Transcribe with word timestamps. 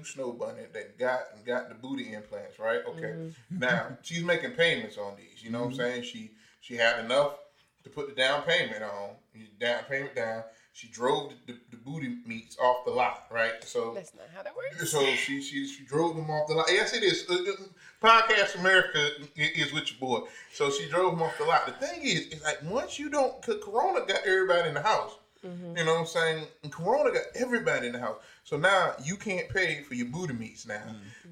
new 0.00 0.04
snow 0.04 0.32
bunny 0.32 0.62
that 0.72 0.98
got 0.98 1.20
got 1.44 1.68
the 1.68 1.74
booty 1.74 2.12
implants, 2.12 2.58
right? 2.58 2.80
Okay. 2.88 3.32
Now 3.50 3.86
she's 4.02 4.24
making 4.24 4.52
payments 4.52 4.98
on 4.98 5.14
these. 5.16 5.42
You 5.42 5.50
know 5.50 5.60
what 5.60 5.70
I'm 5.70 5.74
saying? 5.74 6.02
She 6.02 6.32
she 6.60 6.76
had 6.76 7.04
enough 7.04 7.38
to 7.84 7.90
put 7.90 8.08
the 8.08 8.14
down 8.14 8.42
payment 8.42 8.82
on. 8.82 9.10
Down 9.58 9.82
payment 9.84 10.14
down. 10.14 10.42
She 10.72 10.88
drove 10.88 11.32
the, 11.46 11.52
the, 11.52 11.58
the 11.72 11.76
booty 11.76 12.16
meats 12.24 12.56
off 12.58 12.84
the 12.84 12.90
lot, 12.90 13.26
right? 13.30 13.52
So 13.64 13.92
That's 13.94 14.14
not 14.14 14.28
how 14.34 14.42
that 14.42 14.54
works. 14.54 14.90
so 14.90 15.04
she 15.14 15.42
she 15.42 15.66
she 15.66 15.84
drove 15.84 16.16
them 16.16 16.30
off 16.30 16.48
the 16.48 16.54
lot. 16.54 16.66
Yes, 16.70 16.94
it 16.94 17.02
is. 17.02 17.26
Uh, 17.28 17.34
uh, 17.34 17.64
Podcast 18.02 18.58
America 18.58 19.10
is 19.36 19.72
with 19.72 19.90
your 19.90 20.00
boy. 20.00 20.26
So 20.54 20.70
she 20.70 20.88
drove 20.88 21.12
them 21.12 21.22
off 21.22 21.36
the 21.38 21.44
lot. 21.44 21.66
The 21.66 21.86
thing 21.86 22.02
is, 22.02 22.28
is 22.28 22.42
like 22.42 22.62
once 22.64 22.98
you 22.98 23.10
don't, 23.10 23.42
Corona 23.42 24.06
got 24.06 24.24
everybody 24.24 24.68
in 24.68 24.74
the 24.74 24.80
house. 24.80 25.12
You 25.42 25.84
know 25.84 25.94
what 25.94 26.00
I'm 26.00 26.06
saying? 26.06 26.44
And 26.62 26.70
Corona 26.72 27.10
got 27.12 27.22
everybody 27.34 27.86
in 27.86 27.94
the 27.94 27.98
house. 27.98 28.18
So 28.44 28.56
now 28.58 28.92
you 29.02 29.16
can't 29.16 29.48
pay 29.48 29.82
for 29.82 29.94
your 29.94 30.06
booty 30.08 30.34
meats 30.34 30.66
now. 30.66 30.82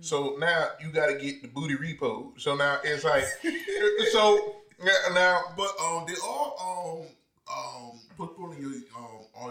So 0.01 0.37
now 0.39 0.69
you 0.83 0.91
got 0.91 1.07
to 1.09 1.15
get 1.19 1.43
the 1.43 1.49
booty 1.49 1.75
repo. 1.77 2.39
So 2.41 2.55
now 2.57 2.79
it's 2.83 3.05
like, 3.05 3.25
so 4.13 4.57
now- 4.83 5.15
now, 5.15 5.41
But 5.57 5.71
um, 5.83 6.05
they 6.07 6.15
all 6.25 7.05
um 7.51 7.55
um 7.55 8.01
postponing 8.17 8.61
your 8.61 8.71
um 8.97 9.27
all, 9.37 9.51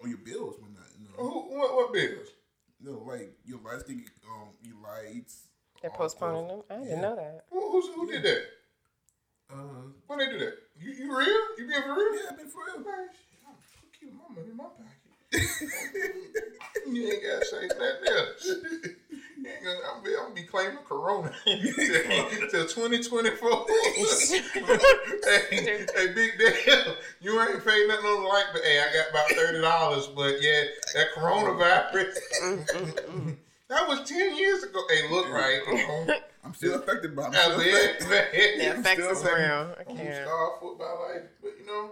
all 0.00 0.08
your 0.08 0.18
bills 0.18 0.56
when 0.60 0.74
that 0.74 0.88
you 0.98 1.06
know, 1.06 1.28
who, 1.30 1.56
what, 1.58 1.74
what 1.74 1.92
bills? 1.92 2.28
you 2.80 2.90
know 2.90 3.02
like 3.06 3.32
your 3.44 3.60
lights 3.64 3.84
thing 3.84 4.04
um 4.28 4.48
your 4.62 4.76
lights. 4.82 5.46
They're 5.80 5.90
postponing 5.90 6.48
them. 6.48 6.62
I 6.70 6.76
didn't 6.78 7.02
know 7.02 7.14
that. 7.16 7.44
Who, 7.50 7.70
who's, 7.72 7.94
who 7.94 8.10
did 8.10 8.22
that? 8.24 8.42
Uh, 9.52 9.54
When 10.06 10.18
they 10.18 10.26
do 10.26 10.38
that? 10.38 10.54
You, 10.80 10.90
you 10.92 11.16
real? 11.16 11.28
You 11.58 11.66
being 11.68 11.82
for 11.82 11.94
real? 11.94 12.14
yeah, 12.14 12.30
I 12.32 12.36
mean 12.36 12.48
for 12.48 12.60
real. 12.66 12.78
Man, 12.84 13.08
shit, 14.02 14.12
my 14.14 14.34
money 14.34 14.50
in 14.50 14.56
my 14.56 14.64
pocket. 14.64 14.88
you 16.86 17.08
ain't 17.08 17.22
gotta 17.22 17.46
say 17.46 17.66
nothing 17.68 18.08
else. 18.16 18.44
You 18.44 19.48
ain't 19.48 19.64
gonna, 19.64 19.78
I'm, 19.96 20.02
gonna 20.04 20.34
be 20.34 20.42
claiming 20.42 20.78
Corona 20.86 21.32
till 21.44 22.66
2024. 22.66 23.50
hey, 25.24 25.86
hey, 25.94 26.12
big 26.14 26.38
deal. 26.38 26.94
You 27.20 27.40
ain't 27.40 27.64
paying 27.64 27.88
nothing 27.88 28.06
on 28.06 28.22
the 28.22 28.28
light, 28.28 28.44
but 28.52 28.62
hey, 28.62 28.80
I 28.80 28.92
got 28.92 29.10
about 29.10 29.30
thirty 29.30 29.60
dollars. 29.60 30.06
But 30.08 30.42
yeah, 30.42 30.64
that 30.94 31.06
coronavirus. 31.16 32.14
Mm-hmm. 32.42 32.84
Mm-hmm. 32.84 33.30
that 33.68 33.88
was 33.88 34.08
ten 34.08 34.36
years 34.36 34.62
ago. 34.64 34.80
Hey, 34.90 35.08
look 35.10 35.28
right. 35.30 35.60
I'm 36.44 36.54
still 36.54 36.74
affected 36.74 37.16
by. 37.16 37.24
I'm 37.26 37.32
I 37.34 37.36
still 37.38 37.58
mean, 37.58 37.74
affected. 37.74 38.08
man, 38.10 38.58
The 38.58 38.70
I'm 38.74 38.80
effects 38.80 39.00
still 39.02 39.10
is 39.12 39.20
saying- 39.20 39.36
real. 39.36 39.74
I 39.78 39.90
I'm 39.90 39.96
can't. 39.96 40.24
star 40.26 40.50
football 40.60 41.08
life, 41.08 41.22
but 41.42 41.52
you 41.58 41.66
know, 41.66 41.90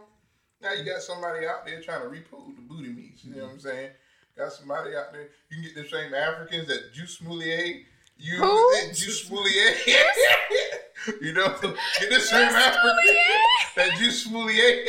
now 0.62 0.72
you 0.72 0.84
got 0.84 1.02
somebody 1.02 1.46
out 1.46 1.64
there 1.66 1.80
trying 1.80 2.02
to 2.02 2.08
repool 2.08 2.54
the 2.54 2.62
booty 2.62 2.90
meats. 2.90 3.24
You 3.24 3.34
know 3.34 3.44
what 3.44 3.52
I'm 3.54 3.60
saying? 3.60 3.90
Got 4.36 4.52
somebody 4.52 4.94
out 4.94 5.12
there. 5.12 5.28
You 5.50 5.56
can 5.56 5.62
get 5.62 5.74
the 5.74 5.88
same 5.88 6.14
Africans 6.14 6.68
that 6.68 6.94
Jussie 6.94 7.08
Smollett. 7.08 7.84
You 8.18 8.36
Who? 8.36 8.76
Jussie 8.90 9.10
Smollett. 9.10 9.76
you 11.22 11.32
know, 11.32 11.48
get 11.60 12.10
the 12.10 12.20
same 12.20 12.48
African 12.48 12.96
that 13.76 13.90
Jussie 13.98 14.12
Smollett. 14.12 14.88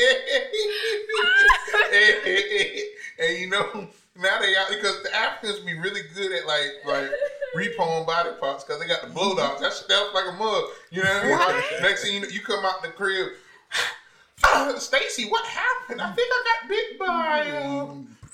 and, 1.94 3.30
and 3.30 3.38
you 3.40 3.50
know, 3.50 3.88
now 4.18 4.40
they 4.40 4.56
out 4.58 4.70
because 4.70 5.02
the 5.04 5.16
Africans 5.16 5.60
be 5.60 5.74
really 5.80 6.02
good 6.14 6.32
at 6.34 6.46
like 6.46 6.86
like 6.86 7.12
repoing 7.56 8.06
body 8.06 8.30
parts 8.40 8.64
because 8.64 8.82
they 8.82 8.88
got 8.88 9.02
the 9.02 9.10
blow 9.10 9.36
dogs. 9.36 9.62
That 9.62 9.74
stuff 9.74 10.14
like 10.14 10.26
a 10.28 10.34
mug. 10.34 10.66
You 10.92 11.04
know 11.04 11.14
what 11.14 11.24
I 11.24 11.28
mean? 11.28 11.40
Like, 11.40 11.82
next 11.82 12.04
thing 12.04 12.16
you 12.16 12.22
know, 12.22 12.28
you 12.28 12.42
come 12.42 12.66
out 12.66 12.82
the 12.82 12.90
crib. 12.90 13.30
"Uh, 14.44 14.80
Stacy, 14.80 15.26
what 15.26 15.46
happened? 15.46 16.02
I 16.02 16.12
think 16.12 16.30
I 16.32 16.44
got 16.62 16.70
bit 16.70 17.00
by 17.00 17.52
uh, 17.52 17.86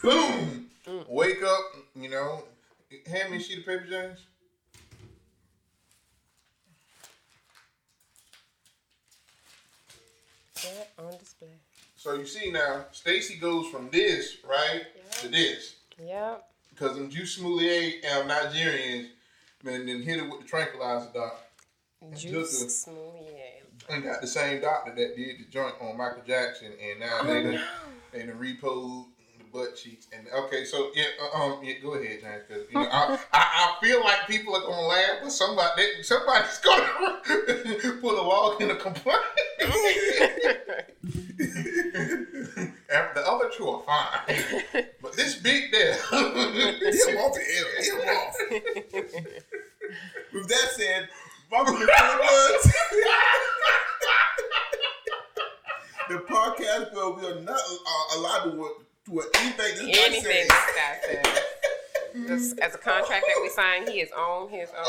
boom. 0.02 0.70
Wake 1.08 1.44
up, 1.44 1.66
you 1.96 2.10
know. 2.10 2.44
Hand 3.06 3.32
me 3.32 3.38
a 3.38 3.40
sheet 3.40 3.60
of 3.60 3.66
paper, 3.66 3.86
James. 3.90 4.20
Yeah, 10.64 11.06
on 11.06 11.18
display. 11.18 11.50
So 11.96 12.14
you 12.14 12.26
see 12.26 12.52
now, 12.52 12.86
Stacy 12.92 13.36
goes 13.36 13.68
from 13.68 13.90
this 13.90 14.38
right 14.48 14.84
to 15.22 15.28
this. 15.28 15.76
Yep. 16.02 16.50
Because 16.70 16.96
them 16.96 17.10
Jussie 17.10 17.28
Smollett 17.28 18.06
um, 18.06 18.28
Nigerians, 18.28 19.08
man, 19.64 19.86
then 19.86 20.02
hit 20.02 20.20
it 20.20 20.30
with 20.30 20.42
the 20.42 20.48
tranquilizer 20.48 21.10
doc 21.14 21.42
Juice 22.16 22.62
Just 22.64 22.88
Smoulier. 22.88 23.64
And 23.90 24.04
got 24.04 24.22
the 24.22 24.28
same 24.28 24.62
doctor 24.62 24.94
that 24.94 25.16
did 25.16 25.40
the 25.40 25.46
joint 25.50 25.76
on 25.82 25.98
Michael 25.98 26.24
Jackson, 26.26 26.72
and 26.82 27.00
now 27.00 27.24
they 27.24 27.44
done, 27.44 27.62
they 28.12 28.26
done 28.26 28.38
repoed 28.38 29.06
the 29.38 29.46
butt 29.52 29.76
cheeks. 29.76 30.08
And 30.12 30.28
okay, 30.46 30.66
so 30.66 30.92
yeah, 30.94 31.06
uh, 31.22 31.38
um, 31.38 31.60
yeah, 31.64 31.76
go 31.82 31.94
ahead, 31.94 32.20
James, 32.22 32.44
because 32.48 32.68
you 32.70 32.80
know 32.80 32.88
I, 32.92 33.18
I 33.34 33.76
I 33.78 33.78
feel 33.82 34.04
like 34.04 34.28
people 34.28 34.56
are 34.56 34.62
gonna 34.62 34.88
laugh, 34.88 35.20
but 35.24 35.32
somebody 35.32 36.04
somebody's 36.04 36.58
gonna 36.64 37.22
put 38.02 38.18
a 38.18 38.22
log 38.22 38.62
in 38.62 38.72
a 38.72 38.76
complaint. 38.76 39.20
the 43.18 43.24
other 43.26 43.50
two 43.56 43.68
are 43.70 43.84
fine, 43.84 44.86
but 45.02 45.14
this 45.14 45.36
big 45.36 45.72
there. 45.72 45.94
Him 45.94 47.18
off 47.18 47.34
the 47.34 47.44
air. 47.58 47.66
Him 47.84 48.00
off. 48.10 48.36
With 50.34 50.48
that 50.50 50.70
said, 50.76 51.10
welcome 51.52 51.76
to 51.76 51.86
Food 51.86 52.72
the 56.10 56.16
podcast 56.20 56.94
where 56.94 57.10
we 57.12 57.26
are 57.28 57.42
not 57.42 57.60
uh, 57.60 58.18
allowed 58.18 58.44
to 58.52 58.58
work 58.58 58.74
to 59.06 59.40
anything 59.40 59.56
this 59.58 59.80
guy 59.98 60.06
Anything 60.06 60.24
says. 60.24 60.48
this 60.48 60.76
guy 60.76 60.98
says. 61.04 62.28
Just 62.28 62.60
as 62.60 62.76
a 62.76 62.78
contract 62.78 63.26
that 63.28 63.40
we 63.42 63.50
signed, 63.50 63.90
he 63.90 64.00
is 64.00 64.12
on 64.12 64.50
his 64.50 64.70
own. 64.70 64.86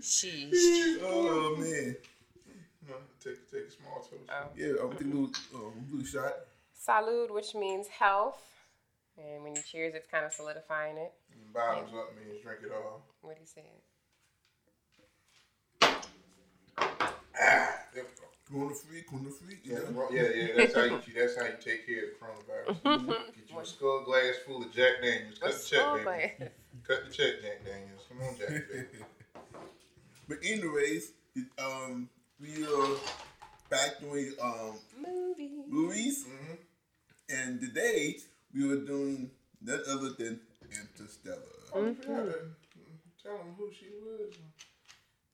Sheesh. 0.00 0.98
oh 1.02 1.56
man, 1.58 1.96
No, 2.88 2.94
take 3.22 3.50
take 3.50 3.66
a 3.66 3.70
small 3.70 3.98
toast. 3.98 4.30
Oh. 4.30 4.48
yeah, 4.56 4.68
I'm 4.80 4.90
gonna 4.90 4.94
take 4.98 5.02
a 5.02 5.10
little, 5.10 5.30
um, 5.54 6.04
shot. 6.04 6.34
Salud, 6.86 7.34
which 7.34 7.54
means 7.54 7.88
health. 7.88 8.40
And 9.18 9.42
when 9.42 9.56
you 9.56 9.62
cheers, 9.62 9.94
it's 9.94 10.06
kind 10.08 10.24
of 10.24 10.32
solidifying 10.32 10.98
it. 10.98 11.12
Bottoms 11.52 11.90
up 11.94 12.14
means 12.16 12.42
drink 12.42 12.60
it 12.64 12.70
all. 12.72 13.02
What 13.22 13.34
do 13.36 13.40
you 13.40 13.46
Ah, 17.40 17.80
there. 17.94 18.04
Corona 18.48 18.74
free, 18.74 19.02
corona 19.02 19.30
free. 19.30 19.58
Yeah, 19.64 19.78
Yeah. 19.82 19.90
well, 19.90 20.08
yeah, 20.14 20.22
yeah. 20.34 20.46
That's 20.56 20.74
how 20.74 20.84
you. 20.84 21.00
That's 21.14 21.36
how 21.36 21.44
you 21.46 21.56
take 21.60 21.84
care 21.86 22.04
of 22.04 22.10
the 22.46 22.82
coronavirus. 22.84 23.34
Get 23.36 23.50
you 23.50 23.58
a 23.58 23.66
skull 23.66 24.04
glass 24.04 24.34
full 24.46 24.62
of 24.62 24.72
Jack 24.72 25.02
Daniels. 25.02 25.38
Cut 25.38 25.52
the 25.52 25.68
check, 25.68 25.92
baby. 25.94 26.04
my- 26.04 26.48
Cut 26.86 27.04
the 27.06 27.12
check, 27.12 27.42
Jack 27.42 27.64
Daniels. 27.64 28.02
Come 28.08 28.20
on, 28.22 28.36
Jack. 28.38 28.48
Baby. 28.70 29.04
But 30.28 30.38
anyways, 30.44 31.12
um, 31.58 32.08
we 32.40 32.64
are 32.66 32.96
back 33.70 34.00
doing 34.00 34.32
um 34.42 34.74
Movie. 34.98 35.62
movies, 35.68 36.24
Mhm. 36.26 36.58
and 37.28 37.60
today 37.60 38.18
we 38.52 38.66
were 38.66 38.84
doing 38.84 39.30
none 39.60 39.82
other 39.88 40.10
than 40.10 40.40
Interstellar. 40.64 41.38
You 41.76 41.94
gotta 41.94 42.50
tell 43.22 43.38
them 43.38 43.54
who 43.56 43.70
she 43.72 43.86
was. 44.02 44.34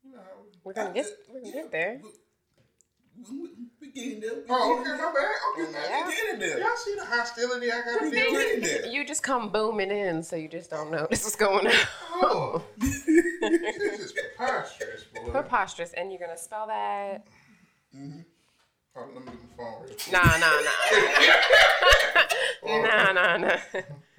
You 0.04 0.12
know 0.12 0.18
how. 0.18 0.24
we- 0.42 0.50
We're 0.64 0.72
gonna 0.72 0.92
get 0.94 1.06
we're 1.32 1.40
gonna 1.40 1.52
get 1.52 1.70
there. 1.70 2.00
We, 2.02 3.38
we, 3.40 3.48
we 3.80 3.92
getting 3.92 4.20
there. 4.20 4.34
We 4.34 4.42
Oh, 4.48 4.78
getting 4.78 4.92
okay, 4.92 5.02
my 5.02 5.12
bad. 5.12 5.30
Okay, 5.52 5.72
Yeah. 5.72 5.88
yeah. 6.00 6.06
We 6.08 6.14
getting 6.14 6.40
there. 6.40 6.58
Y'all 6.60 6.76
see 6.76 6.94
the 6.94 7.04
hostility 7.04 7.70
I 7.70 7.82
gotta 7.82 8.04
We 8.04 8.10
deal 8.10 8.32
with? 8.32 8.42
getting 8.46 8.60
there. 8.62 8.86
You 8.86 9.04
just 9.06 9.22
come 9.22 9.50
booming 9.50 9.90
in, 9.90 10.22
so 10.22 10.36
you 10.36 10.48
just 10.48 10.70
don't 10.70 10.90
notice 10.90 11.22
what's 11.24 11.36
going 11.36 11.66
on. 11.66 11.72
Oh, 12.22 12.62
this 12.78 13.06
is 13.06 14.12
preposterous, 14.12 15.04
boy. 15.04 15.30
Preposterous, 15.30 15.92
and 15.92 16.10
you're 16.10 16.20
gonna 16.20 16.36
spell 16.38 16.66
that? 16.68 17.26
Oh, 17.94 17.98
let 18.96 19.08
me 19.14 19.20
get 19.24 19.24
my 19.26 19.32
phone 19.56 19.82
real 19.82 19.94
quick. 19.94 20.12
Nah, 20.12 20.36
nah, 20.38 20.60
nah, 22.66 23.12
nah, 23.12 23.12
nah, 23.12 23.36
nah. 23.36 23.56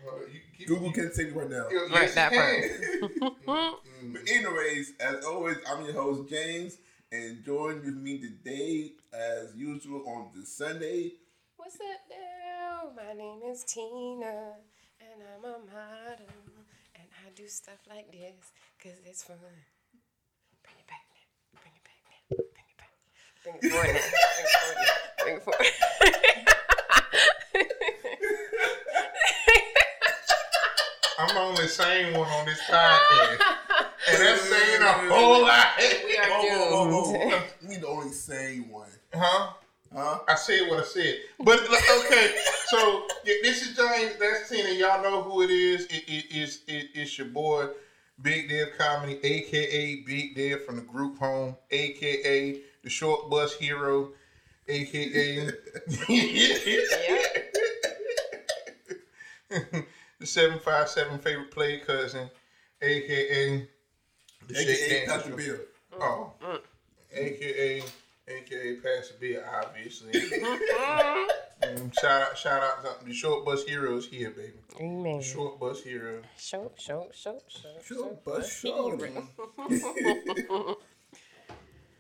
Uh, 0.06 0.18
you 0.32 0.40
keep- 0.58 0.68
Google 0.68 0.92
can 0.92 1.12
take 1.16 1.28
it 1.28 1.36
right 1.36 1.50
now. 1.50 1.68
Yes, 1.72 1.92
Right, 1.92 2.10
you 2.10 2.16
that 2.16 2.32
can. 2.32 3.74
But 4.14 4.22
anyways, 4.30 4.94
as 5.00 5.24
always, 5.26 5.58
I'm 5.68 5.86
your 5.86 5.94
host 5.94 6.30
James, 6.30 6.78
and 7.12 7.44
join 7.46 7.76
with 7.86 7.96
me 7.96 8.20
today, 8.20 8.92
as 9.14 9.56
usual, 9.56 10.04
on 10.08 10.30
this 10.36 10.50
Sunday. 10.58 11.14
What's 11.56 11.76
up, 11.76 11.82
now? 12.10 12.90
My 12.98 13.14
name 13.14 13.40
is 13.50 13.64
Tina, 13.64 14.56
and 15.00 15.24
I'm 15.24 15.46
a 15.46 15.58
model, 15.60 16.28
and 16.96 17.08
I 17.26 17.30
do 17.34 17.48
stuff 17.48 17.80
like 17.90 18.12
this 18.12 18.52
because 18.78 18.98
it's 19.06 19.24
fun. 19.24 19.38
Bring 20.64 20.76
it 20.80 20.88
back 20.88 21.06
now. 21.10 21.62
Bring 21.62 21.74
it 21.76 21.84
back 21.86 22.00
now. 22.04 22.44
Bring 22.52 22.68
it 22.68 22.78
back. 22.78 22.92
Bring 23.44 23.56
it 23.56 23.72
forward 23.72 23.94
now. 23.94 24.02
Bring 25.24 25.36
it 25.38 25.44
forward. 25.44 25.64
now. 25.64 25.74
Bring 26.02 26.44
it 26.48 26.58
I'm 31.20 31.38
only 31.38 31.68
saying 31.68 32.18
one 32.18 32.28
on 32.30 32.46
this 32.46 32.60
podcast. 32.70 33.42
And 34.10 34.22
that's 34.22 34.42
saying 34.42 34.82
a 34.82 34.92
whole 35.14 35.42
lot. 35.44 35.68
we 35.78 36.18
are 36.18 36.26
Oh, 36.30 36.42
oh, 36.52 36.70
oh, 36.72 37.14
doomed. 37.14 37.34
oh. 37.34 37.44
We 37.70 37.76
the 37.78 37.88
only 37.88 38.12
sane 38.12 38.68
one. 38.70 38.90
Huh? 39.14 39.54
Huh? 39.96 40.20
I 40.28 40.36
said 40.36 40.70
what 40.70 40.80
I 40.80 40.84
said. 40.84 41.16
But 41.40 41.60
okay, 41.62 42.36
so 42.68 43.06
yeah, 43.26 43.36
this 43.44 43.62
is 43.62 43.78
James. 43.78 44.16
That's 44.20 44.50
Tina. 44.50 44.70
Y'all 44.72 45.04
know 45.04 45.22
who 45.22 45.44
it 45.44 45.52
is. 45.52 45.86
It, 45.86 46.04
it, 46.08 46.26
it's, 46.32 46.60
it, 46.68 46.90
it's 46.96 47.18
your 47.18 47.28
boy, 47.28 47.68
Big 48.22 48.50
Dev 48.50 48.70
Comedy, 48.78 49.20
aka 49.24 49.96
Big 50.06 50.36
Dev 50.36 50.66
from 50.66 50.78
the 50.78 50.82
group 50.82 51.20
home, 51.20 51.56
aka 51.72 52.60
the 52.84 52.90
short 52.90 53.30
bus 53.30 53.54
hero, 53.54 54.12
aka 54.68 55.52
the 60.24 60.28
seven 60.28 60.58
five 60.58 60.88
seven 60.88 61.20
favorite 61.20 61.52
play 61.52 61.80
cousin, 61.80 62.30
aka 62.82 63.68
the 64.48 64.58
AKA 64.58 64.76
Shake 64.76 65.08
Dr. 65.08 65.36
Bill. 65.36 65.58
Oh, 66.00 66.32
aka 67.14 67.84
aka 68.30 68.76
Pastor 68.76 69.16
Bill, 69.20 69.44
obviously. 69.62 70.14
Mm, 71.64 71.94
shout 71.94 72.22
out, 72.22 72.38
shout 72.38 72.62
out 72.62 73.00
to 73.00 73.06
the 73.06 73.14
short 73.14 73.46
bus 73.46 73.64
heroes 73.64 74.06
here, 74.06 74.32
baby. 74.32 74.52
Amen. 74.82 75.22
Short 75.22 75.58
bus 75.62 75.82
hero. 75.82 76.22
Show, 76.38 76.74
show, 76.78 77.08
show, 77.14 77.40
show. 77.48 77.70
Sure, 77.82 78.18
but 78.26 78.46
sure. 78.46 78.98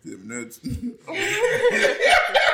Them 0.03 0.27
nuts. 0.27 0.59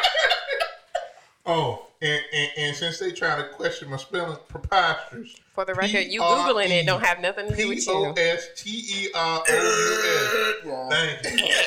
Oh, 1.51 1.88
and, 2.00 2.22
and, 2.31 2.50
and 2.57 2.75
since 2.75 3.00
they 3.00 3.12
trying 3.12 3.42
to 3.42 3.50
question 3.50 3.90
my 3.90 3.98
spelling, 3.98 4.38
preposterous. 4.48 5.36
For 5.56 5.66
the 5.66 5.74
record, 5.74 6.06
you 6.06 6.22
googling 6.22 6.69
it 6.69 6.86
don't 6.86 7.04
have 7.04 7.19
nothing 7.22 7.50
to 7.50 7.56
do 7.56 7.69
with 7.69 7.80
P 7.80 7.86
O 7.90 8.06
you. 8.06 8.13
S 8.16 8.50
T 8.56 8.69
E 8.69 9.07
R 9.16 9.44
O 9.50 10.57
U 10.60 10.60
S. 10.60 10.66
Wrong. 10.66 10.92
Thank 10.92 11.42
you. 11.42 11.54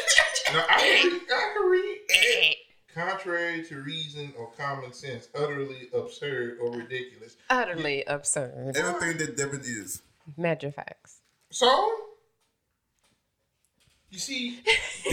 Now 0.53 0.65
I 0.69 0.81
can 0.81 1.13
read. 1.13 1.23
I 1.31 1.53
can 1.55 1.71
read. 1.71 2.57
Contrary 2.95 3.65
to 3.65 3.81
reason 3.81 4.35
or 4.39 4.51
common 4.53 4.93
sense, 4.93 5.29
utterly 5.35 5.89
absurd 5.95 6.59
or 6.61 6.71
ridiculous. 6.71 7.37
Utterly 7.49 8.05
absurd. 8.05 8.77
Everything 8.77 9.17
that 9.17 9.37
Devin 9.37 9.63
is. 9.63 10.03
Major 10.37 10.71
facts. 10.71 11.21
So, 11.51 11.91
you 14.11 14.19
see, 14.19 14.61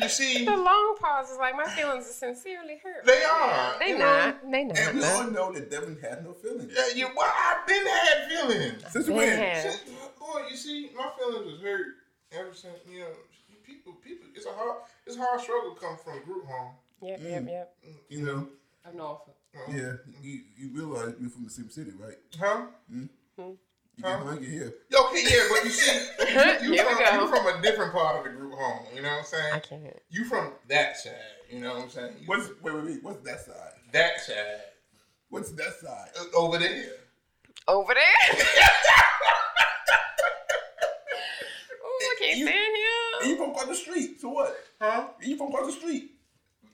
you 0.00 0.08
see, 0.08 0.44
The 0.44 0.56
long 0.56 0.96
pause 1.00 1.30
is 1.30 1.38
like 1.38 1.56
my 1.56 1.64
feelings 1.66 2.08
are 2.08 2.12
sincerely 2.12 2.78
hurt. 2.82 3.04
they 3.06 3.22
are. 3.24 3.78
They 3.78 3.88
you 3.90 3.98
not. 3.98 4.50
They 4.50 4.64
not. 4.64 4.78
And 4.78 4.94
we 4.96 5.00
not. 5.02 5.12
all 5.24 5.30
know 5.30 5.52
that 5.52 5.70
Devin 5.70 5.98
had 6.00 6.24
no 6.24 6.32
feelings. 6.32 6.72
Yeah, 6.74 6.94
you, 6.94 7.08
well, 7.16 7.32
I've 7.32 7.66
been 7.66 7.86
had 7.86 8.28
feelings. 8.28 8.82
Since 8.90 9.06
They 9.06 9.12
when? 9.12 9.38
have. 9.38 9.62
Since, 9.62 9.80
boy, 10.18 10.42
you 10.50 10.56
see, 10.56 10.90
my 10.96 11.10
feelings 11.18 11.46
was 11.52 11.60
hurt 11.62 11.86
ever 12.32 12.52
since 12.54 12.74
you 12.90 13.00
know 13.00 13.06
people. 13.64 13.92
People, 14.04 14.26
it's 14.34 14.46
a 14.46 14.50
hard, 14.52 14.78
it's 15.06 15.16
a 15.16 15.20
hard 15.20 15.40
struggle 15.40 15.74
come 15.74 15.96
from 16.02 16.22
group 16.24 16.46
home. 16.46 16.72
Yep, 17.02 17.20
mm. 17.20 17.30
yep, 17.30 17.46
yep. 17.48 17.76
You 18.08 18.24
know, 18.24 18.48
I 18.84 18.88
know 18.92 18.92
Of 18.92 18.94
Norfolk. 18.96 19.36
yeah, 19.68 19.92
you, 20.22 20.40
you 20.56 20.70
realize 20.72 21.14
you're 21.20 21.30
from 21.30 21.44
the 21.44 21.50
same 21.50 21.70
city, 21.70 21.92
right? 21.98 22.16
Huh? 22.38 22.66
Mm. 22.92 23.08
Hmm. 23.38 23.50
You 23.96 24.04
Huh? 24.04 24.16
get 24.18 24.26
hungry 24.26 24.46
here. 24.50 24.74
Okay, 24.92 25.22
yeah, 25.24 25.46
but 25.50 25.64
you 25.64 25.70
see, 25.70 25.98
you, 26.66 26.74
you 26.74 26.82
from, 26.82 27.20
you 27.20 27.28
from 27.28 27.46
a 27.46 27.62
different 27.62 27.92
part 27.92 28.16
of 28.18 28.24
the 28.24 28.30
group 28.38 28.54
home. 28.54 28.86
You 28.94 29.02
know 29.02 29.08
what 29.10 29.18
I'm 29.20 29.24
saying? 29.24 29.52
I 29.54 29.58
can't. 29.60 29.96
You 30.10 30.24
from 30.24 30.52
that 30.68 30.96
side. 30.98 31.12
You 31.50 31.60
know 31.60 31.74
what 31.74 31.82
I'm 31.84 31.90
saying? 31.90 32.14
You 32.20 32.26
What's 32.26 32.48
wait, 32.62 32.74
wait, 32.74 32.84
wait? 32.84 33.02
What's 33.02 33.22
that 33.24 33.40
side? 33.40 33.72
that 33.92 34.20
side 34.20 34.60
What's 35.28 35.50
that 35.52 35.74
side? 35.80 36.08
Uh, 36.18 36.24
over 36.36 36.58
there? 36.58 36.86
Over 37.68 37.94
there? 37.94 38.44
oh, 41.84 42.00
I 42.02 42.16
can't 42.20 42.38
You- 42.38 42.46
stand 42.46 42.58
And 42.58 42.76
here. 43.26 43.30
you 43.30 43.36
from 43.36 43.50
across 43.50 43.66
the 43.68 43.74
street, 43.74 44.20
so 44.20 44.28
what? 44.30 44.56
Huh? 44.80 45.08
You 45.22 45.36
from 45.36 45.48
across 45.48 45.66
the 45.66 45.80
street. 45.80 46.10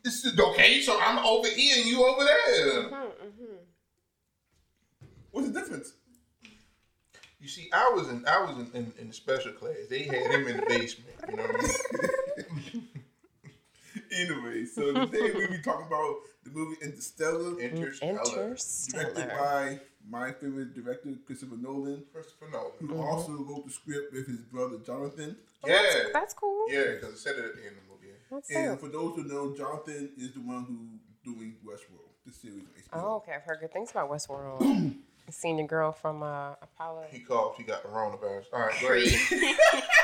This 0.02 0.24
is 0.24 0.38
okay. 0.38 0.80
So 0.80 0.98
I'm 1.00 1.18
over 1.18 1.48
here 1.48 1.76
and 1.78 1.86
you 1.86 2.02
over 2.04 2.24
there. 2.24 2.82
Mm-hmm. 2.84 3.56
What's 5.30 5.48
the 5.48 5.60
difference? 5.60 5.92
You 7.40 7.48
see, 7.48 7.70
I 7.72 7.90
was 7.94 8.08
in 8.08 8.24
I 8.26 8.42
was 8.42 8.56
in, 8.56 8.70
in, 8.74 8.92
in 8.98 9.08
the 9.08 9.14
special 9.14 9.52
class. 9.52 9.76
They 9.88 10.02
had 10.02 10.30
him 10.30 10.46
in 10.46 10.58
the 10.58 10.66
basement. 10.66 11.14
You 11.30 11.36
know 11.36 11.42
what 11.44 11.56
I 11.56 12.54
mean? 12.54 12.88
Anyway, 14.12 14.64
so 14.64 14.92
today 14.92 15.30
we 15.32 15.46
be 15.46 15.62
talking 15.62 15.86
about 15.86 16.16
the 16.44 16.50
movie 16.50 16.76
Interstellar, 16.82 17.60
Interstellar. 17.60 18.56
directed 18.90 19.28
by 19.28 19.80
my 20.08 20.32
favorite 20.32 20.74
director 20.74 21.10
Christopher 21.26 21.56
Nolan, 21.56 22.02
Christopher 22.12 22.48
Nolan. 22.52 22.72
who 22.80 22.88
mm-hmm. 22.88 23.00
also 23.00 23.32
wrote 23.32 23.66
the 23.66 23.72
script 23.72 24.12
with 24.12 24.26
his 24.26 24.40
brother 24.40 24.78
Jonathan. 24.84 25.36
Oh, 25.62 25.68
yeah. 25.68 26.08
That's 26.12 26.34
cool. 26.34 26.66
Yeah, 26.68 26.94
because 26.94 27.14
it 27.14 27.18
said 27.18 27.36
it 27.36 27.44
at 27.44 27.56
the 27.56 27.62
end 27.66 27.76
of 27.76 27.84
the 27.84 27.92
movie. 27.92 28.16
That's 28.30 28.50
And 28.50 28.72
dope. 28.72 28.80
for 28.80 28.88
those 28.88 29.16
who 29.16 29.24
know, 29.24 29.54
Jonathan 29.56 30.10
is 30.18 30.32
the 30.32 30.40
one 30.40 30.64
who 30.64 31.32
doing 31.32 31.56
Westworld, 31.64 32.10
the 32.26 32.32
series. 32.32 32.64
Oh, 32.92 33.16
okay. 33.16 33.32
I've 33.34 33.42
heard 33.42 33.60
good 33.60 33.72
things 33.72 33.90
about 33.92 34.10
Westworld. 34.10 34.96
Seen 35.30 35.58
your 35.58 35.66
girl 35.66 35.92
from 35.92 36.22
uh, 36.22 36.52
Apollo. 36.62 37.04
He 37.10 37.20
coughed. 37.20 37.56
He 37.58 37.62
got 37.62 37.82
the 37.82 37.88
coronavirus. 37.88 38.44
All 38.52 38.60
right, 38.60 38.74
go 38.80 38.92
ahead. 38.92 39.56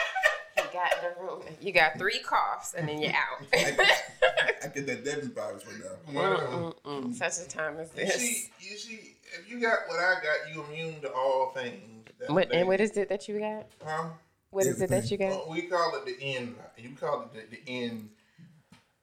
You 0.57 0.63
got 0.73 0.93
the 1.03 1.23
room. 1.23 1.43
You 1.61 1.73
got 1.73 1.99
three 1.99 2.19
coughs 2.21 2.73
and 2.75 2.89
then 2.89 2.99
you're 3.01 3.13
out. 3.13 3.47
I 3.53 4.69
get 4.75 4.87
that 4.87 5.05
Debbie 5.05 5.29
virus 5.29 5.65
right 5.67 5.77
now. 5.79 6.13
Whatever. 6.21 6.73
Mm-mm. 6.87 7.15
Such 7.15 7.47
a 7.47 7.49
time 7.49 7.77
as 7.79 7.91
You 7.97 8.07
this. 8.07 8.15
see, 8.15 8.51
you 8.61 8.77
see, 8.79 9.17
if 9.39 9.51
you 9.51 9.61
got 9.61 9.81
what 9.89 9.99
I 10.01 10.15
got, 10.15 10.55
you 10.55 10.65
immune 10.65 11.01
to 11.03 11.13
all 11.13 11.53
things. 11.55 12.09
What, 12.29 12.51
and 12.53 12.67
what 12.67 12.81
is 12.81 12.97
it 12.97 13.11
that 13.11 13.29
you 13.29 13.39
got? 13.39 13.67
Huh? 13.85 14.09
What 14.51 14.65
is 14.65 14.81
it 14.81 14.89
that 14.89 15.11
you 15.11 15.19
got? 15.19 15.29
Well, 15.31 15.47
we 15.51 15.63
call 15.63 15.95
it 15.97 16.07
the 16.07 16.17
N. 16.23 16.55
You 16.79 16.91
call 16.99 17.23
it 17.23 17.51
the, 17.51 17.57
the 17.57 17.63
N 17.71 18.09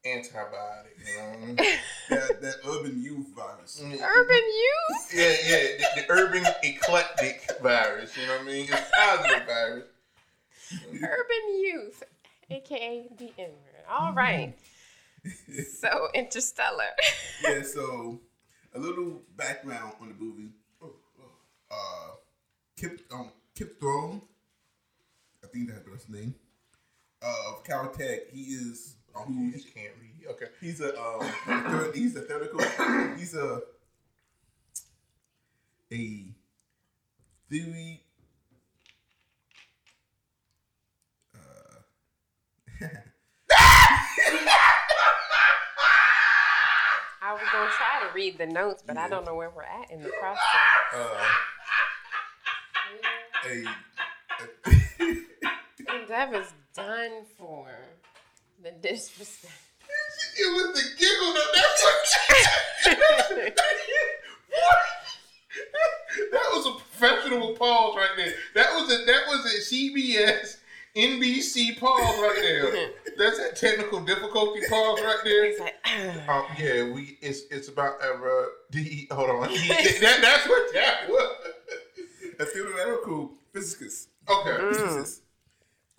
antibiotic. 0.06 0.98
You 1.06 1.56
know? 1.56 1.64
That, 2.10 2.42
that 2.42 2.56
urban 2.68 3.02
youth 3.02 3.28
virus. 3.34 3.82
Urban 3.82 3.96
youth. 3.96 5.14
Yeah, 5.16 5.36
yeah, 5.48 5.78
the, 5.96 6.02
the 6.02 6.12
urban 6.12 6.46
eclectic 6.62 7.50
virus. 7.62 8.16
You 8.18 8.28
know 8.28 8.34
what 8.34 8.42
I 8.42 8.46
mean? 8.46 8.68
It's 8.70 8.92
positive 8.96 9.48
virus. 9.48 9.86
Urban 10.94 11.62
youth, 11.62 12.04
aka 12.52 13.08
the 13.18 13.32
N 13.38 13.50
word. 13.50 13.86
All 13.90 14.14
right. 14.14 14.54
So 15.80 16.10
interstellar. 16.14 16.92
Yeah, 17.44 17.62
so 17.64 18.20
a 18.74 18.80
little 18.80 19.22
background 19.36 19.94
on 20.02 20.10
the 20.10 20.16
movie. 20.16 20.52
Uh, 21.72 22.16
Kip, 22.78 23.02
um, 23.12 23.32
Kip 23.56 23.80
Thorne, 23.80 24.22
I 25.44 25.48
think 25.48 25.70
that's 25.70 25.88
his 25.88 26.10
name, 26.10 26.36
uh, 27.22 27.36
of 27.50 27.64
Caltech. 27.64 28.30
He 28.32 28.42
is 28.54 28.96
Oh, 29.16 29.26
you 29.30 29.52
can't 29.52 29.94
read. 30.02 30.28
Okay. 30.32 30.46
He's 30.60 30.82
a 30.82 31.00
um, 31.00 31.22
third, 31.46 31.96
he's 31.96 32.16
a 32.16 32.22
theoretical. 32.22 32.62
He's 33.18 33.36
a 33.36 33.62
a 35.92 36.26
theory. 37.50 38.02
Uh, 41.36 41.38
I 47.22 47.34
was 47.34 47.42
gonna 47.52 47.70
try 47.70 48.08
to 48.08 48.14
read 48.16 48.38
the 48.40 48.48
notes, 48.48 48.84
but 48.86 48.98
I 48.98 49.08
don't 49.08 49.26
know 49.26 49.36
where 49.36 49.52
we're 49.52 49.64
at 49.64 49.92
in 49.92 50.02
the 50.02 50.10
process. 50.20 50.42
Uh, 50.96 51.28
a, 53.46 53.66
And 55.90 56.08
Dev 56.08 56.34
is 56.34 56.54
done 56.74 57.26
for 57.38 57.70
the 58.64 58.72
disrespect. 58.72 59.54
it 60.40 60.50
was 60.54 60.74
the 60.74 60.84
giggle. 60.98 61.34
That, 61.34 61.48
that's 61.56 61.84
what. 61.84 63.54
that 66.32 66.48
was 66.54 66.66
a 66.68 66.72
professional 66.80 67.54
pause 67.54 67.96
right 67.96 68.10
there. 68.16 68.34
That 68.56 68.74
was 68.74 68.92
a 68.92 69.06
that 69.06 69.28
was 69.28 69.46
a 69.46 69.60
CBS 69.74 70.58
NBC 70.96 71.80
pause 71.80 72.20
right 72.20 72.40
there. 72.42 72.90
That's 73.18 73.40
a 73.40 73.52
technical 73.54 74.00
difficulty 74.02 74.62
pause 74.70 75.00
right 75.02 75.20
there. 75.24 75.46
He's 75.50 75.60
like, 75.60 75.76
Um, 76.28 76.46
yeah, 76.58 76.84
we 76.92 77.18
it's 77.22 77.42
it's 77.52 77.68
about 77.68 78.02
uh, 78.04 78.46
D. 78.72 79.08
Hold 79.12 79.30
on, 79.30 79.42
that, 79.42 80.20
that's 80.22 80.48
what 80.48 80.74
that 80.74 81.10
was. 81.10 81.38
a 82.40 82.46
theoretical 82.46 83.32
physicist. 83.52 84.10
Okay. 84.30 84.58
Physicist. 84.72 85.22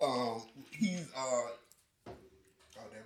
Um, 0.01 0.41
he's 0.71 1.09
uh, 1.17 1.21
damn, 1.21 1.45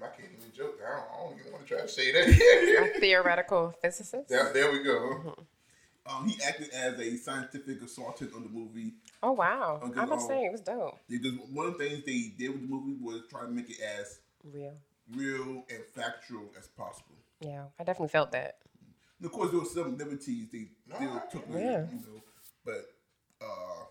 I 0.04 0.08
can't 0.08 0.30
even 0.38 0.52
joke. 0.56 0.80
I 0.86 0.90
don't, 0.92 1.04
I 1.14 1.30
don't 1.30 1.40
even 1.40 1.52
want 1.54 1.68
to 1.68 1.74
try 1.74 1.82
to 1.84 1.88
say 1.88 2.12
that. 2.12 2.96
a 2.96 3.00
theoretical 3.00 3.74
physicist. 3.82 4.30
there, 4.30 4.52
there 4.54 4.72
we 4.72 4.84
go. 4.84 5.36
um, 6.06 6.28
he 6.28 6.42
acted 6.44 6.70
as 6.72 7.00
a 7.00 7.18
scientific 7.18 7.80
consultant 7.80 8.32
on 8.36 8.44
the 8.44 8.50
movie. 8.50 8.94
Oh 9.22 9.34
wow! 9.34 9.80
Okay, 9.84 10.00
I'm 10.00 10.08
about 10.08 10.16
to 10.20 10.22
um, 10.22 10.28
say 10.28 10.46
it 10.46 10.52
was 10.52 10.62
dope. 10.62 10.98
Because 11.10 11.34
one 11.52 11.68
of 11.68 11.78
the 11.78 11.86
things 11.90 12.04
they 12.06 12.32
did 12.38 12.52
with 12.52 12.62
the 12.62 12.68
movie 12.68 12.98
was 13.02 13.22
try 13.30 13.42
to 13.42 13.50
make 13.50 13.70
it 13.70 13.80
as 13.82 14.20
Real. 14.44 14.74
real 15.14 15.64
and 15.70 15.84
factual 15.94 16.50
as 16.58 16.68
possible. 16.68 17.16
Yeah, 17.42 17.64
I 17.80 17.84
definitely 17.84 18.10
felt 18.10 18.32
that. 18.32 18.58
And 19.20 19.26
of 19.26 19.32
course, 19.34 19.52
there 19.52 19.60
were 19.60 19.66
some 19.66 19.98
liberties 19.98 20.48
they, 20.52 20.70
they 20.88 21.06
No, 21.06 21.22
took 21.30 21.44
Yeah. 21.50 21.58
it, 21.82 21.90
you 21.92 22.00
know. 22.00 22.24
But 22.64 22.86
uh, 23.42 23.84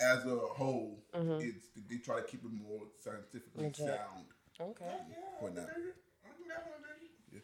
as 0.00 0.24
a 0.24 0.36
whole, 0.38 1.02
it's 1.12 1.66
they 1.88 1.98
try 1.98 2.16
to 2.20 2.26
keep 2.26 2.42
it 2.44 2.50
more 2.52 2.80
scientifically 3.00 3.64
Legit. 3.64 3.86
sound. 3.86 4.24
Okay. 4.60 4.84
Whatnot. 5.40 5.66
Batman, 5.66 5.88
baby. 7.30 7.42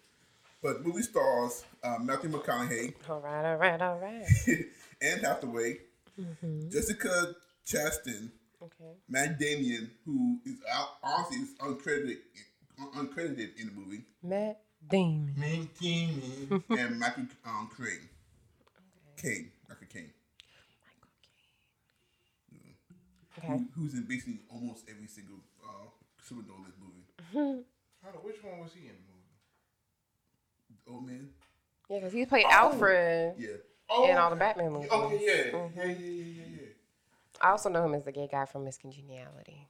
But 0.63 0.85
movie 0.85 1.03
stars 1.03 1.65
uh, 1.83 1.99
Matthew 2.01 2.31
McConaughey 2.31 2.93
All 3.09 3.21
right, 3.21 3.45
all 3.51 3.57
right, 3.57 3.81
all 3.81 3.99
right. 3.99 4.25
Anne 5.03 5.21
Hathaway, 5.21 5.79
Jessica 6.71 7.35
Chastain, 7.67 8.31
Okay. 8.63 8.93
Matt 9.09 9.39
Damien, 9.39 9.91
who 10.05 10.39
is 10.45 10.57
out, 10.71 10.89
honestly 11.03 11.39
is 11.39 11.55
uncredited, 11.61 12.19
un- 12.79 13.07
uncredited 13.09 13.59
in 13.59 13.67
the 13.69 13.73
movie, 13.73 14.05
Matt 14.23 14.61
Damon. 14.87 15.35
Matt 15.37 15.81
me. 15.81 16.47
and 16.79 16.99
Michael 16.99 17.25
um, 17.47 17.71
Crane. 17.75 18.09
Caine, 19.17 19.51
Michael 19.69 19.87
Caine, 19.91 20.11
Okay. 23.39 23.49
who, 23.49 23.67
who's 23.75 23.95
in 23.95 24.03
basically 24.05 24.41
almost 24.51 24.85
every 24.91 25.07
single 25.07 25.37
uh, 25.65 25.87
Super 26.23 26.43
Nolan 26.47 26.73
movie. 26.81 27.00
Hold 27.33 27.65
on, 28.05 28.13
which 28.23 28.43
one 28.43 28.61
was 28.61 28.73
he 28.73 28.89
in 28.89 28.95
the 28.95 29.03
movie? 29.11 29.27
Oh 30.89 31.01
man, 31.01 31.29
Yeah, 31.89 31.99
because 31.99 32.13
he 32.13 32.27
played 32.27 32.47
Alfred 32.47 33.35
yeah. 33.39 33.49
Oh, 33.89 34.09
in 34.09 34.17
all 34.17 34.31
the 34.31 34.37
Batman 34.37 34.73
movies. 34.73 34.91
Okay, 34.91 35.21
yeah. 35.25 35.59
Yeah, 35.77 35.85
yeah, 35.85 35.85
yeah, 35.85 36.25
yeah, 36.25 36.45
yeah. 36.61 36.67
I 37.41 37.51
also 37.51 37.69
know 37.69 37.85
him 37.85 37.95
as 37.95 38.05
the 38.05 38.13
gay 38.13 38.29
guy 38.31 38.45
from 38.45 38.65
Miss 38.65 38.77
Congeniality. 38.79 39.67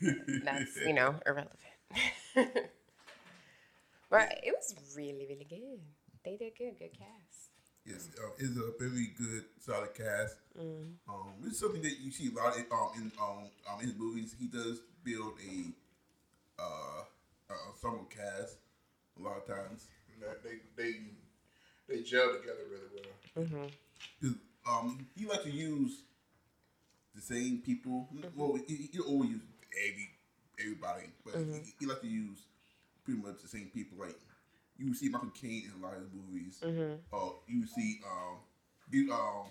That's, 0.44 0.76
you 0.76 0.94
know, 0.94 1.16
irrelevant. 1.26 1.58
but 4.10 4.40
it 4.42 4.54
was 4.54 4.74
really, 4.96 5.26
really 5.28 5.46
good. 5.48 5.80
They 6.24 6.36
did 6.36 6.56
good. 6.56 6.78
Good 6.78 6.92
cast. 6.98 7.50
Yes, 7.84 8.08
uh, 8.22 8.30
it's 8.38 8.56
a 8.56 8.72
very 8.78 9.12
good, 9.18 9.44
solid 9.58 9.94
cast. 9.94 10.36
Mm. 10.58 10.94
Um, 11.08 11.32
it's 11.46 11.58
something 11.58 11.82
that 11.82 11.98
you 12.00 12.10
see 12.10 12.28
a 12.28 12.36
lot 12.36 12.56
in, 12.56 12.66
um, 12.70 12.88
in 12.96 13.12
um, 13.20 13.50
um, 13.72 13.80
in 13.80 13.88
his 13.88 13.98
movies. 13.98 14.34
He 14.38 14.46
does 14.46 14.80
build 15.02 15.34
a 15.40 15.72
uh, 16.60 17.02
uh, 17.50 17.70
ensemble 17.70 18.08
cast 18.10 18.56
a 19.18 19.22
lot 19.22 19.36
of 19.38 19.46
times. 19.46 19.88
They 20.44 20.56
they 20.76 20.92
they 21.88 22.02
gel 22.02 22.32
together 22.32 22.64
really 22.70 22.90
well. 22.94 23.44
Mm-hmm. 23.44 24.32
Um, 24.68 25.06
he 25.16 25.26
likes 25.26 25.44
to 25.44 25.50
use 25.50 26.02
the 27.14 27.22
same 27.22 27.62
people. 27.64 28.08
Mm-hmm. 28.14 28.38
Well, 28.38 28.58
he, 28.66 28.88
he 28.92 28.98
always 29.00 29.30
use 29.30 29.42
every 29.88 30.10
everybody, 30.60 31.06
but 31.24 31.36
he, 31.36 31.72
he 31.80 31.86
likes 31.86 32.02
to 32.02 32.08
use 32.08 32.40
pretty 33.04 33.20
much 33.20 33.40
the 33.42 33.48
same 33.48 33.70
people. 33.72 33.98
Like 33.98 34.16
you 34.78 34.94
see 34.94 35.08
Michael 35.08 35.30
Caine 35.30 35.70
in 35.74 35.82
a 35.82 35.86
lot 35.86 35.96
of 35.96 36.02
his 36.02 36.10
movies. 36.12 36.60
Mm-hmm. 36.62 37.14
Uh, 37.14 37.30
you 37.46 37.66
see 37.66 38.00
um, 38.06 38.36
you 38.90 39.12
um, 39.12 39.46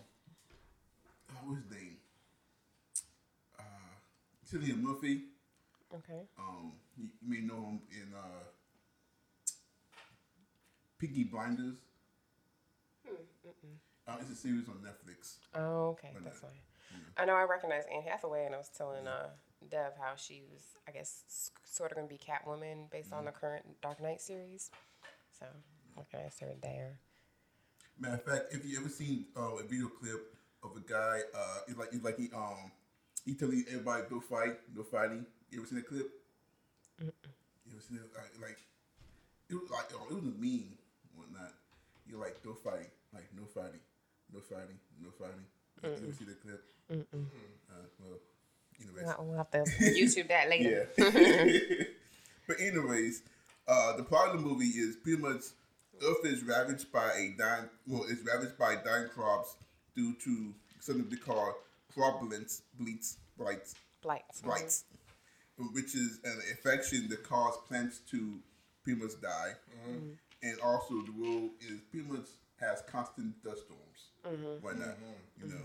what's 1.46 1.64
his 1.64 1.72
name? 1.72 1.98
Uh, 3.58 3.94
Cillian 4.48 4.82
Murphy. 4.82 5.24
Okay. 5.96 6.28
Um, 6.38 6.74
you, 6.98 7.08
you 7.22 7.30
may 7.30 7.42
know 7.42 7.66
him 7.66 7.82
in 7.92 8.14
uh, 8.16 8.44
Peaky 10.98 11.24
Blinders. 11.26 11.78
Hmm. 13.08 13.16
Uh, 14.08 14.16
it's 14.22 14.32
a 14.32 14.36
series 14.36 14.68
on 14.68 14.76
Netflix. 14.76 15.38
Oh, 15.56 15.90
okay. 15.90 16.10
Why 16.14 16.22
That's 16.24 16.42
not? 16.42 16.52
fine. 16.52 16.60
I 17.18 17.26
know 17.26 17.36
I 17.36 17.44
recognize 17.44 17.84
Anne 17.94 18.04
Hathaway, 18.04 18.46
and 18.46 18.56
I 18.56 18.58
was 18.58 18.70
telling 18.76 19.08
uh, 19.08 19.28
Dev 19.70 19.94
how 20.00 20.14
she 20.16 20.42
was, 20.52 20.62
I 20.88 20.92
guess, 20.92 21.24
s- 21.28 21.52
sort 21.64 21.92
of 21.92 21.98
going 21.98 22.08
to 22.10 22.14
be 22.14 22.20
Catwoman 22.20 22.90
based 22.92 23.14
on 23.14 23.26
the 23.26 23.32
current 23.32 23.66
Dark 23.82 24.02
Knight 24.02 24.22
series. 24.22 24.72
So, 25.40 25.46
recognize 25.96 26.40
her 26.40 26.54
there. 26.64 27.00
Matter 28.00 28.16
of 28.16 28.24
fact, 28.24 28.46
if 28.54 28.66
you 28.66 28.80
ever 28.80 28.90
seen 28.90 29.26
uh, 29.38 29.58
a 29.58 29.64
video 29.64 29.88
clip 29.88 30.34
of 30.64 30.72
a 30.76 30.80
guy, 30.92 31.20
uh, 31.36 31.58
it's 31.68 31.78
like 31.78 31.90
it's 31.92 32.04
like 32.04 32.18
he 32.18 32.30
um 32.36 32.72
he 33.26 33.36
telling 33.36 33.64
everybody 33.70 34.04
go 34.10 34.20
fight, 34.20 34.58
go 34.76 34.84
fighting. 34.84 35.26
You 35.52 35.60
ever 35.60 35.68
seen 35.68 35.78
that 35.80 35.88
clip? 35.88 36.08
You 37.00 37.12
ever 37.72 37.82
seen 37.82 37.98
it? 37.98 38.10
Like, 38.16 38.50
like 38.50 38.58
it 39.50 39.56
was 39.56 39.70
like 39.72 39.86
oh, 39.96 40.06
it 40.10 40.16
was 40.16 40.24
a 40.26 40.36
meme, 40.38 40.78
whatnot. 41.16 41.54
You're 42.08 42.20
like 42.20 42.42
go 42.44 42.54
fighting, 42.54 42.88
like 43.14 43.28
no 43.36 43.46
fighting, 43.46 43.80
no 44.34 44.40
fighting, 44.42 44.78
no 45.02 45.10
fighting. 45.12 45.46
You 45.84 45.90
ever 46.08 46.14
see 46.14 46.26
that 46.26 46.42
clip? 46.42 46.64
Uh, 46.92 47.76
well, 48.00 48.20
anyways. 48.82 49.16
We'll 49.20 49.38
have 49.38 49.52
to 49.52 49.58
YouTube 49.82 50.28
that 50.28 50.50
later. 50.50 50.90
Yeah. 50.98 51.84
but 52.48 52.60
anyways, 52.60 53.24
uh, 53.68 53.96
the 53.96 54.04
plot 54.04 54.30
of 54.36 54.42
the 54.42 54.48
movie 54.48 54.66
is 54.66 54.96
pretty 54.98 55.22
much 55.22 55.44
Earth 56.04 56.26
is 56.26 56.44
ravaged 56.44 56.92
by 56.92 57.12
a 57.12 57.34
dying 57.38 57.70
well, 57.88 58.06
it's 58.10 58.22
ravaged 58.26 58.58
by 58.58 58.76
dying 58.76 59.08
crops 59.10 59.56
due 59.96 60.14
to 60.24 60.54
something 60.80 61.10
they 61.10 61.16
call 61.18 61.56
crop 61.94 62.22
blitz, 62.22 62.62
bleats, 62.80 63.18
blights, 63.38 63.76
Blights. 64.02 64.42
blights, 64.42 64.86
which 65.74 65.96
is 65.96 66.20
an 66.24 66.40
infection 66.50 67.08
that 67.10 67.24
causes 67.24 67.60
plants 67.68 68.00
to 68.12 68.40
pretty 68.84 69.00
much 69.02 69.20
die, 69.22 69.54
mm-hmm. 69.88 70.12
and 70.44 70.60
also 70.62 71.02
the 71.02 71.12
world 71.12 71.52
is 71.62 71.82
pretty 71.92 72.08
much 72.08 72.28
has 72.60 72.82
constant 72.90 73.42
dust 73.44 73.64
storms, 73.66 74.10
mm-hmm. 74.26 74.66
whatnot, 74.66 74.88
mm-hmm. 74.88 75.44
you 75.44 75.54
know, 75.54 75.62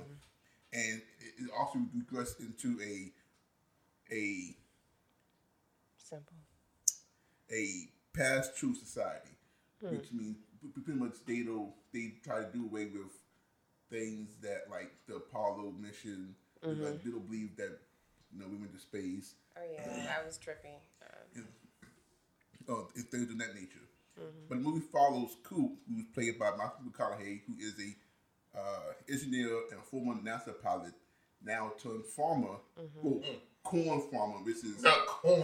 and 0.73 1.03
it, 1.21 1.45
it 1.45 1.51
also 1.57 1.79
regressed 1.97 2.41
into 2.41 2.81
a 2.83 3.13
a 4.13 4.57
Simple. 5.97 6.37
a 7.51 7.89
past 8.17 8.57
true 8.57 8.75
society, 8.75 9.31
hmm. 9.81 9.97
which 9.97 10.13
means 10.13 10.37
p- 10.61 10.69
p- 10.75 10.81
pretty 10.81 11.01
much 11.01 11.15
they 11.27 11.43
don't 11.43 11.73
they 11.93 12.15
try 12.23 12.41
to 12.41 12.49
do 12.53 12.65
away 12.67 12.87
with 12.87 13.19
things 13.91 14.31
that 14.43 14.65
like 14.71 14.93
the 15.07 15.17
Apollo 15.17 15.75
mission. 15.81 16.35
Like 16.63 17.05
they 17.05 17.11
don't 17.11 17.27
believe 17.27 17.57
that 17.59 17.79
you 18.35 18.41
know 18.41 18.49
we 18.51 18.57
went 18.57 18.75
to 18.75 18.81
space. 18.81 19.35
Oh, 19.57 19.61
yeah. 19.73 20.05
That 20.05 20.27
was 20.27 20.39
trippy. 20.39 20.75
Um, 21.03 21.45
Oh, 22.67 22.89
it's 22.95 23.05
things 23.05 23.31
of 23.31 23.39
that 23.39 23.55
nature. 23.55 23.79
But 24.49 24.57
the 24.57 24.65
movie 24.65 24.81
follows 24.93 25.37
Coop, 25.43 25.73
who's 25.89 26.07
played 26.15 26.39
by 26.39 26.51
Michael 26.53 26.81
McConaughey, 26.89 27.41
who 27.47 27.55
is 27.61 27.75
a 27.79 28.59
uh, 28.59 28.93
engineer 29.09 29.51
and 29.73 29.83
former 29.83 30.15
NASA 30.15 30.55
pilot, 30.63 30.93
now 31.45 31.73
turned 31.83 32.05
farmer, 32.07 32.57
well, 33.03 33.21
corn 33.65 34.01
farmer, 34.11 34.37
which 34.45 34.59
is 34.65 34.83
Not 34.83 35.07
corn. 35.07 35.43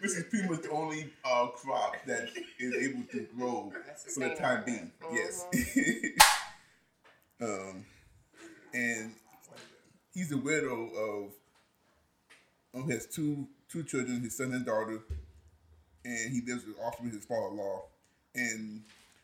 this 0.00 0.12
is 0.16 0.24
pretty 0.30 0.48
much 0.48 0.62
the 0.62 0.70
only 0.70 1.10
uh, 1.24 1.48
crop 1.48 1.96
that 2.06 2.28
is 2.58 2.74
able 2.76 3.02
to 3.12 3.26
grow 3.36 3.72
That's 3.86 4.14
for 4.14 4.20
the 4.20 4.34
time 4.36 4.62
being. 4.64 4.90
Yes. 5.12 5.44
um, 7.42 7.84
and 8.72 9.12
he's 10.14 10.32
a 10.32 10.38
widow 10.38 10.88
of. 10.94 11.32
Um, 12.74 12.88
has 12.90 13.06
two 13.06 13.48
two 13.68 13.82
children, 13.82 14.20
his 14.20 14.36
son 14.36 14.52
and 14.52 14.64
daughter, 14.64 15.00
and 16.04 16.32
he 16.32 16.40
lives 16.46 16.64
with 16.66 16.76
also 16.82 17.02
with 17.02 17.14
his 17.14 17.24
father-in-law. 17.24 17.82
And 18.34 18.82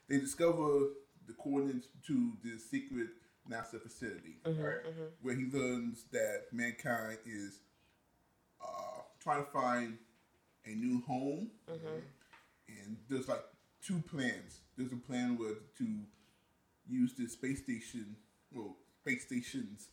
they 0.08 0.18
discover 0.18 0.88
the 1.26 1.34
coordinates 1.34 1.88
to 2.06 2.32
this 2.42 2.68
secret 2.70 3.08
NASA 3.50 3.80
facility 3.80 4.36
mm-hmm, 4.44 4.60
Right. 4.60 4.84
Mm-hmm. 4.84 5.02
where 5.22 5.34
he 5.34 5.44
learns 5.52 6.04
that 6.12 6.44
mankind 6.52 7.18
is 7.24 7.60
uh, 8.60 9.02
trying 9.22 9.44
to 9.44 9.50
find 9.50 9.98
a 10.64 10.70
new 10.70 11.02
home, 11.06 11.50
mm-hmm. 11.70 11.98
and 12.68 12.96
there's 13.08 13.28
like 13.28 13.44
two 13.84 14.02
plans. 14.10 14.60
There's 14.76 14.92
a 14.92 14.96
plan 14.96 15.38
where 15.38 15.54
to 15.78 15.86
use 16.88 17.14
the 17.14 17.26
space 17.28 17.62
station, 17.62 18.16
well, 18.52 18.76
space 19.02 19.24
stations, 19.24 19.88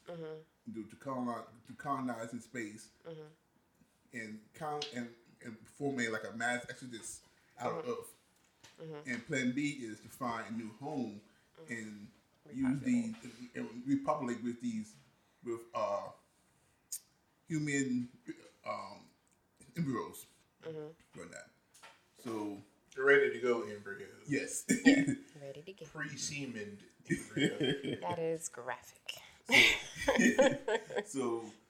to, 0.74 0.84
to 0.84 0.96
colonize 0.96 1.44
to 1.68 1.74
colonize 1.74 2.34
in 2.34 2.42
space, 2.42 2.90
and 4.14 4.40
con 4.58 4.80
and 4.96 5.08
and 5.44 5.56
perform 5.66 6.00
a 6.00 6.08
like 6.10 6.24
a 6.32 6.36
mass 6.38 6.66
exodus 6.70 7.22
out 7.60 7.74
of 7.80 7.86
Earth. 7.90 8.14
And 9.06 9.26
Plan 9.28 9.54
B 9.56 9.80
is 9.82 10.00
to 10.02 10.10
find 10.10 10.44
a 10.50 10.54
new 10.54 10.70
home 10.82 11.22
and 11.70 12.08
use 12.54 12.80
the 12.82 13.14
and 13.56 13.68
repopulate 13.88 14.44
with 14.44 14.62
these 14.62 14.94
with 15.46 15.62
uh 15.74 16.10
human 17.48 18.10
um 18.68 19.00
embryos 19.78 20.26
right 20.66 20.76
now. 21.32 21.38
So 22.24 22.58
You're 22.96 23.06
ready 23.06 23.32
to 23.32 23.40
go, 23.40 23.62
embryo. 23.64 24.06
yes. 24.28 24.66
ready 24.70 25.62
to 25.66 25.74
get. 25.74 25.94
Pre-semened 25.94 26.80
embryo. 27.10 27.98
That 28.02 28.20
is 28.20 28.50
graphic. 28.50 29.22
so 31.06 31.44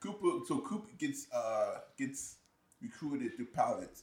Cooper 0.00 0.44
so 0.46 0.60
Cooper 0.60 0.90
gets 0.98 1.26
uh 1.32 1.80
gets 1.98 2.36
recruited 2.80 3.36
to 3.36 3.46
pilot. 3.46 4.02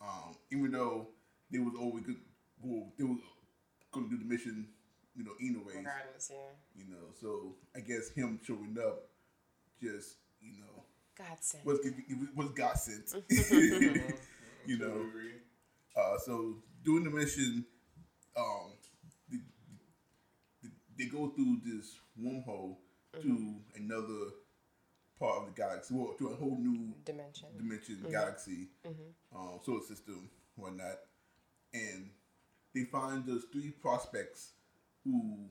Um, 0.00 0.36
even 0.52 0.70
though 0.72 1.08
they 1.50 1.58
was 1.58 1.74
always 1.78 2.04
good 2.04 2.16
well, 2.60 2.92
they 2.98 3.04
were 3.04 3.16
gonna 3.92 4.08
do 4.08 4.18
the 4.18 4.24
mission, 4.24 4.68
you 5.14 5.24
know, 5.24 5.32
anyways. 5.40 5.76
Regardless, 5.76 6.30
yeah. 6.30 6.36
You 6.74 6.90
know, 6.90 7.12
so 7.20 7.56
I 7.74 7.80
guess 7.80 8.10
him 8.10 8.40
showing 8.44 8.76
up 8.78 9.08
just, 9.82 10.16
you 10.40 10.52
know, 10.58 10.84
God 11.16 11.38
sent. 11.40 11.64
was 11.64 11.78
was 12.34 12.50
God 12.50 12.76
sent. 12.76 13.14
you 14.66 14.78
know. 14.78 15.06
Agree. 15.08 15.32
Uh, 15.96 16.18
so 16.18 16.56
during 16.84 17.04
the 17.04 17.10
mission, 17.10 17.64
um, 18.36 18.72
they, 19.30 19.38
they, 20.62 20.68
they 20.98 21.04
go 21.10 21.28
through 21.30 21.58
this 21.64 21.98
wormhole 22.20 22.76
to 23.22 23.54
another 23.76 24.30
part 25.18 25.38
of 25.42 25.46
the 25.46 25.52
galaxy, 25.60 25.94
well, 25.94 26.14
to 26.18 26.28
a 26.28 26.34
whole 26.34 26.56
new 26.58 26.92
Dimension. 27.04 27.48
dimension, 27.56 28.04
galaxy, 28.10 28.68
um, 29.34 29.60
solar 29.64 29.80
system, 29.82 30.28
whatnot, 30.56 30.98
and 31.72 32.10
they 32.74 32.84
find 32.84 33.24
those 33.26 33.44
three 33.52 33.70
prospects 33.70 34.52
who 35.04 35.48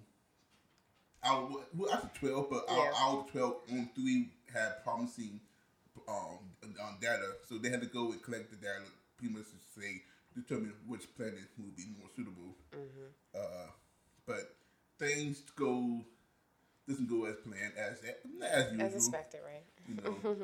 out 1.23 1.43
of- 1.51 1.67
well 1.79 1.93
actually 1.93 2.09
twelve, 2.19 2.49
but 2.49 2.69
out, 2.69 2.77
Yeah. 2.77 2.93
out 2.97 3.19
of 3.19 3.31
twelve, 3.31 3.61
only 3.69 3.85
three 3.95 4.33
had 4.51 4.83
promising 4.83 5.39
um, 6.07 6.39
um, 6.63 6.97
data, 6.99 7.37
so 7.47 7.57
they 7.59 7.69
had 7.69 7.79
to 7.79 7.87
go 7.87 8.11
and 8.11 8.21
collect 8.23 8.49
the 8.49 8.57
data, 8.57 8.83
pretty 9.15 9.33
much 9.33 9.45
to 9.45 9.79
say 9.81 10.03
determine 10.35 10.73
which 10.87 11.13
planet 11.15 11.47
would 11.59 11.75
be 11.75 11.85
more 11.97 12.09
suitable. 12.15 12.57
Uh, 13.33 13.67
but 14.25 14.57
things 14.97 15.41
go 15.55 16.03
doesn't 16.87 17.09
go 17.09 17.25
as 17.25 17.35
planned 17.37 17.73
as 17.77 17.99
as 18.03 18.71
usual. 18.71 18.85
As 18.85 18.93
expected, 18.95 19.41
right? 19.45 19.63
You 19.87 19.95
know, 20.03 20.35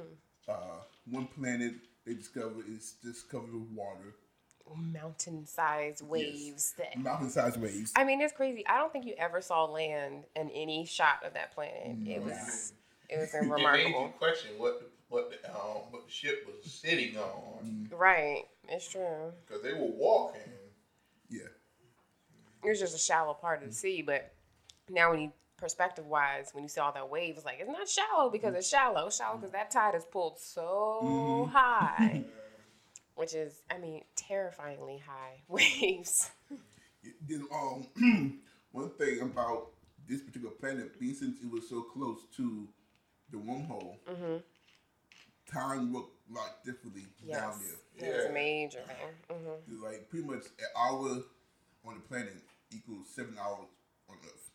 uh, 0.53 0.81
one 1.09 1.27
planet 1.27 1.73
they 2.05 2.13
discover 2.13 2.61
is 2.67 2.95
just 3.03 3.29
covered 3.29 3.53
with 3.53 3.69
water, 3.73 4.15
Mountain-sized 4.75 6.01
waves 6.07 6.73
that. 6.77 6.97
mountain-sized 6.97 7.59
waves. 7.59 7.91
I 7.95 8.03
mean, 8.03 8.21
it's 8.21 8.33
crazy. 8.33 8.65
I 8.67 8.77
don't 8.77 8.91
think 8.93 9.05
you 9.05 9.15
ever 9.17 9.41
saw 9.41 9.65
land 9.65 10.25
in 10.35 10.49
any 10.51 10.85
shot 10.85 11.23
of 11.25 11.33
that 11.33 11.53
planet. 11.55 11.97
It 12.07 12.21
was, 12.23 12.73
it 13.09 13.17
was 13.19 13.29
It 13.33 13.41
made 13.41 13.47
you 13.47 13.53
remarkable. 13.55 14.13
question 14.19 14.51
what 14.57 14.79
the, 14.79 14.85
what 15.09 15.31
the 15.31 15.49
um 15.49 15.81
what 15.91 16.05
the 16.05 16.11
ship 16.11 16.45
was 16.47 16.71
sitting 16.71 17.17
on 17.17 17.89
Right, 17.91 18.43
it's 18.67 18.87
true. 18.89 19.31
because 19.47 19.63
they 19.63 19.73
were 19.73 19.87
walking. 19.87 20.41
Yeah, 21.29 21.41
It 22.63 22.69
was 22.69 22.79
just 22.79 22.95
a 22.95 22.99
shallow 22.99 23.33
part 23.33 23.63
of 23.63 23.69
the 23.69 23.75
sea, 23.75 24.01
but 24.03 24.33
now 24.89 25.11
when 25.11 25.21
you 25.21 25.31
perspective 25.59 26.05
wise, 26.05 26.49
when 26.53 26.63
you 26.63 26.69
see 26.69 26.79
all 26.81 26.91
that 26.93 27.09
wave, 27.09 27.35
it's 27.37 27.45
like 27.45 27.57
it's 27.59 27.69
not 27.69 27.87
shallow 27.87 28.29
because 28.29 28.55
it's 28.55 28.67
shallow. 28.69 29.09
Shallow 29.09 29.37
because 29.37 29.51
that 29.51 29.71
tide 29.71 29.95
is 29.95 30.05
pulled 30.05 30.39
so 30.39 31.49
high, 31.51 32.23
which 33.15 33.33
is, 33.33 33.61
I 33.69 33.77
mean, 33.77 34.03
terrifyingly 34.15 34.99
high 35.05 35.41
waves. 35.47 36.29
Then, 37.27 37.45
um, 37.53 38.39
one 38.71 38.89
thing 38.91 39.21
about 39.21 39.67
this 40.07 40.21
particular 40.21 40.53
planet, 40.55 40.99
being 40.99 41.13
since 41.15 41.37
it 41.43 41.49
was 41.51 41.69
so 41.69 41.81
close 41.83 42.19
to 42.37 42.67
the 43.31 43.37
wormhole, 43.37 43.97
time 45.51 45.93
worked 45.93 46.13
like 46.29 46.63
differently 46.63 47.05
down 47.29 47.53
there. 47.59 48.07
that 48.09 48.15
was 48.15 48.23
Yeah. 48.25 48.29
a 48.29 48.33
major 48.33 48.81
thing. 48.83 49.37
hmm 49.37 49.83
Like 49.83 50.09
pretty 50.09 50.25
much 50.27 50.45
an 50.59 50.65
hour 50.77 51.21
on 51.85 51.95
the 51.95 52.01
planet 52.07 52.35
equals 52.71 53.07
seven 53.15 53.35
hours 53.39 53.67
on 54.09 54.17
Earth. 54.25 54.48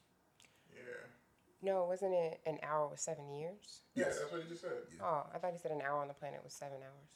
Yeah. 1.65 1.73
No, 1.73 1.85
wasn't 1.85 2.15
it 2.15 2.41
an 2.47 2.59
hour 2.63 2.89
with 2.89 3.01
seven 3.01 3.33
years? 3.33 3.81
Yeah, 3.95 4.07
Yes. 4.07 4.19
that's 4.19 4.33
what 4.33 4.43
he 4.43 4.49
just 4.49 4.61
said. 4.63 4.73
Oh, 5.03 5.27
I 5.35 5.39
thought 5.39 5.53
he 5.53 5.59
said 5.59 5.71
an 5.73 5.81
hour 5.83 6.01
on 6.03 6.09
the 6.09 6.15
planet 6.15 6.41
was 6.45 6.53
seven 6.53 6.79
hours. 6.83 7.09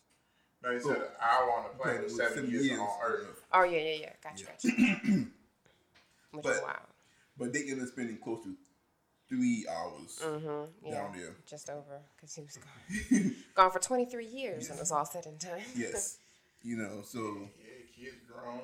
No, 0.63 0.73
he 0.73 0.81
said 0.81 0.97
an 1.03 1.13
hour 1.21 1.53
on 1.53 1.63
the 1.65 1.69
planet, 1.71 1.81
Planet 1.81 2.03
was 2.05 2.13
was 2.13 2.21
seven, 2.35 2.51
years, 2.51 2.79
on 2.79 2.89
Earth. 3.05 3.43
Oh 3.53 3.63
yeah, 3.65 3.79
yeah, 3.79 3.95
yeah. 4.01 4.13
Gotcha, 4.23 4.45
gotcha. 4.47 4.69
Which 6.33 6.45
is 6.47 6.53
But- 6.57 6.63
wild. 6.63 6.79
But 7.39 7.53
they 7.53 7.61
ended 7.61 7.83
up 7.83 7.89
spending 7.89 8.19
close 8.19 8.43
to 8.45 8.57
three 9.29 9.65
hours 9.71 10.19
Mm-hmm. 10.21 10.87
Yeah, 10.89 10.95
down 10.95 11.13
there. 11.17 11.37
just 11.47 11.71
over 11.71 12.01
because 12.17 12.35
he 12.35 12.43
was 12.43 12.57
gone. 12.59 13.35
gone 13.55 13.71
for 13.71 13.79
23 13.79 14.27
years 14.27 14.69
and 14.71 14.79
it 14.79 14.81
was 14.81 14.91
all 14.91 15.05
said 15.05 15.27
and 15.27 15.39
done. 15.39 15.61
Yes, 15.77 16.19
you 16.63 16.77
know, 16.77 17.03
so 17.05 17.49
Yeah, 17.61 18.05
kids 18.05 18.17
grown. 18.27 18.61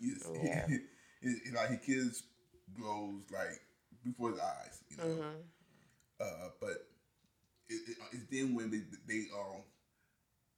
yes, 0.00 0.28
Yeah. 0.42 0.66
it, 0.68 0.82
it- 1.22 1.54
like 1.54 1.68
his 1.68 1.80
kids 1.86 2.22
grows 2.76 3.22
like 3.32 3.60
before 4.08 4.30
his 4.32 4.40
eyes, 4.40 4.80
you 4.90 4.96
know. 4.96 5.04
Mm-hmm. 5.04 5.40
Uh, 6.20 6.48
but 6.60 6.86
it, 7.68 7.80
it, 7.90 7.96
it's 8.12 8.24
then 8.30 8.54
when 8.54 8.70
they 8.70 8.82
they 9.06 9.26
um 9.34 9.62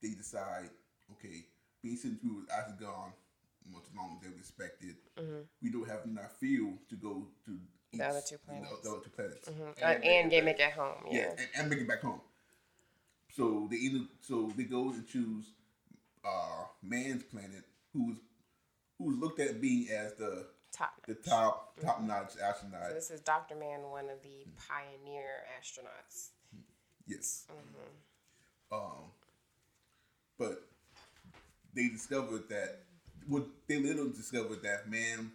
they 0.02 0.11
decide, 0.11 0.71
okay, 1.12 1.45
being 1.83 1.97
since 1.97 2.19
we 2.25 2.30
was 2.30 2.45
actually 2.57 2.85
gone 2.85 3.12
much 3.71 3.85
longer 3.97 4.16
than 4.23 4.33
we 4.33 4.38
expected, 4.38 4.97
we 5.62 5.71
don't 5.71 5.88
have 5.88 6.04
enough 6.04 6.33
fuel 6.38 6.75
to 6.88 6.97
go 6.97 7.26
to 7.47 7.50
Mm-hmm. 7.92 7.99
The 7.99 8.07
other 8.07 8.19
each- 8.21 8.28
two 8.30 8.37
the- 8.37 8.52
planets. 8.52 8.71
The, 8.85 8.90
other 8.90 9.00
two 9.00 9.11
planets. 9.11 9.49
Uh, 9.49 9.52
And 9.85 10.04
and 10.04 10.30
they 10.30 10.37
get 10.37 10.45
make 10.45 10.61
it 10.61 10.73
home. 10.73 10.95
Yeah, 11.11 11.19
Yeah. 11.23 11.30
and, 11.30 11.49
and 11.57 11.71
make 11.71 11.80
it 11.80 11.88
back 11.88 12.02
home. 12.02 12.21
So 13.33 13.66
they 13.69 13.78
either 13.78 14.04
so 14.20 14.53
they 14.57 14.62
go 14.62 14.90
and 14.90 15.05
choose 15.09 15.46
uh 16.25 16.64
Mann's 16.85 17.25
planet, 17.25 17.64
who's 17.92 18.16
who's 18.96 19.18
looked 19.18 19.40
at 19.40 19.61
being 19.61 19.88
as 19.90 20.14
the 20.14 20.46
Top. 20.72 21.04
the 21.06 21.14
top 21.14 21.74
top 21.83 22.00
notch 22.02 22.35
astronaut. 22.42 22.88
So 22.88 22.94
this 22.94 23.11
is 23.11 23.20
Dr. 23.20 23.56
Mann, 23.56 23.83
one 23.90 24.04
of 24.04 24.22
the 24.22 24.46
pioneer 24.68 25.42
astronauts. 25.59 26.28
Yes. 27.06 27.46
Mm-hmm. 27.50 28.74
Um, 28.74 29.11
but 30.38 30.62
they 31.74 31.88
discovered 31.88 32.48
that. 32.48 32.83
Well, 33.28 33.46
they 33.66 33.78
little 33.78 34.09
discovered 34.09 34.62
that 34.62 34.88
man. 34.88 35.33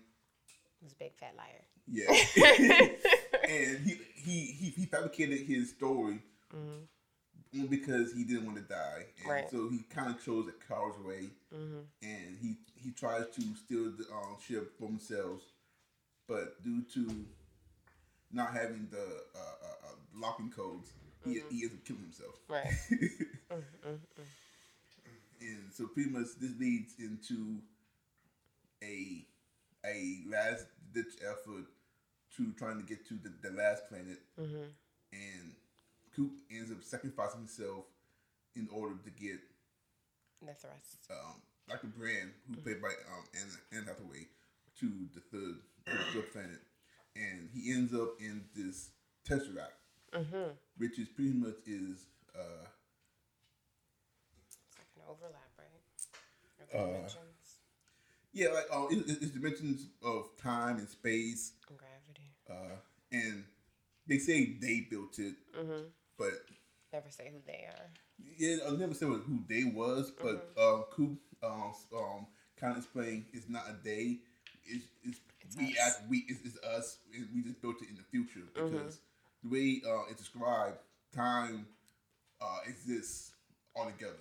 Who's 0.82 0.94
a 0.94 0.96
big 0.96 1.16
fat 1.16 1.36
liar. 1.38 1.66
Yeah. 1.88 2.08
and 3.50 3.86
he, 3.86 4.00
he 4.16 4.46
he 4.46 4.70
he 4.70 4.86
fabricated 4.86 5.42
his 5.42 5.70
story 5.72 6.20
only 6.56 6.88
because 7.64 8.14
he 8.14 8.24
didn't 8.24 8.46
want 8.46 8.58
to 8.58 8.64
die, 8.64 9.06
and 9.20 9.30
Right. 9.30 9.50
so 9.50 9.70
he 9.70 9.80
kind 9.90 10.10
of 10.14 10.24
chose 10.24 10.48
a 10.48 10.52
coward's 10.68 11.00
way, 11.00 11.30
and 12.02 12.38
he 12.42 12.58
he 12.76 12.92
tries 12.92 13.28
to 13.36 13.42
steal 13.56 13.92
the 13.92 14.06
um, 14.14 14.38
ship 14.46 14.78
for 14.78 14.88
himself, 14.88 15.42
but 16.28 16.62
due 16.64 16.84
to 16.94 17.26
not 18.32 18.52
having 18.54 18.88
the 18.92 18.98
uh, 19.36 19.40
uh, 19.40 19.88
uh, 19.88 19.96
locking 20.16 20.52
codes, 20.52 20.90
he, 21.24 21.42
he 21.50 21.64
ends 21.64 21.76
up 21.76 21.86
killing 21.86 22.02
himself. 22.04 22.36
Right. 22.48 22.68
and 25.42 25.72
so 25.74 25.88
pretty 25.88 26.10
much 26.10 26.28
this 26.40 26.52
leads 26.60 26.94
into 27.00 27.58
a 28.84 29.26
a 29.86 30.20
last 30.30 30.66
ditch 30.94 31.14
effort 31.22 31.66
to 32.36 32.52
trying 32.54 32.78
to 32.78 32.84
get 32.86 33.08
to 33.08 33.14
the, 33.16 33.32
the 33.48 33.56
last 33.56 33.88
planet, 33.88 34.20
and 35.14 35.54
Coop 36.16 36.32
ends 36.52 36.72
up 36.72 36.78
sacrificing 36.84 37.40
himself 37.42 37.86
in 38.56 38.68
order 38.72 38.96
to 39.04 39.10
get 39.12 39.40
The 40.42 40.54
thrust. 40.54 41.10
um, 41.12 41.42
Dr. 41.68 41.88
Brand, 41.88 42.32
who 42.48 42.56
played 42.58 42.82
by 42.82 42.90
um, 42.90 43.24
Anne, 43.34 43.80
Anne 43.80 43.86
Hathaway, 43.86 44.28
to 44.80 44.86
the 45.14 45.20
third, 45.32 45.56
to 45.86 45.92
the 45.98 46.04
third 46.22 46.32
planet, 46.32 46.62
and 47.16 47.50
he 47.54 47.72
ends 47.74 47.94
up 47.94 48.16
in 48.20 48.44
this 48.56 48.90
tesseract, 49.28 49.80
which 50.78 51.00
is 51.00 51.08
pretty 51.10 51.32
much 51.34 51.56
is 51.66 52.06
uh, 52.36 52.68
It's 54.48 54.58
like 54.78 54.88
an 54.96 55.02
overlap, 55.10 55.52
right? 55.58 55.82
Or 56.74 56.80
Uh, 56.80 56.86
dimensions 56.94 57.60
yeah, 58.34 58.50
like 58.50 58.66
um, 58.72 58.88
it, 58.92 58.98
it- 59.10 59.22
it's 59.24 59.32
dimensions 59.32 59.88
of 60.04 60.36
time 60.38 60.78
and 60.78 60.90
space, 60.90 61.54
and 61.70 61.78
gravity. 61.78 62.30
uh, 62.50 62.76
and 63.12 63.46
they 64.08 64.18
say 64.18 64.58
they 64.62 64.82
built 64.90 65.18
it, 65.20 65.36
but 66.18 66.32
Never 66.94 67.10
say 67.10 67.30
who 67.32 67.40
they 67.46 67.66
are. 67.68 67.90
yeah, 68.38 68.58
I'll 68.66 68.78
never 68.78 68.94
say 68.94 69.06
who 69.06 69.40
they 69.50 69.66
was, 69.66 70.12
but 70.12 70.52
um, 70.58 70.86
Coop 70.92 71.20
um, 71.44 71.74
um, 71.94 72.26
kind 72.58 72.72
of 72.72 72.78
explained 72.78 73.26
it's 73.34 73.50
not 73.50 73.64
a 73.70 73.74
day, 73.84 74.20
it's, 74.66 74.86
it's, 75.04 75.20
we 75.58 75.72
us. 75.72 75.78
act, 75.86 76.10
we 76.10 76.26
it's, 76.30 76.40
it's 76.46 76.58
us, 76.64 77.00
and 77.14 77.28
we 77.36 77.42
just 77.42 77.62
built 77.62 77.82
it 77.82 77.90
in 77.90 77.96
the 77.96 78.04
future 78.04 78.48
because 78.54 79.00
the 79.44 79.50
way 79.50 79.82
uh, 79.88 80.04
it's 80.10 80.22
described, 80.22 80.78
time 81.14 81.66
uh, 82.42 82.60
exists 82.66 83.32
all 83.76 83.86
together, 83.86 84.14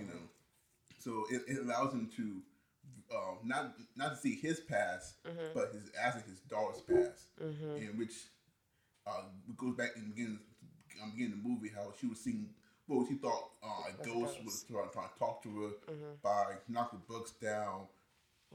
you 0.00 0.06
know. 0.06 0.20
So 0.98 1.24
it, 1.30 1.42
it 1.48 1.64
allows 1.64 1.92
him 1.92 2.10
to 2.16 3.16
um, 3.16 3.38
not 3.44 3.74
not 3.96 4.10
to 4.10 4.16
see 4.16 4.34
his 4.34 4.60
past, 4.60 5.14
but 5.54 5.72
his 5.72 5.90
actually 5.98 6.24
his 6.28 6.40
daughter's 6.48 6.82
past, 6.82 7.24
in 7.40 7.94
which 7.96 8.12
uh, 9.06 9.22
goes 9.56 9.74
back 9.74 9.90
and 9.96 10.14
begins 10.14 10.38
um, 11.02 11.10
beginning 11.12 11.40
the 11.42 11.48
movie 11.48 11.70
how 11.74 11.92
she 12.00 12.06
was 12.06 12.20
seeing 12.20 12.48
well 12.88 13.04
she 13.06 13.14
thought 13.14 13.50
uh, 13.62 13.88
a 13.88 14.04
ghost 14.06 14.38
was 14.44 14.64
trying, 14.70 14.88
trying 14.92 15.08
to 15.12 15.18
talk 15.18 15.42
to 15.42 15.48
her 15.62 15.70
by 16.22 16.54
knocking 16.68 17.02
books 17.08 17.32
down 17.32 17.86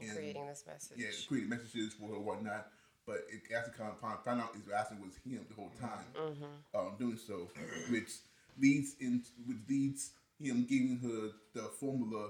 and 0.00 0.10
Creating 0.16 0.46
this 0.46 0.64
message. 0.66 0.96
yeah 0.98 1.10
creating 1.28 1.50
messages 1.50 1.92
for 1.94 2.08
her 2.08 2.14
and 2.16 2.24
whatnot. 2.24 2.68
But 3.06 3.24
it 3.30 3.40
actually 3.56 3.72
kind 3.76 3.90
of 3.92 3.98
found, 4.00 4.40
out 4.40 4.54
it 4.54 4.72
actually 4.72 4.98
was 4.98 5.16
him 5.26 5.44
the 5.48 5.54
whole 5.54 5.72
time 5.80 6.44
um, 6.74 6.92
doing 6.98 7.16
so, 7.18 7.48
which 7.90 8.10
leads 8.58 8.94
in 9.00 9.22
which 9.46 9.58
leads 9.68 10.10
him 10.38 10.64
giving 10.68 10.98
her 11.02 11.30
the 11.54 11.68
formula 11.68 12.28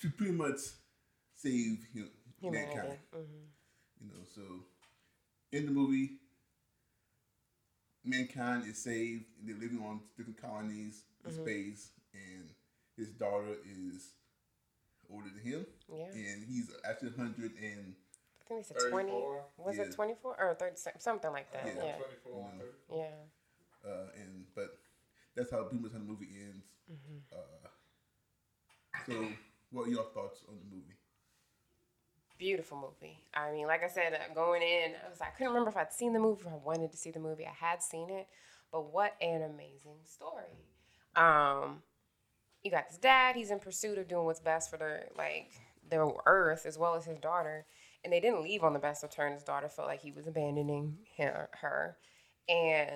to 0.00 0.10
pretty 0.10 0.32
much 0.32 0.58
save 1.36 1.78
hum- 1.94 2.10
Humanity. 2.40 2.74
mankind. 2.76 2.98
hmm 3.12 3.20
You 4.00 4.08
know, 4.08 4.24
so 4.34 4.42
in 5.52 5.66
the 5.66 5.72
movie, 5.72 6.12
mankind 8.04 8.64
is 8.66 8.78
saved. 8.78 9.24
They're 9.44 9.56
living 9.56 9.82
on 9.84 10.00
different 10.16 10.40
colonies 10.40 11.04
in 11.24 11.32
space, 11.32 11.90
and 12.14 12.48
his 12.96 13.08
daughter 13.10 13.54
is 13.64 14.14
older 15.10 15.28
than 15.28 15.42
him, 15.42 15.66
Yeah. 15.88 16.06
and 16.06 16.44
he's 16.44 16.70
actually 16.88 17.10
hundred 17.16 17.52
and 17.56 17.94
I 18.40 18.44
think 18.54 18.66
they 18.66 18.74
said 18.80 18.90
20. 18.90 19.10
34. 19.12 19.44
Was 19.58 19.76
Yeah. 19.76 19.82
it 19.84 19.92
24 19.94 20.36
or 20.40 20.54
30? 20.54 20.76
Something 20.98 21.32
like 21.32 21.50
that. 21.52 21.66
Yeah. 21.66 21.84
Yeah. 21.84 21.96
24 21.96 22.44
on 22.44 22.58
Yeah. 22.58 22.64
30. 22.64 22.76
Yeah. 23.84 23.90
uh, 23.90 24.08
and 24.16 24.46
but 24.54 24.78
that's 25.34 25.50
how 25.50 25.64
pretty 25.64 25.82
much 25.82 25.92
how 25.92 25.98
the 25.98 26.04
movie 26.04 26.28
ends. 26.40 26.66
Uh, 27.32 27.68
so, 29.06 29.28
what 29.70 29.88
are 29.88 29.90
your 29.90 30.04
thoughts 30.12 30.44
on 30.48 30.58
the 30.58 30.64
movie? 30.64 30.94
Beautiful 32.42 32.76
movie. 32.76 33.20
I 33.32 33.52
mean, 33.52 33.68
like 33.68 33.84
I 33.84 33.86
said, 33.86 34.14
uh, 34.14 34.34
going 34.34 34.62
in, 34.62 34.94
I 35.06 35.08
was 35.08 35.20
I 35.20 35.26
couldn't 35.26 35.52
remember 35.52 35.70
if 35.70 35.76
I'd 35.76 35.92
seen 35.92 36.12
the 36.12 36.18
movie 36.18 36.42
I 36.48 36.56
wanted 36.56 36.90
to 36.90 36.96
see 36.96 37.12
the 37.12 37.20
movie. 37.20 37.46
I 37.46 37.54
had 37.54 37.80
seen 37.80 38.10
it, 38.10 38.26
but 38.72 38.92
what 38.92 39.14
an 39.20 39.42
amazing 39.42 40.00
story. 40.02 40.58
Um, 41.14 41.84
you 42.64 42.72
got 42.72 42.88
this 42.88 42.98
dad. 42.98 43.36
He's 43.36 43.52
in 43.52 43.60
pursuit 43.60 43.96
of 43.96 44.08
doing 44.08 44.24
what's 44.24 44.40
best 44.40 44.72
for 44.72 44.76
their 44.76 45.06
like 45.16 45.52
their 45.88 46.04
Earth 46.26 46.66
as 46.66 46.76
well 46.76 46.96
as 46.96 47.04
his 47.04 47.20
daughter, 47.20 47.64
and 48.02 48.12
they 48.12 48.18
didn't 48.18 48.42
leave 48.42 48.64
on 48.64 48.72
the 48.72 48.80
best 48.80 49.04
of 49.04 49.10
terms. 49.10 49.34
His 49.34 49.44
daughter 49.44 49.68
felt 49.68 49.86
like 49.86 50.02
he 50.02 50.10
was 50.10 50.26
abandoning 50.26 50.98
her, 51.18 51.48
her 51.60 51.96
and 52.48 52.90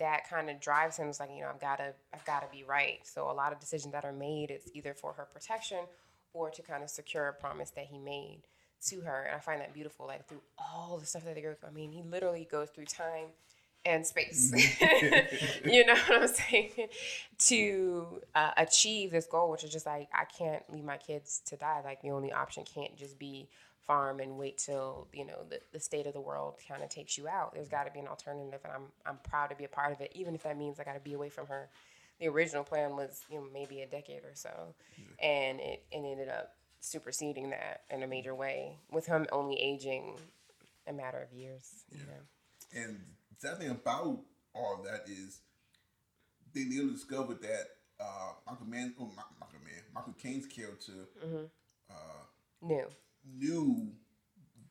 that 0.00 0.28
kind 0.28 0.50
of 0.50 0.58
drives 0.58 0.96
him. 0.96 1.10
It's 1.10 1.20
like 1.20 1.30
you 1.32 1.42
know, 1.42 1.50
I've 1.54 1.60
got 1.60 1.76
to, 1.76 1.94
I've 2.12 2.24
got 2.24 2.40
to 2.40 2.48
be 2.50 2.64
right. 2.64 2.98
So 3.04 3.30
a 3.30 3.32
lot 3.32 3.52
of 3.52 3.60
decisions 3.60 3.92
that 3.92 4.04
are 4.04 4.12
made, 4.12 4.50
it's 4.50 4.68
either 4.74 4.94
for 4.94 5.12
her 5.12 5.28
protection 5.32 5.84
or 6.32 6.50
to 6.50 6.62
kind 6.62 6.82
of 6.82 6.90
secure 6.90 7.28
a 7.28 7.32
promise 7.32 7.70
that 7.70 7.86
he 7.86 7.96
made 7.96 8.42
to 8.86 9.00
her. 9.02 9.24
And 9.24 9.36
I 9.36 9.38
find 9.38 9.60
that 9.60 9.72
beautiful, 9.72 10.06
like 10.06 10.26
through 10.26 10.42
all 10.58 10.98
the 10.98 11.06
stuff 11.06 11.24
that 11.24 11.34
they 11.34 11.42
go 11.42 11.54
through. 11.54 11.68
I 11.68 11.72
mean, 11.72 11.92
he 11.92 12.02
literally 12.02 12.48
goes 12.50 12.70
through 12.70 12.86
time 12.86 13.26
and 13.84 14.06
space. 14.06 14.52
you 15.64 15.86
know 15.86 15.94
what 15.94 16.22
I'm 16.22 16.28
saying? 16.28 16.88
to 17.38 18.20
uh, 18.34 18.50
achieve 18.56 19.10
this 19.10 19.26
goal, 19.26 19.50
which 19.50 19.64
is 19.64 19.72
just 19.72 19.86
like, 19.86 20.08
I 20.12 20.24
can't 20.24 20.62
leave 20.72 20.84
my 20.84 20.98
kids 20.98 21.40
to 21.46 21.56
die. 21.56 21.80
Like, 21.84 22.02
the 22.02 22.10
only 22.10 22.32
option 22.32 22.64
can't 22.64 22.96
just 22.96 23.18
be 23.18 23.48
farm 23.86 24.20
and 24.20 24.36
wait 24.38 24.58
till, 24.58 25.08
you 25.12 25.24
know, 25.24 25.38
the, 25.48 25.60
the 25.72 25.80
state 25.80 26.06
of 26.06 26.12
the 26.12 26.20
world 26.20 26.54
kind 26.68 26.82
of 26.82 26.88
takes 26.90 27.16
you 27.16 27.26
out. 27.26 27.54
There's 27.54 27.68
got 27.68 27.84
to 27.84 27.90
be 27.90 28.00
an 28.00 28.08
alternative. 28.08 28.60
And 28.64 28.72
I'm, 28.72 28.82
I'm 29.06 29.18
proud 29.28 29.48
to 29.48 29.56
be 29.56 29.64
a 29.64 29.68
part 29.68 29.92
of 29.92 30.00
it, 30.00 30.12
even 30.14 30.34
if 30.34 30.42
that 30.42 30.58
means 30.58 30.78
I 30.78 30.84
got 30.84 30.94
to 30.94 31.00
be 31.00 31.14
away 31.14 31.30
from 31.30 31.46
her. 31.46 31.68
The 32.20 32.28
original 32.28 32.64
plan 32.64 32.96
was, 32.96 33.24
you 33.30 33.38
know, 33.38 33.46
maybe 33.52 33.80
a 33.80 33.86
decade 33.86 34.24
or 34.24 34.34
so. 34.34 34.74
And 35.22 35.58
it, 35.58 35.82
it 35.90 35.96
ended 35.96 36.28
up 36.28 36.54
superseding 36.80 37.50
that 37.50 37.82
in 37.90 38.02
a 38.02 38.06
major 38.06 38.34
way, 38.34 38.78
with 38.90 39.06
him 39.06 39.26
only 39.32 39.56
aging 39.60 40.16
a 40.86 40.92
matter 40.92 41.20
of 41.22 41.32
years. 41.32 41.84
You 41.92 41.98
know? 42.06 42.82
And 42.82 43.00
the 43.30 43.48
sad 43.48 43.58
thing 43.58 43.70
about 43.70 44.20
all 44.54 44.82
that 44.84 45.04
is 45.08 45.40
they 46.54 46.64
later 46.64 46.90
discovered 46.90 47.40
that 47.42 47.66
uh, 48.00 48.32
Michael 48.46 48.66
Mann, 48.66 48.94
oh, 48.98 49.04
Michael 49.38 49.60
Mann, 49.64 49.82
Michael 49.94 50.14
Caine's 50.20 50.46
character 50.46 51.06
New. 52.62 52.86
knew 53.38 53.88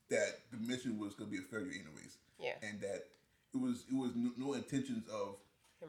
that 0.10 0.40
the 0.52 0.58
mission 0.58 0.98
was 1.00 1.14
going 1.16 1.30
to 1.32 1.38
be 1.38 1.44
a 1.44 1.48
failure 1.48 1.72
anyways, 1.72 2.18
Yeah. 2.40 2.54
and 2.62 2.80
that 2.82 3.06
it 3.54 3.58
was 3.58 3.84
it 3.92 3.96
was 3.96 4.12
no, 4.16 4.32
no 4.38 4.54
intentions 4.54 5.08
of 5.10 5.38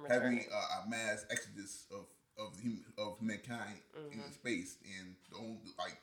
having 0.09 0.37
returning. 0.39 0.47
a, 0.87 0.89
mass 0.89 1.25
exodus 1.31 1.85
of 1.91 2.07
of 2.39 2.55
hum, 2.63 2.85
of 2.97 3.21
mankind 3.21 3.81
Mm-hmm. 3.99 4.21
in 4.21 4.33
space, 4.33 4.77
and 4.99 5.15
the 5.31 5.37
only 5.37 5.59
like 5.79 5.97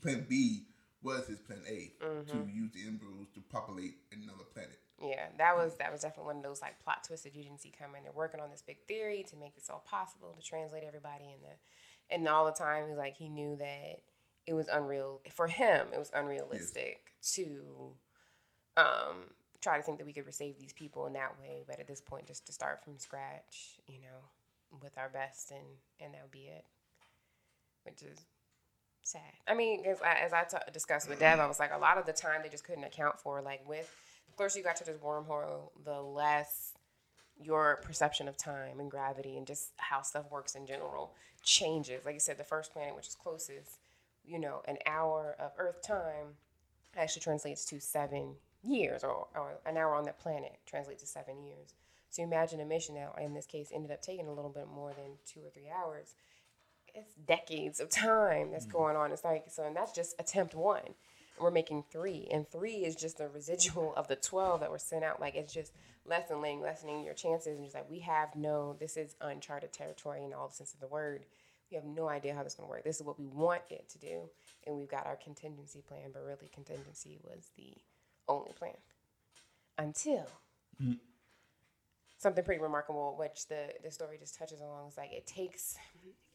plan 0.00 0.26
B 0.28 0.64
was 1.02 1.26
his 1.26 1.38
plan 1.38 1.62
A 1.68 1.92
Mm-hmm. 2.02 2.30
to 2.30 2.48
use 2.52 2.70
the 2.72 2.86
embryos 2.86 3.26
to 3.34 3.40
populate 3.50 3.94
another 4.12 4.44
planet. 4.52 4.78
Yeah, 5.00 5.26
that 5.38 5.56
was 5.56 5.76
that 5.78 5.90
was 5.90 6.02
definitely 6.02 6.26
one 6.26 6.36
of 6.36 6.42
those 6.44 6.60
like 6.62 6.78
plot 6.78 7.02
twists 7.04 7.24
that 7.24 7.34
you 7.34 7.42
didn't 7.42 7.60
see 7.60 7.72
coming. 7.76 8.02
They're 8.04 8.12
working 8.12 8.40
on 8.40 8.50
this 8.50 8.62
big 8.62 8.84
theory 8.86 9.24
to 9.30 9.36
make 9.36 9.54
this 9.56 9.68
all 9.68 9.84
possible 9.88 10.32
to 10.32 10.42
translate 10.42 10.84
everybody 10.86 11.24
in 11.24 11.40
the 11.42 12.14
and 12.14 12.28
all 12.28 12.44
the 12.44 12.52
time 12.52 12.88
he's 12.88 12.98
like 12.98 13.16
he 13.16 13.28
knew 13.28 13.56
that 13.56 14.02
it 14.46 14.54
was 14.54 14.68
unreal 14.68 15.20
for 15.32 15.48
him. 15.48 15.88
It 15.92 15.98
was 15.98 16.12
unrealistic 16.14 17.14
to 17.34 17.94
um 18.76 19.30
try 19.60 19.76
to 19.76 19.82
think 19.82 19.98
that 19.98 20.06
we 20.06 20.12
could 20.12 20.32
save 20.34 20.58
these 20.58 20.72
people 20.72 21.06
in 21.06 21.12
that 21.14 21.38
way. 21.40 21.64
But 21.66 21.80
at 21.80 21.86
this 21.88 22.00
point, 22.00 22.26
just 22.26 22.46
to 22.46 22.52
start 22.52 22.84
from 22.84 22.98
scratch, 22.98 23.80
you 23.86 24.00
know, 24.00 24.78
with 24.80 24.98
our 24.98 25.08
best 25.08 25.50
and 25.50 25.66
and 26.00 26.14
that 26.14 26.22
would 26.22 26.30
be 26.30 26.46
it, 26.48 26.64
which 27.84 28.02
is 28.02 28.18
sad. 29.02 29.20
I 29.46 29.54
mean, 29.54 29.84
as 29.86 30.00
I, 30.02 30.14
as 30.14 30.32
I 30.32 30.44
t- 30.44 30.56
discussed 30.72 31.08
with 31.08 31.18
Dev, 31.18 31.40
I 31.40 31.46
was 31.46 31.58
like, 31.58 31.72
a 31.72 31.78
lot 31.78 31.98
of 31.98 32.06
the 32.06 32.12
time 32.12 32.40
they 32.42 32.48
just 32.48 32.64
couldn't 32.64 32.84
account 32.84 33.18
for 33.18 33.40
like 33.42 33.66
with 33.68 33.90
the 34.30 34.36
closer 34.36 34.58
you 34.58 34.64
got 34.64 34.76
to 34.76 34.84
this 34.84 34.98
wormhole, 34.98 35.70
the 35.84 36.00
less 36.00 36.72
your 37.40 37.80
perception 37.82 38.28
of 38.28 38.36
time 38.36 38.78
and 38.78 38.90
gravity 38.90 39.36
and 39.36 39.46
just 39.46 39.70
how 39.76 40.02
stuff 40.02 40.30
works 40.30 40.54
in 40.54 40.66
general 40.66 41.12
changes. 41.42 42.04
Like 42.04 42.14
you 42.14 42.20
said, 42.20 42.38
the 42.38 42.44
first 42.44 42.72
planet, 42.72 42.94
which 42.94 43.08
is 43.08 43.14
closest, 43.14 43.78
you 44.24 44.38
know, 44.38 44.62
an 44.66 44.78
hour 44.86 45.36
of 45.38 45.52
Earth 45.58 45.82
time 45.82 46.36
actually 46.96 47.22
translates 47.22 47.64
to 47.66 47.80
seven 47.80 48.34
years, 48.62 49.02
or, 49.02 49.26
or 49.34 49.54
an 49.66 49.76
hour 49.76 49.94
on 49.94 50.04
that 50.04 50.20
planet 50.20 50.58
translates 50.66 51.02
to 51.02 51.08
seven 51.08 51.42
years. 51.42 51.74
So 52.10 52.22
imagine 52.22 52.60
a 52.60 52.64
mission 52.64 52.94
that, 52.94 53.14
in 53.20 53.34
this 53.34 53.46
case, 53.46 53.70
ended 53.74 53.90
up 53.90 54.02
taking 54.02 54.28
a 54.28 54.32
little 54.32 54.50
bit 54.50 54.68
more 54.68 54.92
than 54.92 55.12
two 55.26 55.40
or 55.40 55.50
three 55.50 55.70
hours. 55.74 56.14
It's 56.94 57.14
decades 57.14 57.80
of 57.80 57.88
time 57.88 58.50
that's 58.50 58.66
mm-hmm. 58.66 58.76
going 58.76 58.96
on. 58.96 59.12
It's 59.12 59.24
like 59.24 59.44
so, 59.48 59.64
and 59.64 59.74
that's 59.74 59.92
just 59.92 60.14
attempt 60.18 60.54
one. 60.54 60.94
We're 61.40 61.50
making 61.50 61.84
three, 61.90 62.28
and 62.30 62.46
three 62.46 62.84
is 62.84 62.94
just 62.94 63.20
a 63.20 63.28
residual 63.28 63.94
of 63.96 64.08
the 64.08 64.16
twelve 64.16 64.60
that 64.60 64.70
were 64.70 64.78
sent 64.78 65.04
out. 65.04 65.20
Like 65.20 65.34
it's 65.34 65.52
just 65.52 65.72
lessening, 66.04 66.60
lessening 66.60 67.04
your 67.04 67.14
chances, 67.14 67.56
and 67.56 67.64
just 67.64 67.74
like 67.74 67.90
we 67.90 68.00
have 68.00 68.34
no. 68.36 68.76
This 68.78 68.96
is 68.96 69.16
uncharted 69.20 69.72
territory 69.72 70.24
in 70.24 70.32
all 70.32 70.48
the 70.48 70.54
sense 70.54 70.74
of 70.74 70.80
the 70.80 70.86
word. 70.86 71.24
We 71.70 71.76
have 71.76 71.84
no 71.84 72.08
idea 72.08 72.34
how 72.34 72.42
this 72.42 72.52
is 72.52 72.56
going 72.58 72.68
to 72.68 72.70
work. 72.70 72.84
This 72.84 73.00
is 73.00 73.06
what 73.06 73.18
we 73.18 73.26
want 73.26 73.62
it 73.70 73.88
to 73.90 73.98
do, 73.98 74.28
and 74.66 74.76
we've 74.76 74.90
got 74.90 75.06
our 75.06 75.16
contingency 75.16 75.82
plan, 75.88 76.10
but 76.12 76.22
really 76.22 76.50
contingency 76.52 77.18
was 77.24 77.50
the 77.56 77.72
only 78.28 78.52
plan 78.52 78.76
until 79.78 80.26
mm. 80.82 80.98
something 82.18 82.44
pretty 82.44 82.60
remarkable, 82.60 83.16
which 83.18 83.48
the 83.48 83.68
the 83.82 83.90
story 83.90 84.18
just 84.18 84.38
touches 84.38 84.60
on. 84.60 84.86
Is 84.88 84.98
like 84.98 85.12
it 85.12 85.26
takes 85.26 85.76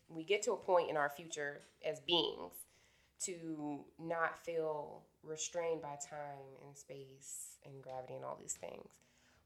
we 0.10 0.24
get 0.24 0.44
to 0.44 0.54
a 0.54 0.58
point 0.58 0.90
in 0.90 0.98
our 0.98 1.10
future 1.10 1.62
as 1.86 2.00
beings 2.02 2.54
to 3.20 3.80
not 4.00 4.38
feel 4.38 5.04
restrained 5.24 5.82
by 5.82 5.98
time 6.10 6.46
and 6.66 6.78
space 6.78 7.58
and 7.66 7.82
gravity 7.82 8.14
and 8.14 8.24
all 8.24 8.38
these 8.40 8.54
things, 8.54 8.90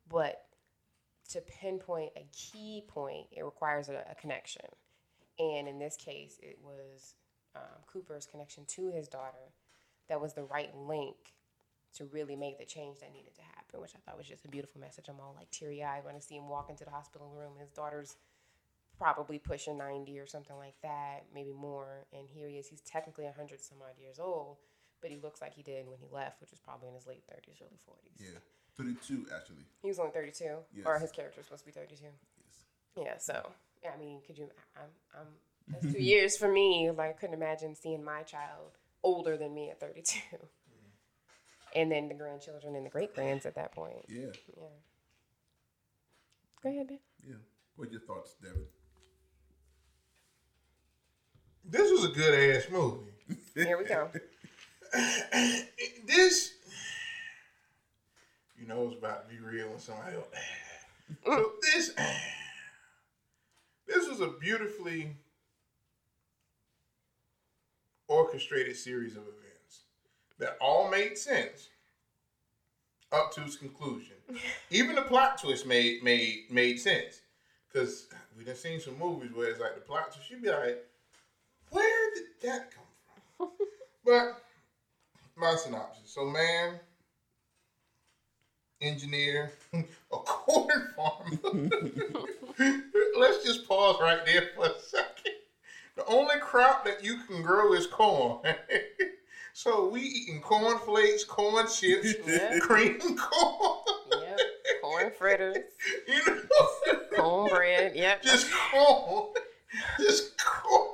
but 0.10 0.46
to 1.30 1.42
pinpoint 1.42 2.12
a 2.18 2.28
key 2.34 2.84
point, 2.88 3.28
it 3.32 3.44
requires 3.44 3.88
a, 3.90 4.04
a 4.10 4.16
connection. 4.16 4.66
And 5.40 5.68
in 5.68 5.80
this 5.80 5.96
case, 5.96 6.38
it 6.42 6.60
was 6.62 7.16
um, 7.56 7.82
Cooper's 7.88 8.26
connection 8.26 8.66
to 8.66 8.92
his 8.92 9.08
daughter 9.08 9.54
that 10.10 10.22
was 10.22 10.34
the 10.34 10.44
right 10.44 10.76
link 10.76 11.16
to 11.96 12.06
really 12.06 12.36
make 12.36 12.58
the 12.58 12.66
change 12.66 13.00
that 13.00 13.14
needed 13.14 13.36
to 13.36 13.42
happen, 13.42 13.82
which 13.82 13.94
I 13.96 14.00
thought 14.00 14.18
was 14.18 14.28
just 14.28 14.46
a 14.46 14.50
beautiful 14.50 14.80
message. 14.80 15.06
I'm 15.10 15.20
all 15.20 15.34
like 15.36 15.50
teary 15.52 15.84
eyed 15.84 16.04
when 16.04 16.16
I 16.16 16.20
see 16.20 16.36
him 16.36 16.48
walk 16.48 16.70
into 16.70 16.86
the 16.86 16.92
hospital 16.92 17.30
room. 17.30 17.54
His 17.60 17.72
daughter's 17.72 18.18
probably 19.02 19.40
pushing 19.40 19.78
90 19.78 20.20
or 20.20 20.28
something 20.28 20.56
like 20.58 20.76
that, 20.84 21.26
maybe 21.34 21.52
more. 21.54 22.06
And 22.14 22.28
here 22.30 22.48
he 22.48 22.56
is. 22.58 22.68
He's 22.68 22.82
technically 22.82 23.26
100 23.26 23.60
some 23.60 23.80
odd 23.82 24.00
years 24.00 24.20
old, 24.20 24.58
but 25.02 25.10
he 25.10 25.18
looks 25.18 25.42
like 25.42 25.54
he 25.56 25.64
did 25.64 25.88
when 25.88 25.98
he 26.00 26.08
left, 26.12 26.40
which 26.40 26.52
was 26.52 26.60
probably 26.60 26.90
in 26.90 26.94
his 26.96 27.08
late 27.08 27.24
30s, 27.32 27.62
early 27.62 27.80
40s. 27.90 28.20
Yeah, 28.20 28.40
thirty-two 28.78 29.26
actually. 29.36 29.66
He 29.82 29.88
was 29.88 29.98
only 30.00 30.12
32, 30.12 30.44
Yes. 30.74 30.86
or 30.86 31.00
his 31.00 31.12
character 31.12 31.40
was 31.40 31.46
supposed 31.48 31.64
to 31.66 31.72
be 31.72 31.72
32. 31.72 32.04
Yes. 32.38 32.66
Yeah, 32.96 33.18
so 33.18 33.52
I 33.92 33.98
mean, 33.98 34.22
could 34.26 34.38
you? 34.38 34.50
I'm, 34.78 34.90
I'm. 35.20 35.28
That's 35.82 35.94
two 35.96 36.02
years 36.04 36.38
for 36.38 36.52
me. 36.52 36.92
Like 36.96 37.10
I 37.10 37.14
couldn't 37.14 37.36
imagine 37.36 37.76
seeing 37.76 38.04
my 38.04 38.22
child 38.24 38.78
older 39.04 39.36
than 39.38 39.54
me 39.56 39.70
at 39.72 39.80
32, 39.80 40.20
mm-hmm. 40.20 40.38
and 41.76 41.92
then 41.92 42.08
the 42.08 42.14
grandchildren 42.14 42.76
and 42.76 42.86
the 42.86 42.90
great 42.90 43.16
grands 43.16 43.46
at 43.48 43.56
that 43.56 43.72
point. 43.74 44.06
Yeah, 44.08 44.28
Yeah. 44.56 44.64
Go 46.62 46.70
ahead, 46.70 46.88
babe. 46.88 47.00
yeah. 47.28 47.36
What 47.76 47.88
are 47.88 47.92
your 47.92 48.02
thoughts, 48.02 48.36
David? 48.42 48.68
This 51.72 51.90
was 51.90 52.04
a 52.04 52.10
good 52.10 52.58
ass 52.58 52.68
movie. 52.70 53.00
Here 53.56 53.78
we 53.78 53.86
go. 53.86 54.10
this, 56.06 56.52
you 58.60 58.68
know, 58.68 58.90
it's 58.90 58.98
about 58.98 59.30
to 59.30 59.34
be 59.34 59.42
real 59.42 59.72
and 59.72 59.80
somebody 59.80 60.18
else. 60.18 60.28
Mm. 61.26 61.34
So 61.34 61.52
this, 61.62 61.92
this 63.88 64.10
was 64.10 64.20
a 64.20 64.34
beautifully 64.38 65.16
orchestrated 68.10 68.76
series 68.76 69.14
of 69.14 69.22
events 69.22 69.84
that 70.40 70.58
all 70.60 70.92
made 70.92 71.18
sense 71.18 71.70
up 73.14 73.34
to 73.36 73.44
its 73.44 73.56
conclusion. 73.56 74.16
Even 74.72 74.96
the 74.96 75.04
plot 75.04 75.38
twist 75.42 75.66
made 75.66 76.04
made 76.04 76.48
made 76.50 76.82
sense 76.82 77.22
because 77.72 78.08
we 78.38 78.44
done 78.44 78.56
seen 78.56 78.82
some 78.82 79.00
movies 79.00 79.32
where 79.34 79.50
it's 79.50 79.62
like 79.62 79.76
the 79.76 79.82
plot 79.82 80.14
twist. 80.14 80.30
You'd 80.30 80.42
be 80.42 80.50
like, 80.50 80.86
where 81.72 82.14
did 82.16 82.24
that 82.44 82.70
come 82.72 82.84
from? 83.38 83.50
but 84.06 84.44
my 85.36 85.56
synopsis. 85.56 86.12
So, 86.14 86.26
man, 86.26 86.80
engineer, 88.82 89.52
a 89.74 90.18
corn 90.18 90.90
farmer. 90.96 91.70
Let's 93.18 93.44
just 93.44 93.68
pause 93.68 93.98
right 94.02 94.26
there 94.26 94.50
for 94.56 94.66
a 94.66 94.80
second. 94.80 95.34
The 95.96 96.06
only 96.06 96.38
crop 96.38 96.86
that 96.86 97.04
you 97.04 97.18
can 97.28 97.42
grow 97.42 97.74
is 97.74 97.86
corn. 97.88 98.40
so 99.54 99.88
we 99.90 100.02
eating 100.02 100.42
corn 100.42 100.78
flakes, 100.80 101.24
corn 101.24 101.68
chips, 101.68 102.14
Yeah. 102.26 102.58
cream 102.60 103.00
corn. 103.18 103.78
Yep. 104.20 104.40
Corn 104.82 105.12
fritters, 105.18 105.58
you 106.08 106.26
know, 106.26 106.68
cornbread. 107.16 107.96
Yep. 107.96 108.24
Just 108.24 108.48
corn. 108.72 109.34
Just 110.00 110.38
corn. 110.38 110.91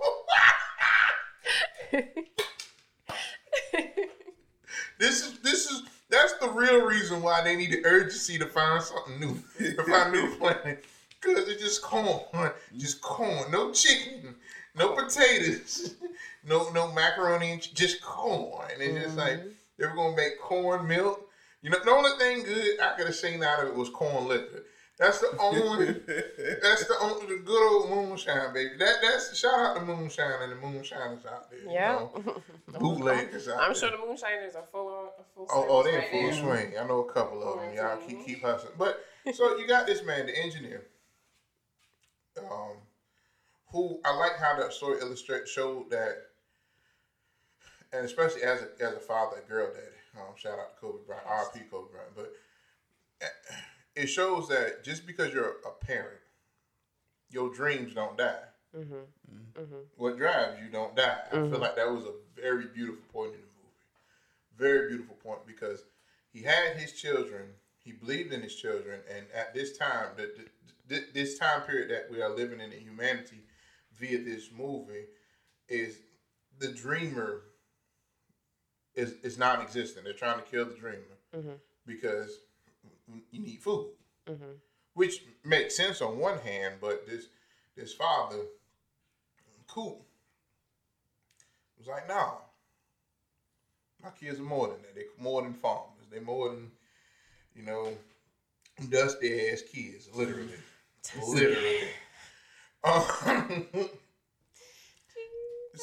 This 4.99 5.21
is 5.21 5.39
this 5.39 5.65
is 5.69 5.83
that's 6.09 6.33
the 6.37 6.49
real 6.49 6.85
reason 6.85 7.21
why 7.21 7.41
they 7.41 7.55
need 7.55 7.71
the 7.71 7.85
urgency 7.85 8.37
to 8.37 8.45
find 8.47 8.81
something 8.81 9.19
new, 9.19 9.37
to 9.59 9.83
find 9.83 10.11
new 10.11 10.35
planet. 10.35 10.85
Cause 11.19 11.47
it's 11.49 11.61
just 11.61 11.81
corn, 11.81 12.51
just 12.77 13.01
corn, 13.01 13.51
no 13.51 13.71
chicken, 13.71 14.35
no 14.75 14.89
potatoes, 14.93 15.95
no 16.45 16.69
no 16.69 16.91
macaroni, 16.91 17.51
and 17.51 17.61
ch- 17.61 17.73
just 17.73 18.01
corn. 18.01 18.67
And 18.71 18.81
it's 18.81 19.05
just 19.05 19.17
like 19.17 19.39
mm-hmm. 19.39 19.49
they 19.77 19.87
were 19.87 19.95
gonna 19.95 20.15
make 20.15 20.39
corn 20.39 20.87
milk. 20.87 21.27
You 21.63 21.71
know, 21.71 21.79
the 21.83 21.91
only 21.91 22.11
thing 22.19 22.43
good 22.43 22.79
I 22.79 22.93
could 22.95 23.07
have 23.07 23.15
seen 23.15 23.43
out 23.43 23.63
of 23.63 23.69
it 23.69 23.75
was 23.75 23.89
corn 23.89 24.27
liquor. 24.27 24.63
That's 24.99 25.19
the 25.19 25.27
only. 25.39 25.85
That's 26.61 26.85
the 26.87 26.95
only 27.01 27.27
the 27.27 27.41
good 27.43 27.63
old 27.63 27.89
moonshine, 27.89 28.51
baby. 28.53 28.77
That 28.79 28.95
that's 29.01 29.37
shout 29.37 29.53
out 29.59 29.75
to 29.75 29.81
moonshine 29.81 30.41
and 30.41 30.51
the 30.51 30.55
moonshiners 30.55 31.23
out 31.25 31.49
there. 31.51 31.59
Yeah. 31.71 31.99
You 32.15 32.23
know, 32.25 32.41
the 32.67 32.79
bootleggers 32.79 33.47
out 33.47 33.59
I'm 33.59 33.73
there. 33.73 33.75
sure 33.75 33.91
the 33.91 33.97
moonshiners 33.97 34.55
are 34.55 34.63
full 34.71 34.87
on 34.87 35.09
full 35.35 35.47
Oh, 35.51 35.65
oh, 35.69 35.83
they're 35.83 35.99
right 35.99 36.09
full 36.09 36.31
now. 36.31 36.55
swing. 36.55 36.77
I 36.79 36.87
know 36.87 36.99
a 37.07 37.11
couple 37.13 37.43
of 37.43 37.59
them. 37.61 37.73
Y'all 37.75 37.97
keep 37.97 38.25
keep 38.25 38.41
hustling. 38.41 38.73
But 38.77 38.99
so 39.33 39.55
you 39.57 39.67
got 39.67 39.85
this 39.85 40.03
man, 40.03 40.25
the 40.25 40.35
engineer, 40.37 40.87
um, 42.39 42.77
who 43.71 43.99
I 44.03 44.15
like 44.15 44.37
how 44.39 44.57
that 44.57 44.73
story 44.73 44.99
illustrate 44.99 45.47
showed 45.47 45.89
that, 45.91 46.15
and 47.93 48.03
especially 48.03 48.41
as 48.43 48.61
a 48.63 48.83
as 48.83 48.95
a 48.95 48.99
father, 48.99 49.37
a 49.45 49.47
girl 49.47 49.67
daddy. 49.71 49.85
Um, 50.17 50.33
shout 50.35 50.57
out 50.57 50.73
to 50.73 50.81
Kobe 50.81 51.05
Bryant, 51.05 51.25
R.P. 51.27 51.59
Kobe 51.69 51.91
Bryant. 51.91 52.15
But 52.15 52.31
eh, 53.21 53.27
it 53.97 54.07
shows 54.07 54.47
that 54.49 54.83
just 54.83 55.07
because 55.07 55.33
you're 55.33 55.55
a 55.65 55.85
parent, 55.85 56.19
your 57.29 57.53
dreams 57.53 57.93
don't 57.93 58.17
die. 58.17 58.35
Mm-hmm. 58.75 58.93
mm-hmm. 58.93 59.61
mm-hmm. 59.61 59.75
What 59.95 60.17
drives 60.17 60.61
you 60.63 60.69
don't 60.69 60.95
die. 60.95 61.19
I 61.27 61.31
feel 61.31 61.45
mm-hmm. 61.45 61.61
like 61.61 61.75
that 61.75 61.91
was 61.91 62.05
a 62.05 62.13
very 62.39 62.67
beautiful 62.67 63.03
point 63.11 63.33
in 63.33 63.41
the 63.41 63.47
movie. 63.57 63.75
Very 64.57 64.89
beautiful 64.89 65.15
point 65.15 65.45
because 65.47 65.83
he 66.31 66.43
had 66.43 66.77
his 66.77 66.93
children. 66.93 67.47
He 67.79 67.91
believed 67.93 68.33
in 68.33 68.41
his 68.41 68.55
children, 68.55 68.99
and 69.09 69.25
at 69.33 69.53
this 69.53 69.77
time, 69.77 70.09
the, 70.17 70.33
the, 70.37 70.95
the, 70.95 71.05
this 71.13 71.39
time 71.39 71.61
period 71.61 71.89
that 71.89 72.11
we 72.11 72.21
are 72.21 72.29
living 72.29 72.59
in 72.59 72.71
in 72.73 72.81
humanity, 72.81 73.43
via 73.97 74.21
this 74.21 74.49
movie, 74.55 75.05
is 75.69 75.99
the 76.59 76.67
dreamer 76.67 77.43
is 78.93 79.13
is 79.23 79.37
non-existent. 79.37 80.03
They're 80.03 80.13
trying 80.13 80.39
to 80.39 80.45
kill 80.45 80.65
the 80.65 80.75
dreamer 80.75 81.17
because 81.85 82.39
you 83.31 83.41
need 83.41 83.61
food, 83.61 83.87
which 84.93 85.23
makes 85.43 85.75
sense 85.75 86.01
on 86.01 86.17
one 86.17 86.39
hand, 86.39 86.75
but 86.81 87.07
this 87.07 87.25
this 87.75 87.93
father, 87.93 88.37
cool, 89.67 90.05
was 91.77 91.87
like, 91.87 92.07
no, 92.07 92.41
my 94.03 94.09
kids 94.09 94.39
are 94.39 94.43
more 94.43 94.67
than 94.67 94.81
that. 94.81 94.95
They're 94.95 95.03
more 95.19 95.41
than 95.41 95.53
farmers. 95.53 96.07
They're 96.11 96.21
more 96.21 96.49
than 96.49 96.71
you 97.57 97.63
know, 97.63 97.91
dusty 98.89 99.49
ass 99.49 99.61
kids, 99.61 100.07
literally, 100.13 100.53
literally. 101.27 101.79
Um, 102.83 103.05
the 103.73 103.89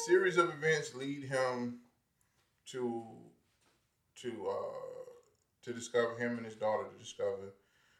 series 0.07 0.37
of 0.37 0.49
events 0.49 0.95
lead 0.95 1.25
him 1.25 1.79
to 2.67 3.03
to 4.21 4.47
uh, 4.49 4.94
to 5.65 5.73
discover 5.73 6.15
him 6.17 6.37
and 6.37 6.45
his 6.45 6.55
daughter 6.55 6.83
to 6.83 7.03
discover 7.03 7.53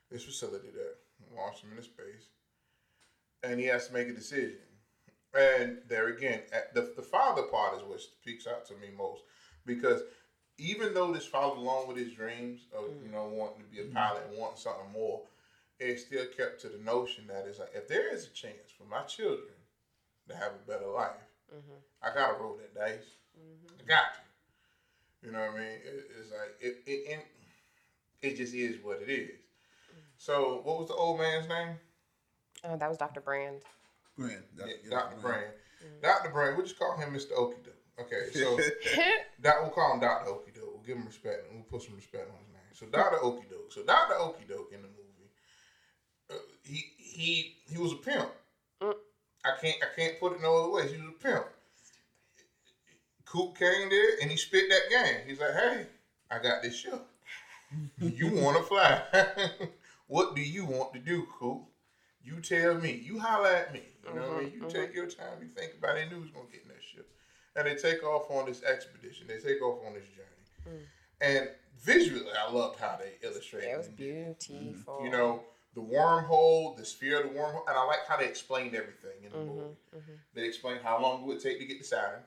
this 0.10 0.24
facility 0.24 0.70
that 0.74 0.96
launched 1.36 1.64
him 1.64 1.72
into 1.72 1.84
space, 1.84 2.30
and 3.44 3.60
he 3.60 3.66
has 3.66 3.88
to 3.88 3.94
make 3.94 4.08
a 4.08 4.14
decision. 4.14 4.58
And 5.38 5.80
there 5.90 6.08
again, 6.08 6.42
at 6.54 6.74
the 6.74 6.94
the 6.96 7.02
father 7.02 7.44
part 7.44 7.76
is 7.76 7.84
what 7.84 8.00
speaks 8.00 8.48
out 8.48 8.66
to 8.68 8.74
me 8.76 8.88
most 8.96 9.24
because 9.66 10.02
even 10.58 10.94
though 10.94 11.12
this 11.12 11.26
followed 11.26 11.58
along 11.58 11.88
with 11.88 11.98
his 11.98 12.14
dreams 12.14 12.62
of 12.78 12.86
you 13.04 13.12
know 13.12 13.26
wanting 13.26 13.64
to 13.64 13.70
be 13.70 13.82
a 13.82 13.84
mm-hmm. 13.84 13.98
pilot 13.98 14.24
and 14.30 14.38
wanting 14.38 14.58
something 14.58 14.92
more, 14.94 15.22
it 15.80 16.00
still 16.00 16.26
kept 16.38 16.62
to 16.62 16.70
the 16.70 16.78
notion 16.84 17.26
that 17.28 17.46
it's 17.48 17.60
like 17.60 17.74
if 17.76 17.88
there 17.88 18.14
is 18.14 18.26
a 18.26 18.30
chance 18.30 18.72
for 18.78 18.86
my 18.86 19.02
children 19.04 19.54
to 20.30 20.36
have 20.36 20.54
a 20.54 20.72
better 20.72 20.88
life, 20.88 21.12
mm-hmm. 21.54 21.80
I 22.02 22.14
gotta 22.14 22.42
roll 22.42 22.58
that 22.58 22.74
dice. 22.74 23.18
Mm-hmm. 23.38 23.82
I 23.82 23.88
got 23.88 24.14
to. 24.14 24.20
You 25.26 25.32
know 25.32 25.40
what 25.40 25.56
I 25.56 25.60
mean? 25.60 25.78
It, 25.84 26.12
it's 26.20 26.32
like 26.32 26.56
it, 26.62 26.78
it 26.86 27.26
it 28.22 28.28
it 28.28 28.38
just 28.38 28.54
is 28.54 28.78
what 28.84 29.02
it 29.02 29.12
is. 29.12 29.40
So 30.18 30.62
what 30.64 30.80
was 30.80 30.88
the 30.88 30.96
old 30.96 31.20
man's 31.20 31.48
name? 31.48 31.76
Oh, 32.64 32.78
that 32.78 32.90
was 32.90 32.98
Dr. 32.98 33.22
Brand. 33.22 33.62
Grand. 34.16 34.44
Yeah, 34.58 34.66
Dr. 34.90 35.18
Brand. 35.22 35.52
Dr. 36.02 36.30
Mm. 36.30 36.34
Brand. 36.34 36.58
We'll 36.58 36.66
just 36.66 36.80
call 36.80 36.98
him 36.98 37.14
Mr. 37.14 37.34
Okie 37.34 37.56
Okay, 38.00 38.30
so 38.34 38.58
that 39.40 39.56
we'll 39.62 39.72
call 39.72 39.94
him 39.94 40.00
Dr. 40.00 40.32
Okie 40.32 40.52
We'll 40.56 40.84
give 40.86 40.98
him 40.98 41.06
respect 41.06 41.48
and 41.48 41.56
we'll 41.56 41.64
put 41.64 41.82
some 41.82 41.96
respect 41.96 42.30
on 42.30 42.38
his 42.40 42.50
name. 42.50 42.62
So 42.74 42.86
Dr. 42.88 43.18
Okie 43.18 43.44
So 43.70 43.84
Dr. 43.84 44.16
Okie 44.16 44.50
in 44.74 44.82
the 44.82 44.88
movie, 44.88 45.30
uh, 46.30 46.36
he 46.64 46.84
he 46.98 47.56
he 47.70 47.78
was 47.78 47.94
a 47.94 47.96
pimp. 47.96 48.30
Mm. 48.82 48.94
I 49.46 49.52
can't 49.62 49.78
I 49.82 49.96
can't 49.96 50.20
put 50.20 50.34
it 50.34 50.42
no 50.42 50.58
other 50.58 50.72
way. 50.72 50.88
He 50.92 50.98
was 50.98 51.10
a 51.10 51.24
pimp. 51.24 51.46
Coop 53.26 53.58
came 53.58 53.90
there 53.90 54.18
and 54.22 54.32
he 54.32 54.38
spit 54.38 54.70
that 54.70 54.90
game. 54.90 55.22
He's 55.28 55.40
like, 55.40 55.54
hey, 55.54 55.88
I 56.32 56.40
got 56.40 56.62
this 56.62 56.76
show. 56.76 57.02
You 58.00 58.30
want 58.30 58.58
to 58.58 58.64
fly? 58.64 59.02
what 60.08 60.36
do 60.36 60.42
you 60.42 60.66
want 60.66 60.94
to 60.94 61.00
do, 61.00 61.28
Coop? 61.40 61.64
You 62.24 62.42
tell 62.42 62.76
me. 62.76 63.02
You 63.04 63.20
holler 63.20 63.50
at 63.50 63.74
me. 63.74 63.82
You 64.08 64.16
know 64.16 64.22
what 64.22 64.30
I 64.30 64.32
uh-huh, 64.32 64.42
mean? 64.42 64.52
You 64.54 64.62
uh-huh. 64.62 64.70
take 64.70 64.94
your 64.96 65.08
time. 65.08 65.40
You 65.42 65.48
think 65.56 65.74
about 65.78 65.98
it. 65.98 66.10
Knew 66.12 66.20
who's 66.20 66.32
gonna 66.32 66.46
get 66.52 66.64
in 66.64 66.70
that 66.70 66.84
ship, 66.84 67.10
and 67.56 67.68
they 67.68 67.76
take 67.76 68.04
off 68.04 68.30
on 68.30 68.46
this 68.46 68.64
expedition. 68.64 69.28
They 69.28 69.38
take 69.38 69.62
off 69.62 69.80
on 69.86 69.94
this 69.94 70.06
journey, 70.06 70.78
mm. 70.78 70.82
and 71.22 71.50
visually, 71.82 72.26
I 72.38 72.52
loved 72.52 72.80
how 72.80 72.98
they 73.00 73.28
illustrated. 73.28 73.70
It 73.70 73.78
was 73.78 73.88
beautiful. 73.88 75.02
You 75.04 75.10
know, 75.10 75.44
the 75.76 75.82
wormhole, 75.82 76.76
the 76.78 76.86
sphere 76.86 77.22
of 77.22 77.34
the 77.34 77.38
wormhole, 77.38 77.68
and 77.68 77.78
I 77.78 77.86
like 77.86 78.08
how 78.08 78.18
they 78.18 78.26
explained 78.26 78.76
everything 78.76 79.24
in 79.24 79.32
the 79.32 79.38
Mm-hmm, 79.38 79.50
movie. 79.50 79.76
They 80.34 80.46
explained 80.46 80.80
how 80.84 81.02
long 81.02 81.22
it 81.22 81.26
would 81.26 81.42
take 81.42 81.60
to 81.60 81.66
get 81.66 81.78
to 81.80 81.84
Saturn. 81.84 82.22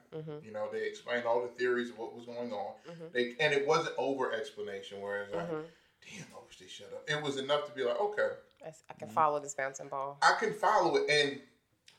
You 0.44 0.52
know, 0.52 0.68
they 0.70 0.84
explained 0.86 1.24
all 1.24 1.42
the 1.42 1.48
theories 1.48 1.90
of 1.90 1.98
what 1.98 2.14
was 2.14 2.26
going 2.26 2.52
on. 2.52 2.74
Mm-hmm. 2.88 3.04
They 3.12 3.34
and 3.40 3.54
it 3.54 3.66
wasn't 3.66 3.94
over 3.98 4.32
explanation 4.32 5.00
where 5.00 5.22
it's 5.22 5.34
like, 5.34 5.48
damn, 5.48 6.26
I 6.34 6.44
wish 6.46 6.58
they 6.58 6.66
shut 6.66 6.92
up. 6.94 7.08
It 7.08 7.22
was 7.22 7.38
enough 7.38 7.66
to 7.66 7.72
be 7.72 7.82
like, 7.82 7.98
okay, 7.98 8.28
I, 8.64 8.68
I 8.90 8.94
can 8.98 9.08
follow 9.08 9.40
this 9.40 9.54
bouncing 9.54 9.88
ball. 9.88 10.18
I 10.22 10.34
can 10.38 10.52
follow 10.52 10.96
it, 10.96 11.10
and 11.10 11.40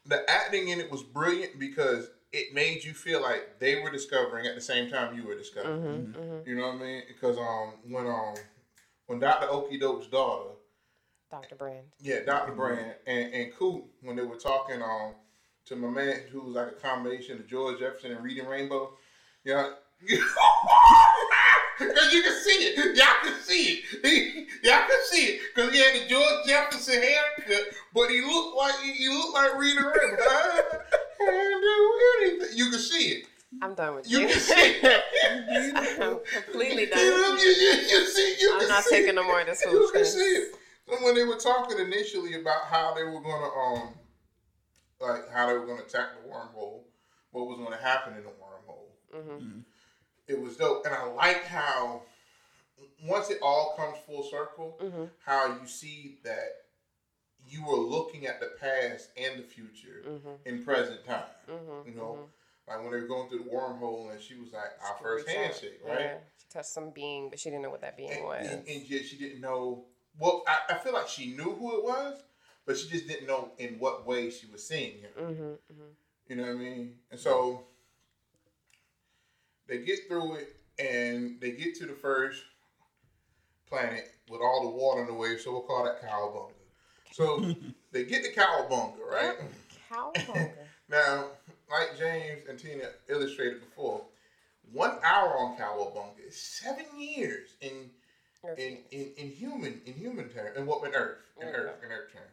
the 0.06 0.30
acting 0.30 0.70
in 0.70 0.80
it 0.80 0.92
was 0.92 1.02
brilliant 1.02 1.60
because 1.60 2.10
it 2.32 2.54
made 2.54 2.84
you 2.84 2.94
feel 2.94 3.22
like 3.22 3.60
they 3.60 3.82
were 3.82 3.90
discovering 3.90 4.46
at 4.46 4.54
the 4.54 4.62
same 4.62 4.90
time 4.90 5.16
you 5.16 5.24
were 5.26 5.36
discovering. 5.36 6.14
You 6.46 6.56
know 6.56 6.68
what 6.68 6.76
I 6.76 6.78
mean? 6.78 7.02
Because 7.08 7.38
um, 7.38 7.74
when 7.88 8.06
um, 8.06 8.36
when 9.08 9.20
Doctor 9.20 9.48
Okie 9.48 9.80
Doke's 9.80 10.06
daughter, 10.08 10.52
Dr. 11.32 11.56
Brand. 11.56 11.86
yeah, 12.02 12.20
Doctor 12.26 12.54
Brand 12.54 12.96
and 13.06 13.34
and 13.34 13.54
Coop, 13.56 13.86
when 14.02 14.15
they 14.15 14.24
were 14.24 14.36
talking 14.38 14.82
um 14.82 15.13
to 15.65 15.76
my 15.76 15.88
man 15.89 16.22
who 16.32 16.42
was 16.42 16.56
like 16.56 16.68
a 16.70 16.72
combination 16.72 17.38
of 17.39 17.48
George 17.48 17.80
Jefferson 17.80 18.12
and 18.12 18.24
Reading 18.24 18.48
Rainbow, 18.48 18.94
yeah. 19.44 19.74
Cause 21.78 22.12
you 22.13 22.22
can 22.24 22.34
see 22.44 22.52
it, 22.52 22.98
y'all 22.98 23.06
can 23.24 23.39
see 23.42 23.82
it, 24.04 24.48
y'all 24.63 24.82
can 24.88 25.00
see 25.06 25.26
it. 25.26 25.42
Cause 25.56 25.72
he 25.72 25.80
had 25.80 25.96
the 25.96 26.08
George 26.10 26.46
Jefferson 26.48 27.02
haircut, 27.02 27.74
but 27.94 28.10
he 28.10 28.22
looked 28.22 28.58
like 28.58 28.76
he 28.82 29.08
looked 29.08 29.34
like 29.34 29.56
Reading 29.58 29.84
Rainbow. 29.84 30.24
I 30.24 30.62
can't 31.20 31.62
do 31.62 32.00
anything. 32.22 32.58
You 32.58 32.70
can 32.72 32.80
see 32.80 33.06
it. 33.12 33.26
I'm 33.62 33.76
done 33.76 33.96
with 33.96 34.10
You 34.10 34.20
you. 34.22 34.28
can 34.28 34.39
see 34.39 34.54
it. 34.56 35.04
I'm 36.02 36.20
completely 36.44 36.86
done 36.88 37.00
You, 37.00 37.32
with 37.34 37.42
you, 37.44 37.50
you. 37.50 37.72
you, 38.00 38.08
see, 38.08 38.36
you 38.42 38.58
I'm 38.60 38.68
not 38.68 38.84
taking 38.89 39.10
it. 39.10 39.15
no 39.15 39.24
more 39.24 39.39
of 39.42 39.48
this 39.48 39.63
You 39.65 39.89
can 39.94 40.06
see 40.06 40.20
it. 40.20 40.56
So 40.89 40.95
when 41.06 41.15
they 41.15 41.23
were 41.23 41.36
talking 41.36 41.80
initially 41.80 42.39
about 42.39 42.63
how 42.65 42.93
they 42.95 43.04
were 43.04 43.21
gonna 43.21 43.49
um 43.82 43.93
like 44.99 45.30
how 45.32 45.47
they 45.47 45.54
were 45.54 45.65
gonna 45.65 45.84
attack 45.84 46.08
the 46.21 46.28
wormhole, 46.30 46.82
what 47.32 47.47
was 47.47 47.60
gonna 47.63 47.82
happen 47.82 48.13
in 48.17 48.23
the 48.23 48.30
wormhole. 48.30 48.89
Mm-hmm. 49.15 49.60
It 50.28 50.39
was 50.41 50.58
dope. 50.58 50.86
And 50.86 50.93
I 50.93 51.06
like 51.06 51.43
how 51.45 52.02
once 53.06 53.30
it 53.30 53.39
all 53.41 53.75
comes 53.78 53.97
full 54.06 54.23
circle, 54.23 54.78
Mm-hmm. 54.82 55.06
how 55.25 55.58
you 55.62 55.67
see 55.67 56.17
that 56.23 56.49
you 57.47 57.65
were 57.65 57.75
looking 57.78 58.28
at 58.28 58.39
the 58.39 58.52
past 58.60 59.10
and 59.17 59.39
the 59.39 59.43
future 59.43 60.04
Mm-hmm. 60.08 60.30
in 60.45 60.63
present 60.63 61.06
time. 61.06 61.23
Mm-hmm. 61.49 61.89
You 61.89 61.95
know, 61.95 62.19
like 62.67 62.82
when 62.82 62.91
they 62.91 62.99
were 63.02 63.08
going 63.08 63.30
through 63.30 63.43
the 63.45 63.49
wormhole 63.49 64.12
and 64.12 64.21
she 64.21 64.36
was 64.36 64.52
like, 64.52 64.71
our 64.88 64.97
first 65.02 65.28
handshake, 65.28 65.80
right? 65.86 65.99
Yeah. 65.99 66.17
She 66.38 66.45
touched 66.52 66.69
some 66.69 66.89
being, 66.91 67.30
but 67.30 67.39
she 67.39 67.49
didn't 67.49 67.63
know 67.63 67.69
what 67.69 67.82
that 67.82 67.95
being 67.97 68.12
and, 68.12 68.23
was. 68.25 68.47
and, 68.47 68.67
and 68.67 68.89
yet 68.89 69.06
she 69.06 69.17
didn't 69.17 69.41
know. 69.41 69.86
Well, 70.19 70.43
I, 70.47 70.73
I 70.73 70.77
feel 70.79 70.93
like 70.93 71.08
she 71.08 71.36
knew 71.36 71.55
who 71.55 71.77
it 71.77 71.84
was, 71.84 72.21
but 72.65 72.77
she 72.77 72.88
just 72.89 73.08
didn't 73.08 73.27
know 73.27 73.51
in 73.58 73.79
what 73.79 74.05
way 74.05 74.29
she 74.29 74.47
was 74.51 74.67
seeing 74.67 74.99
him. 74.99 75.12
mm-hmm. 75.17 75.43
Mm-hmm. 75.43 75.84
You 76.27 76.36
know 76.36 76.43
what 76.43 76.51
I 76.51 76.55
mean? 76.55 76.93
And 77.10 77.19
so 77.19 77.63
they 79.67 79.79
get 79.79 80.08
through 80.08 80.36
it, 80.36 80.55
and 80.77 81.39
they 81.41 81.51
get 81.51 81.75
to 81.75 81.88
the 81.88 81.93
first 81.93 82.43
planet 83.67 84.12
with 84.29 84.41
all 84.41 84.63
the 84.63 84.77
water 84.77 85.01
in 85.01 85.08
the 85.08 85.13
way. 85.13 85.38
So 85.38 85.51
we'll 85.51 85.62
call 85.62 85.86
that 85.86 86.01
Cowabunga. 86.01 86.53
So 87.12 87.55
they 87.91 88.03
get 88.03 88.23
the 88.23 88.29
cowabunga, 88.29 88.99
right? 89.10 89.36
Cowabunga. 89.91 90.51
Now, 90.89 91.25
like 91.69 91.99
James 91.99 92.47
and 92.49 92.58
Tina 92.58 92.86
illustrated 93.10 93.60
before, 93.60 94.01
one 94.71 94.97
hour 95.03 95.38
on 95.38 95.55
cowabunga 95.55 96.27
is 96.27 96.36
seven 96.36 96.86
years 96.97 97.49
in 97.62 97.91
Earth 98.43 98.58
in, 98.60 98.78
in, 98.91 99.12
in 99.17 99.30
human 99.30 99.82
in 99.86 99.93
human 99.93 100.30
term 100.30 100.52
and 100.56 100.65
what 100.67 100.88
in 100.88 100.93
Earth 100.95 101.17
in 101.39 101.47
Mhm. 101.47 101.54
Earth 101.54 101.84
in 101.84 101.91
Earth 101.91 102.12
term. 102.13 102.28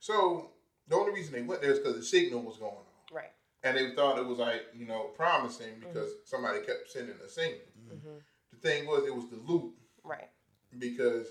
So 0.00 0.50
the 0.88 0.96
only 0.96 1.12
reason 1.12 1.32
they 1.32 1.42
went 1.42 1.62
there 1.62 1.72
is 1.72 1.78
because 1.78 1.96
the 1.96 2.02
signal 2.04 2.42
was 2.42 2.56
going 2.58 2.72
on, 2.74 2.86
Right. 3.10 3.32
and 3.62 3.76
they 3.76 3.94
thought 3.94 4.18
it 4.18 4.26
was 4.26 4.38
like 4.38 4.66
you 4.74 4.86
know 4.86 5.04
promising 5.16 5.80
because 5.80 6.12
somebody 6.24 6.60
kept 6.64 6.90
sending 6.90 7.16
a 7.24 7.28
signal. 7.28 7.60
hmm 7.88 8.18
The 8.52 8.56
thing 8.58 8.86
was, 8.86 9.04
it 9.06 9.14
was 9.14 9.28
the 9.30 9.36
loop 9.36 9.74
Right. 10.04 10.28
because 10.78 11.28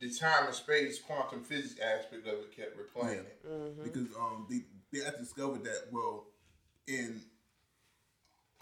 the 0.00 0.10
time 0.10 0.46
and 0.46 0.54
space 0.54 1.00
quantum 1.00 1.42
physics 1.42 1.80
aspect 1.80 2.26
of 2.26 2.38
it 2.40 2.52
kept 2.56 2.76
replaying 2.76 3.26
it. 3.26 3.40
hmm 3.42 3.82
because 3.82 4.14
um 4.16 4.46
they 4.48 4.64
they 4.92 5.04
had 5.04 5.16
discovered 5.18 5.64
that 5.64 5.88
well 5.92 6.26
in 6.86 7.20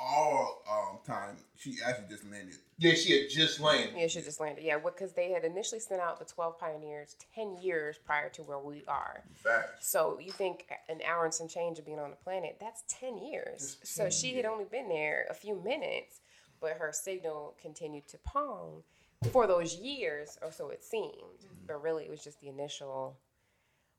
all 0.03 0.63
um 0.71 0.99
time 1.07 1.37
she 1.57 1.77
actually 1.87 2.09
just 2.09 2.29
landed. 2.29 2.57
Yeah, 2.79 2.95
she 2.95 3.13
had 3.13 3.31
just 3.31 3.61
landed. 3.61 3.95
Yeah, 3.97 4.09
she 4.09 4.21
just 4.21 4.41
landed. 4.41 4.65
Yeah, 4.65 4.79
because 4.79 5.13
they 5.13 5.31
had 5.31 5.45
initially 5.45 5.81
sent 5.81 6.01
out 6.01 6.19
the 6.19 6.25
12 6.25 6.59
pioneers 6.59 7.17
10 7.35 7.59
years 7.63 7.99
prior 8.05 8.29
to 8.31 8.43
where 8.43 8.59
we 8.59 8.83
are. 8.89 9.23
Fast. 9.35 9.69
So 9.81 10.19
you 10.21 10.33
think 10.33 10.67
an 10.89 11.01
hour 11.09 11.25
and 11.25 11.33
some 11.33 11.47
change 11.47 11.79
of 11.79 11.87
being 11.87 12.01
on 12.01 12.11
the 12.11 12.17
planet, 12.17 12.57
that's 12.59 12.83
10 12.89 13.19
years. 13.19 13.77
That's 13.79 13.95
So 13.95 14.03
10 14.05 14.11
she 14.11 14.35
had 14.35 14.45
only 14.45 14.65
been 14.65 14.89
there 14.89 15.27
a 15.31 15.35
few 15.35 15.55
minutes, 15.63 16.21
but 16.61 16.73
her 16.73 16.91
signal 16.93 17.55
continued 17.61 18.09
to 18.09 18.19
pong 18.19 18.83
for 19.31 19.47
those 19.47 19.77
years, 19.77 20.37
or 20.43 20.51
so 20.51 20.71
it 20.71 20.83
seemed. 20.83 21.47
But 21.67 21.81
really, 21.81 22.05
it 22.05 22.11
was 22.11 22.25
just 22.25 22.41
the 22.41 22.49
initial, 22.49 23.19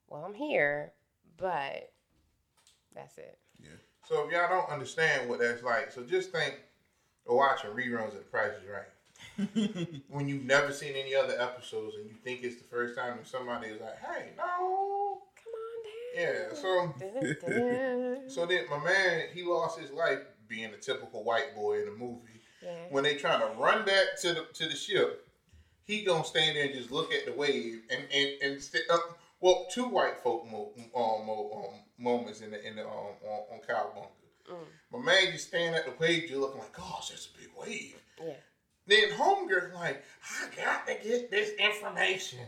well, 0.10 0.26
I'm 0.26 0.34
here, 0.34 0.92
but 1.38 1.94
that's 2.94 3.18
it. 3.18 3.40
Yeah. 3.62 3.70
So 4.08 4.26
if 4.26 4.32
y'all 4.32 4.50
don't 4.50 4.70
understand 4.70 5.30
what 5.30 5.40
that's 5.40 5.64
like, 5.64 5.92
so 5.92 6.04
just 6.04 6.32
think 6.32 6.56
of 7.28 7.36
watching 7.36 7.72
reruns 7.72 8.08
of 8.10 8.14
The 8.16 8.20
Price 8.20 8.52
is 8.62 8.68
Right. 8.70 10.00
when 10.10 10.28
you've 10.28 10.44
never 10.44 10.72
seen 10.72 10.94
any 10.96 11.16
other 11.16 11.40
episodes 11.40 11.96
and 11.96 12.06
you 12.10 12.16
think 12.24 12.44
it's 12.44 12.58
the 12.58 12.66
first 12.66 12.96
time 12.96 13.18
and 13.18 13.26
somebody 13.28 13.68
is 13.68 13.80
like, 13.82 13.98
hey, 14.00 14.32
no. 14.38 15.22
Come 15.36 15.54
on 15.54 16.22
Yeah, 16.22 16.54
so 16.54 16.94
so 18.28 18.46
then 18.46 18.66
my 18.70 18.78
man, 18.84 19.28
he 19.34 19.44
lost 19.44 19.80
his 19.80 19.92
life 19.92 20.20
being 20.48 20.74
a 20.74 20.78
typical 20.78 21.24
white 21.24 21.56
boy 21.56 21.82
in 21.82 21.88
a 21.88 21.92
movie. 21.92 22.42
yeah. 22.62 22.72
When 22.90 23.04
they 23.04 23.16
trying 23.16 23.40
to 23.40 23.58
run 23.60 23.86
back 23.86 24.20
to 24.22 24.34
the 24.34 24.46
to 24.54 24.68
the 24.68 24.76
ship, 24.76 25.26
he 25.86 26.04
gonna 26.04 26.24
stand 26.26 26.56
there 26.56 26.66
and 26.66 26.74
just 26.74 26.92
look 26.92 27.12
at 27.14 27.26
the 27.26 27.32
wave 27.34 27.82
and 27.90 28.06
and 28.14 28.30
and 28.42 28.62
st- 28.62 28.84
uh, 28.90 28.98
well, 29.40 29.66
two 29.72 29.86
white 29.86 30.20
folk 30.22 30.46
mo- 30.50 30.72
um, 30.96 31.26
mo- 31.26 31.68
um, 31.74 31.80
moments 32.04 32.42
in 32.42 32.52
the 32.52 32.68
in 32.68 32.76
the 32.76 32.84
um, 32.84 33.16
on, 33.26 33.40
on 33.54 33.60
Cowabunga. 33.68 34.08
Mm. 34.52 34.58
My 34.92 35.00
man 35.00 35.32
you 35.32 35.38
staring 35.38 35.74
at 35.74 35.86
the 35.86 35.94
wave, 36.00 36.24
just 36.28 36.36
looking 36.36 36.60
like, 36.60 36.74
gosh, 36.74 37.10
that's 37.10 37.30
a 37.34 37.38
big 37.40 37.50
wave. 37.58 37.96
Yeah. 38.22 38.34
Then 38.86 39.10
Homegirl's 39.12 39.74
like, 39.74 40.04
I 40.22 40.48
got 40.62 40.86
to 40.88 40.96
get 41.02 41.32
this 41.32 41.52
information. 41.58 42.40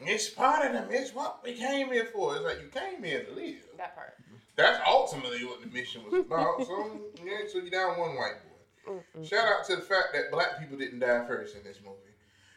It's 0.00 0.28
part 0.28 0.66
of 0.66 0.72
them. 0.72 0.88
It's 0.90 1.14
what 1.14 1.40
we 1.44 1.54
came 1.54 1.92
here 1.92 2.06
for. 2.06 2.34
It's 2.34 2.44
like 2.44 2.60
you 2.60 2.68
came 2.68 3.02
here 3.02 3.24
to 3.24 3.32
live. 3.32 3.64
That 3.76 3.94
part. 3.94 4.14
That's 4.56 4.80
ultimately 4.86 5.44
what 5.44 5.60
the 5.60 5.68
mission 5.68 6.02
was 6.04 6.14
about. 6.26 6.66
so 6.66 7.00
yeah, 7.24 7.38
so 7.50 7.58
you 7.58 7.70
down 7.70 7.98
one 7.98 8.16
white 8.16 8.34
boy. 8.42 8.92
Mm-mm. 9.14 9.28
Shout 9.28 9.46
out 9.46 9.64
to 9.66 9.76
the 9.76 9.82
fact 9.82 10.08
that 10.14 10.30
black 10.32 10.58
people 10.58 10.76
didn't 10.76 10.98
die 10.98 11.24
first 11.26 11.54
in 11.56 11.62
this 11.62 11.78
movie. 11.84 11.94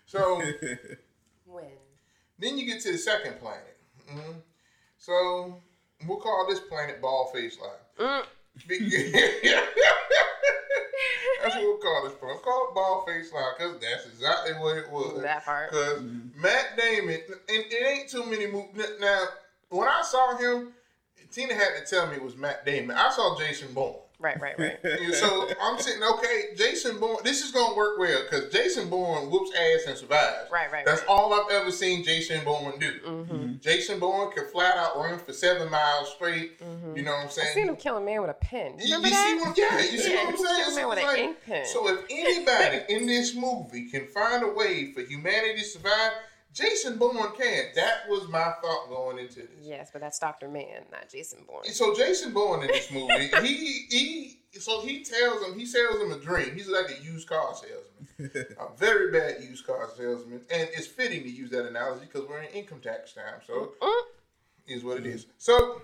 So 0.05 0.41
When? 1.45 1.65
then 2.39 2.57
you 2.57 2.65
get 2.65 2.81
to 2.81 2.91
the 2.91 2.97
second 2.97 3.39
planet. 3.39 3.77
hmm 4.09 4.31
So 4.97 5.61
we'll 6.07 6.19
call 6.19 6.47
this 6.47 6.59
planet 6.59 7.01
Ball 7.01 7.31
Face 7.33 7.57
Line. 7.59 7.69
Mm. 7.99 8.25
that's 11.41 11.55
what 11.55 11.63
we'll 11.63 11.77
call 11.77 12.03
this 12.03 12.13
planet. 12.13 12.41
Call 12.41 12.69
it 12.69 12.75
Ball 12.75 13.05
Face 13.05 13.33
Line 13.33 13.43
because 13.57 13.79
that's 13.79 14.05
exactly 14.07 14.53
what 14.53 14.77
it 14.77 14.89
was. 14.89 15.21
That 15.21 15.45
part. 15.45 15.71
Because 15.71 16.01
Matt 16.35 16.77
Damon, 16.77 17.19
and 17.29 17.39
it 17.69 17.99
ain't 17.99 18.09
too 18.09 18.25
many 18.25 18.47
movies. 18.47 18.85
Now, 18.99 19.25
when 19.69 19.87
I 19.87 20.01
saw 20.03 20.37
him, 20.37 20.73
Tina 21.31 21.53
had 21.53 21.77
to 21.77 21.85
tell 21.89 22.07
me 22.07 22.15
it 22.15 22.23
was 22.23 22.35
Matt 22.35 22.65
Damon. 22.65 22.95
I 22.97 23.09
saw 23.11 23.37
Jason 23.37 23.73
Bourne. 23.73 23.95
Right, 24.21 24.39
right, 24.39 24.57
right. 24.59 24.77
And 24.83 25.13
so 25.15 25.49
I'm 25.61 25.79
sitting, 25.79 26.03
okay, 26.03 26.43
Jason 26.55 26.99
Bourne, 26.99 27.17
this 27.23 27.43
is 27.43 27.51
going 27.51 27.71
to 27.71 27.75
work 27.75 27.97
well 27.99 28.21
because 28.23 28.51
Jason 28.53 28.89
Bourne 28.89 29.29
whoops 29.31 29.51
ass 29.55 29.81
and 29.87 29.97
survives. 29.97 30.49
Right, 30.51 30.71
right, 30.71 30.85
That's 30.85 31.01
right. 31.01 31.09
all 31.09 31.33
I've 31.33 31.51
ever 31.51 31.71
seen 31.71 32.03
Jason 32.03 32.43
Bourne 32.45 32.77
do. 32.79 32.91
Mm-hmm. 33.05 33.53
Jason 33.61 33.99
Bourne 33.99 34.31
can 34.31 34.47
flat 34.47 34.77
out 34.77 34.95
run 34.97 35.17
for 35.19 35.33
seven 35.33 35.69
miles 35.71 36.09
straight. 36.15 36.59
Mm-hmm. 36.61 36.95
You 36.97 37.03
know 37.03 37.11
what 37.13 37.23
I'm 37.25 37.29
saying? 37.29 37.47
I 37.49 37.53
saying? 37.53 37.65
seen 37.65 37.69
him 37.69 37.75
kill 37.81 37.97
a 37.97 38.01
man 38.01 38.21
with 38.21 38.29
a 38.31 38.35
pen. 38.35 38.73
You, 38.79 38.95
Remember 38.95 39.07
you 39.07 39.13
that? 39.13 39.27
see 39.27 39.37
what? 39.37 39.57
Yeah, 39.57 39.91
you 39.91 39.97
see 39.97 40.13
Yeah, 40.13 40.25
what 40.25 40.29
I'm 40.29 40.37
saying? 40.37 40.55
killed 40.65 40.73
a 40.73 40.75
man 40.75 40.83
So, 40.83 40.89
with 40.89 40.97
it's 40.99 41.13
an 41.13 41.19
ink 41.19 41.37
pen. 41.45 41.65
so 41.65 41.87
if 41.89 42.05
anybody 42.09 42.93
in 42.93 43.07
this 43.07 43.35
movie 43.35 43.89
can 43.89 44.07
find 44.07 44.43
a 44.43 44.49
way 44.53 44.91
for 44.93 45.01
humanity 45.01 45.59
to 45.59 45.65
survive, 45.65 46.11
Jason 46.53 46.97
Bourne 46.97 47.31
can't. 47.37 47.73
That 47.75 48.09
was 48.09 48.27
my 48.27 48.51
thought 48.61 48.89
going 48.89 49.19
into 49.19 49.35
this. 49.41 49.49
Yes, 49.61 49.89
but 49.91 50.01
that's 50.01 50.19
Dr. 50.19 50.49
Mann, 50.49 50.83
not 50.91 51.09
Jason 51.09 51.45
Bourne. 51.47 51.63
So 51.65 51.95
Jason 51.95 52.33
Bourne 52.33 52.61
in 52.63 52.67
this 52.67 52.91
movie, 52.91 53.29
he 53.41 53.85
he 53.89 54.37
so 54.59 54.81
he 54.81 55.03
tells 55.03 55.43
him 55.45 55.57
he 55.57 55.65
sells 55.65 56.01
him 56.01 56.11
a 56.11 56.19
dream. 56.19 56.53
He's 56.53 56.67
like 56.67 56.89
a 56.89 57.01
used 57.03 57.27
car 57.29 57.53
salesman, 57.55 58.55
a 58.59 58.75
very 58.77 59.11
bad 59.11 59.41
used 59.41 59.65
car 59.65 59.89
salesman, 59.95 60.41
and 60.51 60.69
it's 60.73 60.87
fitting 60.87 61.23
to 61.23 61.29
use 61.29 61.51
that 61.51 61.65
analogy 61.65 62.05
because 62.11 62.27
we're 62.27 62.41
in 62.41 62.49
income 62.51 62.81
tax 62.81 63.13
time. 63.13 63.39
So 63.47 63.73
Mm. 63.81 64.01
is 64.67 64.83
what 64.83 64.97
it 64.97 65.05
is. 65.05 65.27
So 65.37 65.81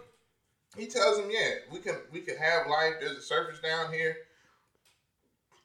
he 0.75 0.87
tells 0.87 1.17
him, 1.17 1.29
yeah, 1.31 1.49
we 1.71 1.79
can 1.79 1.95
we 2.11 2.19
can 2.21 2.35
have 2.37 2.67
life. 2.67 2.95
There's 2.99 3.17
a 3.17 3.21
surface 3.21 3.59
down 3.59 3.93
here. 3.93 4.17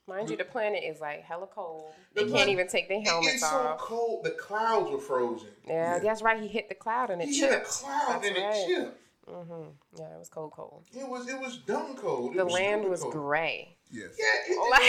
Mind 0.08 0.30
you, 0.30 0.36
the 0.36 0.44
planet 0.44 0.82
is 0.82 1.00
like 1.00 1.22
hella 1.22 1.46
cold. 1.46 1.92
They 2.14 2.28
can't 2.28 2.48
even 2.48 2.66
take 2.66 2.88
their 2.88 2.98
It- 2.98 3.06
helmets 3.06 3.34
it's 3.34 3.42
so 3.48 3.56
off. 3.56 3.78
cold. 3.78 4.24
The 4.24 4.32
clouds 4.32 4.90
were 4.90 4.98
frozen. 4.98 5.48
Yeah, 5.64 5.94
Yeah. 5.94 5.98
that's 6.00 6.22
right. 6.22 6.40
He 6.40 6.48
hit 6.48 6.68
the 6.68 6.74
cloud 6.74 7.10
and 7.10 7.22
it 7.22 7.28
He 7.28 7.38
hit 7.40 7.52
a 7.52 7.60
cloud 7.60 8.08
That's 8.22 8.26
and 8.26 8.36
it 8.36 8.40
right. 8.42 8.66
chipped. 8.66 8.98
hmm 9.28 9.62
Yeah, 9.96 10.14
it 10.14 10.18
was 10.18 10.28
cold, 10.28 10.52
cold. 10.52 10.84
It 10.92 11.08
was 11.08 11.28
it 11.28 11.38
was 11.38 11.58
dumb 11.58 11.96
cold. 11.96 12.32
It 12.34 12.38
The 12.38 12.44
was 12.44 12.52
land 12.54 12.84
was 12.88 13.00
cold. 13.02 13.12
gray. 13.12 13.76
yes. 13.92 14.10
Yeah, 14.18 14.54
it, 14.54 14.70
Like, 14.70 14.82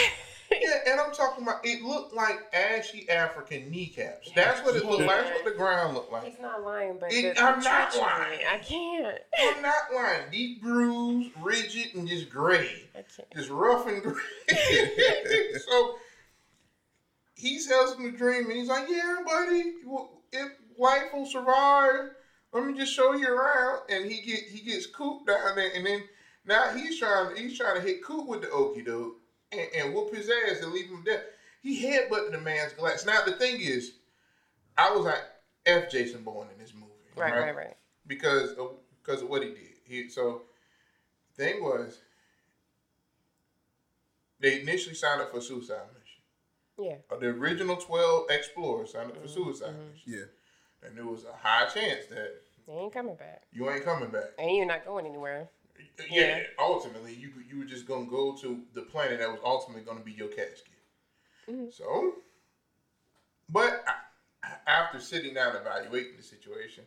Yeah, 0.62 0.92
and 0.92 1.00
I'm 1.00 1.12
talking 1.12 1.42
about 1.44 1.60
it 1.64 1.82
looked 1.82 2.14
like 2.14 2.36
ashy 2.54 3.08
African 3.08 3.70
kneecaps. 3.70 4.30
That's 4.34 4.60
what 4.64 4.76
it 4.76 4.84
looked 4.84 5.04
like. 5.04 5.08
That's 5.24 5.30
what 5.30 5.44
the 5.44 5.58
ground 5.58 5.94
looked 5.94 6.12
like. 6.12 6.24
He's 6.24 6.38
not 6.40 6.62
lying, 6.62 6.98
but 6.98 7.12
It- 7.12 7.40
I'm 7.40 7.60
not 7.60 7.94
lying. 7.96 8.40
I 8.50 8.58
can't. 8.58 9.18
I'm 9.38 9.62
not 9.62 9.92
lying. 9.94 10.30
Deep 10.30 10.62
bruised, 10.62 11.30
rigid, 11.40 11.94
and 11.94 12.06
just 12.08 12.30
gray. 12.30 12.88
I 12.94 13.02
can't. 13.02 13.28
Just 13.34 13.50
rough 13.50 13.86
and 13.88 14.02
gray. 14.02 14.14
so 15.66 15.96
he 17.34 17.60
tells 17.66 17.96
him 17.96 18.04
the 18.04 18.16
dream, 18.16 18.44
and 18.46 18.52
he's 18.56 18.68
like, 18.68 18.88
"Yeah, 18.88 19.20
buddy, 19.26 19.72
if 20.32 20.48
life 20.78 21.12
will 21.12 21.26
survive, 21.26 22.10
let 22.52 22.64
me 22.64 22.74
just 22.74 22.92
show 22.92 23.12
you 23.12 23.28
around." 23.28 23.80
And 23.90 24.10
he 24.10 24.20
get 24.22 24.44
he 24.44 24.60
gets 24.60 24.86
Coop 24.86 25.26
down 25.26 25.56
there, 25.56 25.70
and 25.74 25.84
then 25.84 26.04
now 26.44 26.70
he's 26.74 26.98
trying 26.98 27.36
he's 27.36 27.58
trying 27.58 27.76
to 27.76 27.82
hit 27.86 28.02
Coop 28.04 28.28
with 28.28 28.42
the 28.42 28.46
okie 28.48 28.86
doke 28.86 29.16
and, 29.58 29.68
and 29.86 29.94
whoop 29.94 30.14
his 30.14 30.28
ass 30.30 30.60
and 30.62 30.72
leave 30.72 30.88
him 30.88 31.02
dead. 31.04 31.22
He 31.62 31.82
headbutted 31.84 32.32
the 32.32 32.40
man's 32.40 32.72
glass. 32.74 33.06
Now 33.06 33.24
the 33.24 33.32
thing 33.32 33.60
is, 33.60 33.92
I 34.76 34.90
was 34.94 35.04
like 35.06 35.22
F 35.66 35.90
Jason 35.90 36.22
Bourne 36.22 36.48
in 36.52 36.58
this 36.60 36.74
movie, 36.74 36.86
Right, 37.16 37.32
right, 37.34 37.56
right. 37.56 37.76
because 38.06 38.52
of, 38.54 38.72
because 39.02 39.22
of 39.22 39.28
what 39.28 39.42
he 39.42 39.50
did. 39.50 39.58
He 39.86 40.08
so 40.08 40.42
thing 41.36 41.62
was 41.62 41.98
they 44.40 44.60
initially 44.60 44.94
signed 44.94 45.20
up 45.20 45.30
for 45.30 45.40
suicide 45.40 45.80
mission. 45.94 46.90
Yeah. 46.90 46.96
Uh, 47.14 47.18
The 47.20 47.28
original 47.28 47.76
twelve 47.76 48.26
explorers 48.30 48.92
signed 48.92 49.10
up 49.10 49.20
for 49.22 49.28
suicide 49.28 49.74
mhm. 49.74 49.92
mission, 49.92 50.12
Yeah. 50.82 50.86
and 50.88 50.96
there 50.98 51.06
was 51.06 51.24
a 51.24 51.32
high 51.36 51.66
chance 51.66 52.06
that 52.06 52.34
They 52.66 52.72
ain't 52.74 52.92
coming 52.92 53.14
back. 53.16 53.42
you 53.52 53.70
ain't 53.70 53.84
coming 53.84 54.10
back. 54.10 54.30
And 54.38 54.54
you're 54.56 54.66
not 54.66 54.84
going 54.84 55.06
anywhere. 55.06 55.48
Yeah, 56.08 56.36
Yeah. 56.36 56.40
ultimately 56.58 57.12
you 57.14 57.30
you 57.46 57.58
were 57.58 57.64
just 57.64 57.86
gonna 57.86 58.06
go 58.06 58.32
to 58.36 58.62
the 58.72 58.82
planet 58.82 59.18
that 59.18 59.30
was 59.30 59.40
ultimately 59.44 59.82
gonna 59.82 60.00
be 60.00 60.12
your 60.12 60.28
casket. 60.28 60.82
Mhm. 61.48 61.68
So, 61.68 62.14
but 63.48 63.82
I, 63.86 63.94
after 64.66 64.98
sitting 65.00 65.34
down 65.34 65.54
and 65.54 65.56
evaluating 65.66 66.16
the 66.16 66.22
situation, 66.22 66.84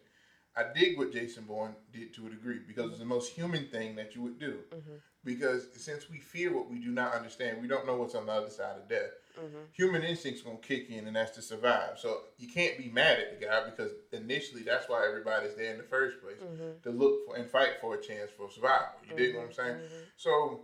I 0.58 0.64
dig 0.74 0.98
what 0.98 1.12
Jason 1.12 1.46
Bourne 1.46 1.76
did 1.92 2.14
to 2.16 2.26
a 2.26 2.30
degree 2.30 2.60
because 2.68 2.90
it's 2.90 3.00
the 3.00 3.06
most 3.06 3.30
human 3.32 3.66
thing 3.66 3.96
that 3.96 4.16
you 4.16 4.22
would 4.24 4.40
do. 4.40 4.64
Mhm. 4.74 5.00
Because 5.24 5.68
since 5.74 6.10
we 6.10 6.20
fear 6.20 6.52
what 6.52 6.70
we 6.70 6.80
do 6.80 6.92
not 6.92 7.14
understand, 7.14 7.60
we 7.60 7.68
don't 7.68 7.86
know 7.86 7.96
what's 7.96 8.16
on 8.16 8.26
the 8.26 8.32
other 8.32 8.50
side 8.50 8.78
of 8.78 8.88
death. 8.88 9.12
hmm 9.36 9.64
Human 9.74 10.02
instinct's 10.04 10.42
gonna 10.42 10.58
kick 10.58 10.90
in, 10.90 11.06
and 11.06 11.16
that's 11.16 11.32
to 11.32 11.42
survive. 11.42 12.00
So 12.00 12.22
you 12.38 12.48
can't 12.48 12.78
be 12.78 12.88
mad 12.90 13.20
at 13.20 13.30
the 13.30 13.46
guy 13.46 13.62
because 13.64 13.92
initially 14.12 14.64
that's 14.64 14.88
why 14.90 15.06
everybody's 15.06 15.54
there 15.54 15.72
in 15.72 15.78
the 15.78 15.84
first 15.84 16.20
place 16.20 16.40
hmm 16.40 16.72
to 16.84 16.90
look 16.90 17.24
for 17.26 17.36
and 17.36 17.48
fight 17.48 17.80
for 17.80 17.94
a 17.94 18.02
chance 18.02 18.32
for 18.32 18.50
survival. 18.50 18.88
You 19.08 19.14
dig 19.16 19.36
what 19.36 19.44
I'm 19.44 19.52
saying? 19.52 19.76
Mhm. 19.76 20.04
So 20.16 20.62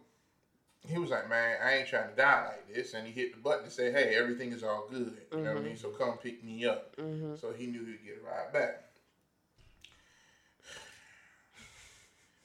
he 0.88 0.98
was 0.98 1.12
like, 1.12 1.28
"Man, 1.28 1.60
I 1.62 1.74
ain't 1.76 1.88
trying 1.88 2.10
to 2.10 2.16
die 2.16 2.44
like 2.44 2.68
this," 2.68 2.94
and 2.94 3.06
he 3.06 3.14
hit 3.14 3.32
the 3.32 3.38
button 3.38 3.64
to 3.66 3.70
say, 3.70 3.92
"Hey, 3.92 4.16
everything 4.16 4.52
is 4.52 4.64
all 4.64 4.88
good." 4.90 5.26
You 5.32 5.44
know 5.44 5.52
what 5.54 5.58
I 5.60 5.62
Mhm. 5.62 5.64
mean? 5.66 5.78
So 5.78 5.90
come 5.90 6.18
pick 6.18 6.42
me 6.44 6.66
up. 6.66 6.96
So 7.40 7.52
he 7.52 7.68
knew 7.68 7.86
he'd 7.86 8.04
get 8.04 8.18
a 8.18 8.22
ride 8.22 8.52
back. 8.52 8.84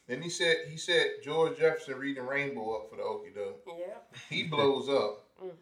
Then 0.08 0.22
he 0.22 0.30
said 0.30 0.56
he 0.68 0.76
said 0.78 1.06
George 1.22 1.58
Jefferson 1.58 1.96
reading 1.96 2.26
Rainbow 2.26 2.76
up 2.76 2.90
for 2.90 2.96
the 2.96 3.02
Okie 3.02 3.34
doke. 3.34 3.62
Yep. 3.66 4.16
He 4.30 4.44
blows 4.44 4.88
up, 4.88 5.24
Mm-mm. 5.44 5.52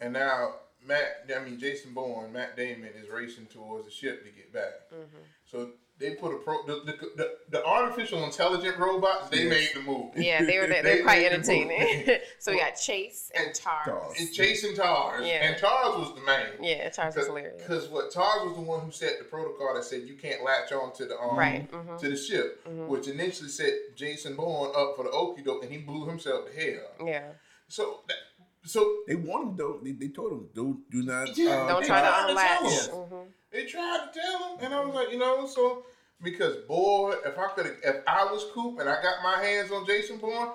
and 0.00 0.12
now 0.12 0.52
Matt, 0.86 1.28
I 1.34 1.42
mean 1.42 1.58
Jason 1.58 1.94
Bourne, 1.94 2.32
Matt 2.32 2.56
Damon 2.56 2.90
is 2.94 3.08
racing 3.08 3.46
towards 3.46 3.86
the 3.86 3.90
ship 3.90 4.24
to 4.24 4.30
get 4.30 4.52
back. 4.52 4.90
Mm-hmm. 4.94 5.22
So 5.46 5.70
they 6.00 6.14
put 6.14 6.32
a 6.32 6.38
pro 6.38 6.64
the 6.66 6.80
the, 6.86 6.92
the, 7.16 7.34
the 7.50 7.64
artificial 7.64 8.24
intelligent 8.24 8.78
robots. 8.78 9.28
They 9.28 9.44
Yes. 9.44 9.50
made 9.50 9.70
the 9.74 9.86
movie. 9.86 10.24
Yeah, 10.24 10.42
they 10.44 10.58
were 10.58 10.66
They 10.72 10.80
they're 10.82 11.02
quite 11.02 11.18
made 11.22 11.28
the 11.30 11.34
entertaining. 11.34 12.18
so 12.38 12.52
we 12.52 12.58
got 12.58 12.72
Chase 12.72 13.30
and 13.34 13.46
And 13.46 13.54
Tars. 13.54 13.86
Tars. 13.86 14.14
It's 14.18 14.36
Jason 14.36 14.74
Tars, 14.74 15.26
Yeah. 15.26 15.46
and 15.46 15.58
Tars 15.58 15.96
was 15.96 16.14
the 16.14 16.22
main. 16.22 16.46
Yeah, 16.62 16.88
Tars 16.88 17.14
was 17.16 17.26
hilarious. 17.26 17.60
Because 17.62 17.88
what 17.88 18.10
Tars 18.10 18.42
was 18.46 18.54
the 18.56 18.62
one 18.62 18.80
who 18.80 18.90
set 18.90 19.18
the 19.18 19.24
protocol 19.24 19.74
that 19.74 19.84
said 19.84 20.02
you 20.08 20.16
can't 20.16 20.42
latch 20.42 20.72
on 20.72 20.92
to 20.94 21.04
the 21.06 21.18
um, 21.18 21.36
Right. 21.36 21.70
Mm-hmm. 21.70 21.96
to 21.98 22.08
the 22.08 22.16
ship, 22.16 22.66
which 22.66 23.06
initially 23.06 23.48
set 23.50 23.72
Jason 23.94 24.36
Bourne 24.36 24.72
up 24.74 24.96
for 24.96 25.04
the 25.04 25.10
okie 25.10 25.44
doke, 25.44 25.62
and 25.64 25.70
he 25.72 25.78
blew 25.78 26.06
himself 26.08 26.46
to 26.46 26.52
hell. 26.58 27.06
Yeah. 27.06 27.24
So, 27.68 28.00
that, 28.08 28.16
so 28.64 28.80
They 29.06 29.14
warned 29.14 29.50
him 29.50 29.56
though. 29.56 29.80
They, 29.82 29.92
they 29.92 30.08
told 30.08 30.32
him, 30.32 30.48
"Don't 30.54 30.90
do 30.90 31.02
not." 31.02 31.36
Yeah, 31.36 31.50
uh, 31.62 31.68
Don't 31.68 31.84
try 31.86 32.00
to 32.00 32.06
to 32.06 32.28
unlatch. 32.28 32.58
tell 32.58 32.66
us. 32.66 32.88
Mhm. 32.88 33.26
they 33.52 33.64
tried 33.64 34.08
to 34.12 34.20
tell 34.20 34.38
him, 34.56 34.64
and 34.64 34.74
I 34.74 34.80
was 34.84 34.94
like, 34.94 35.10
you 35.12 35.18
know, 35.18 35.46
so 35.46 35.84
because 36.22 36.56
boy, 36.68 37.14
if 37.24 37.38
I 37.38 37.48
could, 37.48 37.76
if 37.82 37.96
I 38.06 38.24
was 38.24 38.46
Coop 38.52 38.78
and 38.78 38.88
I 38.88 39.02
got 39.02 39.22
my 39.22 39.42
hands 39.42 39.70
on 39.70 39.86
Jason 39.86 40.18
Bourne, 40.18 40.50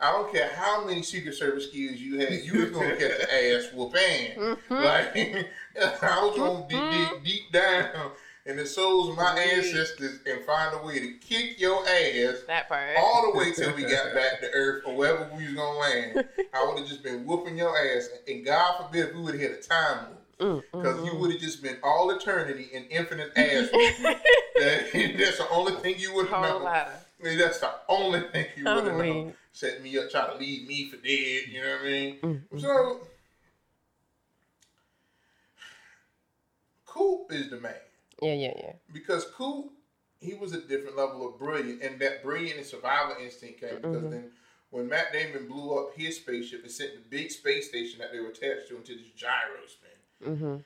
I 0.00 0.12
don't 0.12 0.32
care 0.32 0.50
how 0.54 0.84
many 0.84 1.02
Secret 1.02 1.34
Service 1.34 1.68
skills 1.68 1.96
you 1.96 2.18
had, 2.18 2.32
you 2.44 2.60
was 2.60 2.70
gonna 2.70 2.96
get 2.96 3.20
the 3.20 3.56
ass 3.56 3.68
whooping. 3.74 4.36
Mm-hmm. 4.36 4.74
Like 4.74 5.50
I 6.02 6.24
was 6.24 6.36
gonna 6.36 6.60
dig, 6.68 6.70
dig 6.70 6.78
mm-hmm. 6.78 7.24
deep 7.24 7.52
down 7.52 8.12
in 8.44 8.56
the 8.56 8.66
souls 8.66 9.10
of 9.10 9.16
my 9.16 9.38
ancestors 9.38 10.18
and 10.26 10.44
find 10.44 10.74
a 10.74 10.84
way 10.84 10.98
to 10.98 11.12
kick 11.18 11.60
your 11.60 11.80
ass 11.86 12.42
That 12.48 12.68
part. 12.68 12.96
all 12.98 13.30
the 13.30 13.38
way 13.38 13.52
till 13.52 13.74
we 13.76 13.82
got 13.82 14.14
back 14.14 14.40
to 14.40 14.50
Earth 14.52 14.82
or 14.86 14.96
wherever 14.96 15.30
we 15.36 15.44
was 15.44 15.54
gonna 15.54 15.78
land. 15.78 16.28
I 16.54 16.66
would 16.66 16.78
have 16.78 16.88
just 16.88 17.02
been 17.02 17.24
whooping 17.24 17.56
your 17.56 17.76
ass, 17.76 18.08
and 18.26 18.44
God 18.44 18.82
forbid 18.82 19.10
if 19.10 19.14
we 19.14 19.22
would 19.22 19.34
have 19.34 19.40
hit 19.40 19.64
a 19.64 19.68
time 19.68 20.08
loop. 20.08 20.21
Mm, 20.42 20.62
Because 20.72 21.04
you 21.06 21.14
would 21.16 21.30
have 21.32 21.40
just 21.40 21.62
been 21.62 21.78
all 21.82 22.10
eternity 22.10 22.68
in 22.72 22.84
infinite 22.84 23.30
ass. 23.36 23.68
that's 24.58 25.38
the 25.38 25.46
only 25.50 25.72
thing 25.80 25.94
you 25.98 26.12
would 26.14 26.28
have 26.28 26.40
known. 26.42 26.62
lot. 26.64 26.88
That's 27.22 27.60
the 27.60 27.70
only 27.88 28.20
thing 28.32 28.46
you 28.56 28.64
would 28.64 28.86
have 28.86 28.96
known. 28.96 29.34
Set 29.52 29.82
me 29.82 29.96
up, 29.98 30.10
try 30.10 30.26
to 30.26 30.36
leave 30.36 30.66
me 30.66 30.88
for 30.90 30.96
dead. 30.96 31.42
You 31.48 31.60
know 31.62 31.70
what 31.76 31.80
I 31.80 31.84
mean? 31.84 32.16
Mm, 32.22 32.60
So, 32.60 33.00
Coop 36.86 37.32
is 37.32 37.48
the 37.50 37.60
man 37.60 37.74
Yeah, 38.20 38.34
yeah, 38.34 38.52
yeah. 38.56 38.72
because 38.92 39.26
Coop, 39.36 39.72
he 40.20 40.34
was 40.34 40.52
a 40.52 40.60
different 40.60 40.96
level 40.96 41.26
of 41.28 41.38
brilliant, 41.38 41.82
and 41.82 41.98
that 42.00 42.22
brilliant 42.22 42.58
and 42.58 42.66
survival 42.66 43.16
instinct 43.22 43.60
came 43.60 43.76
because 43.76 44.02
Mm-hmm. 44.02 44.10
then 44.10 44.30
when 44.70 44.88
Matt 44.88 45.12
Damon 45.12 45.46
blew 45.48 45.78
up 45.78 45.94
his 45.94 46.16
spaceship 46.16 46.62
and 46.62 46.70
sent 46.72 46.94
the 46.94 47.00
big 47.10 47.30
space 47.30 47.68
station 47.68 47.98
that 48.00 48.10
they 48.12 48.20
were 48.20 48.28
attached 48.30 48.68
to 48.68 48.76
into 48.76 48.94
this 48.94 49.08
gyro 49.14 49.60
spin, 49.68 49.90
Mm-hmm. 50.26 50.56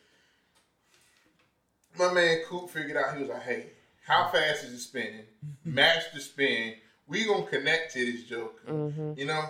my 1.99 2.13
man 2.13 2.43
Coop 2.47 2.71
figured 2.71 2.97
out 2.97 3.15
he 3.15 3.21
was 3.21 3.31
like, 3.31 3.43
hey, 3.43 3.67
how 4.07 4.29
fast 4.29 4.65
is 4.65 4.73
it 4.73 4.81
spinning? 4.81 5.25
Match 5.65 6.05
the 6.15 6.21
spin. 6.21 6.75
We 7.09 7.25
gonna 7.25 7.47
connect 7.47 7.93
to 7.95 8.05
this 8.05 8.25
joke. 8.25 8.61
Mm-hmm. 8.67 9.13
You 9.17 9.27
know, 9.27 9.45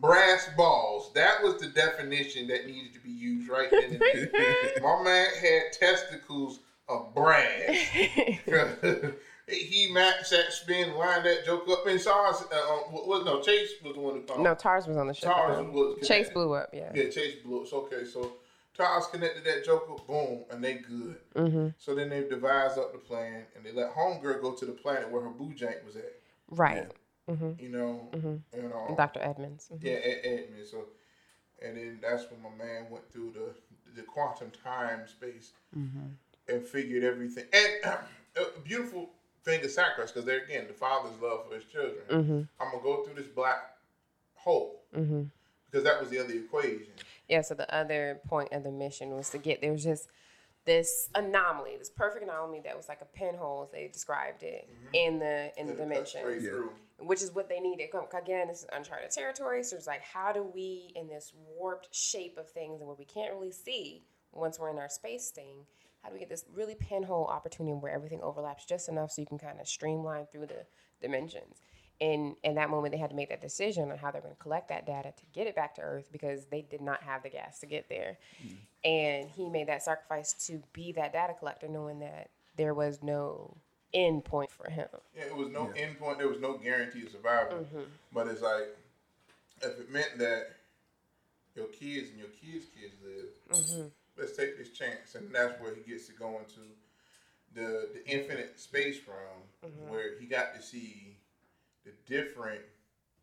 brass 0.00 0.48
balls. 0.56 1.12
That 1.14 1.42
was 1.42 1.60
the 1.60 1.68
definition 1.68 2.46
that 2.48 2.66
needed 2.66 2.94
to 2.94 3.00
be 3.00 3.10
used 3.10 3.48
right 3.48 3.70
then 3.70 3.92
and 3.92 4.00
there. 4.00 4.54
My 4.82 5.02
man 5.02 5.28
had 5.40 5.72
testicles 5.72 6.60
of 6.88 7.14
brass. 7.14 7.68
he 9.48 9.90
matched 9.92 10.30
that 10.30 10.52
spin, 10.52 10.94
lined 10.94 11.24
that 11.24 11.44
joke 11.44 11.68
up, 11.68 11.86
and 11.86 12.00
saw 12.00 12.30
us. 12.30 12.44
Uh, 12.52 12.72
um, 12.72 12.92
what, 12.92 13.08
what, 13.08 13.24
no, 13.24 13.40
Chase 13.40 13.70
was 13.82 13.94
the 13.94 14.00
one 14.00 14.14
who 14.14 14.20
called. 14.22 14.40
no, 14.40 14.54
Tars 14.54 14.86
was 14.86 14.96
on 14.96 15.06
the 15.06 15.14
show. 15.14 15.28
Tars 15.28 15.66
was 15.68 16.06
Chase 16.06 16.30
blew 16.30 16.52
up. 16.54 16.70
Yeah. 16.72 16.92
Yeah, 16.94 17.08
Chase 17.10 17.36
blew. 17.44 17.62
It's 17.62 17.72
okay. 17.72 18.04
So 18.04 18.32
Tars 18.76 19.06
connected 19.06 19.44
that 19.44 19.64
joker, 19.64 19.94
boom, 20.06 20.44
and 20.50 20.62
they 20.62 20.74
good. 20.74 21.16
Mm-hmm. 21.34 21.68
So 21.78 21.94
then 21.94 22.10
they 22.10 22.24
devised 22.28 22.78
up 22.78 22.92
the 22.92 22.98
plan, 22.98 23.44
and 23.56 23.64
they 23.64 23.72
let 23.72 23.94
Homegirl 23.94 24.42
go 24.42 24.52
to 24.52 24.66
the 24.66 24.72
planet 24.72 25.10
where 25.10 25.22
her 25.22 25.30
boo 25.30 25.52
jank 25.54 25.84
was 25.84 25.96
at. 25.96 26.12
Right. 26.50 26.90
Mm-hmm. 27.30 27.52
You 27.58 27.68
know, 27.70 28.08
you 28.14 28.62
know, 28.62 28.94
Dr. 28.96 29.20
Edmunds. 29.20 29.68
Mhm. 29.72 29.82
yeah, 29.82 29.92
Ed, 29.94 30.20
Edmund. 30.24 30.66
So, 30.70 30.84
and 31.60 31.76
then 31.76 31.98
that's 32.00 32.24
when 32.30 32.40
my 32.42 32.50
man 32.64 32.86
went 32.90 33.10
through 33.12 33.32
the 33.32 33.54
the 33.96 34.02
quantum 34.02 34.50
time 34.62 35.08
space 35.08 35.52
and 35.72 36.64
figured 36.64 37.02
everything. 37.02 37.44
And 37.52 37.72
a 38.36 38.60
beautiful 38.60 39.10
thing 39.44 39.64
of 39.64 39.70
sacrifice 39.70 40.12
because 40.12 40.26
there 40.26 40.44
again, 40.44 40.66
the 40.68 40.74
father's 40.74 41.18
love 41.20 41.46
for 41.48 41.54
his 41.54 41.64
children. 41.64 42.02
Mm-hmm. 42.10 42.40
I'm 42.60 42.70
gonna 42.72 42.82
go 42.82 43.02
through 43.04 43.14
this 43.14 43.26
black 43.32 43.70
hole 44.34 44.82
Mm-hmm. 44.96 45.22
because 45.68 45.82
that 45.84 46.00
was 46.00 46.08
the 46.10 46.18
other 46.20 46.32
equation. 46.34 46.92
Yeah, 47.28 47.40
so 47.42 47.54
the 47.54 47.72
other 47.74 48.20
point 48.28 48.52
of 48.52 48.62
the 48.62 48.70
mission 48.70 49.10
was 49.10 49.30
to 49.30 49.38
get 49.38 49.60
there 49.60 49.72
was 49.72 49.82
just 49.84 50.08
this 50.64 51.08
anomaly, 51.14 51.76
this 51.78 51.90
perfect 51.90 52.24
anomaly 52.24 52.60
that 52.64 52.76
was 52.76 52.88
like 52.88 53.00
a 53.00 53.04
pinhole, 53.04 53.62
as 53.64 53.70
they 53.70 53.88
described 53.88 54.42
it, 54.42 54.68
in 54.92 55.18
the 55.18 55.52
in 55.56 55.66
the 55.66 55.74
dimension, 55.74 56.22
Yeah. 56.40 56.68
which 57.04 57.22
is 57.22 57.32
what 57.32 57.48
they 57.48 57.60
needed. 57.60 57.88
Again, 58.16 58.48
this 58.48 58.60
is 58.62 58.66
uncharted 58.72 59.10
territory, 59.10 59.62
so 59.62 59.76
it's 59.76 59.86
like, 59.86 60.02
how 60.02 60.32
do 60.32 60.42
we, 60.42 60.92
in 60.96 61.06
this 61.08 61.32
warped 61.56 61.94
shape 61.94 62.36
of 62.36 62.50
things 62.50 62.80
and 62.80 62.86
where 62.88 62.96
we 62.96 63.04
can't 63.04 63.32
really 63.32 63.52
see 63.52 64.04
once 64.32 64.58
we're 64.58 64.70
in 64.70 64.78
our 64.78 64.88
space 64.88 65.30
thing, 65.30 65.66
how 66.02 66.08
do 66.08 66.14
we 66.14 66.20
get 66.20 66.28
this 66.28 66.44
really 66.52 66.74
pinhole 66.74 67.26
opportunity 67.26 67.72
where 67.74 67.92
everything 67.92 68.20
overlaps 68.22 68.64
just 68.64 68.88
enough 68.88 69.10
so 69.12 69.20
you 69.20 69.26
can 69.26 69.38
kind 69.38 69.60
of 69.60 69.66
streamline 69.68 70.26
through 70.26 70.46
the 70.46 70.66
dimensions? 71.00 71.62
And 72.00 72.36
in 72.44 72.56
that 72.56 72.68
moment, 72.68 72.92
they 72.92 72.98
had 72.98 73.10
to 73.10 73.16
make 73.16 73.30
that 73.30 73.40
decision 73.40 73.90
on 73.90 73.96
how 73.96 74.10
they're 74.10 74.20
going 74.20 74.34
to 74.34 74.40
collect 74.40 74.68
that 74.68 74.86
data 74.86 75.12
to 75.16 75.22
get 75.32 75.46
it 75.46 75.56
back 75.56 75.74
to 75.76 75.80
Earth 75.80 76.10
because 76.12 76.46
they 76.46 76.60
did 76.60 76.82
not 76.82 77.02
have 77.02 77.22
the 77.22 77.30
gas 77.30 77.58
to 77.60 77.66
get 77.66 77.88
there. 77.88 78.18
Mm. 78.44 78.56
And 78.84 79.30
he 79.30 79.48
made 79.48 79.68
that 79.68 79.82
sacrifice 79.82 80.34
to 80.46 80.62
be 80.72 80.92
that 80.92 81.12
data 81.12 81.34
collector, 81.38 81.68
knowing 81.68 82.00
that 82.00 82.30
there 82.56 82.74
was 82.74 83.02
no 83.02 83.56
end 83.94 84.24
point 84.24 84.50
for 84.50 84.70
him. 84.70 84.88
Yeah, 85.16 85.24
it 85.24 85.36
was 85.36 85.48
no 85.48 85.72
end 85.76 85.98
point. 85.98 86.18
There 86.18 86.28
was 86.28 86.40
no 86.40 86.58
guarantee 86.58 87.04
of 87.04 87.10
survival. 87.10 87.58
Mm-hmm. 87.58 87.82
But 88.12 88.28
it's 88.28 88.42
like 88.42 88.76
if 89.62 89.80
it 89.80 89.90
meant 89.90 90.18
that 90.18 90.48
your 91.54 91.66
kids 91.66 92.10
and 92.10 92.18
your 92.18 92.28
kids' 92.28 92.66
kids 92.78 92.94
live, 93.02 93.58
mm-hmm. 93.58 93.86
let's 94.18 94.36
take 94.36 94.58
this 94.58 94.70
chance, 94.70 95.14
and 95.14 95.34
that's 95.34 95.60
where 95.60 95.74
he 95.74 95.90
gets 95.90 96.06
to 96.08 96.12
go 96.12 96.38
into 96.38 96.60
the 97.54 97.88
the 97.94 98.06
infinite 98.06 98.60
space 98.60 98.98
realm, 99.08 99.42
mm-hmm. 99.72 99.90
where 99.90 100.18
he 100.20 100.26
got 100.26 100.54
to 100.54 100.62
see 100.62 101.15
the 101.86 101.92
different 102.06 102.60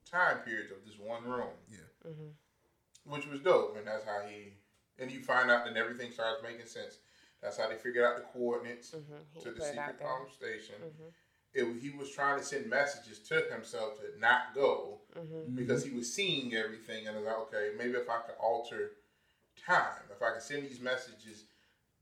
time 0.09 0.37
periods 0.45 0.71
of 0.71 0.77
this 0.85 0.97
one 0.99 1.23
room. 1.23 1.53
Yeah. 1.71 2.09
Mm-hmm. 2.09 3.13
which 3.13 3.27
was 3.27 3.39
dope, 3.39 3.77
and 3.77 3.87
that's 3.87 4.05
how 4.05 4.21
he. 4.27 4.53
And 4.99 5.11
you 5.11 5.21
find 5.21 5.49
out 5.49 5.65
that 5.65 5.75
everything 5.77 6.11
starts 6.11 6.43
making 6.43 6.65
sense. 6.65 6.97
That's 7.41 7.57
how 7.57 7.67
they 7.67 7.75
figured 7.75 8.05
out 8.05 8.15
the 8.17 8.23
coordinates 8.23 8.91
mm-hmm. 8.91 9.15
He 9.33 9.43
to 9.43 9.51
the 9.51 9.55
put 9.55 9.63
it 9.63 9.77
out 9.77 9.89
secret 9.89 9.99
there. 9.99 10.07
palm 10.07 10.27
station. 10.31 10.75
Mm-hmm. 10.83 11.09
It, 11.53 11.81
he 11.81 11.89
was 11.97 12.09
trying 12.11 12.39
to 12.39 12.45
send 12.45 12.69
messages 12.69 13.19
to 13.29 13.45
himself 13.51 13.99
to 13.99 14.19
not 14.19 14.55
go 14.55 14.99
because 15.53 15.83
he 15.83 15.91
was 15.91 16.11
seeing 16.11 16.53
everything, 16.55 17.07
and 17.07 17.15
I 17.15 17.19
was 17.19 17.27
like, 17.27 17.37
okay, 17.47 17.71
maybe 17.77 17.93
if 17.93 18.09
I 18.09 18.17
could 18.25 18.35
alter 18.41 18.91
time, 19.65 20.03
if 20.11 20.21
I 20.21 20.33
could 20.33 20.41
send 20.41 20.63
these 20.63 20.79
messages 20.79 21.43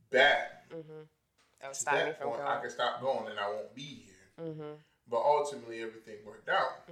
back 0.09 0.69
That 0.69 1.67
would 1.67 1.73
to 1.73 1.79
stop 1.79 1.93
me 1.93 1.99
that 1.99 2.19
from 2.19 2.29
point, 2.29 2.41
I 2.41 2.45
going. 2.45 2.61
could 2.61 2.71
stop 2.71 3.01
going 3.01 3.27
and 3.29 3.39
I 3.39 3.49
won't 3.49 3.75
be 3.75 3.81
here. 4.05 4.45
Mm-hmm. 4.47 4.73
But 5.11 5.21
ultimately, 5.23 5.81
everything 5.81 6.15
worked 6.25 6.47
out 6.49 6.87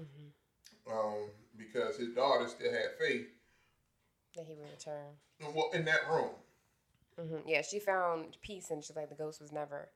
um, 0.91 1.30
because 1.57 1.95
his 1.95 2.09
daughter 2.09 2.47
still 2.49 2.72
had 2.72 2.91
faith. 2.99 3.28
That 4.36 4.45
he 4.45 4.53
would 4.53 4.70
return. 4.70 5.07
Well, 5.55 5.70
in 5.74 5.86
that 5.86 6.01
room, 6.11 6.32
hmm 7.17 7.38
Yeah, 7.47 7.61
she 7.61 7.80
found 7.80 8.38
peace, 8.41 8.70
and 8.70 8.84
she's 8.84 8.95
like 8.95 9.09
the 9.09 9.15
ghost 9.15 9.41
was 9.41 9.51
never 9.51 9.89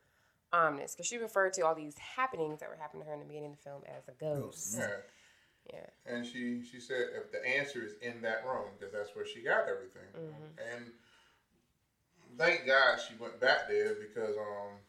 ominous 0.54 0.94
because 0.94 1.08
she 1.08 1.18
referred 1.18 1.54
to 1.54 1.62
all 1.66 1.76
these 1.76 1.98
happenings 1.98 2.60
that 2.62 2.70
were 2.70 2.78
happening 2.78 3.04
to 3.04 3.08
her 3.10 3.14
in 3.14 3.20
the 3.20 3.26
beginning 3.26 3.52
of 3.52 3.58
the 3.58 3.64
film 3.64 3.82
as 3.88 4.08
a 4.08 4.14
ghost. 4.14 4.78
yeah. 4.80 4.88
Yeah. 5.72 5.86
And 6.06 6.26
she 6.26 6.64
she 6.64 6.80
said 6.80 7.08
if 7.16 7.32
the 7.32 7.46
answer 7.46 7.84
is 7.84 7.94
in 8.02 8.22
that 8.22 8.46
room 8.46 8.68
because 8.78 8.94
that's 8.94 9.16
where 9.16 9.26
she 9.26 9.42
got 9.42 9.70
everything. 9.70 10.04
And 10.74 10.86
thank 12.38 12.66
God 12.66 13.00
she 13.00 13.16
went 13.16 13.40
back 13.40 13.68
there 13.70 13.96
because 13.96 14.36
um 14.38 14.80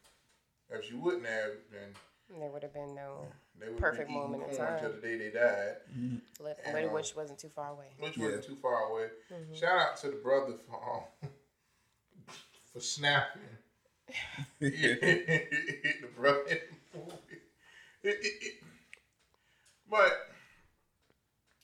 if 0.70 0.84
she 0.84 0.94
wouldn't 0.94 1.26
have 1.26 1.52
then 1.70 1.82
And 1.82 1.94
there 2.40 2.50
would 2.50 2.62
have 2.62 2.72
been 2.74 2.94
no 2.94 3.26
they 3.60 3.68
would 3.68 3.78
Perfect 3.78 4.08
been 4.08 4.16
moment 4.16 4.50
in 4.50 4.56
time. 4.56 4.74
until 4.74 4.92
the 4.92 5.00
day 5.00 5.16
they 5.16 5.30
died, 5.30 5.76
flip, 6.36 6.58
And, 6.64 6.74
but 6.74 6.84
um, 6.84 6.92
which 6.92 7.14
wasn't 7.14 7.38
too 7.38 7.48
far 7.48 7.70
away. 7.70 7.86
which 7.98 8.16
Yeah. 8.16 8.24
wasn't 8.26 8.44
too 8.44 8.56
far 8.56 8.90
away. 8.90 9.08
Shout 9.54 9.78
out 9.78 9.96
to 9.98 10.08
the 10.08 10.16
brother 10.16 10.54
for 10.68 11.04
um, 11.24 11.30
for 12.72 12.80
snapping. 12.80 13.42
the 14.60 16.08
brother. 16.16 16.58
But 19.90 20.12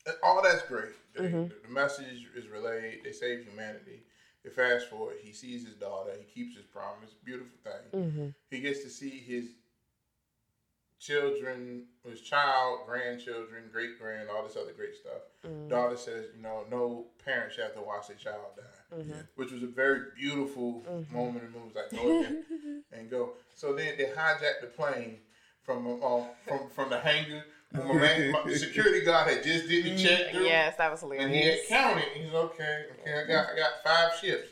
uh, 0.06 0.12
all 0.22 0.42
that's 0.42 0.62
great. 0.62 0.90
They- 1.14 1.28
The 1.30 1.52
message 1.68 2.28
is 2.36 2.46
relayed. 2.48 3.00
They 3.04 3.12
save 3.12 3.44
humanity. 3.44 4.02
They 4.44 4.50
fast 4.50 4.88
forward. 4.88 5.16
He 5.22 5.32
sees 5.32 5.66
his 5.66 5.74
daughter. 5.74 6.12
He 6.18 6.24
keeps 6.32 6.54
his 6.56 6.64
promise. 6.66 7.10
Beautiful 7.24 7.58
thing. 7.64 8.34
He 8.50 8.60
gets 8.60 8.82
to 8.84 8.88
see 8.90 9.10
his 9.18 9.50
children, 11.00 11.84
his 12.08 12.20
child, 12.20 12.80
grandchildren, 12.86 13.64
great 13.72 13.98
grand, 13.98 14.28
all 14.28 14.42
this 14.46 14.56
other 14.56 14.72
great 14.72 14.94
stuff. 14.94 15.22
Mm-hmm. 15.46 15.68
Daughter 15.68 15.96
says, 15.96 16.26
you 16.36 16.42
know, 16.42 16.64
no 16.70 17.06
parent 17.24 17.52
should 17.52 17.64
have 17.64 17.74
to 17.74 17.80
watch 17.80 18.08
their 18.08 18.16
child 18.16 18.56
die, 18.56 18.96
Mm-hmm. 18.96 19.20
which 19.36 19.50
was 19.52 19.62
a 19.62 19.66
very 19.68 20.00
beautiful 20.16 20.84
moment 21.12 21.44
in 21.44 21.52
the 21.52 21.58
movie. 21.58 21.72
Like, 21.74 21.90
go 21.90 22.20
ahead 22.20 22.42
and 22.92 23.10
go. 23.10 23.30
So 23.54 23.72
then 23.74 23.94
they 23.96 24.04
hijacked 24.04 24.60
the 24.60 24.66
plane 24.66 25.18
from 25.62 25.86
um, 26.02 26.24
from 26.46 26.68
from 26.70 26.90
the 26.90 26.98
hangar. 27.00 27.44
When 27.72 27.86
my 27.86 27.94
man, 27.94 28.32
my 28.32 28.52
security 28.54 29.04
guard 29.04 29.30
had 29.30 29.44
just 29.44 29.68
did 29.68 29.84
the 29.84 29.96
check 29.96 30.32
through. 30.32 30.44
Yes, 30.44 30.76
that 30.76 30.90
was 30.90 31.00
hilarious. 31.00 31.24
And 31.24 31.34
he 31.34 31.42
had 31.42 31.58
counted. 31.68 32.04
He's 32.14 32.32
okay. 32.34 32.84
Okay, 33.00 33.22
I 33.22 33.26
got 33.28 33.46
I 33.52 33.56
got 33.56 33.70
five 33.84 34.18
ships. 34.20 34.48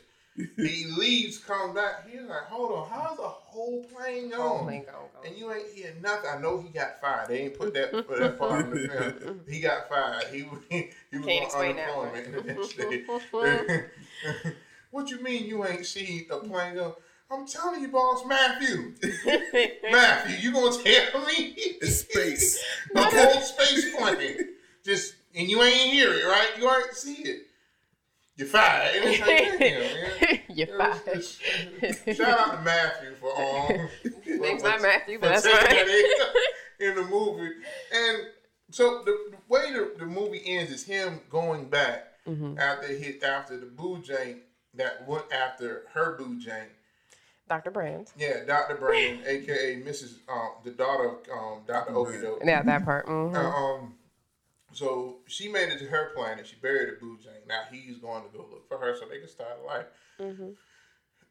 He 0.55 0.85
leaves, 0.97 1.37
comes 1.37 1.75
back. 1.75 2.09
He's 2.09 2.21
like, 2.21 2.43
hold 2.43 2.71
on, 2.71 2.89
how's 2.89 3.17
the 3.17 3.23
whole 3.23 3.83
plane 3.83 4.29
going? 4.29 4.41
Oh 4.41 4.63
my 4.63 4.77
god. 4.77 5.25
And 5.25 5.37
you 5.37 5.51
ain't 5.51 5.69
hear 5.73 5.93
nothing. 6.01 6.29
I 6.33 6.39
know 6.39 6.61
he 6.61 6.69
got 6.69 7.01
fired. 7.01 7.27
They 7.27 7.41
ain't 7.41 7.57
put 7.57 7.73
that 7.73 7.91
put 8.07 8.19
that 8.19 8.37
part 8.37 8.65
in 8.65 8.69
the 8.71 8.87
film. 8.87 9.41
He 9.47 9.59
got 9.59 9.89
fired. 9.89 10.25
He 10.31 10.43
was 10.43 10.59
he 10.69 10.91
was 11.11 11.25
Can't 11.25 11.41
on 11.41 11.43
explain 11.43 11.75
that 11.75 11.95
one. 11.95 12.09
unemployment 12.09 12.45
the 12.45 12.53
next 12.53 12.77
day. 12.77 13.85
what 14.91 15.09
you 15.09 15.21
mean 15.21 15.45
you 15.45 15.65
ain't 15.65 15.85
see 15.85 16.27
a 16.31 16.37
plane 16.37 16.75
go? 16.75 16.97
I'm 17.31 17.45
telling 17.45 17.81
you, 17.81 17.89
boss, 17.89 18.25
Matthew. 18.25 18.93
Matthew, 19.91 20.37
you 20.37 20.51
gonna 20.51 20.71
tell 20.71 21.25
me? 21.27 21.53
It's 21.55 21.99
space. 21.99 22.63
the 22.93 23.01
whole 23.01 23.41
space 23.41 23.95
plane. 23.95 24.37
Just 24.83 25.15
and 25.35 25.47
you 25.47 25.61
ain't 25.61 25.91
hear 25.91 26.11
it, 26.11 26.25
right? 26.25 26.49
You 26.57 26.69
ain't 26.69 26.93
see 26.93 27.21
it. 27.21 27.48
You're 28.39 28.47
fired. 28.47 28.95
And 28.95 29.05
it's 29.05 29.19
like, 29.19 29.59
damn. 29.59 30.57
You're 30.57 30.67
It 30.67 30.77
was 30.77 30.99
fired. 31.05 31.15
just- 32.05 32.17
Shout 32.17 32.39
out 32.39 32.55
to 32.57 32.61
Matthew 32.63 33.15
for 33.15 33.37
um. 33.37 33.89
Name's 34.41 34.61
for- 34.61 34.69
not 34.69 34.81
Matthew, 34.81 35.17
for 35.17 35.21
but 35.29 35.29
that's 35.29 35.43
taking 35.43 35.77
that 35.77 36.33
in, 36.79 36.87
in 36.89 36.95
the 36.95 37.03
movie. 37.03 37.51
And 37.93 38.17
so 38.71 39.03
the, 39.03 39.11
the 39.31 39.37
way 39.49 39.73
the, 39.73 39.91
the 39.99 40.05
movie 40.05 40.41
ends 40.45 40.71
is 40.71 40.83
him 40.85 41.19
going 41.29 41.69
back 41.69 42.05
Mm-hmm. 42.27 42.59
after 42.59 42.87
he 42.93 43.19
after 43.23 43.57
the 43.57 43.65
boo 43.65 43.97
jank 44.07 44.37
that 44.75 45.07
went 45.07 45.23
after 45.33 45.83
her 45.93 46.15
boo 46.15 46.39
jank. 46.39 46.65
Dr. 47.47 47.71
Brand. 47.71 48.11
Yeah, 48.15 48.43
Dr. 48.45 48.75
Brand, 48.75 49.21
aka 49.25 49.81
Mrs. 49.81 50.17
Um, 50.31 50.49
the 50.63 50.69
daughter 50.69 51.05
of 51.09 51.15
um, 51.33 51.61
Dr. 51.65 51.91
Brand. 51.93 52.23
Okido. 52.23 52.37
Yeah, 52.45 52.61
that 52.61 52.85
part. 52.85 53.07
hmm 53.07 53.35
Uh, 53.35 53.39
um, 53.49 53.95
so 54.73 55.17
she 55.27 55.47
made 55.47 55.69
it 55.69 55.79
to 55.79 55.85
her 55.85 56.11
planet. 56.15 56.47
She 56.47 56.55
buried 56.57 56.89
a 56.89 56.99
boo 56.99 57.17
jank. 57.17 57.47
Now 57.47 57.61
he's 57.71 57.97
going 57.97 58.23
to 58.23 58.29
go 58.29 58.45
look 58.51 58.67
for 58.67 58.77
her 58.77 58.95
so 58.95 59.05
they 59.07 59.19
can 59.19 59.27
start 59.27 59.59
a 59.63 59.65
life. 59.67 59.85
Mm-hmm. 60.19 60.49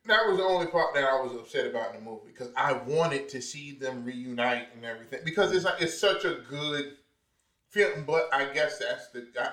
That 0.07 0.27
was 0.29 0.39
the 0.39 0.45
only 0.45 0.67
part 0.67 0.95
that 0.95 1.05
I 1.05 1.21
was 1.21 1.33
upset 1.35 1.67
about 1.67 1.95
in 1.95 2.03
the 2.05 2.11
movie 2.11 2.29
because 2.29 2.51
I 2.57 2.73
wanted 2.73 3.29
to 3.31 3.41
see 3.43 3.73
them 3.73 4.05
reunite 4.05 4.69
and 4.75 4.85
everything 4.85 5.21
because 5.25 5.53
it's 5.53 5.65
like 5.65 5.81
it's 5.83 5.99
such 5.99 6.25
a 6.25 6.39
good 6.49 6.95
film. 7.69 8.05
But 8.07 8.29
I 8.33 8.47
guess 8.53 8.79
that's 8.79 9.09
the 9.09 9.27
I, 9.39 9.51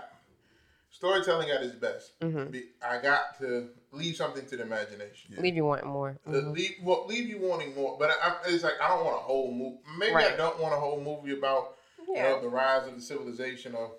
storytelling 0.91 1.49
at 1.49 1.61
its 1.61 1.75
best. 1.75 2.17
Mhm. 2.21 2.63
I 2.81 2.99
got 3.01 3.38
to 3.39 3.69
leave 3.91 4.15
something 4.15 4.45
to 4.45 4.55
the 4.57 4.63
imagination. 4.63 5.33
Yeah. 5.36 5.41
Leave 5.41 5.55
you 5.55 5.65
wanting 5.65 5.89
more. 5.89 6.17
Uh, 6.25 6.31
Mhm. 6.31 6.53
leave, 6.55 6.75
well, 6.81 7.05
leave 7.05 7.27
you 7.27 7.38
wanting 7.39 7.75
more, 7.75 7.97
but 7.97 8.11
I, 8.11 8.13
I- 8.29 8.38
it's 8.47 8.63
like 8.63 8.79
I 8.81 8.88
don't 8.89 9.03
want 9.03 9.17
a 9.17 9.21
whole 9.21 9.51
movie. 9.51 9.79
Maybe 9.97 10.15
I 10.15 10.38
don't 10.38 10.57
want 10.59 10.73
a 10.73 10.77
whole 10.77 11.01
movie 11.01 11.38
about 11.38 11.75
you 12.08 12.14
Yeah. 12.16 12.30
know, 12.30 12.41
the 12.41 12.49
rise 12.49 12.88
of 12.88 12.95
the 12.95 13.01
civilization 13.01 13.76
of 13.76 13.91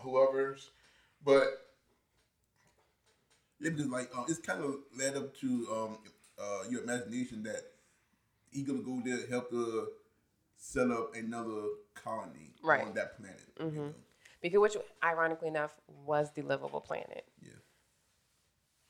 whoever's, 0.00 0.70
but 1.24 1.60
Yeah, 3.60 3.70
because 3.70 3.86
like 3.86 4.14
um, 4.16 4.26
it's 4.28 4.38
kind 4.40 4.62
of 4.62 4.76
led 4.96 5.16
up 5.16 5.34
to 5.38 5.68
um, 5.72 5.98
uh, 6.38 6.64
your 6.68 6.82
imagination 6.82 7.42
that 7.44 7.62
he 8.50 8.62
gonna 8.62 8.80
go 8.82 9.00
there 9.04 9.26
help 9.28 9.48
to 9.50 9.88
set 10.56 10.90
up 10.90 11.14
another 11.14 11.62
colony 11.94 12.52
Right. 12.62 12.84
on 12.84 12.94
that 12.94 13.16
planet. 13.16 13.40
You 13.58 13.64
Mhm. 13.66 13.74
know? 13.76 13.94
Because 14.42 14.60
which, 14.60 14.76
ironically 15.02 15.48
enough, 15.48 15.74
was 16.04 16.32
the 16.32 16.42
livable 16.42 16.80
planet. 16.80 17.24
Yeah. 17.40 17.52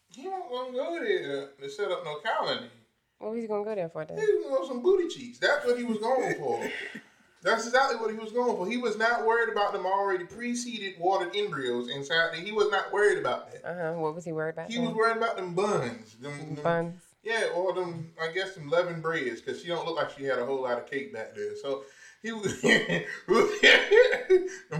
he 0.09 0.29
want 0.29 0.71
to 0.71 0.77
go 0.77 0.99
there 1.05 1.49
to 1.59 1.69
set 1.71 1.91
up 1.91 2.05
no 2.05 2.21
colony. 2.21 2.71
What 3.19 3.33
was 3.33 3.43
he 3.43 3.49
gonna 3.49 3.65
go 3.65 3.75
there 3.75 3.89
for 3.89 4.05
that. 4.05 4.19
He 4.19 4.25
then? 4.27 4.37
was 4.37 4.47
going 4.47 4.69
some 4.69 4.83
booty 4.83 5.09
cheeks. 5.09 5.39
That's 5.39 5.65
what 5.67 5.77
he 5.79 5.85
was 5.85 5.99
going 5.99 6.35
for. 6.37 6.61
That's 7.45 7.67
exactly 7.67 8.01
what 8.01 8.11
he 8.11 8.17
was 8.17 8.33
going 8.33 8.57
for. 8.57 8.67
He 8.67 8.79
was 8.79 8.97
not 8.97 9.27
worried 9.27 9.53
about 9.53 9.75
them 9.75 9.85
already 9.85 10.25
preceded 10.25 10.95
watered 10.99 11.37
embryos 11.37 11.91
inside. 11.91 12.35
He 12.37 12.53
was 12.53 12.71
not 12.71 12.91
worried 12.91 13.19
about 13.19 13.53
that. 13.53 13.65
Uh 13.65 13.93
huh. 13.93 13.99
What 13.99 14.15
was 14.15 14.25
he 14.25 14.33
worried 14.33 14.55
about? 14.55 14.71
He 14.71 14.77
then? 14.77 14.87
was 14.87 14.95
worried 14.95 15.19
about 15.19 15.37
them 15.37 15.55
buns. 15.55 16.15
Them, 16.15 16.55
them- 16.55 16.65
buns. 16.65 17.03
Yeah, 17.23 17.51
or 17.55 17.73
them, 17.73 18.11
I 18.21 18.33
guess, 18.33 18.55
some 18.55 18.69
leavened 18.69 19.03
breads, 19.03 19.41
because 19.41 19.63
she 19.63 19.69
don't 19.69 19.87
look 19.87 19.97
like 19.97 20.11
she 20.11 20.25
had 20.25 20.39
a 20.39 20.45
whole 20.45 20.63
lot 20.63 20.77
of 20.77 20.91
cake 20.91 21.13
back 21.13 21.35
there. 21.35 21.57
So 21.57 21.85
he 22.23 22.33
was, 22.33 22.61
them 22.63 23.05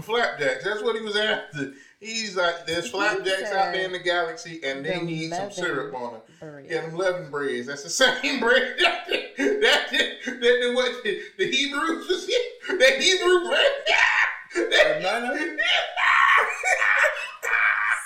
flapjacks, 0.03 0.65
that's 0.65 0.83
what 0.83 0.95
he 0.95 1.03
was 1.03 1.17
after. 1.17 1.73
He's 2.05 2.37
like, 2.37 2.67
there's 2.67 2.91
flapjacks 2.91 3.51
out 3.51 3.73
there 3.73 3.87
in 3.87 3.93
the 3.93 3.99
galaxy, 3.99 4.61
and 4.63 4.85
they 4.85 5.01
need 5.01 5.31
some 5.31 5.51
syrup 5.51 5.95
on 5.95 6.13
them. 6.13 6.21
bread. 6.39 6.67
Yeah, 6.69 6.83
them 6.83 6.97
leavened 6.97 7.31
breads. 7.31 7.67
That's 7.67 7.83
the 7.83 7.89
same 8.23 8.41
bread 8.41 8.77
that 8.79 9.07
that, 9.39 9.91
that, 9.91 10.41
that 10.41 10.73
what 10.75 11.03
the, 11.03 11.21
the 11.39 11.51
Hebrews 11.51 12.07
was 12.09 12.27
the 12.27 12.95
Hebrew 12.99 13.49
bread. 13.49 15.03
Nana? 15.03 15.57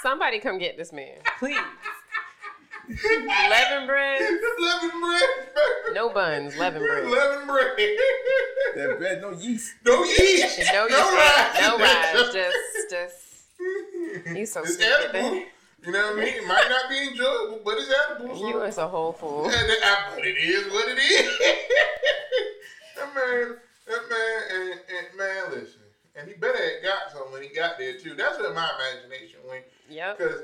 Somebody 0.01 0.39
come 0.39 0.59
get 0.59 0.77
this 0.77 0.93
man, 0.93 1.19
please. 1.41 1.59
Leaven 2.89 3.87
bread, 3.87 4.21
leavened 4.21 5.01
bread. 5.01 5.23
no 5.93 6.09
buns, 6.11 6.57
leaven 6.57 6.81
bread. 6.83 7.05
Leaven 7.05 7.47
Leavened 7.47 7.47
that 8.77 8.99
bread, 8.99 9.21
no 9.21 9.33
yeast. 9.33 9.75
No 9.85 10.05
yeast. 10.05 10.61
No, 10.73 10.85
you 10.85 10.91
no 10.91 11.05
said 11.05 11.61
no 11.61 11.79
rise. 11.79 12.15
rise, 12.15 12.33
just, 12.33 12.91
just. 12.91 13.28
You 14.27 14.47
so 14.47 14.63
it's 14.63 14.75
stupid. 14.75 15.15
edible. 15.15 15.43
You 15.85 15.93
know 15.93 16.11
what 16.11 16.19
I 16.19 16.25
mean? 16.25 16.35
It 16.35 16.47
might 16.47 16.67
not 16.69 16.91
be 16.91 17.09
enjoyable, 17.09 17.61
but 17.65 17.79
it's 17.79 17.93
edible. 18.11 18.37
So. 18.37 18.49
You 18.49 18.63
is 18.63 18.79
a 18.79 18.89
whole 18.89 19.13
fool. 19.13 19.45
But 19.45 19.55
it 19.55 20.37
is 20.37 20.73
what 20.73 20.89
it 20.89 20.99
is. 20.99 21.39
that 22.97 23.15
man, 23.15 23.57
that 23.87 24.03
man, 24.11 24.43
and, 24.53 24.71
and 24.73 25.19
man, 25.19 25.51
listen. 25.51 25.81
And 26.17 26.29
he 26.29 26.35
better 26.35 26.59
have 26.59 26.83
got 26.83 27.13
some 27.13 27.31
when 27.33 27.43
he 27.43 27.49
got 27.49 27.79
there 27.79 27.97
too. 27.97 28.15
That's 28.15 28.39
where 28.41 28.53
my 28.53 28.69
imagination 28.75 29.39
went. 29.49 29.65
Yep. 29.89 30.19
Because 30.19 30.43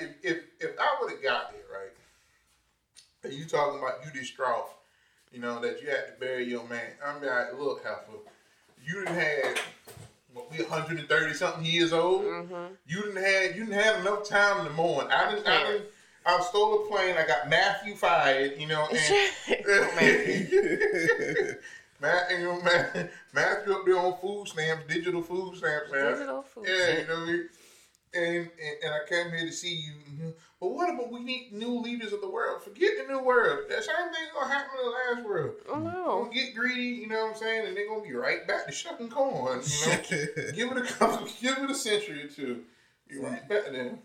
if, 0.00 0.10
if 0.22 0.38
if 0.60 0.70
I 0.78 0.96
would 1.00 1.10
have 1.12 1.22
got 1.22 1.52
there, 1.52 1.60
right, 1.70 1.92
and 3.22 3.32
you 3.34 3.44
talking 3.44 3.78
about 3.78 3.98
you 4.04 4.18
distraught, 4.18 4.70
you 5.30 5.40
know, 5.40 5.60
that 5.60 5.82
you 5.82 5.88
had 5.88 6.06
to 6.06 6.12
bury 6.18 6.44
your 6.44 6.66
man. 6.68 6.92
I'm 7.04 7.22
like, 7.22 7.58
look, 7.58 7.84
Heifer, 7.84 8.18
you 8.82 9.04
didn't 9.04 9.14
have 9.14 9.58
what 10.32 10.50
we 10.50 10.58
130 10.58 11.34
something 11.34 11.64
years 11.64 11.92
old. 11.92 12.22
Mm-hmm. 12.22 12.74
You 12.86 13.02
didn't 13.02 13.22
have 13.22 13.56
you 13.56 13.66
didn't 13.66 13.80
have 13.80 14.00
enough 14.00 14.28
time 14.28 14.60
in 14.60 14.64
the 14.64 14.72
morning. 14.72 15.12
I 15.12 15.30
didn't. 15.30 15.46
I 15.46 15.72
didn't. 15.72 15.86
I 16.26 16.40
stole 16.42 16.84
a 16.84 16.88
plane. 16.88 17.16
I 17.16 17.26
got 17.26 17.48
Matthew 17.48 17.96
fired. 17.96 18.58
You 18.58 18.66
know, 18.68 18.86
and 18.86 18.98
Matt, 22.00 22.30
you 22.30 22.44
know, 22.44 22.62
Matt, 22.62 23.10
Matthew 23.34 23.74
up 23.74 23.84
there 23.84 23.98
on 23.98 24.16
food 24.20 24.48
stamps, 24.48 24.84
digital 24.88 25.22
food 25.22 25.56
stamps. 25.56 25.90
Digital 25.92 26.42
food 26.42 26.66
Yeah, 26.66 27.00
you 27.00 27.06
know 27.06 27.14
what 27.14 27.22
I 27.22 27.32
mean. 27.32 27.48
And, 28.12 28.24
and 28.24 28.50
and 28.84 28.94
I 28.94 29.08
came 29.08 29.30
here 29.30 29.46
to 29.46 29.52
see 29.52 29.74
you. 29.74 30.34
But 30.60 30.72
what 30.72 30.92
about 30.92 31.10
we 31.10 31.20
need 31.20 31.52
new 31.52 31.80
leaders 31.80 32.12
of 32.12 32.20
the 32.20 32.28
world? 32.28 32.62
Forget 32.62 32.92
the 32.98 33.10
new 33.10 33.22
world. 33.22 33.60
That 33.70 33.82
same 33.82 33.96
thing's 33.96 34.30
gonna 34.34 34.52
happen 34.52 34.70
in 34.78 34.84
the 34.84 34.90
last 34.90 35.26
world. 35.26 35.54
Oh 35.70 35.78
no. 35.78 35.90
Gonna 35.90 36.24
no. 36.24 36.30
get 36.30 36.54
greedy, 36.54 37.00
you 37.00 37.08
know 37.08 37.24
what 37.24 37.30
I'm 37.30 37.36
saying, 37.36 37.66
and 37.66 37.76
they're 37.76 37.88
gonna 37.88 38.02
be 38.02 38.12
right 38.12 38.46
back 38.46 38.66
to 38.66 38.72
shucking 38.72 39.08
corn. 39.08 39.62
You 39.64 39.86
know, 39.86 39.96
give 40.54 40.70
it 40.72 40.76
a 40.76 40.82
couple, 40.82 41.26
give 41.40 41.56
it 41.56 41.70
a 41.70 41.74
century 41.74 42.24
or 42.24 42.28
two. 42.28 42.64
You 43.08 43.24
right 43.24 43.48
back 43.48 43.64
there. 43.72 43.98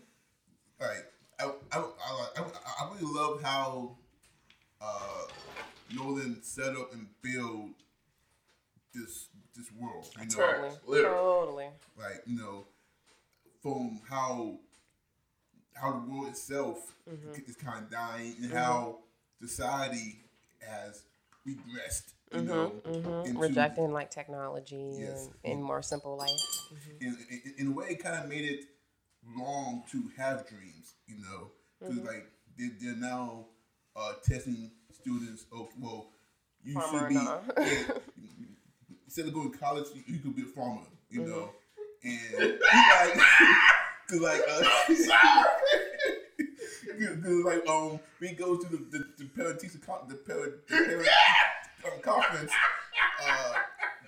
like 0.80 1.12
I, 1.38 1.44
I, 1.44 1.78
I, 1.78 1.84
I, 2.08 2.44
I 2.80 2.90
really 2.94 3.14
love 3.14 3.42
how 3.42 3.98
uh, 4.80 5.26
Nolan 5.94 6.42
set 6.42 6.74
up 6.74 6.94
and 6.94 7.06
build 7.20 7.72
this 8.94 9.28
this 9.54 9.70
world. 9.78 10.08
You 10.18 10.22
know, 10.22 10.28
Totally. 10.28 10.70
Literally. 10.86 11.16
Totally. 11.16 11.68
like 11.98 12.22
you 12.24 12.38
know, 12.38 12.66
from 13.62 14.00
how 14.08 14.58
how 15.80 15.92
the 15.92 16.10
world 16.10 16.28
itself 16.28 16.78
Mm-hmm. 17.08 17.32
is 17.48 17.54
kind 17.56 17.84
of 17.84 17.90
dying 17.90 18.34
and 18.42 18.52
how 18.52 18.98
society 19.40 20.18
has 20.60 21.04
regressed. 21.46 22.14
You 22.34 22.40
know, 22.42 22.72
Mm-hmm. 22.84 23.26
into- 23.28 23.38
Rejecting 23.40 23.92
like 23.92 24.10
technology 24.10 24.96
Yes. 24.98 25.28
and, 25.44 25.52
and 25.52 25.62
more 25.64 25.82
simple 25.82 26.16
life. 26.16 26.30
in, 27.00 27.16
in, 27.30 27.54
in 27.58 27.66
a 27.68 27.70
way, 27.70 27.86
it 27.90 28.02
kind 28.02 28.20
of 28.22 28.28
made 28.28 28.44
it 28.44 28.64
wrong 29.38 29.84
to 29.92 30.10
have 30.16 30.48
dreams, 30.48 30.94
you 31.06 31.16
know, 31.20 31.50
because 31.78 31.96
Mm-hmm. 31.98 32.06
like 32.06 32.26
they, 32.58 32.68
they're 32.80 32.96
now 32.96 33.44
uh, 33.94 34.14
testing 34.24 34.72
students. 34.92 35.46
Oh, 35.54 35.68
well, 35.78 36.08
you 36.64 36.74
Farmer 36.74 36.98
should 36.98 37.08
be 37.10 37.14
yeah, 37.14 37.38
instead 39.04 39.26
of 39.26 39.34
going 39.34 39.52
to 39.52 39.58
college, 39.58 39.86
you, 39.94 40.02
you 40.14 40.18
could 40.18 40.34
be 40.34 40.42
a 40.42 40.46
farmer, 40.46 40.80
you 41.08 41.20
Mm-hmm. 41.20 41.30
know, 41.30 41.50
and 42.02 42.58
like, 42.60 43.20
cause 44.08 44.20
like, 44.20 44.40
uh, 44.48 44.62
cause 47.22 47.44
like 47.44 47.68
um, 47.68 48.00
we 48.20 48.32
go 48.32 48.56
to 48.56 48.68
the 48.68 48.76
the, 48.90 49.06
the 49.18 49.24
parent 49.36 49.60
teacher 49.60 49.78
con- 49.84 50.06
the 50.08 50.14
parent 50.14 50.66
the 50.68 50.76
parent 50.76 51.08
um, 51.84 52.00
conference. 52.02 52.52
Uh, 53.22 53.52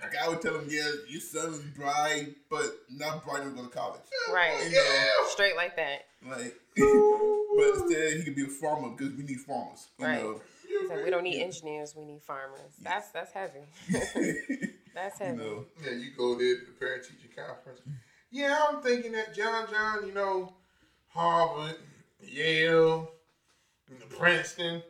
the 0.01 0.15
guy 0.15 0.27
would 0.29 0.41
tell 0.41 0.55
him, 0.57 0.65
yeah, 0.69 0.89
your 1.07 1.19
son 1.21 1.53
is 1.53 1.59
bright, 1.75 2.35
but 2.49 2.63
not 2.89 3.23
bright 3.25 3.41
enough 3.41 3.55
to 3.55 3.61
go 3.63 3.67
to 3.67 3.75
college. 3.75 4.01
Right. 4.33 4.57
You 4.69 4.71
know, 4.75 5.27
Straight 5.29 5.55
like 5.55 5.75
that. 5.75 6.05
like, 6.27 6.55
but 6.77 7.67
instead 7.81 8.17
he 8.17 8.23
could 8.23 8.35
be 8.35 8.43
a 8.45 8.47
farmer 8.47 8.89
because 8.95 9.13
we 9.15 9.23
need 9.23 9.39
farmers. 9.41 9.87
You 9.99 10.05
Right. 10.05 10.23
know, 10.23 10.41
He's 10.67 10.89
like, 10.89 11.03
we 11.03 11.09
don't 11.09 11.23
need 11.23 11.41
engineers, 11.41 11.95
we 11.97 12.05
need 12.05 12.21
farmers. 12.21 12.59
That's 12.81 13.09
that's 13.09 13.31
heavy. 13.33 13.59
That's 13.91 15.19
you 15.19 15.25
heavy. 15.25 15.37
know. 15.37 15.65
Yeah, 15.83 15.91
you 15.91 16.11
go 16.17 16.35
there 16.37 16.55
to 16.59 16.65
the 16.65 16.71
parent 16.79 17.03
teacher 17.03 17.27
conference. 17.35 17.81
Yeah, 18.31 18.59
I'm 18.69 18.81
thinking 18.81 19.13
that 19.13 19.33
John 19.33 19.67
John, 19.71 20.05
you 20.05 20.13
know, 20.13 20.53
Harvard, 21.09 21.77
Yale, 22.21 23.09
Princeton. 24.09 24.83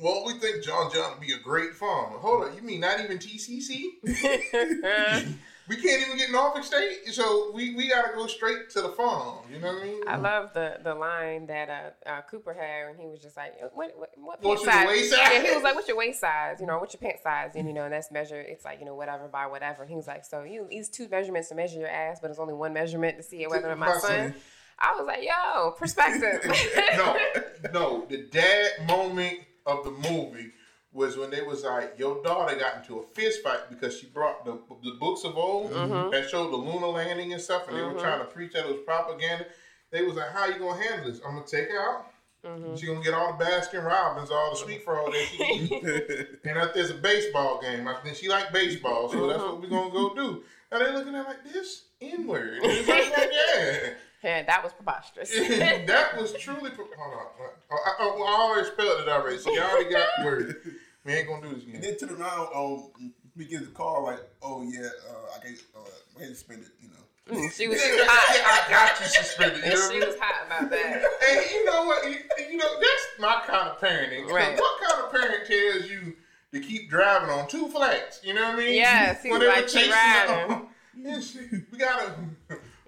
Well, 0.00 0.24
we 0.24 0.34
think 0.34 0.62
John 0.64 0.92
John 0.92 1.12
would 1.12 1.26
be 1.26 1.32
a 1.32 1.38
great 1.38 1.74
farmer. 1.74 2.18
Hold 2.18 2.44
on, 2.44 2.54
you 2.56 2.62
mean 2.62 2.80
not 2.80 3.00
even 3.00 3.18
TCC? 3.18 3.84
We 5.68 5.76
can't 5.76 6.00
even 6.00 6.16
get 6.16 6.30
Norfolk 6.30 6.64
State, 6.64 7.06
so 7.12 7.52
we, 7.52 7.74
we 7.74 7.88
gotta 7.88 8.14
go 8.14 8.26
straight 8.26 8.70
to 8.70 8.80
the 8.80 8.88
farm. 8.88 9.40
You 9.52 9.58
know 9.58 9.74
what 9.74 9.82
I 9.82 9.84
mean? 9.84 10.00
I 10.08 10.16
love 10.16 10.54
the 10.54 10.78
the 10.82 10.94
line 10.94 11.46
that 11.46 11.68
uh, 12.06 12.08
uh, 12.08 12.22
Cooper 12.22 12.54
had 12.54 12.88
and 12.88 12.98
he 12.98 13.06
was 13.06 13.20
just 13.20 13.36
like, 13.36 13.52
"What 13.74 13.92
what, 13.96 14.10
what 14.16 14.42
What's 14.42 14.64
pant 14.64 14.64
your 14.64 14.72
size?" 14.72 14.88
waist 14.88 15.10
size? 15.10 15.18
Yeah, 15.20 15.42
he 15.42 15.54
was 15.54 15.62
like, 15.62 15.74
"What's 15.74 15.88
your 15.88 15.98
waist 15.98 16.20
size? 16.20 16.56
You 16.60 16.66
know, 16.66 16.78
what's 16.78 16.94
your 16.94 17.00
pant 17.00 17.22
size?" 17.22 17.52
And 17.54 17.68
you 17.68 17.74
know, 17.74 17.84
and 17.84 17.92
that's 17.92 18.10
measured. 18.10 18.46
It's 18.48 18.64
like 18.64 18.80
you 18.80 18.86
know, 18.86 18.94
whatever 18.94 19.28
by 19.28 19.46
whatever. 19.46 19.82
And 19.82 19.90
he 19.90 19.96
was 19.96 20.06
like, 20.06 20.24
"So 20.24 20.42
you 20.42 20.66
use 20.70 20.88
two 20.88 21.06
measurements 21.08 21.50
to 21.50 21.54
measure 21.54 21.78
your 21.78 21.88
ass, 21.88 22.18
but 22.20 22.30
it's 22.30 22.40
only 22.40 22.54
one 22.54 22.72
measurement 22.72 23.18
to 23.18 23.22
see 23.22 23.46
whether 23.46 23.66
or 23.66 23.76
not 23.76 23.78
my 23.78 23.86
My 23.88 23.98
son." 23.98 24.10
son. 24.10 24.34
I 24.78 24.96
was 24.96 25.06
like, 25.06 25.22
"Yo, 25.22 25.72
perspective." 25.72 26.40
no, 26.96 27.16
no. 27.74 28.06
The 28.08 28.26
dad 28.30 28.86
moment 28.86 29.40
of 29.66 29.84
the 29.84 29.90
movie 29.90 30.52
was 30.92 31.16
when 31.16 31.30
they 31.30 31.42
was 31.42 31.64
like, 31.64 31.94
your 31.98 32.22
daughter 32.22 32.56
got 32.56 32.76
into 32.76 32.98
a 32.98 33.02
fist 33.02 33.42
fight 33.42 33.68
because 33.68 33.98
she 33.98 34.06
brought 34.06 34.44
the, 34.44 34.58
the 34.82 34.96
books 34.98 35.24
of 35.24 35.36
old 35.36 35.70
mm-hmm. 35.70 36.10
that 36.10 36.30
showed 36.30 36.50
the 36.50 36.56
lunar 36.56 36.88
landing 36.88 37.32
and 37.32 37.42
stuff, 37.42 37.68
and 37.68 37.76
they 37.76 37.82
were 37.82 37.90
mm-hmm. 37.90 38.00
trying 38.00 38.20
to 38.20 38.24
preach 38.24 38.52
that 38.52 38.64
it 38.64 38.68
was 38.68 38.82
propaganda. 38.84 39.46
They 39.90 40.02
was 40.02 40.16
like, 40.16 40.30
how 40.32 40.46
you 40.46 40.58
gonna 40.58 40.82
handle 40.82 41.10
this? 41.10 41.20
I'm 41.26 41.34
gonna 41.34 41.46
take 41.46 41.70
her 41.70 41.78
out. 41.78 42.06
Mm-hmm. 42.44 42.76
She 42.76 42.86
gonna 42.86 43.02
get 43.02 43.14
all 43.14 43.36
the 43.36 43.44
Baskin 43.44 43.84
Robbins, 43.84 44.30
all 44.30 44.50
the 44.50 44.56
sweet 44.56 44.84
frog 44.84 45.12
that 45.12 45.26
she 45.30 45.42
eat. 45.44 45.70
and 46.44 46.58
if 46.58 46.74
there's 46.74 46.90
a 46.90 46.94
baseball 46.94 47.60
game, 47.60 47.86
I 47.88 47.94
think 47.94 48.16
she 48.16 48.28
like 48.28 48.52
baseball, 48.52 49.10
so 49.10 49.26
that's 49.26 49.42
what 49.42 49.60
we're 49.60 49.68
gonna 49.68 49.90
go 49.90 50.14
do. 50.14 50.44
And 50.70 50.80
they 50.80 50.92
looking 50.92 51.14
at 51.14 51.24
it 51.24 51.28
like 51.28 51.52
this 51.52 51.84
inward. 52.00 52.60
It's 52.62 52.88
like, 52.88 53.16
like, 53.16 53.30
yeah. 53.56 53.90
Yeah, 54.22 54.42
that 54.44 54.62
was 54.62 54.72
preposterous. 54.72 55.30
that 55.38 56.16
was 56.18 56.32
truly. 56.34 56.70
Hold 56.70 57.14
on. 57.14 57.26
I, 57.70 57.74
I, 57.74 58.04
I 58.04 58.40
already 58.42 58.68
spelled 58.68 59.00
it 59.02 59.08
already, 59.08 59.38
so 59.38 59.52
y'all 59.52 59.64
already 59.70 59.90
got 59.90 60.08
word. 60.24 60.56
We 61.04 61.12
ain't 61.14 61.28
gonna 61.28 61.48
do 61.48 61.54
this 61.54 61.62
again. 61.64 61.74
And 61.76 61.84
again. 61.84 61.96
then 62.00 62.08
turn 62.08 62.20
around, 62.20 62.48
um, 62.54 63.12
we 63.36 63.44
get 63.46 63.60
the 63.60 63.66
call 63.66 64.04
like, 64.04 64.20
oh 64.42 64.62
yeah, 64.62 64.80
uh, 65.08 65.38
I 65.40 65.48
get, 65.48 65.58
uh, 65.76 65.80
I 66.16 66.20
get 66.20 66.28
suspended, 66.30 66.68
you 66.82 66.88
know. 66.88 67.48
she 67.50 67.68
was, 67.68 67.80
she 67.80 67.88
Yeah, 67.90 67.96
was 67.96 68.06
hot. 68.08 68.66
I 68.68 68.70
got 68.70 69.00
you 69.00 69.06
suspended. 69.06 69.58
You 69.58 69.64
And 69.64 69.74
know 69.74 69.90
she 69.90 70.02
I 70.02 70.06
was 70.06 70.16
hot 70.18 70.46
about 70.46 70.70
that. 70.70 71.02
And 71.28 71.50
you 71.50 71.64
know 71.64 71.84
what? 71.84 72.04
You, 72.10 72.16
you 72.50 72.56
know 72.56 72.80
that's 72.80 73.06
my 73.20 73.42
kind 73.46 73.68
of 73.70 73.78
parenting. 73.80 74.26
Right. 74.30 74.58
What 74.58 74.80
kind 74.80 75.04
of 75.04 75.12
parent 75.12 75.46
tells 75.46 75.88
you 75.90 76.16
to 76.52 76.60
keep 76.60 76.90
driving 76.90 77.30
on 77.30 77.46
two 77.48 77.68
flats? 77.68 78.20
You 78.24 78.34
know 78.34 78.42
what 78.46 78.54
I 78.54 78.58
mean? 78.58 78.74
Yes, 78.74 79.22
he 79.22 79.30
When 79.30 79.40
was 79.40 79.46
they 79.48 79.54
were 79.54 79.60
like, 79.60 79.68
chasing 79.68 79.90
riding. 79.92 80.48
the- 80.48 80.66
Yeah, 81.10 81.20
shit, 81.20 81.50
we 81.70 81.78
gotta. 81.78 82.12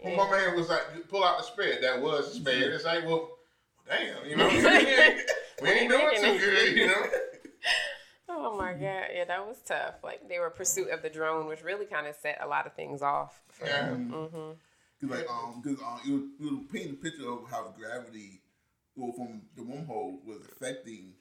When 0.03 0.17
my 0.17 0.31
man 0.31 0.57
was 0.57 0.69
like, 0.69 1.09
pull 1.09 1.25
out 1.25 1.39
the 1.39 1.45
spread, 1.45 1.83
that 1.83 2.01
was 2.01 2.33
the 2.33 2.41
spread. 2.41 2.63
It's 2.63 2.85
like, 2.85 3.05
well, 3.05 3.31
damn, 3.89 4.25
you 4.27 4.37
know, 4.37 4.45
what 4.45 4.55
I'm 4.55 4.61
saying? 4.63 5.21
we 5.63 5.69
ain't 5.69 5.91
doing 5.91 6.17
too 6.17 6.39
good, 6.39 6.77
you 6.77 6.87
know. 6.87 7.07
Oh 8.33 8.57
my 8.57 8.73
god, 8.73 9.09
yeah, 9.13 9.25
that 9.27 9.47
was 9.47 9.59
tough. 9.67 9.97
Like 10.05 10.29
they 10.29 10.39
were 10.39 10.51
pursuit 10.51 10.91
of 10.91 11.03
the 11.03 11.11
drone, 11.11 11.47
which 11.47 11.65
really 11.65 11.85
kind 11.85 12.07
of 12.07 12.15
set 12.15 12.39
a 12.41 12.47
lot 12.47 12.67
of 12.67 12.75
things 12.75 13.03
off. 13.03 13.43
Yeah. 13.63 13.89
Mm-hmm. 13.89 14.53
Cause 15.01 15.11
like, 15.11 15.31
um, 15.31 15.63
cause 15.63 15.77
um, 15.85 16.01
it 16.07 16.13
was, 16.13 16.23
it 16.39 16.55
was 16.55 16.65
painting 16.73 16.93
a 16.93 17.03
picture 17.03 17.29
of 17.29 17.51
how 17.51 17.75
gravity, 17.77 18.43
well, 18.95 19.13
from 19.13 19.43
the 19.57 19.63
wormhole 19.63 20.25
was 20.25 20.39
affecting 20.53 21.15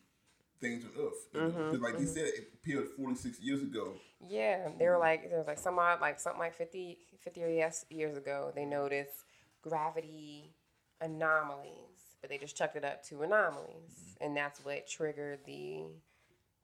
things 0.60 0.84
on 0.86 0.92
Earth. 1.02 1.34
Mm-hmm, 1.34 1.66
Because 1.72 1.82
like 1.82 1.98
they 1.98 2.06
said, 2.06 2.26
it 2.26 2.50
appeared 2.54 2.88
46 2.98 3.40
years 3.42 3.62
ago. 3.62 3.94
Yeah, 4.28 4.70
they 4.78 4.88
were 4.88 4.98
like 4.98 5.30
there 5.30 5.38
was 5.38 5.48
like 5.48 5.60
some 5.60 5.80
odd 5.80 6.02
like 6.02 6.20
something 6.20 6.40
like 6.40 6.56
50, 6.56 6.98
50 7.24 7.40
years 7.40 7.86
years 7.90 8.18
ago. 8.18 8.52
They 8.54 8.66
noticed 8.66 9.26
gravity 9.62 10.54
anomalies, 11.02 12.18
but 12.22 12.30
they 12.30 12.38
just 12.38 12.56
chucked 12.58 12.76
it 12.76 12.84
up 12.84 13.04
to 13.06 13.22
anomalies, 13.22 14.18
and 14.20 14.36
that's 14.36 14.64
what 14.64 14.88
triggered 14.88 15.40
the 15.46 15.86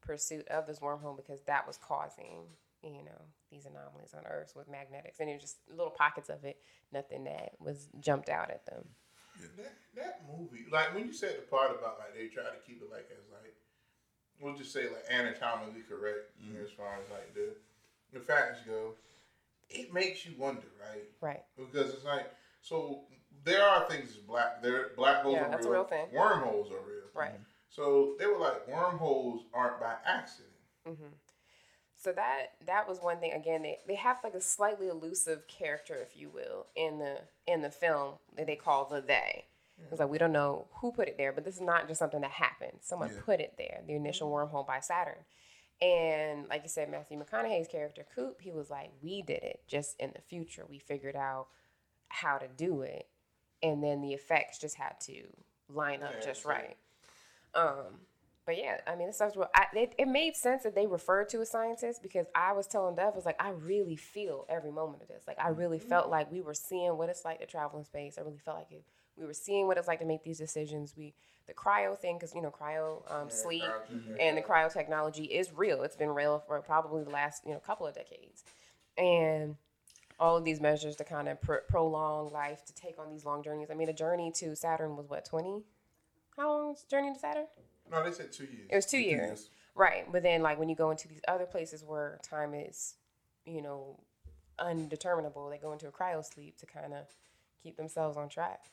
pursuit 0.01 0.47
of 0.49 0.67
this 0.67 0.79
wormhole 0.79 1.15
because 1.17 1.41
that 1.47 1.65
was 1.65 1.77
causing 1.77 2.43
you 2.83 3.03
know 3.03 3.21
these 3.51 3.65
anomalies 3.65 4.13
on 4.13 4.25
Earth 4.27 4.53
with 4.55 4.69
magnetics, 4.69 5.19
and 5.19 5.29
it 5.29 5.33
was 5.33 5.41
just 5.41 5.57
little 5.69 5.91
pockets 5.91 6.29
of 6.29 6.43
it, 6.43 6.57
nothing 6.91 7.23
that 7.23 7.53
was 7.59 7.87
jumped 7.99 8.29
out 8.29 8.51
at 8.51 8.65
them. 8.65 8.83
That, 9.57 9.73
that 9.95 10.21
movie, 10.31 10.65
like 10.71 10.93
when 10.93 11.07
you 11.07 11.13
said 11.13 11.35
the 11.37 11.41
part 11.41 11.71
about 11.71 11.99
like 11.99 12.15
they 12.15 12.27
try 12.27 12.43
to 12.43 12.59
keep 12.65 12.81
it 12.81 12.89
like 12.91 13.07
as 13.11 13.27
like 13.31 13.55
we'll 14.39 14.55
just 14.55 14.71
say 14.73 14.83
like 14.83 15.05
anatomically 15.09 15.81
correct 15.87 16.31
mm-hmm. 16.41 16.63
as 16.63 16.71
far 16.71 16.93
as 16.95 17.09
like 17.11 17.33
the 17.33 17.55
the 18.13 18.19
facts 18.19 18.59
go, 18.65 18.93
it 19.69 19.93
makes 19.93 20.25
you 20.25 20.33
wonder, 20.37 20.67
right? 20.79 21.03
Right. 21.21 21.43
Because 21.57 21.93
it's 21.93 22.05
like 22.05 22.31
so 22.61 23.01
there 23.43 23.63
are 23.63 23.87
things 23.89 24.09
that's 24.09 24.19
black 24.19 24.61
there 24.61 24.91
black 24.95 25.23
holes 25.23 25.35
Yeah, 25.35 25.45
are 25.45 25.51
that's 25.51 25.65
a 25.65 25.69
real, 25.69 25.81
real 25.81 25.89
thing. 25.89 26.07
wormholes 26.13 26.71
are 26.71 26.85
real. 26.87 27.05
Right. 27.13 27.33
Mm-hmm. 27.33 27.43
So 27.69 28.15
they 28.19 28.25
were 28.25 28.39
like 28.39 28.67
wormholes 28.67 29.43
aren't 29.53 29.79
by 29.79 29.95
accident. 30.05 30.53
Mm-hmm. 30.87 31.13
So 31.95 32.11
that 32.11 32.51
that 32.65 32.87
was 32.87 32.99
one 32.99 33.19
thing. 33.19 33.33
Again, 33.33 33.63
they, 33.63 33.79
they 33.87 33.95
have 33.95 34.19
like 34.23 34.35
a 34.35 34.41
slightly 34.41 34.87
elusive 34.87 35.47
character, 35.47 35.95
if 35.95 36.15
you 36.15 36.29
will, 36.29 36.67
in 36.75 36.99
the 36.99 37.17
in 37.47 37.61
the 37.61 37.71
film 37.71 38.15
that 38.37 38.47
they 38.47 38.55
call 38.55 38.85
the 38.85 39.01
they. 39.01 39.45
It's 39.91 39.99
like 39.99 40.09
we 40.09 40.17
don't 40.17 40.31
know 40.31 40.67
who 40.75 40.91
put 40.91 41.07
it 41.07 41.17
there, 41.17 41.31
but 41.33 41.43
this 41.45 41.55
is 41.55 41.61
not 41.61 41.87
just 41.87 41.99
something 41.99 42.21
that 42.21 42.31
happened. 42.31 42.79
Someone 42.81 43.09
Yeah. 43.13 43.21
put 43.23 43.39
it 43.39 43.55
there, 43.57 43.81
the 43.85 43.93
initial 43.93 44.31
wormhole 44.31 44.65
by 44.65 44.79
Saturn. 44.79 45.25
And 45.81 46.47
like 46.47 46.63
you 46.63 46.69
said, 46.69 46.89
Matthew 46.89 47.21
McConaughey's 47.21 47.67
character 47.67 48.05
Coop, 48.15 48.41
he 48.41 48.51
was 48.51 48.69
like, 48.69 48.91
"We 49.01 49.21
did 49.21 49.43
it. 49.43 49.61
Just 49.67 49.99
in 49.99 50.11
the 50.15 50.21
future, 50.21 50.65
we 50.65 50.79
figured 50.79 51.15
out 51.17 51.47
how 52.07 52.37
to 52.37 52.47
do 52.47 52.81
it, 52.81 53.07
and 53.61 53.83
then 53.83 54.01
the 54.01 54.13
effects 54.13 54.57
just 54.57 54.75
had 54.77 54.99
to 55.01 55.27
line 55.67 56.01
up 56.01 56.13
Yeah, 56.15 56.25
just 56.25 56.43
so- 56.43 56.49
right." 56.49 56.77
Um, 57.53 58.01
but 58.45 58.57
yeah, 58.57 58.79
I 58.87 58.95
mean, 58.95 59.07
this 59.07 59.17
stuff's 59.17 59.35
real. 59.35 59.49
I, 59.55 59.65
it, 59.73 59.95
it 59.97 60.07
made 60.07 60.35
sense 60.35 60.63
that 60.63 60.75
they 60.75 60.87
referred 60.87 61.29
to 61.29 61.41
a 61.41 61.45
scientist 61.45 62.01
because 62.03 62.27
I 62.35 62.53
was 62.53 62.67
telling 62.67 62.95
Dev, 62.95 63.13
I 63.13 63.15
was 63.15 63.25
like, 63.25 63.41
I 63.41 63.49
really 63.49 63.95
feel 63.95 64.45
every 64.49 64.71
moment 64.71 65.01
of 65.01 65.07
this. 65.07 65.23
Like, 65.27 65.39
I 65.39 65.49
really 65.49 65.79
felt 65.79 66.09
like 66.09 66.31
we 66.31 66.41
were 66.41 66.53
seeing 66.53 66.95
what 66.97 67.09
it's 67.09 67.25
like 67.25 67.39
to 67.39 67.45
travel 67.45 67.79
in 67.79 67.85
space. 67.85 68.17
I 68.17 68.21
really 68.21 68.37
felt 68.37 68.57
like 68.57 68.71
it, 68.71 68.83
we 69.17 69.25
were 69.25 69.33
seeing 69.33 69.67
what 69.67 69.77
it's 69.77 69.87
like 69.87 69.99
to 69.99 70.05
make 70.05 70.23
these 70.23 70.37
decisions. 70.37 70.93
We, 70.97 71.13
the 71.47 71.53
cryo 71.53 71.97
thing, 71.97 72.17
because, 72.17 72.33
you 72.33 72.41
know, 72.41 72.51
cryo 72.51 73.09
um, 73.11 73.29
sleep 73.29 73.63
cryo- 73.63 74.17
and 74.19 74.37
the 74.37 74.41
cryo 74.41 74.71
technology 74.71 75.25
is 75.25 75.53
real. 75.53 75.83
It's 75.83 75.95
been 75.95 76.09
real 76.09 76.43
for 76.45 76.59
probably 76.61 77.03
the 77.03 77.09
last, 77.09 77.43
you 77.45 77.53
know, 77.53 77.59
couple 77.59 77.87
of 77.87 77.93
decades. 77.93 78.43
And 78.97 79.55
all 80.19 80.37
of 80.37 80.45
these 80.45 80.61
measures 80.61 80.95
to 80.97 81.03
kind 81.03 81.27
of 81.27 81.41
pr- 81.41 81.65
prolong 81.67 82.31
life, 82.31 82.63
to 82.65 82.73
take 82.73 82.97
on 82.99 83.09
these 83.09 83.25
long 83.25 83.43
journeys. 83.43 83.69
I 83.69 83.73
mean, 83.73 83.89
a 83.89 83.93
journey 83.93 84.31
to 84.35 84.55
Saturn 84.55 84.95
was 84.95 85.09
what, 85.09 85.25
20? 85.25 85.63
How 86.37 86.49
long 86.49 86.69
was 86.69 86.83
journey 86.83 87.13
to 87.13 87.19
Saturn? 87.19 87.45
No, 87.91 88.03
they 88.03 88.11
said 88.11 88.31
two 88.31 88.45
years. 88.45 88.67
It 88.69 88.75
was 88.75 88.85
two 88.85 88.97
years. 88.97 89.27
years. 89.27 89.49
Right. 89.75 90.09
But 90.11 90.23
then 90.23 90.41
like 90.41 90.57
when 90.57 90.69
you 90.69 90.75
go 90.75 90.91
into 90.91 91.07
these 91.07 91.21
other 91.27 91.45
places 91.45 91.83
where 91.83 92.19
time 92.23 92.53
is, 92.53 92.95
you 93.45 93.61
know, 93.61 93.99
undeterminable, 94.57 95.49
they 95.49 95.57
go 95.57 95.73
into 95.73 95.87
a 95.87 95.91
cryo 95.91 96.23
sleep 96.23 96.57
to 96.59 96.65
kind 96.65 96.93
of 96.93 97.07
keep 97.61 97.77
themselves 97.77 98.17
on 98.17 98.29
track. 98.29 98.71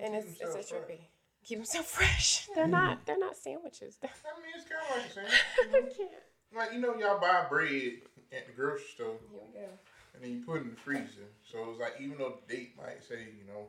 And 0.00 0.14
it's 0.14 0.26
it's 0.28 0.38
themselves 0.40 0.70
a 0.72 0.74
fresh. 0.74 0.88
trippy. 0.88 1.00
Keep 1.44 1.58
themselves 1.58 1.90
fresh. 1.90 2.46
They're 2.54 2.66
not 2.68 3.06
they're 3.06 3.18
not 3.18 3.36
sandwiches. 3.36 3.98
I 4.02 4.06
mean, 4.06 4.52
it's 4.56 4.66
kind 4.68 4.82
of 4.82 4.96
like 4.96 5.08
the 5.08 5.14
same. 5.14 5.24
I 5.74 5.96
can't. 5.96 6.10
Like 6.54 6.72
you 6.72 6.80
know, 6.80 6.94
y'all 6.96 7.20
buy 7.20 7.44
bread 7.48 7.92
at 8.32 8.46
the 8.46 8.52
grocery 8.52 8.86
store. 8.94 9.16
Here 9.30 9.40
we 9.46 9.60
go. 9.60 9.68
and 10.14 10.22
then 10.24 10.30
you 10.32 10.40
put 10.44 10.56
it 10.58 10.62
in 10.64 10.70
the 10.70 10.76
freezer. 10.76 11.28
So 11.50 11.70
it's 11.70 11.80
like 11.80 11.94
even 12.00 12.18
though 12.18 12.38
the 12.46 12.54
date 12.54 12.74
might 12.76 13.02
say 13.04 13.28
you 13.38 13.46
know 13.46 13.68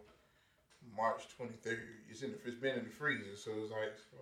March 0.95 1.27
twenty 1.35 1.53
third, 1.61 1.83
it's 2.09 2.21
in 2.21 2.31
the, 2.31 2.37
it's 2.45 2.55
been 2.57 2.77
in 2.79 2.85
the 2.85 2.89
freezer. 2.95 3.35
So 3.35 3.51
it's 3.61 3.71
like 3.71 3.93
so, 4.09 4.17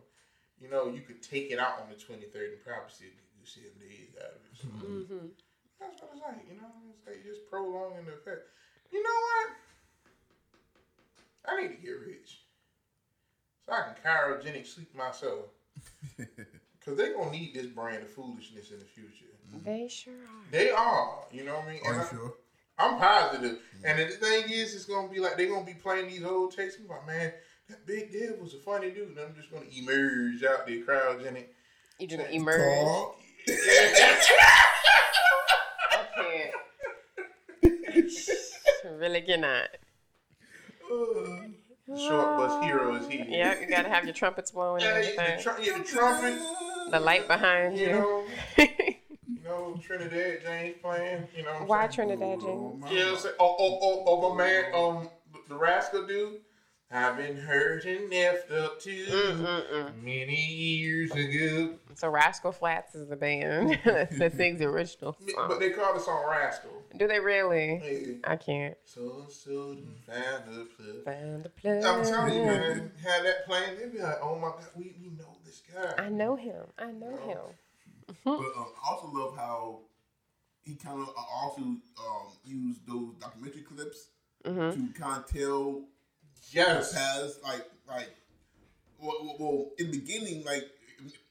you 0.60 0.70
know 0.70 0.88
you 0.90 1.02
could 1.02 1.22
take 1.22 1.52
it 1.52 1.60
out 1.60 1.80
on 1.84 1.88
the 1.90 1.96
twenty 2.00 2.26
third 2.28 2.52
and 2.58 2.64
probably 2.64 2.90
still 2.92 3.08
you 3.08 3.46
see 3.46 3.62
seven 3.64 3.80
days 3.80 4.12
out 4.20 4.36
of 4.36 4.42
it. 4.44 4.54
So 4.60 4.68
Mm-hmm. 4.84 5.28
that's 5.80 6.02
what 6.02 6.12
it's 6.16 6.24
like. 6.24 6.44
You 6.50 6.60
know, 6.60 6.72
it's 6.92 7.06
like 7.08 7.24
just 7.24 7.48
prolonging 7.50 8.06
the 8.08 8.14
effect. 8.20 8.50
You 8.92 9.04
know 9.04 9.18
what? 9.32 9.48
I 11.56 11.62
need 11.64 11.76
to 11.76 11.82
get 11.82 12.00
rich 12.06 12.42
so 13.66 13.74
I 13.74 13.82
can 13.84 13.96
cryogenic 14.04 14.66
sleep 14.68 14.96
myself. 14.96 15.46
Cause 16.86 16.96
they're 16.98 17.16
gonna 17.16 17.32
need 17.32 17.56
this 17.56 17.66
brand 17.66 18.04
of 18.04 18.12
foolishness 18.12 18.70
in 18.70 18.78
the 18.78 18.86
future. 18.86 19.26
Mm-hmm. 19.50 19.66
They 19.66 19.88
sure 19.88 20.14
are. 20.14 20.52
They 20.52 20.70
are. 20.70 21.24
You 21.32 21.44
know 21.44 21.56
what 21.56 21.66
I 21.66 21.72
mean? 21.72 21.82
Are 21.84 21.94
and 21.94 22.02
you 22.02 22.08
I, 22.08 22.10
sure? 22.10 22.34
I'm 22.78 23.00
positive. 23.00 23.58
Mm-hmm. 23.58 23.86
And 23.86 24.00
the 24.00 24.16
thing 24.16 24.52
is, 24.52 24.76
it's 24.76 24.86
gonna 24.86 25.08
be 25.08 25.20
like 25.20 25.36
they're 25.36 25.50
gonna 25.50 25.66
be 25.66 25.74
playing 25.74 26.10
these 26.10 26.24
old 26.24 26.56
tapes. 26.56 26.76
I'm 26.80 26.88
like, 26.88 27.08
man, 27.08 27.34
that 27.70 27.88
big 27.88 28.14
dev 28.14 28.38
was 28.40 28.54
a 28.54 28.60
funny 28.60 28.92
dude. 28.92 29.10
And 29.10 29.20
I'm 29.20 29.34
just 29.36 29.52
gonna 29.52 29.66
emerge 29.76 30.44
out 30.44 30.68
there 30.68 30.78
cryogenic. 30.84 31.46
You 32.00 32.08
just 32.08 32.22
gonna 32.22 32.32
emerge. 32.32 33.08
I 35.90 36.06
can't. 36.16 36.54
really 39.00 39.22
cannot. 39.22 39.70
Uh. 40.92 41.35
Short 41.98 42.38
bus 42.38 42.64
hero 42.64 42.96
is 42.96 43.08
he. 43.08 43.26
Yeah, 43.30 43.60
you 43.60 43.68
gotta 43.68 43.90
have 43.90 44.04
your 44.06 44.14
trumpets 44.14 44.52
blowing 44.52 44.84
Yeah, 44.84 45.00
the, 45.00 45.42
tr- 45.42 45.62
yeah, 45.62 45.78
the 45.78 45.84
trumpet. 45.84 46.40
The 46.92 47.00
light 47.00 47.28
behind 47.28 47.78
You 47.78 47.86
you. 47.88 47.92
know, 47.94 48.24
you 48.58 49.44
know, 49.44 49.80
Trinidad 49.82 50.42
James 50.44 50.76
playing. 50.82 51.28
You 51.36 51.44
know. 51.44 51.64
Why 51.66 51.88
saying? 51.88 51.92
Trinidad 52.10 52.42
James? 52.42 52.84
Yeah, 52.92 53.10
I'm 53.12 53.18
saying, 53.18 53.36
oh, 53.40 53.56
oh, 53.60 53.80
oh, 53.82 54.04
oh, 54.08 54.36
my 54.36 54.44
man, 54.46 54.64
um, 54.76 55.10
the 55.50 55.56
rascal 55.56 56.06
dude. 56.06 56.42
I've 56.92 57.18
been 57.18 57.36
hurt 57.38 57.84
and 57.86 58.12
effed 58.12 58.52
up 58.52 58.80
too 58.80 59.06
Mm-mm-mm. 59.10 60.04
many 60.04 60.46
years 60.54 61.12
ago. 61.12 61.74
So 61.96 62.10
Rascal 62.10 62.52
Flatts 62.52 62.94
is 62.96 63.08
the 63.10 63.16
band 63.16 63.80
that 63.86 64.34
sings 64.36 64.60
the 64.60 64.66
original 64.70 65.18
But 65.36 65.60
they 65.60 65.72
call 65.72 65.94
the 65.94 66.00
song 66.00 66.26
Rascal. 66.30 66.70
Do 66.98 67.08
they 67.08 67.20
really? 67.20 67.78
Hey, 67.78 68.18
I 68.24 68.36
can't. 68.36 68.78
so 68.86 69.22
and 69.24 69.32
so 69.32 69.74
done 69.76 69.96
found 70.06 70.46
a 70.56 70.66
plug. 70.66 71.04
Find 71.04 71.46
a 71.46 71.50
plug. 71.50 71.84
I'm 71.84 72.06
telling 72.06 72.34
you, 72.34 72.46
man, 72.46 72.92
had 73.04 73.26
that 73.26 73.46
playing, 73.46 73.78
they'd 73.80 73.92
be 73.92 74.00
like, 74.00 74.20
oh 74.22 74.36
my 74.36 74.50
God, 74.50 74.68
we, 74.76 74.96
we 75.02 75.10
know 75.18 75.38
this 75.44 75.62
guy. 75.74 76.02
I 76.04 76.10
know 76.10 76.36
him. 76.36 76.66
I 76.78 76.92
know 76.92 77.18
him. 77.28 77.40
But 78.24 78.34
um, 78.38 78.68
I 78.86 78.92
also 78.92 79.08
love 79.12 79.36
how 79.36 79.80
he 80.64 80.76
kind 80.76 81.02
of 81.02 81.10
also 81.18 81.62
um, 81.62 81.80
used 82.46 82.88
those 82.88 83.16
documentary 83.20 83.62
clips 83.64 84.10
Mm-hmm. 84.46 84.94
to 84.94 85.00
kind 85.00 85.24
of 85.24 85.26
tell 85.28 85.86
Yes. 86.52 86.94
has 86.94 87.40
like 87.44 87.66
like 87.88 88.16
well, 89.00 89.14
well, 89.22 89.36
well 89.40 89.72
in 89.78 89.92
the 89.92 90.00
beginning 90.00 90.44
like 90.46 90.70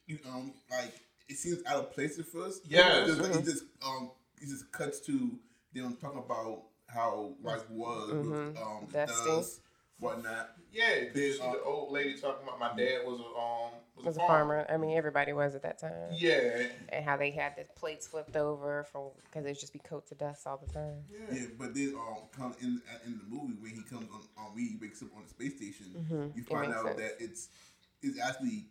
you 0.06 0.18
um 0.28 0.52
like 0.70 0.92
it 1.28 1.36
seems 1.36 1.64
out 1.66 1.76
of 1.76 1.92
place 1.92 2.18
at 2.18 2.26
first. 2.26 2.62
Yes. 2.66 3.08
Just, 3.08 3.20
like, 3.20 3.34
it 3.36 3.44
just 3.44 3.64
um 3.84 4.10
it 4.40 4.48
just 4.48 4.70
cuts 4.72 5.00
to 5.00 5.38
them 5.74 5.96
talking 6.00 6.18
about 6.18 6.62
how 6.86 7.32
life 7.42 7.68
was 7.70 8.12
with 8.12 8.26
Mhm. 8.26 8.60
um 8.62 8.86
Dusty. 8.92 9.30
dust, 9.30 9.60
whatnot. 9.98 10.50
Yeah, 10.74 10.94
you 10.96 11.10
Then, 11.14 11.32
uh, 11.48 11.52
the 11.52 11.62
old 11.62 11.92
lady 11.92 12.18
talking 12.20 12.42
about 12.46 12.58
my 12.58 12.68
dad 12.76 13.06
was 13.06 13.20
a 13.20 13.24
um 13.24 13.80
was, 13.96 14.04
Was 14.06 14.16
a 14.16 14.20
farmer. 14.20 14.66
I 14.68 14.76
mean, 14.76 14.96
everybody 14.96 15.32
was 15.32 15.54
at 15.54 15.62
that 15.62 15.78
time. 15.78 16.10
Yeah, 16.16 16.66
And 16.88 17.04
how 17.04 17.16
they 17.16 17.30
had 17.30 17.54
the 17.56 17.64
plates 17.76 18.08
flipped 18.08 18.36
over 18.36 18.82
from 18.90 19.10
because 19.24 19.44
it'd 19.44 19.60
just 19.60 19.72
be 19.72 19.78
coats 19.78 20.10
of 20.10 20.18
dust 20.18 20.46
all 20.46 20.56
the 20.64 20.72
time. 20.72 21.04
yeah. 21.10 21.36
Yeah, 21.36 21.46
but 21.58 21.74
then 21.74 21.94
um 21.94 22.24
come 22.36 22.54
in 22.60 22.82
in 23.06 23.18
the 23.18 23.24
movie 23.28 23.54
when 23.60 23.70
he 23.72 23.82
comes 23.82 24.08
on 24.12 24.20
on 24.36 24.54
when 24.54 24.64
he 24.64 24.76
wakes 24.80 25.00
up 25.02 25.08
on 25.16 25.22
the 25.22 25.28
space 25.28 25.56
station, 25.56 25.94
Mhm. 26.10 26.36
you 26.36 26.42
find 26.42 26.72
out 26.72 26.86
sense. 26.86 26.96
that 26.98 27.12
it's 27.22 27.48
it's 28.02 28.18
actually 28.20 28.66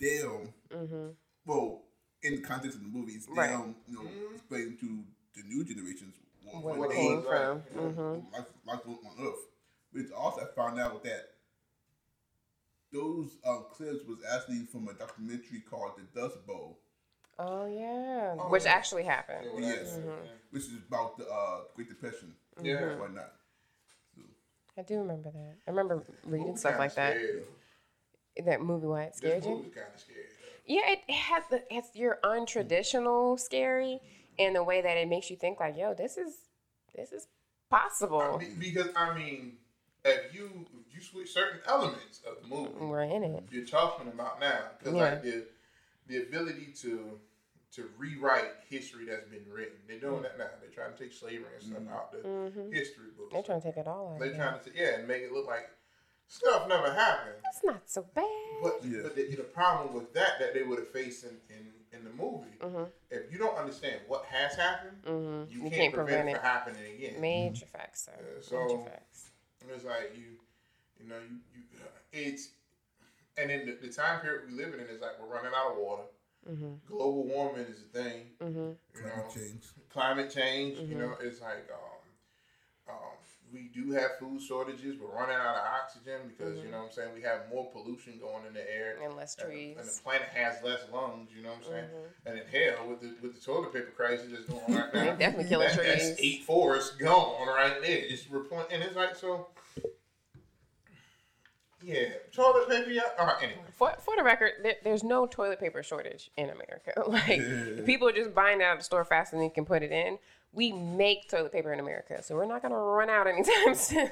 Dale. 0.00 0.52
Mm-hmm. 0.72 1.08
well, 1.46 1.82
in 2.22 2.36
the 2.36 2.40
context 2.42 2.76
of 2.78 2.82
the 2.82 2.88
movie, 2.88 3.12
it's 3.12 3.28
Right. 3.28 3.50
them, 3.50 3.76
you 3.86 3.94
know, 3.94 4.08
explaining 4.34 4.76
to 4.78 5.04
the 5.36 5.42
new 5.46 5.62
generations 5.64 6.16
what, 6.42 6.62
Where 6.64 6.78
what 6.80 6.88
they 6.90 6.96
came 6.96 7.22
from. 7.22 7.30
right. 7.30 7.76
Mm-hmm. 7.76 8.32
life, 8.34 8.46
life 8.66 8.80
on 8.86 8.98
Earth. 9.20 9.46
Which 9.92 10.10
also 10.10 10.40
I 10.40 10.46
found 10.56 10.80
out 10.80 11.04
that 11.04 11.33
those 12.94 13.36
um, 13.44 13.64
clips 13.72 14.06
was 14.06 14.18
actually 14.32 14.60
from 14.72 14.88
a 14.88 14.94
documentary 14.94 15.60
called 15.68 15.92
The 15.98 16.20
Dust 16.20 16.46
Bowl, 16.46 16.78
Oh 17.38 17.66
yeah, 17.66 18.36
Oh, 18.38 18.48
which 18.50 18.64
yeah. 18.64 18.72
actually 18.72 19.02
happened. 19.04 19.46
Yeah, 19.58 19.68
Yes. 19.68 19.98
Mhm. 19.98 20.28
which 20.50 20.62
is 20.62 20.74
about 20.88 21.18
the 21.18 21.28
uh, 21.28 21.60
Great 21.74 21.88
Depression 21.88 22.32
Yeah. 22.62 22.92
and 23.04 23.14
not? 23.16 23.32
So, 24.14 24.22
I 24.78 24.82
do 24.82 24.98
remember 24.98 25.30
that. 25.32 25.56
I 25.66 25.70
remember 25.70 26.04
reading 26.24 26.46
Movie 26.48 26.58
stuff 26.58 26.78
like 26.78 26.94
that. 26.94 27.16
That 28.44 28.60
movie, 28.60 28.86
why 28.86 29.04
it 29.04 29.16
scared 29.16 29.44
you? 29.44 29.70
kind 29.74 29.86
of 29.94 30.00
scary. 30.00 30.26
Yeah, 30.66 30.82
it, 30.92 31.10
has 31.10 31.44
the 31.50 31.62
it's 31.70 31.94
your 31.94 32.18
untraditional 32.24 33.38
scary 33.38 34.00
in 34.38 34.54
the 34.54 34.62
way 34.64 34.82
that 34.82 34.96
it 34.96 35.08
makes 35.08 35.30
you 35.30 35.36
think 35.36 35.60
like, 35.60 35.76
yo, 35.76 35.94
this 35.94 36.16
is 36.16 36.34
this 36.94 37.12
is 37.12 37.26
possible. 37.70 38.38
Be- 38.38 38.70
Because 38.72 38.90
I 38.96 39.16
mean, 39.16 39.58
if 40.04 40.34
you 40.34 40.66
if 40.88 40.94
you 40.94 41.00
switch 41.02 41.32
certain 41.32 41.60
elements 41.66 42.20
of 42.28 42.42
the 42.42 42.48
movie, 42.54 42.70
We're 42.78 43.02
in 43.02 43.24
it. 43.24 43.44
you're 43.50 43.64
talking 43.66 44.08
about 44.08 44.40
now 44.40 44.60
because 44.78 44.94
Yeah. 44.94 45.00
like 45.02 45.22
the 45.22 45.46
the 46.06 46.22
ability 46.22 46.72
to 46.82 47.18
to 47.72 47.90
rewrite 47.98 48.52
history 48.68 49.04
that's 49.06 49.28
been 49.28 49.44
written. 49.50 49.76
They're 49.88 49.98
doing 49.98 50.22
that 50.22 50.38
now. 50.38 50.46
They're 50.60 50.70
trying 50.70 50.96
to 50.96 51.02
take 51.02 51.12
slavery 51.12 51.48
and 51.58 51.62
stuff 51.64 51.82
out 51.92 52.12
the 52.12 52.18
Mm-hmm. 52.18 52.70
history 52.72 53.06
books. 53.16 53.32
They're 53.32 53.42
trying 53.42 53.62
to 53.62 53.66
take 53.66 53.76
it 53.78 53.88
all 53.88 54.12
out. 54.12 54.20
They're 54.20 54.30
of 54.30 54.36
trying 54.36 54.60
to 54.60 54.70
yeah, 54.76 54.98
and 54.98 55.08
make 55.08 55.22
it 55.22 55.32
look 55.32 55.46
like 55.48 55.68
stuff 56.28 56.68
never 56.68 56.92
happened. 56.92 57.34
That's 57.42 57.64
not 57.64 57.82
so 57.90 58.02
bad. 58.14 58.24
But, 58.62 58.84
Yeah. 58.84 59.00
but 59.02 59.16
the, 59.16 59.34
the 59.34 59.42
problem 59.42 59.92
with 59.94 60.12
that 60.14 60.38
that 60.38 60.54
they 60.54 60.62
would 60.62 60.78
have 60.78 60.90
faced 60.92 61.24
in, 61.24 61.36
in, 61.50 61.72
in 61.92 62.04
the 62.04 62.10
movie, 62.10 62.56
Mhm. 62.60 62.90
if 63.10 63.32
you 63.32 63.38
don't 63.38 63.56
understand 63.58 64.00
what 64.06 64.24
has 64.26 64.54
happened, 64.54 65.02
Mhm. 65.04 65.50
you, 65.50 65.56
You 65.56 65.60
can't, 65.62 65.74
can't 65.74 65.94
prevent, 65.94 66.08
prevent 66.20 66.28
it 66.28 66.32
it. 66.32 66.36
from 66.36 66.44
happening 66.46 66.94
again. 66.94 67.20
Major 67.20 67.66
facts, 67.66 68.04
sir. 68.04 68.12
Yeah, 68.20 68.40
so- 68.40 68.66
Major 68.66 68.84
facts. 68.90 69.30
And 69.64 69.74
It's 69.74 69.84
like 69.84 70.12
you, 70.16 70.36
you 71.00 71.08
know, 71.08 71.16
you, 71.16 71.38
you 71.72 71.78
it's, 72.12 72.50
and 73.36 73.50
in 73.50 73.66
the, 73.66 73.72
the 73.80 73.92
time 73.92 74.20
period 74.20 74.42
we 74.48 74.56
living 74.56 74.80
in 74.80 74.86
is 74.86 75.00
like 75.00 75.20
we're 75.20 75.34
running 75.34 75.52
out 75.56 75.72
of 75.72 75.78
water. 75.78 76.02
Mhm. 76.48 76.78
Global 76.86 77.24
warming 77.24 77.64
is 77.66 77.80
a 77.80 77.98
thing. 77.98 78.30
Mhm. 78.40 78.76
You 78.94 79.00
climate 79.00 79.16
know, 79.16 79.34
change. 79.34 79.64
climate 79.90 80.30
change. 80.30 80.78
Mm-hmm. 80.78 80.92
You 80.92 80.98
know, 80.98 81.14
it's 81.20 81.40
like 81.40 81.68
um, 81.72 81.93
we 83.54 83.70
do 83.72 83.92
have 83.92 84.18
food 84.18 84.42
shortages. 84.42 84.96
We're 85.00 85.14
running 85.16 85.36
out 85.36 85.54
of 85.54 85.62
oxygen 85.80 86.20
because 86.28 86.58
you 86.64 86.70
know 86.70 86.78
what 86.78 86.86
I'm 86.86 86.92
saying 86.92 87.08
we 87.14 87.22
have 87.22 87.42
more 87.48 87.70
pollution 87.70 88.18
going 88.20 88.44
in 88.46 88.52
the 88.52 88.60
air. 88.60 88.94
Mm-hmm. 88.96 89.04
And 89.06 89.16
less 89.16 89.36
trees. 89.36 89.76
And 89.78 89.86
the 89.88 90.00
planet 90.02 90.28
has 90.34 90.56
less 90.64 90.80
lungs, 90.92 91.30
you 91.34 91.42
know 91.42 91.50
what 91.50 91.58
I'm 91.58 91.64
saying? 91.64 91.84
Mhm. 91.84 92.26
And 92.26 92.38
in 92.40 92.46
hell, 92.48 92.88
with 92.88 93.00
the 93.00 93.14
with 93.22 93.34
the 93.34 93.40
toilet 93.40 93.72
paper 93.72 93.92
crisis 93.96 94.26
that's 94.32 94.44
going 94.44 94.64
on 94.64 94.74
right 94.74 94.94
now, 94.94 95.00
They 95.12 95.16
definitely 95.18 95.48
killing 95.48 95.68
that, 95.68 95.76
that's 95.76 96.14
trees. 96.16 96.16
eight 96.18 96.44
forests 96.44 96.96
gone 96.96 97.46
right 97.46 97.80
there. 97.82 98.08
Just 98.08 98.28
replant, 98.30 98.68
and 98.72 98.82
it's 98.82 98.96
like 98.96 99.14
so. 99.14 99.46
Yeah, 101.82 102.08
toilet 102.32 102.66
paper. 102.68 102.90
Yeah. 102.90 103.02
All 103.18 103.26
right. 103.26 103.36
Anyway, 103.42 103.60
For, 103.74 103.92
for 104.00 104.16
the 104.16 104.22
record, 104.22 104.52
there, 104.62 104.76
there's 104.84 105.04
no 105.04 105.26
toilet 105.26 105.60
paper 105.60 105.82
shortage 105.82 106.30
in 106.36 106.48
America. 106.50 106.92
Like 107.06 107.84
people 107.84 108.08
are 108.08 108.12
just 108.12 108.34
buying 108.34 108.60
it 108.60 108.64
out 108.64 108.72
of 108.72 108.78
the 108.78 108.84
store 108.84 109.04
faster 109.04 109.36
than 109.36 109.44
you 109.44 109.50
can 109.50 109.66
put 109.66 109.82
it 109.82 109.92
in. 109.92 110.18
We 110.54 110.72
make 110.72 111.28
toilet 111.28 111.52
paper 111.52 111.72
in 111.72 111.80
America, 111.80 112.22
so 112.22 112.36
we're 112.36 112.46
not 112.46 112.62
gonna 112.62 112.78
run 112.78 113.10
out 113.10 113.26
anytime 113.26 113.74
soon. 113.74 114.10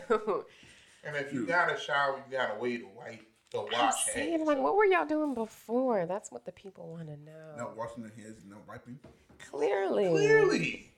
and 1.05 1.16
if 1.16 1.32
you 1.32 1.47
got 1.47 1.72
a 1.72 1.78
shower, 1.78 2.22
you 2.28 2.36
got 2.36 2.57
a 2.57 2.59
way 2.59 2.78
to 2.78 2.86
wipe 2.97 3.22
to 3.53 3.66
I'm 3.76 3.93
saying, 3.93 4.32
hands. 4.32 4.47
like, 4.47 4.59
what 4.59 4.76
were 4.76 4.84
y'all 4.86 5.07
doing 5.07 5.34
before? 5.34 6.07
That's 6.07 6.32
what 6.32 6.45
the 6.45 6.53
people 6.53 6.88
want 6.88 7.09
to 7.09 7.16
know. 7.16 7.55
Not 7.57 7.76
washing 7.76 8.03
their 8.03 8.12
hands 8.16 8.40
and 8.40 8.51
not 8.51 8.66
wiping. 8.66 8.99
Clearly, 9.38 10.09
Clearly, 10.09 10.90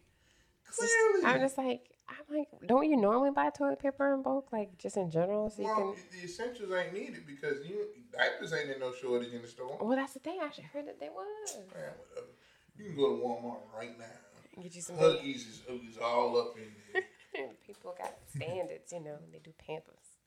clearly. 0.70 1.24
I'm 1.24 1.40
just 1.40 1.59
like, 1.59 1.90
I'm 2.09 2.36
like, 2.36 2.49
don't 2.66 2.88
you 2.88 2.97
normally 2.97 3.30
buy 3.30 3.51
toilet 3.51 3.80
paper 3.80 4.14
in 4.14 4.22
bulk, 4.22 4.53
like 4.53 4.76
just 4.78 4.97
in 4.97 5.11
general, 5.11 5.51
so 5.51 5.62
you 5.62 5.68
well, 5.68 5.95
can? 5.95 6.03
the 6.12 6.24
essentials 6.24 6.70
ain't 6.72 6.92
needed 6.92 7.26
because 7.26 7.66
you 7.66 7.86
diapers 8.12 8.53
ain't 8.53 8.70
in 8.70 8.78
no 8.78 8.92
shortage 8.92 9.32
in 9.32 9.42
the 9.42 9.49
store. 9.49 9.78
Well, 9.80 9.97
that's 9.97 10.12
the 10.12 10.20
thing. 10.20 10.38
I 10.42 10.47
actually 10.47 10.68
heard 10.72 10.86
that 10.86 11.01
they 11.01 11.09
was. 11.09 11.57
Man, 11.57 11.64
whatever. 11.99 12.26
You 12.76 12.84
can 12.86 12.97
go 12.97 13.16
to 13.16 13.22
Walmart 13.22 13.61
right 13.76 13.99
now. 13.99 14.05
Get 14.62 14.74
you 14.74 14.82
some. 14.82 14.96
Huggies 14.96 15.36
is, 15.36 15.62
is 15.88 15.98
all 15.98 16.38
up 16.38 16.57
in 16.57 16.70
there. 16.92 17.02
people 17.66 17.94
got 17.98 18.14
standards, 18.34 18.92
you 18.92 19.00
know. 19.02 19.18
They 19.32 19.38
do 19.38 19.52
Pampers. 19.66 20.18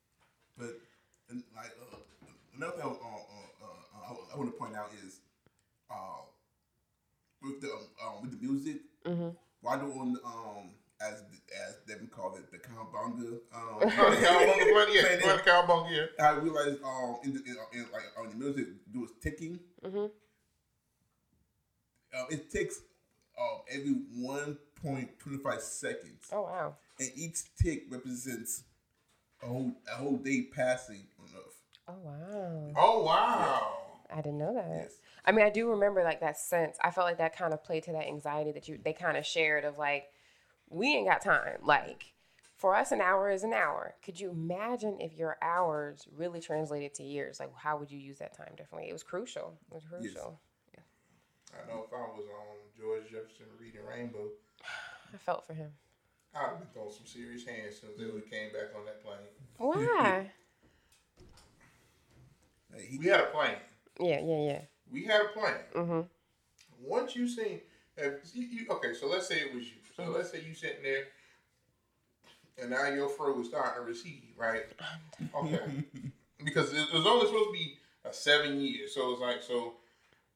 But 0.58 0.80
like 1.56 1.72
uh, 1.94 1.98
another 2.56 2.72
thing 2.74 2.82
uh, 2.86 2.90
uh, 2.90 3.66
uh, 3.66 4.10
I, 4.10 4.34
I 4.34 4.38
want 4.38 4.52
to 4.52 4.58
point 4.58 4.76
out 4.76 4.90
is 5.06 5.20
uh, 5.90 6.24
with 7.42 7.62
the 7.62 7.68
um, 7.68 7.88
um, 8.06 8.22
with 8.22 8.32
the 8.40 8.46
music, 8.46 8.82
Mm-hmm. 9.06 9.30
why 9.62 9.78
doing 9.78 10.18
um 10.26 10.72
as 11.00 11.24
as 11.68 11.76
Devin 11.88 12.08
called 12.08 12.38
it 12.38 12.52
the 12.52 12.58
cowbunga. 12.58 13.40
Um, 13.54 13.80
the 13.80 13.88
cowabunga 13.88 14.74
plant, 14.74 14.94
yeah, 14.94 15.02
Playing 15.02 15.20
the 15.20 15.44
cowabunga, 15.46 16.10
yeah. 16.20 16.26
I 16.26 16.32
realized 16.32 16.84
um 16.84 17.18
in, 17.24 17.34
the, 17.34 17.40
in, 17.46 17.56
in 17.74 17.86
like 17.94 18.04
on 18.20 18.30
the 18.30 18.36
music 18.36 18.68
do 18.92 19.06
is 19.06 19.12
ticking. 19.22 19.60
Mm-hmm. 19.86 20.06
Uh, 22.14 22.26
it 22.32 22.50
takes 22.52 22.80
um 23.40 23.60
every 23.70 23.96
one 24.16 24.58
point 24.82 25.18
twenty 25.20 25.38
five 25.38 25.62
seconds, 25.62 26.28
Oh 26.32 26.44
wow. 26.44 26.76
and 27.00 27.10
each 27.16 27.40
tick 27.62 27.86
represents 27.90 28.64
a 29.44 29.48
whole 29.48 29.74
a 29.92 29.96
whole 29.96 30.18
day 30.18 30.44
passing 30.54 31.08
on 31.20 31.28
Earth. 31.36 31.62
Oh 31.88 31.94
wow. 32.04 32.72
Oh 32.76 33.04
wow. 33.04 33.78
I 34.12 34.18
didn't 34.18 34.38
know 34.38 34.54
that. 34.54 34.68
Yes. 34.70 34.96
I 35.26 35.32
mean, 35.34 35.46
I 35.46 35.50
do 35.50 35.70
remember 35.70 36.04
like 36.04 36.22
that 36.22 36.38
sense. 36.38 36.78
I 36.84 36.92
felt 36.92 37.06
like 37.08 37.18
that 37.18 37.36
kind 37.38 37.54
of 37.54 37.64
played 37.64 37.84
to 37.84 37.92
that 37.94 38.08
anxiety 38.08 38.52
that 38.54 38.68
you 38.68 38.80
they 38.84 38.94
kind 38.94 39.18
of 39.18 39.26
shared 39.26 39.66
of 39.66 39.78
like, 39.78 40.06
we 40.70 40.96
ain't 40.96 41.08
got 41.08 41.22
time. 41.22 41.58
Like, 41.62 42.14
for 42.56 42.76
us, 42.76 42.92
an 42.92 43.02
hour 43.02 43.30
is 43.30 43.44
an 43.44 43.54
hour. 43.54 43.96
Could 44.04 44.20
you 44.20 44.32
imagine 44.32 44.98
if 45.02 45.14
your 45.14 45.38
hours 45.42 46.08
really 46.16 46.40
translated 46.40 46.94
to 46.96 47.04
years? 47.04 47.40
Like, 47.40 47.52
how 47.56 47.78
would 47.78 47.92
you 47.92 48.00
use 48.00 48.20
that 48.20 48.36
time 48.36 48.54
differently? 48.58 48.90
It 48.90 48.94
was 48.94 49.04
crucial. 49.04 49.58
It 49.70 49.76
was 49.76 49.84
Yes. 49.84 50.14
crucial. 50.14 50.40
I 51.54 51.66
know 51.72 51.86
if 51.88 51.94
I 51.94 52.02
was 52.02 52.26
on 52.28 52.57
George 52.80 53.04
Jefferson 53.04 53.46
reading 53.60 53.82
Rainbow, 53.88 54.30
I 55.14 55.18
felt 55.18 55.46
for 55.46 55.54
him. 55.54 55.72
I'd 56.36 56.50
have 56.50 56.60
been 56.60 56.68
throwing 56.74 56.92
some 56.92 57.06
serious 57.06 57.46
hands 57.46 57.80
since 57.82 57.94
they 57.98 58.06
would 58.06 58.30
came 58.30 58.52
back 58.52 58.76
on 58.78 58.86
that 58.86 59.04
plane. 59.04 59.18
Why? 59.58 60.32
We 63.00 63.08
had 63.08 63.22
a 63.22 63.26
plane. 63.28 63.56
yeah, 64.00 64.20
yeah, 64.24 64.42
yeah. 64.46 64.62
We 64.92 65.04
had 65.04 65.22
a 65.22 65.30
plane. 65.30 65.54
Mm-hmm. 65.76 66.02
Once 66.80 67.16
you 67.16 67.28
seen, 67.28 67.62
you, 67.98 68.44
you, 68.44 68.66
okay, 68.70 68.94
so 68.94 69.08
let's 69.08 69.28
say 69.28 69.40
it 69.40 69.56
was 69.56 69.64
you. 69.66 69.78
So 69.96 70.12
let's 70.12 70.30
say 70.30 70.44
you 70.48 70.54
sitting 70.54 70.84
there 70.84 71.06
and 72.60 72.72
now 72.72 72.88
your 72.88 73.10
fro 73.10 73.40
is 73.40 73.48
starting 73.48 73.82
to 73.84 73.88
recede, 73.88 74.34
right? 74.38 74.64
Okay, 75.36 75.84
because 76.44 76.72
it 76.74 76.94
was 76.94 77.06
only 77.06 77.26
supposed 77.26 77.50
to 77.50 77.54
be 77.54 77.78
a 78.06 78.14
seven 78.14 78.62
years, 78.62 78.94
so 78.94 79.12
it's 79.12 79.22
like 79.22 79.42
so. 79.42 79.74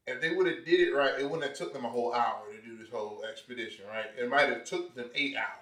If 0.07 0.19
they 0.21 0.33
would 0.33 0.47
have 0.47 0.65
did 0.65 0.79
it 0.79 0.93
right, 0.95 1.19
it 1.19 1.23
wouldn't 1.23 1.43
have 1.43 1.55
took 1.55 1.73
them 1.73 1.85
a 1.85 1.89
whole 1.89 2.13
hour 2.13 2.41
to 2.51 2.67
do 2.67 2.77
this 2.77 2.89
whole 2.89 3.23
expedition, 3.29 3.85
right? 3.87 4.07
It 4.17 4.29
might 4.29 4.49
have 4.49 4.65
took 4.65 4.95
them 4.95 5.09
eight 5.13 5.35
hours. 5.35 5.57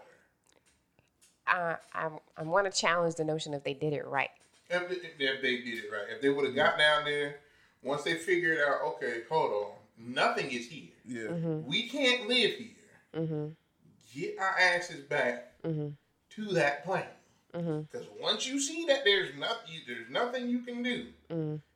I 1.45 1.75
I, 1.93 2.09
I 2.37 2.43
want 2.43 2.71
to 2.71 2.77
challenge 2.77 3.15
the 3.15 3.25
notion 3.25 3.53
if 3.53 3.63
they 3.63 3.73
did 3.73 3.93
it 3.93 4.05
right. 4.05 4.29
If, 4.69 4.91
if 4.91 5.03
if 5.19 5.41
they 5.41 5.57
did 5.57 5.83
it 5.83 5.91
right, 5.91 6.05
if 6.09 6.21
they 6.21 6.29
would 6.29 6.45
have 6.45 6.55
got 6.55 6.77
down 6.77 7.05
there, 7.05 7.39
once 7.81 8.03
they 8.03 8.15
figured 8.15 8.59
out, 8.65 8.81
okay, 8.95 9.21
hold 9.29 9.51
on, 9.51 9.71
nothing 10.13 10.51
is 10.51 10.67
here. 10.67 10.89
Yeah. 11.05 11.31
Mm-hmm. 11.31 11.67
We 11.67 11.89
can't 11.89 12.27
live 12.29 12.51
here. 12.51 12.67
Mm-hmm. 13.15 13.47
Get 14.15 14.39
our 14.39 14.57
asses 14.57 15.01
back 15.01 15.53
to 15.63 16.45
that 16.53 16.85
plane. 16.85 17.03
Because 17.51 18.07
once 18.21 18.47
you 18.47 18.59
see 18.59 18.85
that 18.85 19.03
there's 19.03 19.35
nothing, 19.37 19.81
there's 19.87 20.09
nothing 20.09 20.47
you 20.47 20.59
can 20.59 20.83
do 20.83 21.07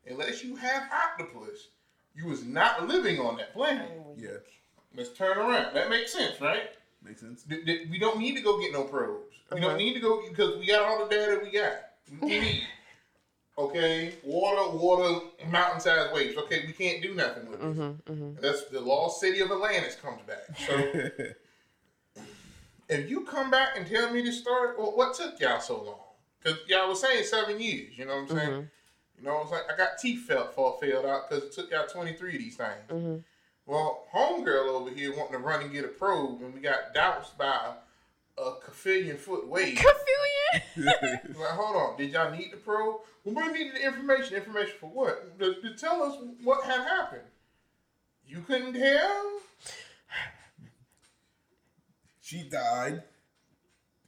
unless 0.07 0.43
you 0.43 0.55
have 0.55 0.83
octopus. 0.91 1.69
You 2.15 2.27
was 2.27 2.43
not 2.43 2.87
living 2.87 3.19
on 3.19 3.37
that 3.37 3.53
planet. 3.53 3.91
Yeah. 4.17 4.29
Let's 4.95 5.09
turn 5.09 5.37
around. 5.37 5.73
That 5.73 5.89
makes 5.89 6.11
sense, 6.13 6.39
right? 6.39 6.69
Makes 7.03 7.21
sense. 7.21 7.43
Th- 7.43 7.65
th- 7.65 7.87
We 7.89 7.97
don't 7.97 8.19
need 8.19 8.35
to 8.35 8.41
go 8.41 8.59
get 8.59 8.71
no 8.71 8.83
probes. 8.83 9.25
We 9.51 9.57
Uh-huh. 9.57 9.69
don't 9.69 9.77
need 9.77 9.93
to 9.95 9.99
go 9.99 10.21
because 10.29 10.57
we 10.57 10.67
got 10.67 10.81
all 10.83 11.03
the 11.03 11.09
data 11.09 11.39
we 11.43 11.51
got. 11.51 11.73
We 12.21 12.39
need. 12.39 12.63
Okay, 13.55 14.13
water, 14.23 14.75
water, 14.75 15.25
mountain-sized 15.47 16.11
waves. 16.11 16.35
Okay, 16.37 16.65
we 16.65 16.71
can't 16.73 17.03
do 17.03 17.13
nothing 17.13 17.47
with 17.47 17.59
this. 17.61 17.77
Mm-hmm, 17.77 18.41
That's 18.41 18.63
the 18.65 18.81
lost 18.81 19.19
city 19.19 19.41
of 19.41 19.51
Atlantis 19.51 19.95
comes 19.95 20.21
back. 20.25 20.57
So 20.57 20.73
if 22.89 23.09
you 23.09 23.21
come 23.25 23.51
back 23.51 23.77
and 23.77 23.85
tell 23.87 24.11
me 24.11 24.21
this 24.21 24.39
story, 24.39 24.69
well, 24.77 24.95
what 24.95 25.13
took 25.15 25.39
y'all 25.39 25.59
so 25.59 25.83
long? 25.83 25.99
Because 26.41 26.59
y'all 26.67 26.89
was 26.89 26.99
saying 27.01 27.23
seven 27.25 27.59
years. 27.59 27.95
You 27.95 28.05
know 28.05 28.15
what 28.15 28.31
I'm 28.31 28.37
saying? 28.37 28.49
Mm-hmm. 28.51 28.65
You 29.17 29.25
know, 29.25 29.41
it's 29.41 29.51
like 29.51 29.71
I 29.71 29.77
got 29.77 29.97
teeth 29.99 30.25
felt 30.25 30.53
for 30.53 30.77
failed 30.81 31.05
out 31.05 31.29
because 31.29 31.45
it 31.45 31.51
took 31.53 31.71
y'all 31.71 31.87
23 31.87 32.35
of 32.35 32.41
these 32.41 32.55
things. 32.55 32.69
Mm-hmm. 32.89 33.17
Well, 33.65 34.05
homegirl 34.13 34.67
over 34.67 34.89
here 34.89 35.15
wanting 35.15 35.33
to 35.33 35.37
run 35.37 35.61
and 35.61 35.71
get 35.71 35.85
a 35.85 35.89
probe, 35.89 36.41
and 36.41 36.53
we 36.53 36.59
got 36.59 36.93
doubts 36.93 37.29
by 37.29 37.75
a 38.37 38.51
kafillion 38.65 39.17
foot 39.17 39.47
wave. 39.47 39.77
Kafillion. 39.77 39.99
Like, 40.75 41.49
hold 41.49 41.75
on, 41.75 41.97
did 41.97 42.11
y'all 42.11 42.31
need 42.31 42.51
the 42.51 42.57
probe? 42.57 42.97
Well, 43.23 43.35
we 43.47 43.53
needed 43.53 43.75
the 43.75 43.85
information. 43.85 44.35
Information 44.35 44.73
for 44.79 44.87
what? 44.87 45.39
To, 45.39 45.55
to 45.55 45.75
tell 45.75 46.03
us 46.03 46.17
what 46.43 46.63
had 46.65 46.81
happened. 46.81 47.23
You 48.27 48.41
couldn't 48.41 48.73
tell? 48.73 49.39
she 52.21 52.43
died. 52.43 53.03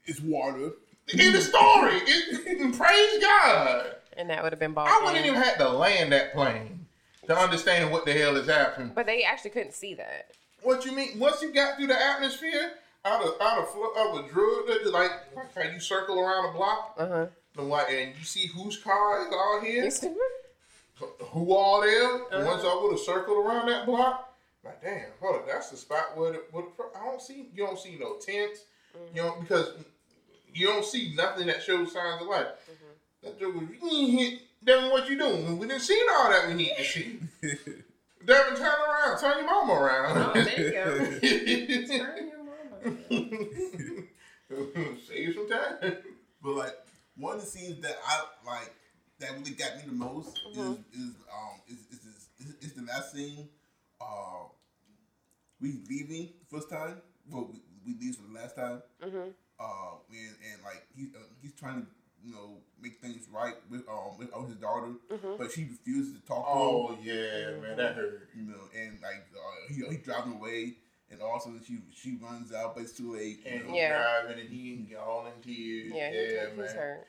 It's 0.05 0.21
water. 0.21 0.71
In 1.13 1.33
the 1.33 1.41
story, 1.41 1.93
it, 2.05 2.73
praise 2.77 3.23
God. 3.23 3.95
And 4.17 4.29
that 4.29 4.43
would 4.43 4.51
have 4.51 4.59
been 4.59 4.73
ball. 4.73 4.87
I 4.87 5.01
wouldn't 5.03 5.25
even 5.25 5.41
have 5.41 5.57
to 5.57 5.69
land 5.69 6.11
that 6.11 6.33
plane 6.33 6.85
to 7.27 7.35
understand 7.37 7.91
what 7.91 8.05
the 8.05 8.13
hell 8.13 8.35
is 8.37 8.47
happening. 8.47 8.91
But 8.95 9.05
they 9.05 9.23
actually 9.23 9.51
couldn't 9.51 9.73
see 9.73 9.93
that. 9.95 10.31
What 10.61 10.85
you 10.85 10.91
mean? 10.93 11.19
Once 11.19 11.41
you 11.41 11.51
got 11.53 11.77
through 11.77 11.87
the 11.87 12.01
atmosphere, 12.01 12.71
out 13.03 13.21
of 13.21 13.39
out 13.39 13.59
of 13.59 13.67
out 13.97 14.15
of 14.17 14.25
a 14.25 14.29
drug 14.29 14.65
like 14.91 15.11
how 15.55 15.61
you 15.71 15.79
circle 15.79 16.19
around 16.19 16.49
a 16.49 16.53
block, 16.53 16.95
Uh 16.97 17.07
huh. 17.07 17.25
and 17.57 17.69
like 17.69 17.87
and 17.91 18.13
you 18.17 18.23
see 18.23 18.47
whose 18.47 18.77
car 18.77 19.27
is 19.27 19.33
all 19.33 19.61
here, 19.61 19.89
who 21.31 21.53
all 21.53 21.81
there. 21.81 22.15
Uh-huh. 22.15 22.43
Once 22.45 22.63
I 22.63 22.79
would 22.81 22.91
have 22.91 22.99
circled 23.01 23.45
around 23.45 23.67
that 23.67 23.85
block, 23.85 24.35
like 24.63 24.81
damn, 24.81 25.05
hold 25.19 25.35
up, 25.35 25.47
that's 25.47 25.69
the 25.69 25.77
spot 25.77 26.15
where 26.17 26.31
the, 26.31 26.41
where 26.51 26.63
the, 26.77 26.99
I 26.99 27.05
don't 27.05 27.21
see 27.21 27.47
you 27.53 27.65
don't 27.65 27.77
see 27.77 27.97
no 27.99 28.15
tents, 28.15 28.61
you 29.13 29.21
know, 29.21 29.35
because 29.39 29.73
you 30.53 30.65
don't 30.67 30.85
see 30.85 31.13
nothing 31.15 31.45
that 31.47 31.61
shows 31.61 31.91
signs 31.93 32.21
of 32.21 32.27
life. 32.27 32.47
That 33.25 33.39
joke 33.39 33.55
was, 33.55 33.63
"Mm, 33.83 34.39
Devin, 34.63 34.89
what 34.91 35.09
you 35.09 35.17
doing? 35.17 35.57
We 35.57 35.67
didn't 35.67 35.81
see 35.81 35.99
all 36.17 36.29
that 36.29 36.47
we 36.47 36.53
need 36.53 36.73
to 36.77 36.83
see. 36.83 37.19
Devin, 38.25 38.55
turn 38.55 38.65
around, 38.67 39.19
turn 39.19 39.37
your 39.37 39.45
mama 39.45 39.73
around. 39.73 40.17
Oh, 40.17 40.33
there 40.33 40.61
you 40.61 40.71
go. 40.71 41.97
Turn 41.97 42.27
your 42.27 42.43
mama. 42.43 42.95
Save 45.07 45.33
some 45.35 45.49
time. 45.49 45.97
But 46.41 46.51
like 46.55 46.73
one 47.17 47.35
of 47.35 47.41
the 47.41 47.47
scenes 47.47 47.81
that 47.81 47.97
I 48.05 48.23
like 48.45 48.73
that 49.19 49.31
really 49.37 49.51
got 49.51 49.75
me 49.77 49.83
the 49.85 49.91
most 49.93 50.39
Mm-hmm. 50.55 50.71
is 50.71 50.77
is 50.99 51.15
um 51.33 51.61
is 51.67 51.77
is, 51.91 51.99
is, 52.05 52.29
is, 52.39 52.55
is 52.69 52.73
the 52.73 52.83
last 52.83 53.13
scene. 53.13 53.47
Uh, 54.01 54.47
we 55.61 55.79
leaving 55.89 56.29
the 56.39 56.45
first 56.55 56.69
time. 56.69 57.01
Well, 57.29 57.49
we, 57.51 57.61
we 57.85 57.99
leave 57.99 58.15
for 58.15 58.23
the 58.27 58.33
last 58.39 58.55
time. 58.55 58.81
Mm-hmm. 59.03 59.29
Uh, 59.59 59.95
and, 60.11 60.35
and 60.51 60.63
like 60.63 60.83
he 60.95 61.07
uh, 61.15 61.19
he's 61.41 61.53
trying 61.53 61.81
to 61.81 61.87
you 62.25 62.31
know 62.33 62.57
make 62.81 62.99
things 63.01 63.27
right 63.31 63.55
with 63.69 63.87
um 63.87 64.17
with 64.17 64.29
oh, 64.33 64.45
his 64.45 64.55
daughter, 64.55 64.93
Mm-hmm. 65.11 65.33
but 65.37 65.51
she 65.51 65.65
refuses 65.65 66.19
to 66.19 66.25
talk 66.25 66.45
to 66.45 66.51
him. 66.51 66.57
Oh 66.57 66.97
yeah, 67.01 67.61
man, 67.61 67.77
that 67.77 67.95
hurt. 67.95 68.29
You 68.35 68.43
know, 68.43 68.61
and 68.77 68.99
like 69.01 69.25
uh, 69.35 69.73
he 69.73 69.85
he 69.89 69.97
driving 69.97 70.33
away, 70.33 70.73
and 71.11 71.21
all 71.21 71.35
of 71.35 71.41
a 71.41 71.43
sudden 71.43 71.61
she 71.65 71.77
she 71.93 72.17
runs 72.21 72.51
out, 72.53 72.75
but 72.75 72.83
it's 72.83 72.93
too 72.97 73.13
late. 73.15 73.39
And 73.45 73.65
know? 73.67 73.71
he 73.73 73.77
Yeah. 73.79 74.01
driving 74.23 74.39
and 74.41 74.49
he 74.49 74.95
all 74.95 75.25
in 75.27 75.41
tears. 75.43 75.91
Yeah, 75.95 76.09
he, 76.11 76.15
yeah, 76.33 76.49
he's 76.49 76.57
man. 76.57 76.75
hurt. 76.75 77.07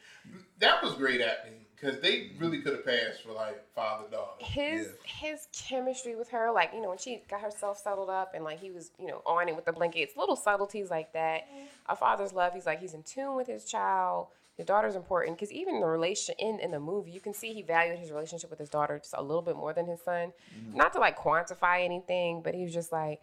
That 0.59 0.83
was 0.83 0.95
great 0.95 1.21
acting 1.21 1.65
because 1.75 2.01
they 2.01 2.31
really 2.39 2.61
could 2.63 2.73
have 2.73 2.85
passed 2.85 3.23
for 3.23 3.33
like 3.33 3.63
father 3.75 4.07
daughter. 4.11 4.33
His 4.45 4.89
his 5.05 5.47
chemistry 5.53 6.15
with 6.15 6.29
her, 6.31 6.51
like 6.53 6.73
you 6.75 6.81
know, 6.81 6.89
when 6.91 6.99
she 6.99 7.23
got 7.29 7.41
herself 7.41 7.79
settled 7.79 8.11
up 8.11 8.33
and 8.35 8.45
like 8.45 8.61
he 8.61 8.71
was, 8.71 8.91
you 8.99 9.07
know, 9.07 9.23
on 9.27 9.49
it 9.49 9.57
with 9.57 9.65
the 9.65 9.73
blankets, 9.73 10.17
little 10.17 10.37
subtleties 10.37 10.91
like 10.91 11.13
that. 11.13 11.47
A 11.89 11.97
father's 11.97 12.33
love. 12.33 12.53
He's 12.55 12.67
like 12.67 12.81
he's 12.81 12.95
in 12.95 13.03
tune 13.03 13.37
with 13.37 13.47
his 13.47 13.65
child. 13.65 14.29
His 14.57 14.65
daughter's 14.67 14.97
important 14.97 15.37
because 15.37 15.53
even 15.53 15.81
the 15.81 15.87
relation 15.87 16.35
in 16.39 16.59
in 16.61 16.71
the 16.71 16.81
movie, 16.81 17.11
you 17.11 17.21
can 17.21 17.35
see 17.35 17.53
he 17.53 17.63
valued 17.63 17.99
his 17.99 18.11
relationship 18.11 18.49
with 18.49 18.59
his 18.59 18.71
daughter 18.71 18.99
just 18.99 19.15
a 19.17 19.23
little 19.23 19.43
bit 19.43 19.55
more 19.57 19.73
than 19.75 19.87
his 19.87 20.01
son. 20.03 20.33
Mm-hmm. 20.59 20.77
Not 20.77 20.93
to 20.95 20.99
like 20.99 21.19
quantify 21.19 21.85
anything, 21.85 22.41
but 22.43 22.55
he 22.55 22.63
was 22.63 22.73
just 22.73 22.91
like, 22.91 23.21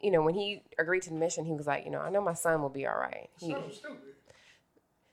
you 0.00 0.10
know, 0.10 0.22
when 0.22 0.34
he 0.34 0.62
agreed 0.78 1.02
to 1.02 1.10
the 1.10 1.16
mission, 1.16 1.44
he 1.44 1.52
was 1.52 1.66
like, 1.66 1.84
you 1.84 1.90
know, 1.92 2.00
I 2.00 2.10
know 2.10 2.20
my 2.20 2.34
son 2.34 2.60
will 2.60 2.68
be 2.70 2.86
all 2.86 2.96
right. 2.96 3.28
He, 3.38 3.52
So 3.52 3.62
stupid. 3.72 3.98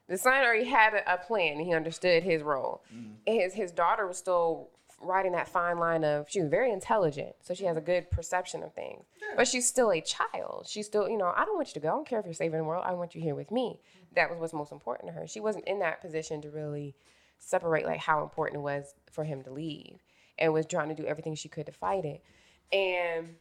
the 0.07 0.17
son 0.17 0.33
already 0.43 0.65
had 0.65 0.93
a, 0.95 1.13
a 1.13 1.17
plan. 1.17 1.59
He 1.59 1.73
understood 1.73 2.23
his 2.23 2.41
role. 2.41 2.83
Mm-hmm. 2.93 3.31
His 3.31 3.53
his 3.53 3.71
daughter 3.71 4.07
was 4.07 4.17
still 4.17 4.69
riding 5.03 5.31
that 5.31 5.47
fine 5.47 5.77
line 5.79 6.03
of 6.03 6.27
she 6.29 6.39
was 6.41 6.49
very 6.49 6.71
intelligent, 6.71 7.35
so 7.41 7.53
she 7.53 7.65
has 7.65 7.77
a 7.77 7.81
good 7.81 8.09
perception 8.11 8.63
of 8.63 8.73
things. 8.73 9.05
But 9.35 9.47
she's 9.47 9.67
still 9.67 9.91
a 9.91 10.01
child. 10.01 10.65
She's 10.67 10.85
still, 10.87 11.07
you 11.07 11.17
know, 11.17 11.31
I 11.35 11.45
don't 11.45 11.55
want 11.55 11.69
you 11.69 11.73
to 11.75 11.79
go. 11.79 11.87
I 11.87 11.91
don't 11.91 12.07
care 12.07 12.19
if 12.19 12.25
you're 12.25 12.33
saving 12.33 12.57
the 12.57 12.63
world. 12.63 12.83
I 12.85 12.93
want 12.93 13.15
you 13.15 13.21
here 13.21 13.35
with 13.35 13.49
me. 13.51 13.79
That 14.13 14.29
was 14.29 14.39
what's 14.39 14.53
most 14.53 14.71
important 14.71 15.09
to 15.09 15.19
her. 15.19 15.27
She 15.27 15.39
wasn't 15.39 15.67
in 15.67 15.79
that 15.79 16.01
position 16.01 16.41
to 16.41 16.49
really 16.49 16.95
separate 17.37 17.85
like 17.85 17.99
how 17.99 18.21
important 18.23 18.59
it 18.59 18.63
was 18.63 18.93
for 19.11 19.23
him 19.23 19.41
to 19.43 19.51
leave, 19.51 20.03
and 20.37 20.53
was 20.53 20.65
trying 20.65 20.89
to 20.89 20.95
do 20.95 21.05
everything 21.05 21.35
she 21.35 21.49
could 21.49 21.65
to 21.65 21.71
fight 21.71 22.05
it. 22.05 22.23
And 22.71 23.35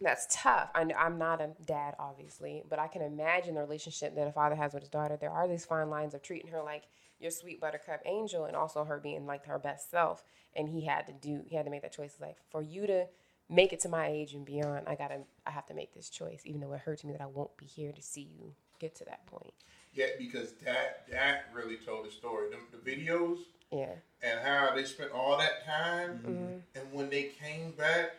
that's 0.00 0.26
tough. 0.30 0.70
I 0.74 0.84
know, 0.84 0.94
I'm 0.94 1.18
not 1.18 1.40
a 1.40 1.50
dad, 1.64 1.94
obviously, 1.98 2.62
but 2.68 2.78
I 2.78 2.88
can 2.88 3.02
imagine 3.02 3.54
the 3.54 3.60
relationship 3.60 4.14
that 4.14 4.26
a 4.26 4.32
father 4.32 4.54
has 4.54 4.74
with 4.74 4.82
his 4.82 4.90
daughter. 4.90 5.16
There 5.16 5.30
are 5.30 5.48
these 5.48 5.64
fine 5.64 5.88
lines 5.88 6.14
of 6.14 6.22
treating 6.22 6.50
her 6.50 6.62
like 6.62 6.84
your 7.18 7.30
sweet 7.30 7.60
buttercup 7.60 8.02
angel, 8.04 8.44
and 8.44 8.54
also 8.54 8.84
her 8.84 8.98
being 8.98 9.26
like 9.26 9.46
her 9.46 9.58
best 9.58 9.90
self. 9.90 10.22
And 10.54 10.68
he 10.68 10.84
had 10.84 11.06
to 11.06 11.12
do, 11.12 11.42
he 11.46 11.56
had 11.56 11.64
to 11.64 11.70
make 11.70 11.82
that 11.82 11.92
choice. 11.92 12.16
Like 12.20 12.36
for 12.50 12.62
you 12.62 12.86
to 12.86 13.06
make 13.48 13.72
it 13.72 13.80
to 13.80 13.88
my 13.88 14.08
age 14.08 14.34
and 14.34 14.44
beyond, 14.44 14.86
I 14.86 14.96
gotta, 14.96 15.20
I 15.46 15.50
have 15.50 15.66
to 15.66 15.74
make 15.74 15.94
this 15.94 16.10
choice, 16.10 16.42
even 16.44 16.60
though 16.60 16.72
it 16.72 16.80
hurts 16.80 17.04
me 17.04 17.12
that 17.12 17.20
I 17.20 17.26
won't 17.26 17.56
be 17.56 17.66
here 17.66 17.92
to 17.92 18.02
see 18.02 18.28
you 18.38 18.54
get 18.78 18.94
to 18.96 19.04
that 19.04 19.26
point. 19.26 19.54
Yeah, 19.96 20.06
because 20.18 20.52
that 20.64 21.06
that 21.10 21.46
really 21.54 21.76
told 21.78 22.06
the 22.06 22.10
story. 22.10 22.48
The, 22.50 22.76
the 22.76 22.90
videos 22.90 23.38
Yeah, 23.72 23.94
and 24.22 24.40
how 24.40 24.74
they 24.74 24.84
spent 24.84 25.10
all 25.10 25.38
that 25.38 25.64
time, 25.64 26.20
Mm-hmm. 26.24 26.78
and 26.78 26.92
when 26.92 27.08
they 27.10 27.30
came 27.40 27.72
back, 27.72 28.12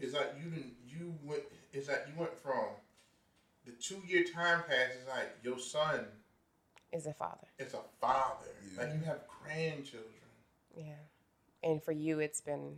it's 0.00 0.14
like 0.14 0.32
you 0.42 0.48
didn't. 0.50 0.74
You 0.88 1.12
went. 1.24 1.42
It's 1.72 1.88
like 1.88 2.06
you 2.06 2.18
went 2.18 2.38
from 2.38 2.68
the 3.66 3.72
two 3.72 4.00
year 4.06 4.22
time 4.24 4.62
pass. 4.68 4.90
It's 4.96 5.08
like 5.08 5.36
your 5.42 5.58
son 5.58 6.06
is 6.92 7.06
a 7.06 7.12
father. 7.12 7.48
is 7.58 7.74
a 7.74 7.80
father. 8.00 8.46
Yeah. 8.76 8.82
Like 8.84 8.94
you 8.94 9.00
have 9.04 9.20
grandchildren. 9.42 10.10
Yeah, 10.76 11.02
and 11.64 11.82
for 11.82 11.92
you, 11.92 12.20
it's 12.20 12.40
been 12.40 12.76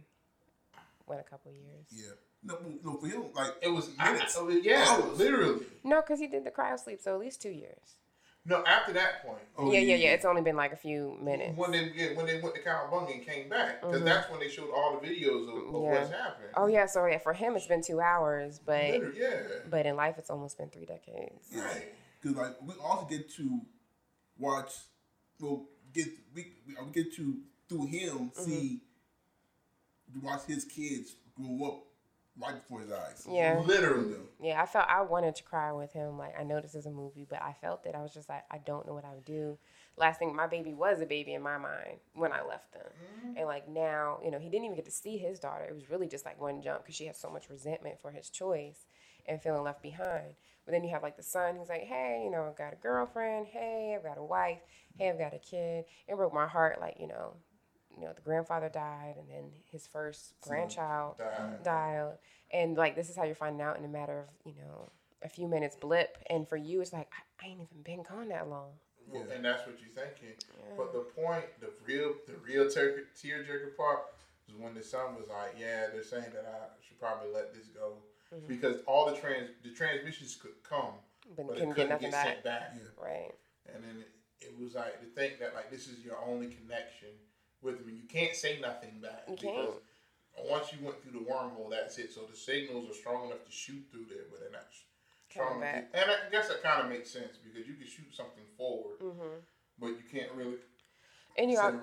what 1.04 1.20
a 1.20 1.22
couple 1.30 1.52
years. 1.52 1.86
Yeah. 1.90 2.12
No, 2.42 2.58
no, 2.84 2.96
for 2.98 3.06
him, 3.08 3.24
like 3.34 3.54
It 3.60 3.68
was 3.68 3.88
Minutes. 3.98 4.36
I- 4.38 4.60
yeah, 4.62 4.84
Hours. 4.88 5.18
literally. 5.18 5.64
No, 5.82 6.00
because 6.00 6.20
he 6.20 6.26
did 6.28 6.44
the 6.44 6.50
cryo 6.50 6.78
sleep, 6.78 7.00
so 7.02 7.14
at 7.14 7.20
least 7.20 7.42
two 7.42 7.50
years. 7.50 7.96
No, 8.48 8.62
after 8.64 8.92
that 8.92 9.26
point. 9.26 9.40
Oh, 9.58 9.72
yeah, 9.72 9.80
yeah, 9.80 9.96
yeah. 9.96 10.10
It's 10.12 10.24
only 10.24 10.40
been 10.42 10.54
like 10.56 10.72
a 10.72 10.76
few 10.76 11.18
minutes. 11.20 11.58
When 11.58 11.72
they 11.72 11.90
yeah, 11.96 12.14
when 12.14 12.26
they 12.26 12.38
went 12.40 12.54
to 12.54 12.60
Cowabunga 12.62 13.12
and 13.12 13.26
came 13.26 13.48
back, 13.48 13.80
because 13.82 14.04
that's 14.04 14.30
when 14.30 14.38
they 14.38 14.48
showed 14.48 14.70
all 14.70 14.98
the 15.00 15.06
videos 15.06 15.48
of, 15.48 15.56
of 15.56 15.62
Mm-hmm. 15.64 15.82
Yeah. 15.82 15.98
what's 16.00 16.10
happened. 16.12 16.48
Oh 16.56 16.66
yeah, 16.68 16.86
so 16.86 17.04
yeah, 17.06 17.18
for 17.18 17.32
him 17.32 17.56
it's 17.56 17.66
been 17.66 17.82
two 17.82 18.00
hours, 18.00 18.60
but 18.64 18.90
Literally, 18.92 19.18
yeah. 19.20 19.40
but 19.68 19.84
in 19.86 19.96
life 19.96 20.14
it's 20.18 20.30
almost 20.30 20.58
been 20.58 20.68
three 20.70 20.86
decades. 20.86 21.48
Right. 21.54 21.92
because 22.22 22.36
like 22.36 22.56
we 22.62 22.74
also 22.82 23.06
get 23.06 23.28
to 23.36 23.60
watch, 24.38 24.72
well, 25.40 25.66
get 25.92 26.06
we 26.34 26.52
we 26.66 26.76
we 26.84 26.92
get 26.92 27.14
to 27.16 27.38
through 27.68 27.86
him 27.86 28.30
Mm-hmm. 28.30 28.42
see 28.44 28.80
watch 30.22 30.42
his 30.46 30.64
kids 30.64 31.14
grow 31.36 31.66
up 31.68 31.82
right 32.38 32.54
before 32.54 32.80
his 32.80 32.92
eyes. 32.92 33.26
Yeah. 33.30 33.62
Literally. 33.64 34.16
Yeah, 34.40 34.60
I 34.62 34.66
felt 34.66 34.86
I 34.88 35.02
wanted 35.02 35.36
to 35.36 35.42
cry 35.42 35.72
with 35.72 35.92
him. 35.92 36.18
Like 36.18 36.38
I 36.38 36.42
know 36.42 36.60
this 36.60 36.74
is 36.74 36.86
a 36.86 36.90
movie, 36.90 37.26
but 37.28 37.42
I 37.42 37.54
felt 37.60 37.86
it. 37.86 37.94
I 37.94 38.02
was 38.02 38.12
just 38.12 38.28
like, 38.28 38.44
I 38.50 38.58
don't 38.58 38.86
know 38.86 38.94
what 38.94 39.04
I 39.04 39.14
would 39.14 39.24
do. 39.24 39.58
Last 39.96 40.18
thing, 40.18 40.36
my 40.36 40.46
baby 40.46 40.74
was 40.74 41.00
a 41.00 41.06
baby 41.06 41.32
in 41.32 41.42
my 41.42 41.56
mind 41.56 41.98
when 42.14 42.30
I 42.30 42.42
left 42.42 42.74
them, 42.74 42.82
mm-hmm. 42.84 43.38
and 43.38 43.46
like 43.46 43.66
now, 43.66 44.18
you 44.22 44.30
know, 44.30 44.38
he 44.38 44.50
didn't 44.50 44.66
even 44.66 44.76
get 44.76 44.84
to 44.84 44.90
see 44.90 45.16
his 45.16 45.38
daughter. 45.38 45.64
It 45.64 45.74
was 45.74 45.88
really 45.88 46.06
just 46.06 46.26
like 46.26 46.38
one 46.38 46.60
jump 46.60 46.82
because 46.82 46.94
she 46.94 47.06
had 47.06 47.16
so 47.16 47.30
much 47.30 47.48
resentment 47.48 47.98
for 47.98 48.10
his 48.10 48.28
choice 48.28 48.86
and 49.26 49.40
feeling 49.40 49.62
left 49.62 49.82
behind. 49.82 50.34
But 50.66 50.72
then 50.72 50.84
you 50.84 50.90
have 50.90 51.02
like 51.02 51.16
the 51.16 51.22
son 51.22 51.56
who's 51.56 51.68
like, 51.68 51.84
hey, 51.84 52.22
you 52.24 52.30
know, 52.30 52.46
I've 52.46 52.58
got 52.58 52.72
a 52.72 52.76
girlfriend. 52.76 53.46
Hey, 53.46 53.94
I've 53.96 54.02
got 54.02 54.18
a 54.18 54.22
wife. 54.22 54.58
Hey, 54.98 55.08
I've 55.08 55.18
got 55.18 55.32
a 55.32 55.38
kid. 55.38 55.84
It 56.08 56.16
broke 56.16 56.34
my 56.34 56.46
heart. 56.46 56.78
Like 56.80 56.96
you 57.00 57.06
know, 57.06 57.34
you 57.96 58.04
know, 58.04 58.12
the 58.12 58.20
grandfather 58.22 58.68
died, 58.68 59.14
and 59.18 59.28
then 59.28 59.50
his 59.70 59.86
first 59.86 60.34
grandchild 60.40 61.18
Died. 61.18 61.62
died, 61.62 62.12
and 62.52 62.76
like 62.76 62.94
this 62.94 63.08
is 63.08 63.16
how 63.16 63.24
you're 63.24 63.34
finding 63.34 63.62
out 63.62 63.78
in 63.78 63.84
a 63.84 63.88
matter 63.88 64.20
of 64.20 64.26
you 64.44 64.54
know 64.60 64.90
a 65.22 65.28
few 65.28 65.48
minutes 65.48 65.76
blip, 65.76 66.18
and 66.28 66.48
for 66.48 66.56
you 66.56 66.80
it's 66.80 66.92
like 66.92 67.10
I, 67.12 67.46
I 67.46 67.50
ain't 67.50 67.60
even 67.60 67.82
been 67.82 68.02
gone 68.02 68.28
that 68.28 68.48
long. 68.48 68.72
Well, 69.08 69.24
and 69.32 69.44
that's 69.44 69.66
what 69.66 69.76
you're 69.80 69.94
thinking. 69.94 70.36
But 70.76 70.92
the 70.92 71.00
point, 71.00 71.44
the 71.60 71.70
real, 71.86 72.14
the 72.26 72.34
real 72.44 72.68
tear 72.68 73.04
tearjerker 73.16 73.76
part 73.76 74.00
was 74.48 74.56
when 74.58 74.74
the 74.74 74.82
son 74.82 75.14
was 75.16 75.28
like, 75.28 75.54
"Yeah, 75.58 75.86
they're 75.92 76.02
saying 76.02 76.32
that 76.34 76.44
I 76.46 76.84
should 76.86 76.98
probably 77.00 77.32
let 77.32 77.54
this 77.54 77.68
go 77.68 77.94
mm-hmm. 78.34 78.46
because 78.46 78.82
all 78.86 79.06
the 79.06 79.16
trans 79.16 79.50
the 79.62 79.70
transmissions 79.70 80.34
could 80.34 80.62
come, 80.62 80.94
But 81.36 81.46
but 81.46 81.52
it 81.52 81.60
couldn't 81.60 81.74
couldn't 81.74 82.00
get 82.00 82.00
get, 82.00 82.10
nothing 82.10 82.12
sent 82.12 82.44
back." 82.44 82.76
Right. 83.00 83.32
And 83.72 83.82
then 83.82 84.02
it, 84.02 84.46
it 84.46 84.62
was 84.62 84.74
like 84.74 85.00
to 85.00 85.06
think 85.06 85.38
that 85.38 85.54
like 85.54 85.70
this 85.70 85.88
is 85.88 86.04
your 86.04 86.18
only 86.26 86.46
connection 86.48 87.08
with 87.62 87.84
me. 87.86 87.92
You 87.94 88.08
can't 88.08 88.34
say 88.34 88.58
nothing 88.60 89.00
back 89.00 89.24
You 89.28 89.36
because 89.36 89.74
once 90.50 90.72
you 90.72 90.84
went 90.84 91.02
through 91.02 91.12
the 91.12 91.24
wormhole, 91.24 91.70
that's 91.70 91.98
it. 91.98 92.12
So 92.12 92.22
the 92.30 92.36
signals 92.36 92.90
are 92.90 92.94
strong 92.94 93.26
enough 93.26 93.44
to 93.44 93.52
shoot 93.52 93.84
through 93.90 94.06
there, 94.08 94.24
but 94.30 94.40
they're 94.40 94.50
not 94.50 94.66
strong. 95.30 95.58
Enough 95.62 95.92
to- 95.92 96.00
and 96.00 96.10
I 96.10 96.30
guess 96.30 96.48
that 96.48 96.62
kind 96.62 96.82
of 96.82 96.88
makes 96.90 97.10
sense 97.10 97.36
because 97.42 97.66
you 97.66 97.74
can 97.74 97.86
shoot 97.86 98.14
something 98.14 98.44
forward, 98.56 98.98
Mm-hmm. 99.02 99.38
but 99.78 99.88
you 99.88 100.02
can't 100.10 100.32
really 100.32 100.56
And 101.38 101.50
you 101.50 101.58
have, 101.58 101.74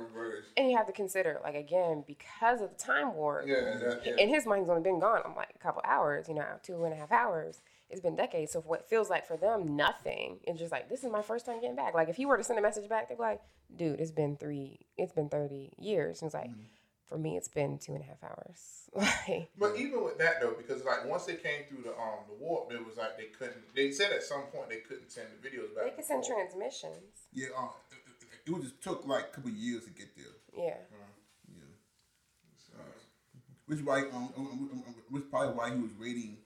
and 0.57 0.69
you 0.71 0.77
have 0.77 0.87
to 0.87 0.93
consider 0.93 1.39
like 1.43 1.55
again 1.55 2.03
because 2.07 2.61
of 2.61 2.69
the 2.71 2.75
time 2.75 3.13
warp. 3.15 3.47
Yeah, 3.47 3.77
that, 3.77 4.01
yeah. 4.05 4.15
In 4.17 4.29
his 4.29 4.45
mind, 4.45 4.61
he's 4.61 4.69
only 4.69 4.81
been 4.81 4.99
gone. 4.99 5.21
I'm 5.25 5.35
like 5.35 5.51
a 5.55 5.59
couple 5.59 5.81
hours, 5.85 6.27
you 6.27 6.33
know, 6.35 6.45
two 6.63 6.83
and 6.85 6.93
a 6.93 6.97
half 6.97 7.11
hours. 7.11 7.61
It's 7.93 8.01
been 8.01 8.15
decades. 8.15 8.51
So 8.51 8.61
what 8.61 8.89
feels 8.89 9.09
like 9.09 9.27
for 9.27 9.37
them 9.37 9.75
nothing, 9.75 10.39
it's 10.43 10.59
just 10.59 10.71
like 10.71 10.89
this 10.89 11.03
is 11.03 11.11
my 11.11 11.21
first 11.21 11.45
time 11.45 11.61
getting 11.61 11.75
back. 11.75 11.93
Like 11.93 12.09
if 12.09 12.15
he 12.15 12.25
were 12.25 12.37
to 12.37 12.43
send 12.43 12.57
a 12.57 12.61
message 12.61 12.89
back, 12.89 13.07
they'd 13.07 13.15
be 13.15 13.21
like, 13.21 13.39
"Dude, 13.75 13.99
it's 13.99 14.11
been 14.11 14.35
three, 14.35 14.79
it's 14.97 15.13
been 15.13 15.29
thirty 15.29 15.71
years." 15.77 16.21
And 16.21 16.27
it's 16.27 16.33
like, 16.33 16.49
for 17.05 17.17
me, 17.19 17.37
it's 17.37 17.47
been 17.47 17.77
two 17.77 17.93
and 17.93 18.01
a 18.01 18.05
half 18.05 18.23
hours. 18.23 18.89
like, 18.95 19.49
But 19.57 19.75
even 19.77 20.03
with 20.03 20.17
that 20.17 20.41
though, 20.41 20.55
because 20.57 20.83
like 20.83 21.05
once 21.05 21.25
they 21.25 21.35
came 21.35 21.65
through 21.69 21.83
the 21.83 21.91
um 21.91 22.25
the 22.27 22.33
warp, 22.43 22.71
it 22.73 22.83
was 22.83 22.97
like 22.97 23.15
they 23.15 23.25
couldn't. 23.37 23.75
They 23.75 23.91
said 23.91 24.11
at 24.11 24.23
some 24.23 24.41
point 24.51 24.69
they 24.69 24.77
couldn't 24.77 25.11
send 25.11 25.27
the 25.29 25.47
videos 25.47 25.75
back. 25.75 25.85
they 25.85 25.91
could 25.91 26.05
send 26.05 26.25
forth. 26.25 26.35
transmissions. 26.35 27.29
Yeah, 27.31 27.47
uh, 27.55 27.67
it, 27.91 28.49
it, 28.49 28.51
it 28.55 28.61
just 28.63 28.81
took 28.81 29.05
like 29.05 29.25
a 29.25 29.35
couple 29.35 29.51
of 29.51 29.55
years 29.55 29.85
to 29.85 29.91
get 29.91 30.15
there. 30.17 30.25
Yeah. 30.57 30.77
Yeah. 31.47 31.63
Which 33.67 33.79
why 33.81 34.01
um, 34.01 34.09
um, 34.13 34.31
um, 34.37 34.69
um, 34.73 34.83
um, 34.87 34.95
which 35.09 35.23
probably 35.29 35.55
why 35.55 35.73
he 35.73 35.79
was 35.79 35.91
waiting 35.99 36.37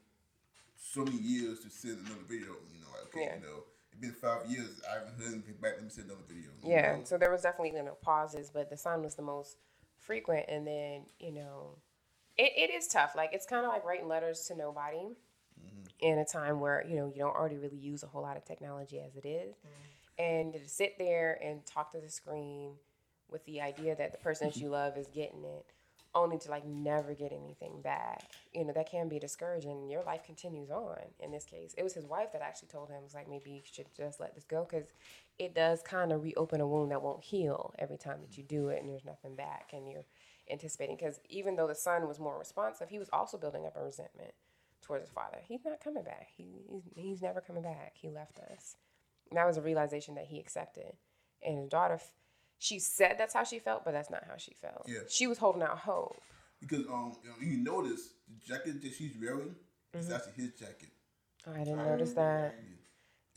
so 0.94 1.04
many 1.04 1.18
years 1.18 1.60
to 1.62 1.70
send 1.70 1.98
another 2.00 2.26
video. 2.28 2.56
You 2.74 2.82
know, 2.82 2.88
like 2.94 3.08
okay, 3.08 3.22
Yeah. 3.26 3.36
you 3.36 3.42
know, 3.42 3.64
it's 3.92 4.02
been 4.02 4.14
five 4.14 4.46
years. 4.50 4.82
I 4.90 5.00
haven't 5.00 5.18
heard 5.18 5.34
anything 5.34 5.56
back. 5.62 5.74
Let 5.76 5.84
me 5.84 5.90
send 5.90 6.08
another 6.10 6.24
video. 6.28 6.50
Yeah, 6.64 6.98
know? 6.98 7.04
so 7.04 7.18
there 7.18 7.32
was 7.32 7.42
definitely 7.42 7.78
you 7.78 7.84
know 7.84 7.98
pauses, 8.02 8.50
but 8.50 8.70
the 8.70 8.78
sun 8.78 9.04
was 9.04 9.16
the 9.16 9.22
most 9.22 9.58
frequent, 10.00 10.46
and 10.48 10.66
then 10.66 11.06
you 11.20 11.32
know, 11.32 11.78
it, 12.38 12.52
it 12.56 12.74
is 12.74 12.88
tough. 12.88 13.16
Like 13.16 13.32
it's 13.34 13.46
kind 13.46 13.66
of 13.66 13.72
like 13.72 13.86
writing 13.86 14.08
letters 14.08 14.46
to 14.48 14.56
nobody 14.56 14.98
mm-hmm. 14.98 15.84
in 16.00 16.20
a 16.20 16.26
time 16.26 16.60
where 16.60 16.86
you 16.88 16.96
know 16.96 17.12
you 17.14 17.20
don't 17.20 17.36
already 17.36 17.58
really 17.58 17.78
use 17.78 18.04
a 18.04 18.08
whole 18.08 18.22
lot 18.22 18.38
of 18.38 18.46
technology 18.46 19.00
as 19.00 19.16
it 19.16 19.28
is. 19.28 19.56
Mm-hmm. 19.56 20.24
and 20.24 20.54
to 20.54 20.68
sit 20.68 20.98
there 20.98 21.40
and 21.44 21.66
talk 21.66 21.92
to 21.92 22.00
the 22.00 22.10
screen 22.10 22.74
with 23.30 23.46
the 23.46 23.62
idea 23.62 23.96
that 23.96 24.12
the 24.14 24.18
person 24.18 24.48
that 24.48 24.58
you 24.58 24.70
love 24.70 24.98
is 24.98 25.08
getting 25.08 25.44
it, 25.44 25.66
only 26.24 26.38
to 26.40 26.50
like 26.52 26.66
never 26.66 27.14
get 27.14 27.32
anything 27.32 27.82
back. 27.82 28.32
You 28.54 28.66
know 28.66 28.74
that 28.74 28.90
can 28.90 29.10
be 29.10 29.20
discouraging. 29.20 29.90
Your 29.90 30.04
life 30.04 30.24
continues 30.26 30.70
on. 30.70 30.98
In 31.20 31.32
this 31.32 31.46
case, 31.46 31.74
it 31.78 31.84
was 31.84 31.94
his 31.94 32.06
wife 32.06 32.32
that 32.34 32.42
actually 32.42 32.70
told 32.70 32.90
him, 32.90 33.04
"Was 33.04 33.14
like 33.14 33.30
maybe 33.30 33.52
you 33.52 33.62
should 33.64 33.88
just 33.96 34.20
let 34.20 34.36
this 34.36 34.44
go 34.44 34.68
because 34.70 34.88
it 35.40 35.54
does 35.56 35.82
kind 35.82 36.12
of 36.12 36.24
reopen 36.24 36.62
a 36.62 36.68
wound 36.68 36.92
that 36.92 37.02
won't 37.02 37.24
heal 37.24 37.74
every 37.80 37.98
time 37.98 38.20
that 38.22 38.38
you 38.38 38.44
do 38.44 38.70
it, 38.70 38.82
and 38.82 38.90
there's 38.90 39.06
nothing 39.06 39.36
back, 39.36 39.72
and 39.74 39.90
you're 39.90 40.06
anticipating 40.50 40.96
because 40.96 41.20
even 41.30 41.56
though 41.56 41.68
the 41.68 41.76
son 41.76 42.08
was 42.08 42.20
more 42.20 42.38
responsive, 42.38 42.90
he 42.90 43.00
was 43.00 43.10
also 43.12 43.38
building 43.38 43.66
up 43.66 43.76
a 43.76 43.84
resentment 43.84 44.34
towards 44.82 45.04
his 45.04 45.12
father. 45.12 45.40
He's 45.48 45.66
not 45.66 45.84
coming 45.84 46.04
back. 46.04 46.30
He, 46.36 46.46
he's, 46.70 46.84
he's 46.96 47.22
never 47.22 47.42
coming 47.42 47.64
back. 47.64 47.94
He 47.96 48.10
left 48.10 48.40
us. 48.40 48.78
And 49.30 49.38
that 49.38 49.46
was 49.46 49.58
a 49.58 49.62
realization 49.62 50.16
that 50.16 50.28
he 50.28 50.40
accepted. 50.40 50.94
And 51.46 51.58
his 51.58 51.70
daughter, 51.70 52.00
she 52.60 52.80
said 52.80 53.16
that's 53.18 53.34
how 53.34 53.44
she 53.44 53.60
felt, 53.60 53.86
but 53.86 53.92
that's 53.92 54.10
not 54.10 54.24
how 54.28 54.38
she 54.38 54.54
felt. 54.62 54.86
Yeah. 54.88 55.00
She 55.10 55.28
was 55.28 55.38
holding 55.38 55.62
out 55.62 55.78
hope. 55.80 56.22
Because 56.60 56.86
um, 56.88 57.16
you, 57.24 57.30
know, 57.30 57.36
you 57.40 57.58
notice 57.64 58.14
the 58.28 58.54
jacket 58.54 58.82
that 58.82 58.94
she's 58.94 59.16
wearing 59.22 59.56
Mm-hmm. 59.96 60.00
is 60.06 60.12
actually 60.12 60.44
his 60.44 60.54
jacket. 60.54 60.90
Oh, 61.48 61.54
I 61.54 61.60
didn't 61.60 61.78
notice 61.78 62.14
that. 62.14 62.56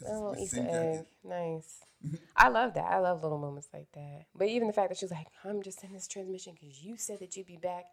A 0.04 0.12
little 0.12 0.36
Easter 0.36 0.60
egg. 0.60 0.66
jacket. 0.66 1.06
Nice. 1.22 1.78
I 2.36 2.48
love 2.48 2.74
that. 2.74 2.84
I 2.90 2.98
love 2.98 3.22
little 3.22 3.38
moments 3.38 3.68
like 3.72 3.86
that. 3.94 4.24
But 4.34 4.48
even 4.48 4.66
the 4.66 4.72
fact 4.72 4.88
that 4.88 4.98
she's 4.98 5.10
like, 5.10 5.26
I'm 5.44 5.62
just 5.62 5.84
in 5.84 5.92
this 5.92 6.08
transmission 6.08 6.54
because 6.58 6.82
you 6.82 6.96
said 6.96 7.20
that 7.20 7.36
you'd 7.36 7.46
be 7.46 7.56
back. 7.56 7.84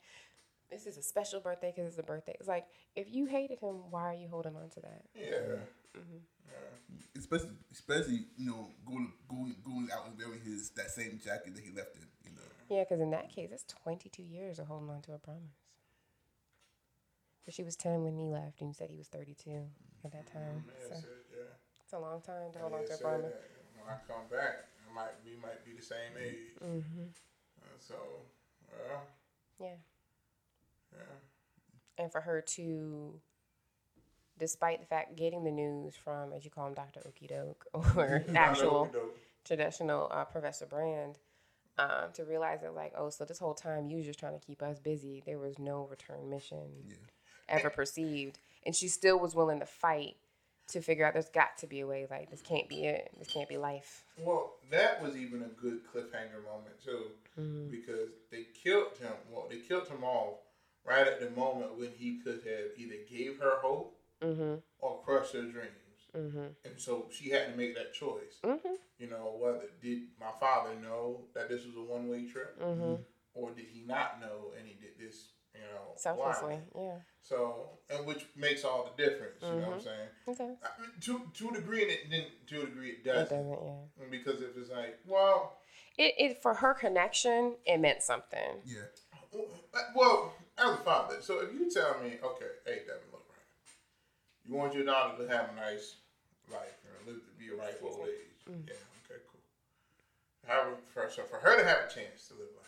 This 0.71 0.86
is 0.86 0.97
a 0.97 1.03
special 1.03 1.39
birthday 1.39 1.71
because 1.75 1.89
it's 1.89 1.99
a 1.99 2.03
birthday. 2.03 2.36
It's 2.39 2.47
like, 2.47 2.65
if 2.95 3.07
you 3.13 3.25
hated 3.25 3.59
him, 3.59 3.89
why 3.89 4.11
are 4.11 4.13
you 4.15 4.28
holding 4.28 4.55
on 4.55 4.69
to 4.71 4.80
that? 4.82 5.01
Yeah. 5.15 5.59
Especially, 7.17 7.49
especially 7.71 8.25
you 8.37 8.45
know, 8.49 8.69
going 8.85 9.11
going 9.27 9.55
going 9.65 9.89
out 9.91 10.07
and 10.07 10.17
wearing 10.17 10.39
his 10.41 10.69
that 10.71 10.89
same 10.91 11.19
jacket 11.23 11.55
that 11.55 11.63
he 11.63 11.71
left 11.71 11.95
in. 11.95 12.05
You 12.23 12.31
know. 12.35 12.47
Yeah, 12.69 12.83
because 12.83 13.01
in 13.01 13.11
that 13.11 13.29
case, 13.29 13.49
it's 13.51 13.63
22 13.83 14.21
years 14.23 14.59
of 14.59 14.67
holding 14.67 14.89
on 14.89 15.01
to 15.03 15.13
a 15.13 15.17
promise. 15.17 15.57
But 17.45 17.53
she 17.53 17.63
was 17.63 17.75
10 17.77 18.03
when 18.03 18.17
he 18.17 18.25
left, 18.25 18.59
and 18.61 18.69
you 18.69 18.73
said 18.73 18.89
he 18.89 18.97
was 18.97 19.07
32 19.07 19.49
at 20.03 20.11
that 20.11 20.27
time. 20.31 20.63
Yeah, 20.67 20.83
So 20.89 20.95
said, 20.95 21.03
yeah. 21.31 21.43
it's 21.83 21.93
a 21.93 21.99
long 21.99 22.21
time 22.21 22.51
to 22.53 22.59
hold 22.59 22.73
Yeah, 22.73 22.79
on 22.79 22.85
to 22.87 22.93
a 22.93 22.97
promise. 22.97 23.31
that. 23.31 23.49
When 23.79 23.87
I 23.87 23.97
come 24.07 24.27
back, 24.29 24.67
I 24.89 24.93
might 24.93 25.15
we 25.25 25.35
might 25.41 25.63
be 25.65 25.71
the 25.73 25.81
same 25.81 26.11
age. 26.19 26.59
Mm-hmm. 26.63 27.07
Uh, 27.63 27.65
so, 27.79 27.95
well, 28.69 29.03
Yeah. 29.59 29.75
yeah. 30.93 31.17
And 31.97 32.11
for 32.11 32.21
her 32.21 32.41
to, 32.41 33.19
despite 34.39 34.79
the 34.79 34.85
fact 34.85 35.15
getting 35.15 35.43
the 35.43 35.51
news 35.51 35.95
from, 35.95 36.33
as 36.33 36.45
you 36.45 36.51
call 36.51 36.67
him, 36.67 36.73
Dr. 36.73 37.01
Okidoke, 37.01 37.55
or 37.97 38.23
actual 38.35 38.89
traditional 39.45 40.07
uh, 40.11 40.25
Professor 40.25 40.65
Brand, 40.65 41.17
um, 41.79 42.11
to 42.13 42.23
realize 42.23 42.61
that, 42.61 42.73
like, 42.73 42.93
oh, 42.97 43.09
so 43.09 43.23
this 43.25 43.39
whole 43.39 43.53
time 43.53 43.88
you 43.88 43.97
was 43.97 44.05
just 44.05 44.19
trying 44.19 44.38
to 44.39 44.45
keep 44.45 44.61
us 44.63 44.79
busy. 44.79 45.21
There 45.25 45.38
was 45.39 45.59
no 45.59 45.88
return 45.89 46.29
mission 46.29 46.67
ever 47.47 47.69
perceived. 47.69 48.39
And 48.65 48.75
she 48.75 48.88
still 48.88 49.19
was 49.19 49.35
willing 49.35 49.59
to 49.59 49.65
fight 49.65 50.15
to 50.69 50.81
figure 50.81 51.05
out 51.05 51.13
there's 51.13 51.29
got 51.29 51.57
to 51.59 51.67
be 51.67 51.79
a 51.79 51.88
way. 51.88 52.05
Like, 52.09 52.29
this 52.29 52.41
can't 52.41 52.67
be 52.67 52.85
it. 52.85 53.09
This 53.17 53.27
can't 53.29 53.47
be 53.47 53.57
life. 53.57 54.03
Well, 54.17 54.55
that 54.69 55.01
was 55.01 55.15
even 55.15 55.43
a 55.43 55.61
good 55.61 55.79
cliffhanger 55.88 56.43
moment 56.43 56.83
too, 56.83 57.05
Mm-hmm. 57.39 57.69
because 57.69 58.09
they 58.31 58.47
killed 58.63 58.97
him. 58.99 59.11
Well, 59.31 59.45
they 59.47 59.57
killed 59.59 59.88
him 59.88 60.03
off 60.03 60.39
right 60.83 61.05
at 61.05 61.19
the 61.19 61.29
moment 61.39 61.77
when 61.77 61.91
he 61.95 62.17
could 62.23 62.41
have 62.45 62.71
either 62.77 62.95
gave 63.09 63.39
her 63.39 63.59
hope 63.61 63.95
Mm-hmm. 64.24 64.55
or 64.80 65.01
crush 65.03 65.32
their 65.32 65.43
dreams. 65.43 65.72
Mm-hmm. 66.15 66.47
And 66.65 66.74
so 66.78 67.05
she 67.11 67.30
had 67.30 67.51
to 67.51 67.57
make 67.57 67.76
that 67.76 67.93
choice. 67.93 68.39
Mm-hmm. 68.43 68.74
You 68.97 69.09
know, 69.09 69.36
whether 69.39 69.65
did 69.82 70.03
my 70.20 70.32
father 70.39 70.72
know 70.82 71.26
that 71.36 71.49
this 71.49 71.65
was 71.65 71.76
a 71.76 71.82
one 71.82 72.09
way 72.09 72.26
trip, 72.26 72.59
Mm-hmm. 72.61 72.95
or 73.34 73.51
did 73.51 73.65
he 73.72 73.82
not 73.86 74.20
know 74.20 74.51
and 74.57 74.68
he 74.68 74.74
did 74.74 74.97
this, 74.99 75.34
you 75.53 75.61
know, 75.61 75.93
Selflessly. 75.95 76.59
Yeah. 76.76 76.97
So, 77.22 77.70
and 77.89 78.05
which 78.05 78.26
makes 78.36 78.63
all 78.63 78.89
the 78.95 79.03
difference. 79.03 79.41
You 79.41 79.49
know 79.49 79.68
what 79.68 79.74
I'm 79.74 79.82
saying? 79.82 80.09
Okay. 80.30 80.55
I 80.63 80.82
mean, 80.82 80.91
to 81.01 81.22
to 81.34 81.49
a 81.49 81.53
degree, 81.59 81.82
and 81.84 81.91
it, 81.91 81.99
then 82.09 82.24
to 82.47 82.61
a 82.61 82.65
degree, 82.65 82.89
it 82.89 82.99
It 82.99 83.03
doesn't. 83.05 83.38
It 83.38 83.43
doesn't, 83.43 83.65
yeah. 83.65 84.05
Because 84.09 84.41
if 84.41 84.55
it's 84.57 84.70
like, 84.72 84.97
well, 85.05 85.57
It, 85.97 86.13
it 86.18 86.41
for 86.41 86.53
her 86.55 86.74
connection, 86.74 87.55
it 87.65 87.78
meant 87.80 88.01
something. 88.01 88.61
Yeah. 88.65 88.88
well, 89.95 90.34
as 90.57 90.70
a 90.74 90.78
father, 90.78 91.18
so 91.22 91.39
if 91.41 91.53
you 91.53 91.70
tell 91.70 91.99
me, 92.03 92.18
okay, 92.24 92.45
hey, 92.65 92.80
Devin, 92.88 93.01
look, 93.07 93.07
right, 93.07 93.07
you 94.47 94.55
want 94.55 94.73
your 94.73 94.83
daughter 94.83 95.23
to 95.23 95.29
have 95.29 95.49
a 95.51 95.55
nice 95.55 95.95
life 96.51 96.77
and 96.85 97.07
live 97.07 97.23
to 97.25 97.31
be 97.37 97.49
a 97.49 97.55
ripe 97.55 97.79
old 97.83 98.07
age, 98.07 98.39
yeah, 98.47 98.73
okay, 99.03 99.21
cool. 99.31 99.41
However, 100.47 100.75
for, 100.93 101.09
so 101.09 101.23
for 101.23 101.37
her 101.39 101.57
to 101.57 101.63
have 101.65 101.79
a 101.89 101.93
chance 101.93 102.27
to 102.29 102.33
live 102.35 102.47
life, 102.55 102.65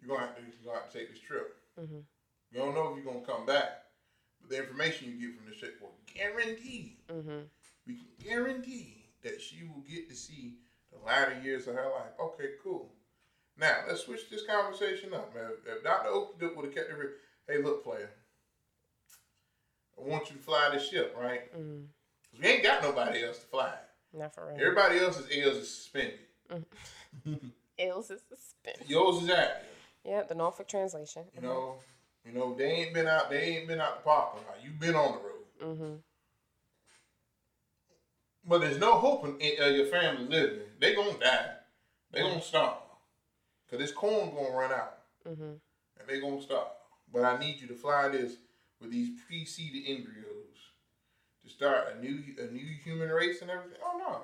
you're 0.00 0.08
gonna 0.08 0.26
have 0.26 0.36
to 0.36 0.42
you're 0.42 0.64
gonna 0.64 0.78
have 0.80 0.90
to 0.90 0.98
take 0.98 1.08
this 1.10 1.18
trip. 1.20 1.54
Mhm. 1.80 2.02
You 2.52 2.58
don't 2.58 2.74
know 2.74 2.88
if 2.88 2.96
you're 2.96 3.04
gonna 3.12 3.24
come 3.24 3.46
back, 3.46 3.86
but 4.40 4.50
the 4.50 4.58
information 4.58 5.08
you 5.08 5.14
get 5.28 5.36
from 5.36 5.46
this 5.46 5.56
chick 5.56 5.72
will 5.80 5.94
guarantee 6.14 6.98
Mm-hmm. 7.08 7.40
we 7.86 7.94
can 7.94 8.08
guarantee 8.18 9.08
that 9.22 9.40
she 9.40 9.62
will 9.64 9.80
get 9.88 10.08
to 10.08 10.14
see 10.14 10.56
the 10.92 10.98
latter 10.98 11.34
years 11.42 11.66
of 11.66 11.74
her 11.74 11.88
life. 11.88 12.12
Okay, 12.20 12.50
cool. 12.62 12.92
Now 13.56 13.78
let's 13.88 14.02
switch 14.02 14.28
this 14.28 14.42
conversation 14.42 15.14
up. 15.14 15.34
If, 15.34 15.76
if 15.76 15.82
Dr. 15.82 16.08
Oak 16.10 16.40
would 16.40 16.64
have 16.66 16.74
kept 16.74 16.90
it, 16.90 16.96
hey, 17.48 17.58
look, 17.58 17.82
player, 17.82 18.10
I 19.98 20.02
want 20.02 20.30
you 20.30 20.36
to 20.36 20.42
fly 20.42 20.70
this 20.72 20.88
ship, 20.88 21.16
right? 21.18 21.52
Mm. 21.56 21.86
'Cause 22.30 22.40
we 22.40 22.46
ain't 22.48 22.62
got 22.62 22.82
nobody 22.82 23.24
else 23.24 23.38
to 23.38 23.46
fly. 23.46 23.74
Not 24.12 24.34
for 24.34 24.46
real. 24.46 24.56
Everybody 24.60 24.98
else's 24.98 25.26
L's 25.30 25.56
is 25.56 25.74
suspended. 25.74 26.20
Ills 27.78 28.10
is 28.10 28.22
suspended. 28.28 28.88
Yours 28.88 29.22
is 29.22 29.30
active. 29.30 29.68
Yep, 30.04 30.28
the 30.28 30.34
Norfolk 30.34 30.68
translation. 30.68 31.24
You 31.34 31.40
know, 31.42 31.76
you 32.24 32.32
know 32.32 32.54
they 32.54 32.64
ain't 32.70 32.94
been 32.94 33.06
out. 33.06 33.28
They 33.30 33.42
ain't 33.56 33.68
been 33.68 33.80
out 33.80 33.98
the 33.98 34.02
parking 34.02 34.46
lot. 34.46 34.56
You've 34.62 34.78
been 34.78 34.94
on 34.94 35.12
the 35.12 35.18
road. 35.18 35.44
Mm-hmm. 35.76 35.94
But 38.48 38.60
there's 38.60 38.78
no 38.78 38.94
hope 38.98 39.24
in, 39.40 39.60
uh, 39.60 39.66
your 39.66 39.86
family 39.86 40.24
living. 40.24 40.60
They 40.78 40.94
gonna 40.94 41.18
die. 41.18 41.56
They 42.12 42.20
gonna 42.20 42.40
starve. 42.40 42.78
Cause 43.68 43.80
this 43.80 43.90
corn 43.92 44.30
gonna 44.34 44.50
run 44.56 44.72
out, 44.72 44.98
Mm-hmm. 45.28 45.42
and 45.98 46.08
they 46.08 46.20
gonna 46.20 46.40
starve. 46.40 46.68
But 47.12 47.24
I 47.24 47.36
need 47.38 47.60
you 47.60 47.66
to 47.68 47.74
fly 47.74 48.08
this 48.08 48.36
with 48.80 48.90
these 48.90 49.10
preceded 49.26 49.84
embryos 49.88 50.72
to 51.44 51.50
start 51.50 51.94
a 51.96 52.00
new 52.00 52.18
a 52.38 52.46
new 52.52 52.66
human 52.84 53.08
race 53.10 53.42
and 53.42 53.50
everything. 53.50 53.78
Oh 53.84 53.98
no. 53.98 54.20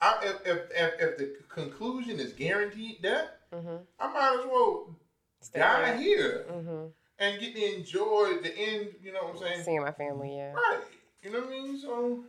I, 0.00 0.18
if, 0.24 0.44
if, 0.44 0.58
if, 0.74 0.92
if 1.00 1.18
the 1.18 1.36
conclusion 1.48 2.18
is 2.18 2.32
guaranteed 2.32 3.02
death, 3.02 3.28
Mm-hmm. 3.54 3.76
I 4.00 4.12
might 4.12 4.38
as 4.40 4.46
well 4.46 4.96
Stay 5.42 5.58
die 5.60 5.96
here. 5.98 6.16
here 6.16 6.46
Mm-hmm. 6.50 6.86
and 7.18 7.40
get 7.40 7.54
to 7.54 7.76
enjoy 7.76 8.38
the 8.42 8.56
end. 8.56 8.88
You 9.02 9.12
know 9.12 9.24
what 9.24 9.34
I'm 9.36 9.40
saying? 9.42 9.62
Seeing 9.62 9.82
my 9.82 9.92
family, 9.92 10.36
yeah. 10.38 10.52
Right. 10.54 10.80
You 11.22 11.30
know 11.30 11.40
what 11.40 11.48
I 11.48 11.50
mean? 11.50 11.78
So 11.78 12.24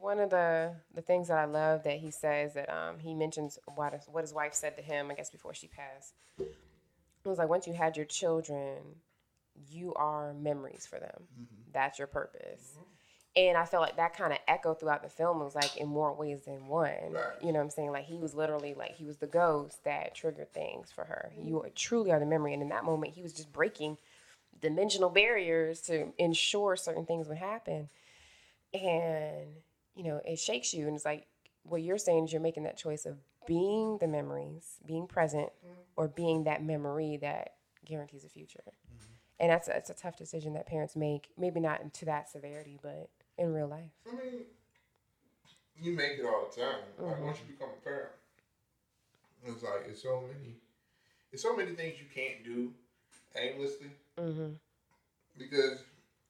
One 0.00 0.18
of 0.20 0.30
the 0.30 0.76
the 0.94 1.02
things 1.02 1.26
that 1.28 1.38
I 1.38 1.44
love 1.46 1.82
that 1.82 1.98
he 1.98 2.10
says 2.12 2.54
that 2.54 2.70
um 2.70 3.00
he 3.00 3.14
mentions 3.14 3.58
what 3.74 3.92
his, 3.94 4.04
what 4.06 4.22
his 4.22 4.32
wife 4.32 4.54
said 4.54 4.76
to 4.76 4.82
him, 4.82 5.10
I 5.10 5.14
guess 5.14 5.28
before 5.28 5.52
she 5.54 5.66
passed. 5.66 6.14
It 6.38 7.28
was 7.28 7.36
like 7.38 7.48
once 7.50 7.66
you 7.66 7.74
had 7.74 7.96
your 7.96 8.06
children, 8.06 8.78
you 9.68 9.94
are 9.94 10.32
memories 10.34 10.86
for 10.88 10.98
them. 10.98 11.22
Mm-hmm. 11.32 11.70
That's 11.72 11.98
your 11.98 12.08
purpose. 12.08 12.72
Mm-hmm. 12.72 12.82
And 13.36 13.56
I 13.56 13.64
felt 13.64 13.82
like 13.82 13.96
that 13.96 14.16
kind 14.16 14.32
of 14.32 14.40
echoed 14.48 14.80
throughout 14.80 15.04
the 15.04 15.08
film. 15.08 15.40
It 15.40 15.44
was 15.44 15.54
like 15.54 15.76
in 15.76 15.88
more 15.88 16.12
ways 16.12 16.42
than 16.46 16.66
one. 16.66 17.12
Right. 17.12 17.22
You 17.40 17.52
know 17.52 17.60
what 17.60 17.66
I'm 17.66 17.70
saying? 17.70 17.92
Like 17.92 18.04
he 18.04 18.18
was 18.18 18.34
literally 18.34 18.74
like 18.74 18.96
he 18.96 19.04
was 19.04 19.18
the 19.18 19.28
ghost 19.28 19.84
that 19.84 20.16
triggered 20.16 20.52
things 20.52 20.90
for 20.90 21.04
her. 21.04 21.30
You 21.40 21.62
are, 21.62 21.68
truly 21.70 22.10
are 22.10 22.18
the 22.18 22.26
memory. 22.26 22.54
And 22.54 22.62
in 22.62 22.70
that 22.70 22.84
moment, 22.84 23.14
he 23.14 23.22
was 23.22 23.32
just 23.32 23.52
breaking 23.52 23.98
dimensional 24.60 25.10
barriers 25.10 25.80
to 25.82 26.12
ensure 26.18 26.74
certain 26.74 27.06
things 27.06 27.28
would 27.28 27.38
happen. 27.38 27.88
And, 28.74 29.46
you 29.94 30.02
know, 30.02 30.20
it 30.24 30.40
shakes 30.40 30.74
you. 30.74 30.88
And 30.88 30.96
it's 30.96 31.04
like 31.04 31.26
what 31.62 31.82
you're 31.82 31.98
saying 31.98 32.24
is 32.24 32.32
you're 32.32 32.42
making 32.42 32.64
that 32.64 32.76
choice 32.76 33.06
of 33.06 33.16
being 33.46 33.98
the 33.98 34.08
memories, 34.08 34.74
being 34.84 35.06
present, 35.06 35.50
or 35.96 36.08
being 36.08 36.44
that 36.44 36.64
memory 36.64 37.18
that 37.20 37.54
guarantees 37.84 38.24
a 38.24 38.28
future. 38.28 38.62
And 39.40 39.50
that's 39.50 39.68
a, 39.68 39.76
it's 39.76 39.90
a 39.90 39.94
tough 39.94 40.16
decision 40.16 40.52
that 40.52 40.66
parents 40.66 40.94
make. 40.94 41.30
Maybe 41.38 41.60
not 41.60 41.92
to 41.94 42.04
that 42.04 42.28
severity, 42.30 42.78
but 42.82 43.08
in 43.38 43.52
real 43.54 43.66
life. 43.68 43.90
I 44.06 44.14
mean, 44.14 44.42
you 45.80 45.92
make 45.92 46.18
it 46.18 46.26
all 46.26 46.46
the 46.54 46.60
time. 46.60 46.80
Like 46.98 47.20
once 47.22 47.38
you 47.38 47.54
become 47.54 47.70
a 47.76 47.82
parent, 47.82 48.10
it's 49.46 49.62
like 49.62 49.86
it's 49.88 50.02
so 50.02 50.20
many, 50.20 50.54
it's 51.32 51.42
so 51.42 51.56
many 51.56 51.72
things 51.72 51.94
you 51.98 52.04
can't 52.14 52.44
do 52.44 52.70
aimlessly 53.36 53.90
Mm-hmm. 54.18 54.50
because 55.38 55.78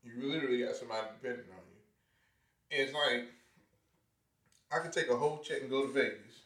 you 0.04 0.12
literally 0.22 0.62
got 0.62 0.76
somebody 0.76 1.08
depending 1.20 1.46
on 1.50 1.58
you. 1.66 2.78
And 2.78 2.86
it's 2.86 2.94
like 2.94 3.26
I 4.70 4.78
could 4.84 4.92
take 4.92 5.10
a 5.10 5.16
whole 5.16 5.38
check 5.38 5.62
and 5.62 5.70
go 5.70 5.84
to 5.86 5.92
Vegas, 5.92 6.44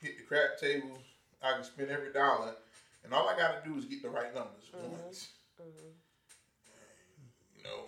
hit 0.00 0.16
the 0.16 0.24
crap 0.24 0.58
tables. 0.58 1.00
I 1.42 1.52
can 1.52 1.64
spend 1.64 1.90
every 1.90 2.12
dollar, 2.12 2.54
and 3.04 3.12
all 3.12 3.28
I 3.28 3.36
got 3.36 3.62
to 3.62 3.68
do 3.68 3.76
is 3.76 3.84
get 3.84 4.02
the 4.02 4.10
right 4.10 4.34
numbers 4.34 4.70
mm-hmm. 4.74 5.02
once. 5.02 5.28
Mm-hmm. 5.60 5.88
You 7.56 7.64
know, 7.64 7.86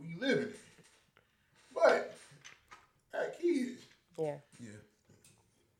we 0.00 0.20
live 0.20 0.38
in 0.38 0.44
it, 0.44 0.60
but 1.74 2.14
I 3.14 3.24
got 3.24 3.40
kids. 3.40 3.82
Yeah. 4.18 4.36
Yeah. 4.60 4.70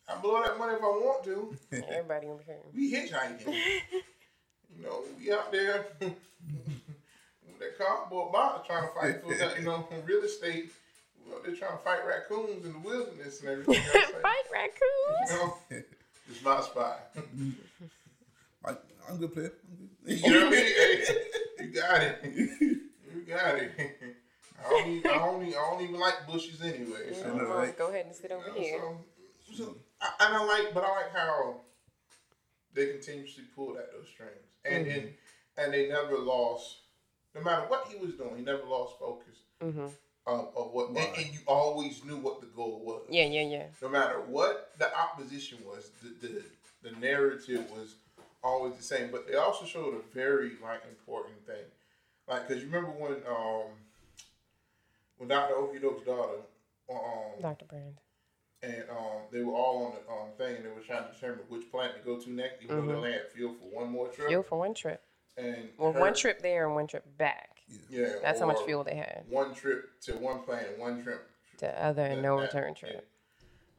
I 0.09 0.21
blow 0.21 0.43
that 0.43 0.59
money 0.59 0.75
if 0.75 0.83
I 0.83 0.85
want 0.85 1.25
to. 1.25 1.57
Everybody 1.73 2.27
gonna 2.27 2.39
be 2.39 2.45
hurting. 2.45 2.73
We 2.75 2.93
hitchhiking. 2.93 3.47
you 4.77 4.85
know, 4.85 5.03
we 5.19 5.33
out 5.33 5.53
there 5.53 5.87
with 6.01 6.13
that 7.61 7.79
cardboard 7.79 8.33
box 8.33 8.67
trying 8.67 8.89
to 8.89 8.95
fight 8.95 9.23
for 9.23 9.35
that, 9.35 9.59
you 9.59 9.65
know, 9.65 9.83
from 9.89 10.05
real 10.05 10.23
estate. 10.23 10.73
We 11.25 11.33
out 11.33 11.45
there 11.45 11.55
trying 11.55 11.73
to 11.73 11.85
fight 11.85 12.01
raccoons 12.07 12.65
in 12.65 12.73
the 12.73 12.79
wilderness 12.79 13.41
and 13.41 13.51
everything. 13.51 13.77
else. 13.77 14.13
Fight 14.23 14.45
raccoons. 14.53 15.31
you 15.31 15.37
know, 15.37 15.83
it's 16.29 16.45
my 16.45 16.61
spot. 16.61 17.15
I, 19.07 19.11
I'm 19.11 19.17
a 19.17 19.19
good 19.21 19.33
player. 19.33 19.53
I'm 20.07 20.17
You 20.17 20.31
know 20.33 20.45
what 20.45 20.47
I 20.47 20.51
mean? 20.51 20.65
Hey, 20.65 21.17
you 21.61 21.67
got 21.69 22.03
it. 22.03 22.19
You 22.61 23.23
got 23.27 23.57
it. 23.57 23.71
I 24.65 24.71
don't, 24.71 24.89
even, 24.89 25.11
I, 25.11 25.19
don't 25.19 25.43
even, 25.43 25.55
I 25.55 25.71
don't 25.71 25.83
even 25.83 26.01
like 26.01 26.27
bushes 26.27 26.63
anyway. 26.63 27.13
So, 27.13 27.25
I 27.25 27.29
know, 27.37 27.49
Well, 27.49 27.59
right? 27.59 27.77
Go 27.77 27.89
ahead 27.89 28.07
and 28.07 28.15
sit 28.15 28.31
over 28.31 28.45
here. 28.57 28.79
so, 28.81 29.55
so 29.65 29.77
I, 30.01 30.11
and 30.21 30.37
I 30.37 30.45
like, 30.45 30.75
but 30.75 30.85
I 30.85 30.89
like 30.91 31.13
how 31.15 31.57
they 32.75 32.87
continuously 32.87 33.45
pulled 33.55 33.77
at 33.77 33.93
those 33.93 34.07
strings, 34.09 34.33
and 34.65 34.87
and 34.87 35.09
and 35.59 35.73
they 35.75 35.89
never 35.89 36.17
lost. 36.19 36.77
No 37.35 37.43
matter 37.43 37.63
what 37.69 37.87
he 37.89 37.99
was 37.99 38.15
doing, 38.15 38.37
he 38.37 38.43
never 38.43 38.65
lost 38.65 38.99
focus 38.99 39.35
Mm-hmm. 39.63 39.87
of, 40.27 40.49
of 40.57 40.73
what, 40.73 40.89
and, 40.89 40.99
and 40.99 41.27
you 41.33 41.39
always 41.47 42.05
knew 42.05 42.17
what 42.17 42.41
the 42.41 42.47
goal 42.49 42.83
was. 42.85 43.03
Yeah, 43.09 43.25
yeah, 43.27 43.43
yeah. 43.43 43.67
No 43.81 43.89
matter 43.89 44.21
what 44.21 44.73
the 44.79 44.89
opposition 44.97 45.59
was, 45.65 45.91
the 46.03 46.27
the, 46.29 46.43
the 46.91 46.97
narrative 47.01 47.71
was 47.71 47.95
always 48.43 48.77
the 48.77 48.83
same. 48.83 49.11
But 49.11 49.27
they 49.29 49.35
also 49.37 49.65
showed 49.65 49.95
a 49.95 50.15
very 50.15 50.53
like 50.63 50.83
important 50.89 51.45
thing, 51.47 51.65
like 52.29 52.47
because 52.49 52.63
you 52.63 52.69
remember 52.69 52.91
when 52.91 53.13
um 53.29 53.71
when 55.19 55.29
Dr. 55.29 55.55
Okidoke's 55.55 56.05
daughter 56.05 56.39
um 56.91 57.41
Dr. 57.41 57.65
Brand. 57.67 57.99
and 58.63 58.85
um, 58.91 59.23
they 59.33 59.43
were 59.43 59.53
all 59.55 59.87
on 59.87 59.93
the 59.93 60.13
um, 60.13 60.29
thing, 60.37 60.57
and 60.57 60.65
they 60.65 60.71
were 60.71 60.81
trying 60.81 61.05
to 61.07 61.13
determine 61.15 61.41
which 61.49 61.71
planet 61.71 61.97
to 61.97 62.03
go 62.03 62.19
to 62.19 62.31
next, 62.31 62.63
even 62.63 62.77
though 62.77 62.87
they 62.87 62.95
only 62.99 63.13
had 63.13 63.29
fuel 63.35 63.55
for 63.55 63.75
one 63.77 63.91
more 63.91 64.09
trip. 64.09 64.29
Fuel 64.29 64.43
for 64.43 64.59
one 64.59 64.75
trip. 64.75 65.03
And 65.37 65.69
Well, 65.79 65.93
her- 65.93 66.01
one 66.01 66.15
trip 66.15 66.43
there 66.43 66.67
and 66.67 66.75
one 66.75 66.87
trip 66.87 67.05
back. 67.17 67.63
yeah, 67.89 68.17
That's 68.21 68.39
how 68.41 68.47
much 68.47 68.61
fuel 68.65 68.85
they 68.85 68.97
had. 68.97 69.25
One 69.29 69.55
trip 69.55 69.99
to 70.03 70.13
one 70.15 70.41
planet, 70.41 70.71
and 70.73 70.79
one 70.81 71.03
trip. 71.03 71.27
to 71.59 71.83
other 71.85 72.03
and 72.03 72.21
no 72.23 72.37
that- 72.41 72.47
return 72.53 72.75
yeah. 72.83 72.89
trip. 72.91 73.09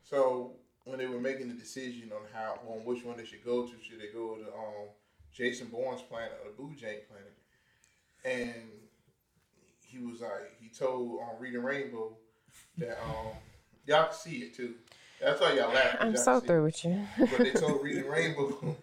So 0.03 0.53
when 0.85 0.99
they 0.99 1.07
were 1.07 1.19
making 1.19 1.47
the 1.47 1.53
decision 1.53 2.11
on 2.13 2.21
how 2.33 2.59
on 2.67 2.85
which 2.85 3.03
one 3.03 3.17
they 3.17 3.25
should 3.25 3.43
go 3.43 3.65
to, 3.65 3.73
should 3.81 3.99
they 3.99 4.11
go 4.13 4.35
to 4.35 4.45
um, 4.53 4.87
Jason 5.31 5.67
Bourne's 5.67 6.01
planet 6.01 6.37
or 6.43 6.51
the 6.51 6.57
Blue 6.57 6.75
Jane 6.75 6.99
planet? 7.09 7.33
And 8.25 8.69
he 9.85 9.99
was 9.99 10.21
like, 10.21 10.51
he 10.59 10.69
told 10.69 11.19
on 11.21 11.39
Reading 11.39 11.63
Rainbow 11.63 12.15
that 12.77 12.99
um, 13.03 13.33
y'all 13.85 14.05
can 14.05 14.13
see 14.13 14.37
it 14.37 14.55
too. 14.55 14.75
That's 15.21 15.39
why 15.39 15.53
y'all 15.53 15.73
laughing. 15.73 15.99
I'm 16.01 16.13
y'all 16.13 16.23
so 16.23 16.39
see 16.39 16.45
it. 16.45 16.47
through 16.47 16.63
with 16.63 16.85
you. 16.85 17.07
But 17.17 17.37
they 17.37 17.51
told 17.51 17.81
Reading 17.83 18.07
Rainbow, 18.07 18.75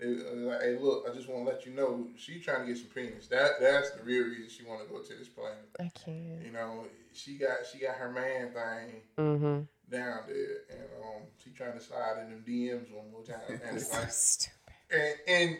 like, 0.00 0.60
"Hey, 0.62 0.78
look, 0.80 1.06
I 1.10 1.14
just 1.14 1.28
want 1.28 1.44
to 1.46 1.50
let 1.52 1.66
you 1.66 1.72
know 1.72 2.06
she 2.16 2.40
trying 2.40 2.60
to 2.62 2.66
get 2.66 2.78
some 2.78 2.86
penis. 2.88 3.26
That 3.28 3.60
that's 3.60 3.90
the 3.90 4.02
real 4.02 4.24
reason 4.24 4.48
she 4.48 4.64
want 4.64 4.82
to 4.86 4.92
go 4.92 5.00
to 5.02 5.14
this 5.14 5.28
planet. 5.28 5.68
I 5.80 5.90
can't. 5.94 6.42
You 6.44 6.52
know, 6.52 6.84
she 7.12 7.36
got 7.36 7.66
she 7.70 7.78
got 7.78 7.96
her 7.96 8.10
man 8.10 8.52
thing 8.52 9.02
Mm-hmm. 9.18 9.62
down 9.90 10.20
there, 10.28 10.62
and 10.70 10.82
um, 11.02 11.22
she 11.42 11.50
trying 11.50 11.72
to 11.72 11.80
slide 11.80 12.18
in 12.22 12.30
them 12.30 12.44
DMs 12.46 12.90
one 12.92 13.10
more 13.10 13.22
time, 13.22 13.60
and 13.66 13.76
it's 13.76 13.88
So 13.90 13.98
like, 13.98 14.10
stupid. 14.10 14.56
and 14.90 15.14
and 15.26 15.58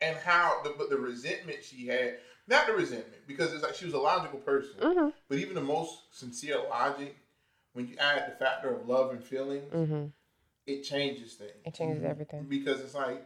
and 0.00 0.16
how 0.18 0.60
the 0.62 0.74
but 0.78 0.90
the 0.90 0.96
resentment 0.96 1.58
she 1.62 1.86
had, 1.86 2.18
not 2.48 2.66
the 2.66 2.72
resentment, 2.72 3.26
because 3.26 3.52
it's 3.52 3.62
like 3.62 3.74
she 3.74 3.84
was 3.84 3.94
a 3.94 3.98
logical 3.98 4.38
person, 4.38 4.72
Mm-hmm. 4.80 5.08
but 5.28 5.38
even 5.38 5.54
the 5.54 5.60
most 5.60 6.16
sincere 6.18 6.58
logic, 6.68 7.16
when 7.74 7.86
you 7.88 7.96
add 7.98 8.30
the 8.30 8.36
factor 8.44 8.72
of 8.74 8.88
love 8.88 9.10
and 9.10 9.22
feelings, 9.22 9.72
Mm-hmm. 9.72 10.06
It 10.74 10.82
changes 10.84 11.34
things. 11.34 11.52
It 11.64 11.74
changes 11.74 12.04
everything. 12.04 12.44
because 12.48 12.80
it's 12.80 12.94
like 12.94 13.24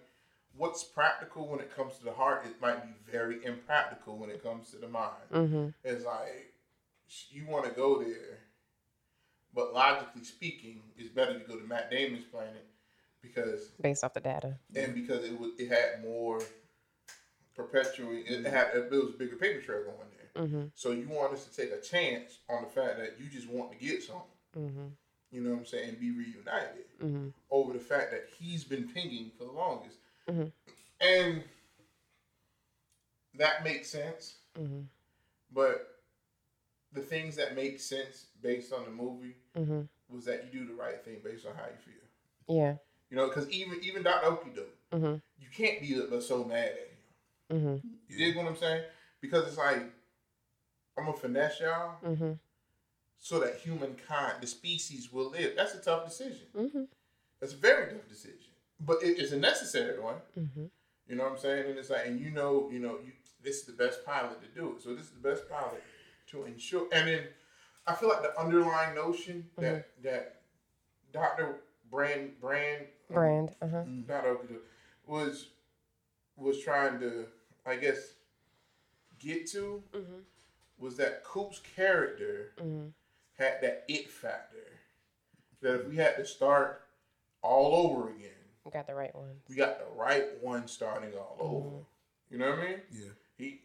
what's 0.56 0.84
practical 0.84 1.48
when 1.48 1.60
it 1.60 1.74
comes 1.74 1.96
to 1.98 2.04
the 2.04 2.12
heart 2.12 2.44
it 2.46 2.60
might 2.60 2.82
be 2.84 2.92
very 3.10 3.44
impractical 3.44 4.16
when 4.16 4.30
it 4.30 4.42
comes 4.42 4.70
to 4.70 4.76
the 4.76 4.88
mind 4.88 5.28
Mm-hmm. 5.32 5.68
it's 5.82 6.04
like 6.04 6.52
you 7.30 7.46
want 7.46 7.64
to 7.64 7.70
go 7.72 8.02
there 8.02 8.38
but 9.52 9.74
logically 9.74 10.22
speaking 10.24 10.80
it's 10.96 11.08
better 11.08 11.38
to 11.38 11.44
go 11.44 11.56
to 11.58 11.64
matt 11.66 11.90
damon's 11.90 12.24
planet 12.24 12.64
because 13.20 13.72
Based 13.80 14.04
off 14.04 14.14
the 14.14 14.20
data. 14.20 14.56
and 14.76 14.94
because 14.94 15.24
it 15.24 15.38
was 15.38 15.50
it 15.58 15.68
had 15.68 16.02
more 16.04 16.40
perpetually 17.54 18.20
it 18.20 18.44
had 18.46 18.68
it 18.74 18.90
was 18.90 19.10
a 19.14 19.18
bigger 19.18 19.36
paper 19.36 19.60
trail 19.60 19.82
going 19.84 19.96
there 20.16 20.44
Mm-hmm. 20.44 20.64
so 20.74 20.90
you 20.90 21.06
want 21.08 21.32
us 21.32 21.44
to 21.46 21.54
take 21.56 21.70
a 21.72 21.80
chance 21.80 22.38
on 22.50 22.62
the 22.64 22.68
fact 22.68 22.98
that 22.98 23.14
you 23.20 23.26
just 23.30 23.48
want 23.48 23.72
to 23.72 23.78
get 23.78 24.02
something 24.02 24.22
Mm-hmm. 24.56 24.86
You 25.34 25.40
know 25.42 25.50
what 25.50 25.58
i'm 25.58 25.66
saying 25.66 25.96
be 26.00 26.10
reunited 26.12 26.84
Mm-hmm. 27.02 27.28
over 27.50 27.72
the 27.74 27.78
fact 27.80 28.12
that 28.12 28.28
he's 28.38 28.62
been 28.64 28.88
pinging 28.88 29.30
for 29.36 29.44
the 29.44 29.50
longest. 29.50 29.98
Mhm. 30.30 30.50
And 31.00 31.42
that 33.36 33.64
makes 33.64 33.90
sense. 33.90 34.36
Mm-hmm. 34.58 34.82
But 35.52 35.88
the 36.92 37.00
things 37.02 37.34
that 37.36 37.56
make 37.56 37.80
sense 37.80 38.26
based 38.40 38.72
on 38.72 38.84
the 38.84 38.90
movie 38.90 39.34
Mm-hmm. 39.58 39.80
was 40.14 40.24
that 40.26 40.44
you 40.52 40.60
do 40.60 40.66
the 40.66 40.74
right 40.74 41.04
thing 41.04 41.16
based 41.22 41.46
on 41.46 41.54
how 41.56 41.64
you 41.64 41.76
feel. 41.84 42.56
Yeah. 42.56 42.76
You 43.10 43.16
know, 43.16 43.28
because 43.28 43.50
even 43.50 43.78
even 43.82 44.02
Dr. 44.04 44.26
Okido, 44.30 44.64
Mm-hmm. 44.92 45.14
you 45.38 45.48
can't 45.54 45.80
be 45.80 46.20
so 46.20 46.44
mad 46.44 46.68
at 46.68 47.56
him. 47.56 47.58
Mm-hmm. 47.60 47.88
You 48.08 48.16
dig 48.18 48.36
what 48.36 48.46
I'm 48.46 48.56
saying? 48.56 48.84
because 49.20 49.46
it's 49.48 49.58
like 49.58 49.82
I'm 50.96 51.06
gonna 51.06 51.16
finesse 51.16 51.60
y'all 51.60 51.96
Mm-hmm. 52.04 52.32
So 53.24 53.40
that 53.40 53.56
humankind, 53.56 54.34
the 54.42 54.46
species, 54.46 55.10
will 55.10 55.30
live. 55.30 55.54
That's 55.56 55.74
a 55.74 55.78
tough 55.80 56.04
decision. 56.04 56.46
Mm-hmm. 56.54 56.82
That's 57.40 57.54
a 57.54 57.56
very 57.56 57.90
tough 57.90 58.06
decision, 58.06 58.52
but 58.78 59.02
it, 59.02 59.18
it's 59.18 59.32
a 59.32 59.38
necessary 59.38 59.98
one. 59.98 60.16
Mm-hmm. 60.38 60.66
You 61.08 61.16
know 61.16 61.22
what 61.24 61.32
I'm 61.32 61.38
saying? 61.38 61.70
And 61.70 61.78
it's 61.78 61.88
like, 61.88 62.06
and 62.06 62.20
you 62.20 62.30
know, 62.30 62.68
you 62.70 62.80
know, 62.80 62.98
you 63.02 63.12
this 63.42 63.60
is 63.60 63.64
the 63.64 63.72
best 63.72 64.04
pilot 64.04 64.42
to 64.42 64.48
do 64.60 64.74
it. 64.76 64.82
So 64.82 64.94
this 64.94 65.06
is 65.06 65.12
the 65.12 65.26
best 65.26 65.48
pilot 65.48 65.82
to 66.32 66.44
ensure. 66.44 66.86
And 66.92 67.08
then 67.08 67.22
I 67.86 67.94
feel 67.94 68.10
like 68.10 68.20
the 68.20 68.38
underlying 68.38 68.94
notion 68.94 69.46
that 69.56 69.88
that 70.02 70.42
Dr. 71.10 71.56
Brand 71.90 72.38
Brand 72.42 72.84
Brand. 73.10 73.54
Uh 73.62 73.68
huh. 73.68 73.84
Dr. 74.06 74.34
Okuda 74.34 74.56
was 75.06 75.48
was 76.36 76.60
trying 76.60 77.00
to, 77.00 77.24
I 77.64 77.76
guess, 77.76 78.12
get 79.18 79.46
to 79.52 79.82
Mm-hmm. 79.94 80.18
was 80.78 80.98
that 80.98 81.24
Coop's 81.24 81.62
character 81.74 82.52
Mm-hmm. 82.60 82.88
Had 83.38 83.58
that 83.62 83.84
it 83.88 84.10
factor. 84.10 84.58
That 85.60 85.80
if 85.80 85.86
we 85.88 85.96
had 85.96 86.16
to 86.16 86.26
start 86.26 86.82
all 87.42 87.74
over 87.90 88.10
again, 88.10 88.30
we 88.64 88.70
Got 88.70 88.86
the 88.86 88.94
right 88.94 89.14
one. 89.14 89.36
we 89.48 89.56
got 89.56 89.78
the 89.78 89.94
right 89.96 90.24
one 90.40 90.66
starting 90.68 91.10
all 91.14 91.36
over. 91.40 91.66
Mm-hmm. 91.68 91.78
You 92.30 92.38
know 92.38 92.50
what 92.50 92.58
I 92.60 92.62
mean? 92.64 92.80
Yeah. 92.92 93.08
He 93.36 93.60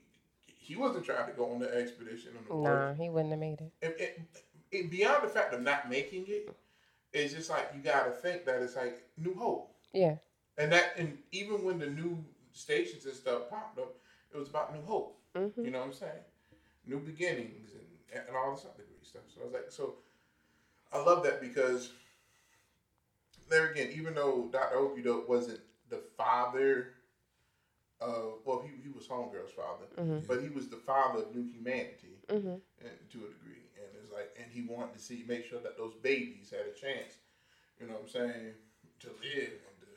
he 0.46 0.76
wasn't 0.76 1.06
trying 1.06 1.28
to 1.30 1.34
go 1.36 1.52
on 1.52 1.60
the 1.60 1.74
expedition 1.76 2.32
on 2.38 2.44
the 2.48 2.70
Nah, 2.70 2.86
voyage. 2.88 2.98
he 3.00 3.10
wouldn't 3.10 3.32
have 3.32 3.40
made 3.40 3.60
it. 3.62 3.72
And, 3.82 3.94
and- 4.00 4.26
and 4.72 4.92
beyond 4.92 5.24
the 5.24 5.28
fact 5.30 5.52
of 5.56 5.64
not 5.64 5.90
making 5.90 6.26
it, 6.28 6.48
it's 7.12 7.34
just 7.34 7.50
like 7.50 7.72
you 7.76 7.82
got 7.82 8.04
to 8.06 8.12
think 8.12 8.46
that 8.46 8.62
it's 8.62 8.76
like 8.76 9.02
New 9.18 9.34
Hope, 9.34 9.74
Yeah. 9.94 10.18
and 10.60 10.72
that 10.72 10.94
and 10.96 11.18
even 11.32 11.64
when 11.64 11.80
the 11.80 11.88
new 11.88 12.24
stations 12.52 13.04
and 13.06 13.16
stuff 13.16 13.50
popped 13.50 13.80
up, 13.80 13.96
it 14.32 14.38
was 14.38 14.48
about 14.50 14.72
New 14.76 14.84
Hope. 14.84 15.20
Mm-hmm. 15.36 15.66
You 15.66 15.72
know 15.72 15.80
what 15.80 15.88
I'm 15.88 15.94
saying? 15.94 16.22
New 16.86 17.00
beginnings 17.00 17.72
and 17.74 18.22
and 18.28 18.36
all 18.38 18.52
this 18.54 18.64
other 18.66 18.74
great 18.84 18.89
stuff. 19.10 19.24
So 19.34 19.42
I 19.42 19.46
was 19.46 19.54
like, 19.54 19.72
so 19.72 19.96
I 20.94 21.02
love 21.04 21.24
that 21.24 21.42
because 21.42 21.92
there 23.50 23.68
again, 23.72 23.90
even 23.96 24.14
though 24.14 24.48
Dr. 24.52 24.78
Okudo 24.78 25.28
wasn't 25.28 25.60
the 25.90 26.02
father 26.18 26.90
of 28.00 28.36
well, 28.46 28.62
he, 28.64 28.70
he 28.82 28.90
was 28.90 29.06
Homegirl's 29.08 29.52
father, 29.52 29.86
Mhm. 29.98 30.26
but 30.28 30.42
he 30.42 30.50
was 30.50 30.70
the 30.70 30.78
father 30.78 31.24
of 31.24 31.36
new 31.36 31.44
humanity 31.52 32.16
Mm-hmm. 32.30 32.48
and, 32.86 33.10
to 33.12 33.18
a 33.26 33.28
degree. 33.28 33.64
And 33.76 33.88
it's 34.02 34.12
like, 34.12 34.30
and 34.38 34.46
he 34.52 34.62
wanted 34.62 34.94
to 34.94 35.00
see 35.00 35.26
make 35.28 35.46
sure 35.46 35.60
that 35.60 35.78
those 35.78 35.96
babies 35.96 36.52
had 36.52 36.68
a 36.68 36.74
chance. 36.80 37.16
You 37.80 37.88
know 37.88 37.94
what 37.94 38.04
I'm 38.04 38.10
saying? 38.10 38.54
To 39.02 39.08
live 39.08 39.50
and 39.68 39.76
to, 39.82 39.88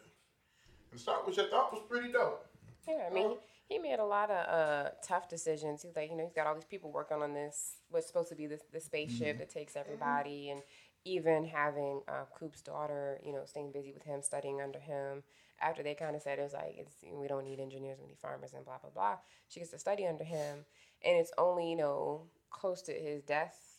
and 0.93 1.01
start, 1.01 1.27
which 1.27 1.39
I 1.39 1.49
thought 1.51 1.73
was 1.73 1.83
pretty 1.89 2.11
dope. 2.13 2.47
Yeah, 2.89 3.09
I 3.11 3.15
mean, 3.15 3.37
he, 3.73 3.77
he 3.77 3.79
made 3.79 3.99
a 3.99 4.05
lot 4.05 4.31
of 4.31 4.49
uh, 4.49 4.91
tough 5.03 5.29
decisions. 5.29 5.83
He's 5.83 5.97
like, 5.97 6.11
you 6.11 6.17
know, 6.17 6.25
he's 6.25 6.33
got 6.33 6.47
all 6.47 6.55
these 6.55 6.65
people 6.65 6.93
working 6.93 7.23
on 7.23 7.35
this, 7.35 7.77
what's 7.91 8.07
supposed 8.07 8.29
to 8.31 8.35
be 8.35 8.47
this 8.47 8.63
the 8.73 8.81
spaceship 8.81 9.39
that 9.39 9.51
takes 9.51 9.77
everybody, 9.77 10.51
and 10.51 10.63
even 11.05 11.45
having 11.45 12.03
uh, 12.09 12.25
Coop's 12.39 12.61
daughter, 12.63 13.21
you 13.25 13.33
know, 13.33 13.43
staying 13.45 13.73
busy 13.73 13.93
with 13.93 14.05
him, 14.05 14.23
studying 14.23 14.61
under 14.61 14.79
him. 14.79 15.23
After 15.61 15.83
they 15.83 15.95
kind 15.95 16.17
of 16.17 16.23
said 16.23 16.39
it 16.39 16.43
was 16.43 16.55
like, 16.55 16.75
it's, 16.77 16.95
we 17.13 17.29
don't 17.29 17.45
need 17.45 17.61
engineers, 17.61 17.99
we 18.01 18.09
need 18.09 18.19
farmers, 18.19 18.53
and 18.53 18.65
blah 18.65 18.79
blah 18.79 18.91
blah. 18.91 19.17
She 19.49 19.61
gets 19.61 19.71
to 19.73 19.79
study 19.79 20.07
under 20.07 20.25
him, 20.25 20.65
and 21.05 21.17
it's 21.17 21.33
only 21.39 21.71
you 21.71 21.77
know 21.77 22.23
close 22.51 22.83
to 22.83 22.93
his 22.93 23.23
death 23.23 23.73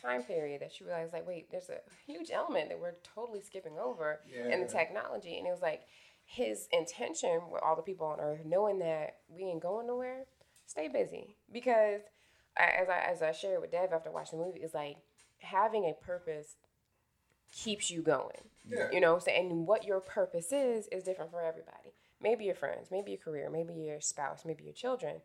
time 0.00 0.22
period 0.22 0.62
that 0.62 0.72
she 0.72 0.84
realized 0.84 1.12
like, 1.12 1.26
wait, 1.26 1.50
there's 1.50 1.68
a 1.68 1.80
huge 2.06 2.30
element 2.30 2.68
that 2.68 2.78
we're 2.78 2.94
totally 3.02 3.40
skipping 3.40 3.78
over 3.78 4.20
in 4.52 4.60
the 4.60 4.66
technology, 4.66 5.38
and 5.38 5.46
it 5.46 5.50
was 5.50 5.62
like 5.62 5.82
his 6.32 6.68
intention 6.72 7.40
with 7.50 7.60
all 7.60 7.74
the 7.74 7.82
people 7.82 8.06
on 8.06 8.20
earth 8.20 8.40
knowing 8.44 8.78
that 8.78 9.16
we 9.28 9.42
ain't 9.42 9.60
going 9.60 9.84
nowhere 9.88 10.26
stay 10.70 10.86
busy. 10.86 11.34
Because 11.52 12.02
I- 12.56 12.70
as 12.82 12.88
I, 12.88 12.98
as 13.00 13.22
I 13.22 13.32
shared 13.32 13.60
with 13.60 13.72
dev 13.72 13.92
after 13.92 14.12
watching 14.12 14.38
the 14.38 14.44
movie 14.44 14.60
is 14.60 14.72
like 14.72 14.98
having 15.38 15.84
a 15.84 15.92
purpose 16.04 16.54
keeps 17.52 17.90
you 17.90 18.00
going. 18.00 18.48
Yeah. 18.68 18.88
you 18.92 19.00
know 19.00 19.18
so, 19.18 19.32
and 19.32 19.66
what 19.66 19.84
your 19.84 19.98
purpose 19.98 20.52
is 20.52 20.86
is 20.92 21.02
different 21.02 21.32
for 21.32 21.42
everybody. 21.42 21.94
Maybe 22.22 22.44
your 22.44 22.54
friends 22.54 22.88
maybe 22.92 23.10
your 23.10 23.18
career 23.18 23.50
maybe 23.50 23.74
your 23.74 24.00
spouse 24.00 24.44
maybe 24.44 24.62
your 24.62 24.72
children. 24.72 25.16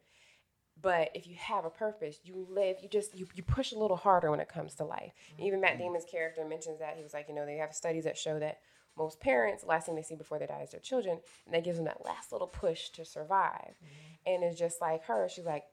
But 0.81 1.09
if 1.13 1.27
you 1.27 1.35
have 1.35 1.65
a 1.65 1.69
purpose 1.69 2.17
you 2.23 2.47
live 2.49 2.77
you 2.81 2.89
just 2.89 3.15
you, 3.15 3.27
you 3.35 3.43
push 3.43 3.73
a 3.73 3.77
little 3.77 3.97
harder 3.97 4.31
when 4.31 4.39
it 4.39 4.49
comes 4.49 4.73
to 4.75 4.85
life. 4.85 5.11
Mm-hmm. 5.33 5.43
Even 5.43 5.61
matt 5.61 5.77
damon's 5.77 6.05
character 6.05 6.43
mentions 6.47 6.79
that. 6.79 6.95
He 6.97 7.03
was 7.03 7.13
like 7.13 7.27
you 7.29 7.35
know 7.35 7.45
they 7.45 7.57
have 7.57 7.75
studies 7.75 8.05
that 8.05 8.17
show 8.17 8.39
that 8.39 8.59
most 8.97 9.19
parents 9.19 9.63
last 9.65 9.85
thing 9.85 9.95
they 9.95 10.01
see 10.01 10.15
before 10.15 10.39
they 10.39 10.45
die 10.45 10.61
is 10.63 10.71
their 10.71 10.79
children 10.79 11.19
and 11.45 11.53
that 11.53 11.63
gives 11.63 11.77
them 11.77 11.85
that 11.85 12.05
last 12.05 12.31
little 12.31 12.47
push 12.47 12.89
to 12.89 13.05
survive. 13.05 13.75
Mm-hmm. 13.75 14.33
And 14.33 14.43
it's 14.43 14.57
just 14.57 14.81
like 14.81 15.03
her 15.05 15.27
she's 15.29 15.45
like 15.45 15.63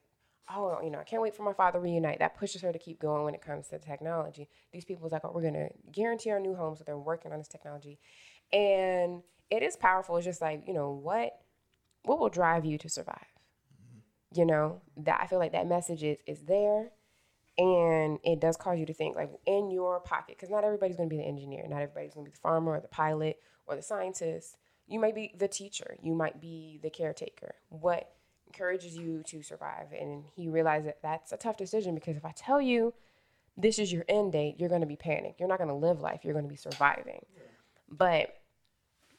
oh 0.54 0.80
you 0.82 0.90
know 0.90 0.98
i 0.98 1.04
can't 1.04 1.22
wait 1.22 1.34
for 1.34 1.44
my 1.44 1.52
father 1.52 1.78
to 1.78 1.82
reunite. 1.82 2.18
That 2.18 2.36
pushes 2.36 2.62
her 2.62 2.72
to 2.72 2.78
keep 2.78 3.00
going 3.00 3.24
when 3.24 3.34
it 3.34 3.42
comes 3.42 3.68
to 3.68 3.78
technology. 3.78 4.48
These 4.72 4.84
people 4.84 5.06
is 5.06 5.12
like 5.12 5.24
oh 5.24 5.32
we're 5.34 5.42
going 5.42 5.54
to 5.54 5.70
guarantee 5.90 6.30
our 6.30 6.40
new 6.40 6.54
homes 6.54 6.78
so 6.78 6.84
they're 6.84 6.98
working 6.98 7.32
on 7.32 7.38
this 7.38 7.48
technology. 7.48 7.98
And 8.52 9.22
it 9.50 9.62
is 9.62 9.76
powerful. 9.76 10.16
It's 10.16 10.26
just 10.26 10.40
like 10.40 10.64
you 10.66 10.74
know 10.74 10.90
what 10.90 11.38
what 12.04 12.18
will 12.18 12.28
drive 12.28 12.64
you 12.64 12.78
to 12.78 12.88
survive? 12.88 13.16
Mm-hmm. 13.16 14.40
You 14.40 14.46
know 14.46 14.80
that 14.96 15.20
i 15.22 15.26
feel 15.26 15.38
like 15.38 15.52
that 15.52 15.66
message 15.66 16.02
is 16.02 16.18
is 16.26 16.42
there 16.42 16.90
and 17.58 18.18
it 18.24 18.40
does 18.40 18.56
cause 18.56 18.78
you 18.78 18.86
to 18.86 18.94
think 18.94 19.14
like 19.14 19.30
in 19.46 19.70
your 19.70 20.00
pocket 20.00 20.36
because 20.36 20.50
not 20.50 20.64
everybody's 20.64 20.96
going 20.96 21.08
to 21.08 21.14
be 21.14 21.20
the 21.20 21.26
engineer 21.26 21.66
not 21.68 21.82
everybody's 21.82 22.14
going 22.14 22.24
to 22.24 22.30
be 22.30 22.34
the 22.34 22.40
farmer 22.40 22.72
or 22.72 22.80
the 22.80 22.88
pilot 22.88 23.38
or 23.66 23.76
the 23.76 23.82
scientist. 23.82 24.56
You 24.86 24.98
might 24.98 25.14
be 25.14 25.34
the 25.36 25.48
teacher 25.48 25.96
you 26.02 26.14
might 26.14 26.40
be 26.40 26.80
the 26.82 26.90
caretaker. 26.90 27.54
What 27.68 28.10
encourages 28.46 28.96
you 28.96 29.22
to 29.26 29.42
survive 29.42 29.88
and 29.98 30.24
he 30.34 30.48
realized 30.48 30.86
that 30.86 31.02
that's 31.02 31.32
a 31.32 31.38
tough 31.38 31.56
decision 31.56 31.94
because 31.94 32.18
if 32.18 32.24
i 32.24 32.32
tell 32.36 32.60
you 32.60 32.92
this 33.56 33.78
is 33.78 33.90
your 33.90 34.04
end 34.08 34.32
date 34.32 34.56
you're 34.58 34.68
going 34.68 34.82
to 34.82 34.86
be 34.86 34.96
panicked. 34.96 35.40
You're 35.40 35.48
not 35.48 35.58
going 35.58 35.68
to 35.68 35.74
live 35.74 36.00
life 36.00 36.20
you're 36.22 36.34
going 36.34 36.44
to 36.44 36.50
be 36.50 36.56
surviving. 36.56 37.24
But 37.90 38.34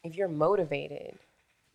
if 0.04 0.16
you're 0.16 0.28
motivated 0.28 1.18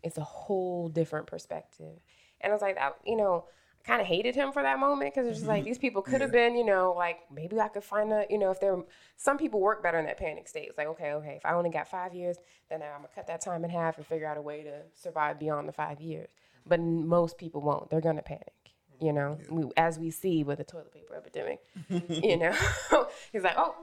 it's 0.02 0.18
a 0.18 0.24
whole 0.24 0.88
different 0.88 1.26
perspective. 1.26 2.00
And 2.40 2.52
i 2.52 2.54
was 2.54 2.62
like 2.62 2.76
that 2.76 2.96
you 3.04 3.16
know 3.16 3.44
kind 3.84 4.00
of 4.00 4.06
hated 4.06 4.34
him 4.34 4.52
for 4.52 4.62
that 4.62 4.78
moment 4.78 5.14
because 5.14 5.26
it's 5.26 5.38
just 5.38 5.48
like 5.48 5.60
mm-hmm. 5.60 5.68
these 5.68 5.78
people 5.78 6.02
could 6.02 6.20
have 6.20 6.32
been, 6.32 6.56
you 6.56 6.64
know, 6.64 6.94
like 6.96 7.20
maybe 7.34 7.58
I 7.58 7.68
could 7.68 7.84
find 7.84 8.12
a, 8.12 8.26
you 8.28 8.38
know, 8.38 8.50
if 8.50 8.60
they're 8.60 8.78
some 9.16 9.38
people 9.38 9.60
work 9.60 9.82
better 9.82 9.98
in 9.98 10.06
that 10.06 10.18
panic 10.18 10.46
state. 10.48 10.68
It's 10.68 10.78
like, 10.78 10.88
okay, 10.88 11.12
okay, 11.12 11.34
if 11.36 11.46
I 11.46 11.54
only 11.54 11.70
got 11.70 11.88
five 11.88 12.14
years, 12.14 12.36
then 12.68 12.82
I'm 12.82 12.98
gonna 12.98 13.08
cut 13.14 13.26
that 13.28 13.40
time 13.40 13.64
in 13.64 13.70
half 13.70 13.96
and 13.96 14.06
figure 14.06 14.26
out 14.26 14.36
a 14.36 14.42
way 14.42 14.62
to 14.62 14.82
survive 14.94 15.38
beyond 15.38 15.68
the 15.68 15.72
five 15.72 16.00
years. 16.00 16.30
But 16.66 16.80
n- 16.80 17.06
most 17.06 17.38
people 17.38 17.60
won't. 17.62 17.88
They're 17.90 18.00
gonna 18.00 18.22
panic. 18.22 18.52
You 19.00 19.12
know, 19.12 19.38
mm, 19.48 19.50
we, 19.50 19.70
as 19.76 19.98
we 19.98 20.10
see 20.10 20.42
with 20.42 20.58
the 20.58 20.64
toilet 20.64 20.92
paper 20.92 21.14
epidemic. 21.14 21.60
you 22.24 22.36
know, 22.36 22.54
he's 23.32 23.42
like, 23.42 23.54
oh, 23.56 23.74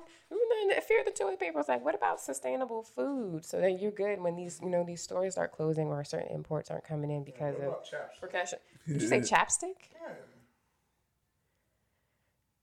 the 0.75 0.81
fear 0.81 0.99
of 0.99 1.05
the 1.05 1.11
toilet 1.11 1.39
paper. 1.39 1.59
It's 1.59 1.69
like, 1.69 1.83
what 1.83 1.95
about 1.95 2.19
sustainable 2.19 2.83
food? 2.83 3.45
So 3.45 3.59
then 3.59 3.77
you're 3.79 3.91
good 3.91 4.21
when 4.21 4.35
these, 4.35 4.59
you 4.61 4.69
know, 4.69 4.83
these 4.83 5.01
stores 5.01 5.33
start 5.33 5.51
closing 5.51 5.87
or 5.87 6.03
certain 6.03 6.29
imports 6.33 6.69
aren't 6.71 6.83
coming 6.85 7.11
in 7.11 7.23
because 7.23 7.55
What 7.55 7.61
of 7.63 7.67
about 7.67 7.85
chapstick? 7.85 8.19
percussion. 8.21 8.59
Did 8.87 9.01
you 9.01 9.07
say 9.07 9.19
chapstick? 9.19 9.75
Yeah. 9.93 10.13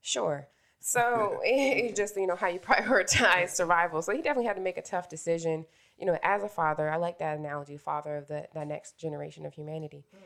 Sure. 0.01 0.47
So 0.79 1.39
it's 1.43 1.97
just 1.97 2.15
you 2.17 2.27
know 2.27 2.35
how 2.35 2.47
you 2.47 2.59
prioritize 2.59 3.49
survival. 3.49 4.01
So 4.01 4.11
he 4.11 4.21
definitely 4.21 4.47
had 4.47 4.55
to 4.57 4.61
make 4.61 4.77
a 4.77 4.81
tough 4.81 5.09
decision. 5.09 5.65
You 5.97 6.07
know, 6.07 6.17
as 6.23 6.43
a 6.43 6.49
father, 6.49 6.89
I 6.89 6.97
like 6.97 7.19
that 7.19 7.37
analogy, 7.37 7.77
father 7.77 8.17
of 8.17 8.27
the 8.27 8.47
the 8.53 8.65
next 8.65 8.97
generation 8.99 9.45
of 9.45 9.53
humanity. 9.53 10.05
Hmm. 10.11 10.19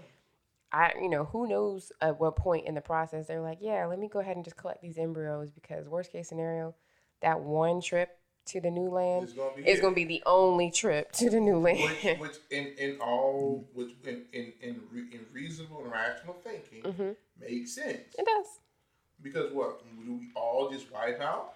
I 0.71 0.93
you 0.99 1.09
know 1.09 1.25
who 1.25 1.47
knows 1.47 1.91
at 2.01 2.19
what 2.19 2.35
point 2.35 2.65
in 2.65 2.75
the 2.75 2.81
process 2.81 3.27
they're 3.27 3.41
like, 3.41 3.59
yeah, 3.61 3.85
let 3.85 3.99
me 3.99 4.09
go 4.09 4.19
ahead 4.19 4.35
and 4.35 4.43
just 4.43 4.57
collect 4.57 4.81
these 4.81 4.97
embryos 4.97 5.49
because 5.51 5.87
worst 5.87 6.11
case 6.11 6.27
scenario, 6.27 6.75
that 7.21 7.39
one 7.41 7.81
trip 7.81 8.09
to 8.47 8.61
the 8.61 8.69
new 8.71 8.89
land 8.89 9.23
It's 9.25 9.33
gonna 9.33 9.55
be 9.57 9.67
is 9.67 9.81
going 9.81 9.93
to 9.93 9.95
be 9.95 10.05
the 10.05 10.23
only 10.25 10.71
trip 10.71 11.11
to 11.13 11.29
the 11.29 11.39
new 11.39 11.57
land. 11.57 11.81
which, 11.81 12.19
which 12.19 12.37
in, 12.49 12.67
in 12.77 12.97
all 13.01 13.67
which 13.73 13.91
in 14.05 14.23
in 14.31 14.53
in, 14.61 14.81
re, 14.91 15.01
in 15.11 15.25
reasonable 15.33 15.81
and 15.83 15.91
rational 15.91 16.35
thinking 16.43 16.83
Mm-hmm. 16.83 17.11
makes 17.41 17.73
sense 17.73 18.15
it 18.17 18.25
does. 18.25 18.45
because 19.21 19.51
what 19.51 19.81
do 20.05 20.13
we 20.13 20.29
all 20.35 20.69
just 20.69 20.91
wipe 20.91 21.19
out 21.19 21.53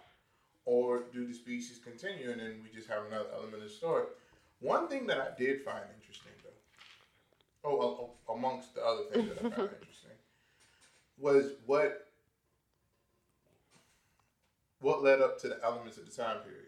or 0.66 1.04
do 1.14 1.26
the 1.26 1.34
species 1.34 1.80
continue 1.84 2.30
and 2.32 2.42
then 2.42 2.60
we 2.64 2.70
just 2.78 2.90
have 2.90 3.06
another 3.08 3.30
element 3.34 3.56
of 3.64 3.70
the 3.70 3.70
story 3.70 4.04
one 4.60 4.88
thing 4.90 5.08
that 5.08 5.18
i 5.20 5.30
did 5.42 5.62
find 5.62 5.84
interesting 5.98 6.32
though 7.64 7.70
oh, 7.70 8.34
amongst 8.34 8.76
the 8.76 8.84
other 8.84 9.04
things 9.14 9.30
that 9.30 9.38
i 9.38 9.50
found 9.50 9.70
interesting 9.82 10.18
was 11.18 11.54
what 11.66 12.08
what 14.82 15.02
led 15.04 15.22
up 15.22 15.40
to 15.40 15.48
the 15.48 15.58
elements 15.64 15.98
of 15.98 16.06
the 16.06 16.12
time 16.12 16.38
period 16.40 16.66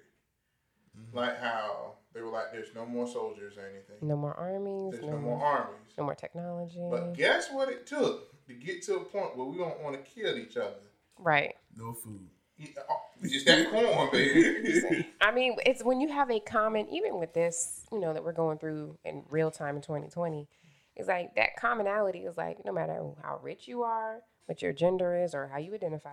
mm-hmm. 0.98 1.18
like 1.18 1.40
how 1.40 1.94
they 2.14 2.22
were 2.22 2.30
like 2.30 2.52
there's 2.52 2.74
no 2.76 2.86
more 2.86 3.08
soldiers 3.08 3.58
or 3.58 3.62
anything 3.62 3.96
No 4.02 4.16
more 4.16 4.34
armies. 4.36 4.92
there's 4.94 5.04
No, 5.06 5.12
no 5.14 5.18
more, 5.18 5.38
more 5.38 5.46
armies 5.48 5.94
no 5.98 6.04
more 6.06 6.16
technology. 6.16 6.88
but 6.90 7.14
guess 7.16 7.50
what 7.52 7.70
it 7.70 7.86
took 7.88 8.30
to 8.48 8.54
get 8.54 8.82
to 8.84 8.96
a 8.98 9.00
point 9.00 9.36
where 9.38 9.46
we 9.48 9.58
don't 9.58 9.82
want 9.82 9.96
to 9.96 10.12
kill 10.12 10.38
each 10.38 10.58
other? 10.58 10.76
right. 11.18 11.56
No 11.76 11.94
food. 11.94 12.28
Yeah, 12.58 12.68
uh, 12.78 12.84
oh, 12.92 13.28
Just 13.28 13.46
that 13.48 13.72
corn, 13.72 14.10
baby. 14.12 15.08
I 15.22 15.32
mean, 15.32 15.56
it's 15.66 15.84
when 15.84 16.00
you 16.02 16.10
have 16.10 16.30
a 16.30 16.40
common, 16.40 16.88
even 16.90 17.20
with 17.20 17.34
this, 17.34 17.82
you 17.92 18.00
know, 18.00 18.14
that 18.14 18.24
we're 18.24 18.32
going 18.34 18.60
through 18.60 19.00
in 19.04 19.24
real 19.32 19.50
time 19.50 19.76
in 19.76 19.82
2020, 19.82 20.48
it's 20.96 21.08
like 21.08 21.36
that 21.36 21.56
commonality 21.58 22.20
is 22.26 22.38
like 22.38 22.64
no 22.64 22.72
matter 22.72 23.02
how 23.24 23.40
rich 23.42 23.68
you 23.68 23.82
are, 23.82 24.20
what 24.46 24.62
your 24.62 24.72
gender 24.74 25.16
is 25.16 25.34
or 25.34 25.48
how 25.48 25.58
you 25.58 25.74
identify, 25.74 26.10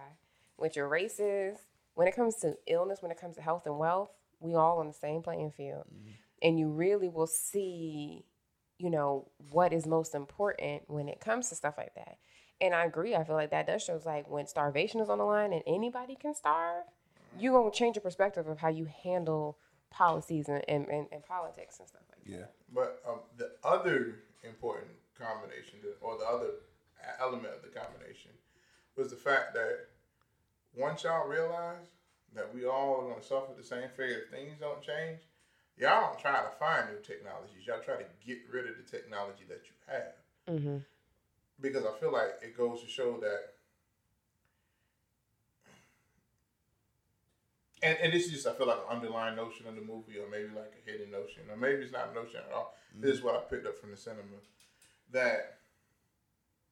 what 0.56 0.76
your 0.76 0.88
race 0.88 1.20
is. 1.20 1.58
When 2.00 2.08
it 2.08 2.16
comes 2.16 2.36
to 2.36 2.56
illness, 2.66 3.02
when 3.02 3.10
it 3.10 3.20
comes 3.20 3.36
to 3.36 3.42
health 3.42 3.66
and 3.66 3.78
wealth, 3.78 4.08
we 4.38 4.54
all 4.54 4.78
on 4.78 4.86
the 4.86 4.94
same 4.94 5.20
playing 5.20 5.50
field. 5.50 5.84
And 6.40 6.58
you 6.58 6.70
really 6.70 7.10
will 7.10 7.26
see, 7.26 8.24
you 8.78 8.88
know, 8.88 9.28
what 9.50 9.74
is 9.74 9.86
most 9.86 10.14
important 10.14 10.84
when 10.86 11.10
it 11.10 11.20
comes 11.20 11.50
to 11.50 11.56
stuff 11.56 11.74
like 11.76 11.94
that. 11.96 12.16
And 12.58 12.74
I 12.74 12.86
agree. 12.86 13.14
I 13.14 13.22
feel 13.22 13.34
like 13.34 13.50
that 13.50 13.66
does 13.66 13.82
shows 13.82 14.06
like 14.06 14.30
when 14.30 14.46
starvation 14.46 15.00
is 15.00 15.10
on 15.10 15.18
the 15.18 15.24
line 15.24 15.52
and 15.52 15.62
anybody 15.66 16.16
can 16.16 16.34
starve, 16.34 16.84
you're 17.38 17.52
gonna 17.52 17.70
change 17.70 17.96
your 17.96 18.02
perspective 18.02 18.48
of 18.48 18.56
how 18.56 18.68
you 18.68 18.88
handle 19.04 19.58
policies 19.90 20.48
and, 20.48 20.64
and, 20.68 20.88
and, 20.88 21.06
and 21.12 21.22
politics 21.22 21.80
and 21.80 21.86
stuff 21.86 22.04
like 22.08 22.24
that. 22.24 22.32
Yeah. 22.32 22.46
But 22.74 23.02
um, 23.06 23.18
the 23.36 23.50
other 23.62 24.20
important 24.42 24.92
combination, 25.18 25.80
or 26.00 26.16
the 26.16 26.24
other 26.24 26.48
element 27.20 27.52
of 27.52 27.60
the 27.60 27.78
combination, 27.78 28.30
was 28.96 29.10
the 29.10 29.16
fact 29.16 29.52
that 29.52 29.89
once 30.76 31.04
y'all 31.04 31.28
realize 31.28 31.86
that 32.34 32.54
we 32.54 32.64
all 32.64 33.00
are 33.00 33.08
going 33.08 33.20
to 33.20 33.26
suffer 33.26 33.52
the 33.56 33.64
same 33.64 33.88
fate 33.96 34.10
if 34.10 34.30
things 34.30 34.54
don't 34.60 34.82
change, 34.82 35.20
y'all 35.76 36.12
don't 36.12 36.20
try 36.20 36.40
to 36.40 36.50
find 36.58 36.88
new 36.90 37.00
technologies. 37.02 37.66
Y'all 37.66 37.80
try 37.80 37.96
to 37.96 38.06
get 38.24 38.38
rid 38.52 38.68
of 38.68 38.76
the 38.76 38.82
technology 38.82 39.44
that 39.48 39.62
you 39.66 39.74
have. 39.86 40.56
Mm-hmm. 40.56 40.76
Because 41.60 41.84
I 41.84 41.98
feel 41.98 42.12
like 42.12 42.38
it 42.42 42.56
goes 42.56 42.82
to 42.82 42.88
show 42.88 43.18
that. 43.20 43.54
And, 47.82 47.98
and 48.02 48.12
this 48.12 48.26
is 48.26 48.32
just, 48.32 48.46
I 48.46 48.52
feel 48.52 48.66
like 48.66 48.76
an 48.76 48.96
underlying 48.96 49.36
notion 49.36 49.66
of 49.66 49.74
the 49.74 49.80
movie, 49.80 50.18
or 50.18 50.28
maybe 50.30 50.48
like 50.54 50.72
a 50.76 50.90
hidden 50.90 51.10
notion, 51.10 51.42
or 51.50 51.56
maybe 51.56 51.82
it's 51.82 51.92
not 51.92 52.10
a 52.12 52.14
notion 52.14 52.40
at 52.46 52.54
all. 52.54 52.74
This 52.94 53.16
is 53.16 53.22
what 53.22 53.34
I 53.34 53.40
picked 53.40 53.66
up 53.66 53.80
from 53.80 53.90
the 53.90 53.96
cinema 53.96 54.22
that 55.12 55.58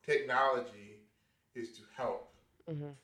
technology 0.04 1.00
is 1.54 1.72
to 1.72 1.82
help, 1.96 2.32
Mhm. 2.68 2.94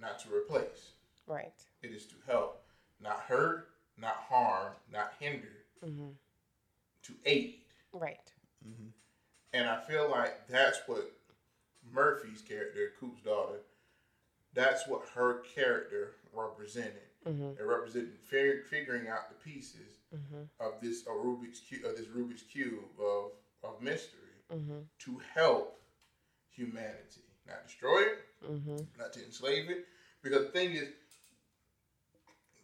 Not 0.00 0.18
to 0.20 0.28
replace. 0.34 0.92
Right. 1.26 1.52
It 1.82 1.90
is 1.90 2.06
to 2.06 2.14
help, 2.26 2.62
not 3.00 3.20
hurt, 3.20 3.68
not 3.96 4.16
harm, 4.28 4.72
not 4.92 5.12
hinder, 5.18 5.48
Mm-hmm. 5.84 6.08
to 7.04 7.12
aid. 7.24 7.54
Right. 7.92 8.18
And 9.52 9.68
I 9.68 9.80
feel 9.80 10.10
like 10.10 10.46
that's 10.48 10.80
what 10.86 11.10
Murphy's 11.92 12.42
character, 12.42 12.92
Coop's 12.98 13.22
daughter, 13.22 13.60
that's 14.54 14.86
what 14.88 15.02
her 15.14 15.40
character 15.54 16.12
represented. 16.34 17.00
Mm-hmm. 17.26 17.60
It 17.60 17.64
represented 17.64 18.18
fig- 18.24 18.64
figuring 18.64 19.08
out 19.08 19.28
the 19.28 19.36
pieces 19.50 19.94
Mm-hmm. 20.14 20.44
of 20.58 20.80
this 20.80 21.02
a 21.06 21.10
Rubik's 21.10 21.60
cube, 21.60 21.84
of 21.84 21.94
this 21.94 22.06
Rubik's 22.06 22.42
cube 22.42 22.78
of 22.98 23.32
of 23.62 23.80
mystery 23.82 24.20
Mm-hmm. 24.52 24.78
to 25.00 25.20
help 25.34 25.78
humanity, 26.50 27.20
not 27.46 27.66
destroy 27.66 28.00
it, 28.00 28.18
Mm-hmm. 28.44 28.76
not 28.98 29.12
to 29.14 29.24
enslave 29.24 29.68
it. 29.70 29.86
Because 30.22 30.46
the 30.46 30.52
thing 30.52 30.72
is, 30.72 30.88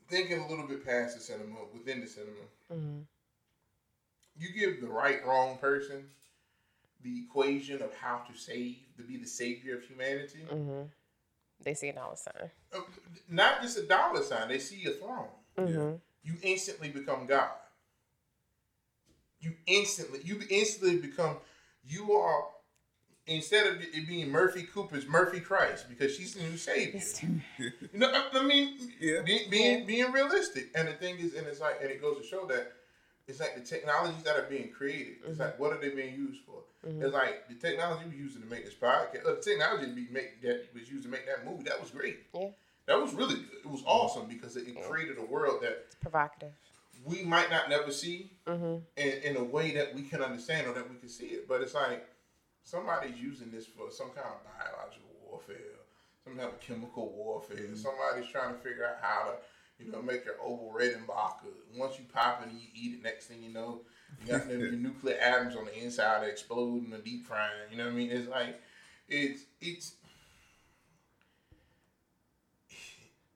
thinking 0.09 0.39
a 0.41 0.49
little 0.49 0.67
bit 0.67 0.85
past 0.85 1.17
the 1.17 1.23
cinema, 1.23 1.57
within 1.73 2.01
the 2.01 2.07
cinema, 2.07 2.33
Mm-hmm. 2.73 3.01
you 4.37 4.49
give 4.53 4.81
the 4.81 4.89
right 4.89 5.25
wrong 5.27 5.59
person 5.59 6.05
the 7.03 7.21
equation 7.29 7.83
of 7.83 7.95
how 7.95 8.23
to 8.31 8.37
save, 8.39 8.77
to 8.97 9.03
be 9.03 9.17
the 9.19 9.27
savior 9.27 9.77
of 9.77 9.85
humanity. 9.85 10.41
Mm-hmm. 10.51 10.87
They 11.63 11.75
see 11.75 11.89
a 11.89 11.93
dollar 11.93 12.17
sign. 12.17 12.51
Uh, 12.75 12.81
Not 13.29 13.61
just 13.63 13.79
a 13.79 13.83
dollar 13.87 14.23
sign, 14.23 14.49
they 14.49 14.59
see 14.59 14.85
a 14.87 14.91
throne. 14.93 15.29
Mm-hmm. 15.59 15.97
You 16.23 16.35
instantly 16.43 16.89
become 16.89 17.27
God. 17.27 17.51
You 19.41 19.53
instantly, 19.67 20.21
you 20.25 20.41
instantly 20.49 20.97
become, 20.97 21.37
you 21.87 22.13
are, 22.13 22.45
instead 23.27 23.67
of 23.67 23.81
it 23.81 24.07
being 24.07 24.31
Murphy 24.31 24.63
Cooper's 24.65 25.07
Murphy 25.07 25.41
Christ, 25.41 25.89
because 25.89 26.15
she's 26.15 26.35
the 26.35 26.43
new 26.43 26.57
savior. 26.57 27.01
You 27.59 27.73
know, 27.95 28.11
I, 28.13 28.39
I 28.39 28.43
mean, 28.43 28.77
Yeah. 29.01 29.23
being, 29.25 29.51
being 29.51 29.87
being 29.87 30.13
realistic. 30.13 30.71
And 30.75 30.89
the 30.89 30.93
thing 30.93 31.19
is, 31.19 31.35
and 31.35 31.47
it's 31.47 31.61
like, 31.61 31.77
and 31.81 31.91
it 31.91 32.01
goes 32.01 32.19
to 32.19 32.27
show 32.27 32.47
that 32.47 32.73
it's 33.27 33.41
like 33.41 33.55
the 33.55 33.63
technologies 33.63 34.23
that 34.25 34.37
are 34.37 34.47
being 34.51 34.71
created. 34.71 35.15
It's 35.27 35.39
like, 35.39 35.55
mm-hmm. 35.55 35.63
what 35.63 35.73
are 35.73 35.81
they 35.81 35.91
being 35.91 36.15
used 36.15 36.43
for? 36.45 36.61
Mm-hmm. 36.87 37.03
It's 37.03 37.15
like 37.15 37.49
the 37.49 37.55
technology 37.55 38.05
we're 38.09 38.17
using 38.23 38.43
to 38.43 38.49
make 38.49 38.65
this 38.67 38.75
podcast, 38.75 39.25
or 39.25 39.37
the 39.37 39.41
technology 39.43 39.91
we 39.95 40.07
make 40.11 40.43
that 40.43 40.67
was 40.75 40.91
used 40.91 41.05
to 41.05 41.09
make 41.11 41.25
that 41.27 41.47
movie. 41.47 41.63
That 41.65 41.81
was 41.81 41.91
great. 41.91 42.19
Yeah. 42.35 42.49
That 42.87 43.01
was 43.01 43.15
really 43.15 43.37
good. 43.37 43.49
It 43.65 43.71
was 43.71 43.81
mm-hmm. 43.81 43.89
awesome 43.89 44.27
because 44.29 44.57
it, 44.57 44.69
it 44.69 44.77
created 44.89 45.17
a 45.19 45.25
world 45.25 45.63
that 45.63 45.85
It's 45.87 45.95
provocative. 45.95 46.53
we 47.07 47.23
might 47.23 47.49
not 47.51 47.71
never 47.71 47.91
see 47.91 48.31
Mm-hmm. 48.47 48.77
in, 48.99 49.09
in 49.23 49.37
a 49.39 49.43
way 49.45 49.71
that 49.71 49.95
we 49.95 50.03
can 50.03 50.21
understand 50.23 50.67
or 50.67 50.75
that 50.75 50.91
we 50.91 50.97
can 50.97 51.09
see 51.09 51.29
it. 51.29 51.49
But 51.49 51.63
it's 51.63 51.73
like 51.73 52.07
somebody's 52.65 53.17
using 53.21 53.51
this 53.51 53.67
for 53.67 53.91
some 53.91 54.09
kind 54.09 54.27
of 54.27 54.43
biological 54.45 55.11
warfare, 55.29 55.57
some 56.25 56.37
kind 56.37 56.49
of 56.49 56.61
chemical 56.61 57.11
warfare. 57.13 57.75
Somebody's 57.75 58.31
trying 58.31 58.55
to 58.55 58.61
figure 58.61 58.85
out 58.87 58.97
how 59.01 59.31
to, 59.31 59.85
you 59.85 59.93
know, 59.93 60.03
make 60.03 60.25
your 60.25 60.37
Orville 60.37 60.75
Redenbacher. 60.77 61.53
Once 61.77 61.99
you 61.99 62.05
pop 62.13 62.43
it 62.43 62.51
and 62.51 62.59
you 62.61 62.67
eat 62.75 62.95
it, 62.95 63.03
next 63.03 63.27
thing 63.27 63.43
you 63.43 63.53
know, 63.53 63.81
you 64.21 64.33
got 64.33 64.49
them, 64.49 64.61
your 64.61 64.73
nuclear 64.73 65.17
atoms 65.19 65.57
on 65.57 65.67
the 65.67 65.79
inside 65.83 66.23
that 66.23 66.29
explode 66.29 66.85
in 66.85 66.91
the 66.91 66.99
deep 66.99 67.27
frying. 67.27 67.51
You 67.71 67.79
know 67.79 67.85
what 67.85 67.93
I 67.93 67.97
mean? 67.97 68.11
It's 68.11 68.29
like 68.29 68.61
it's 69.09 69.43
it's 69.61 69.93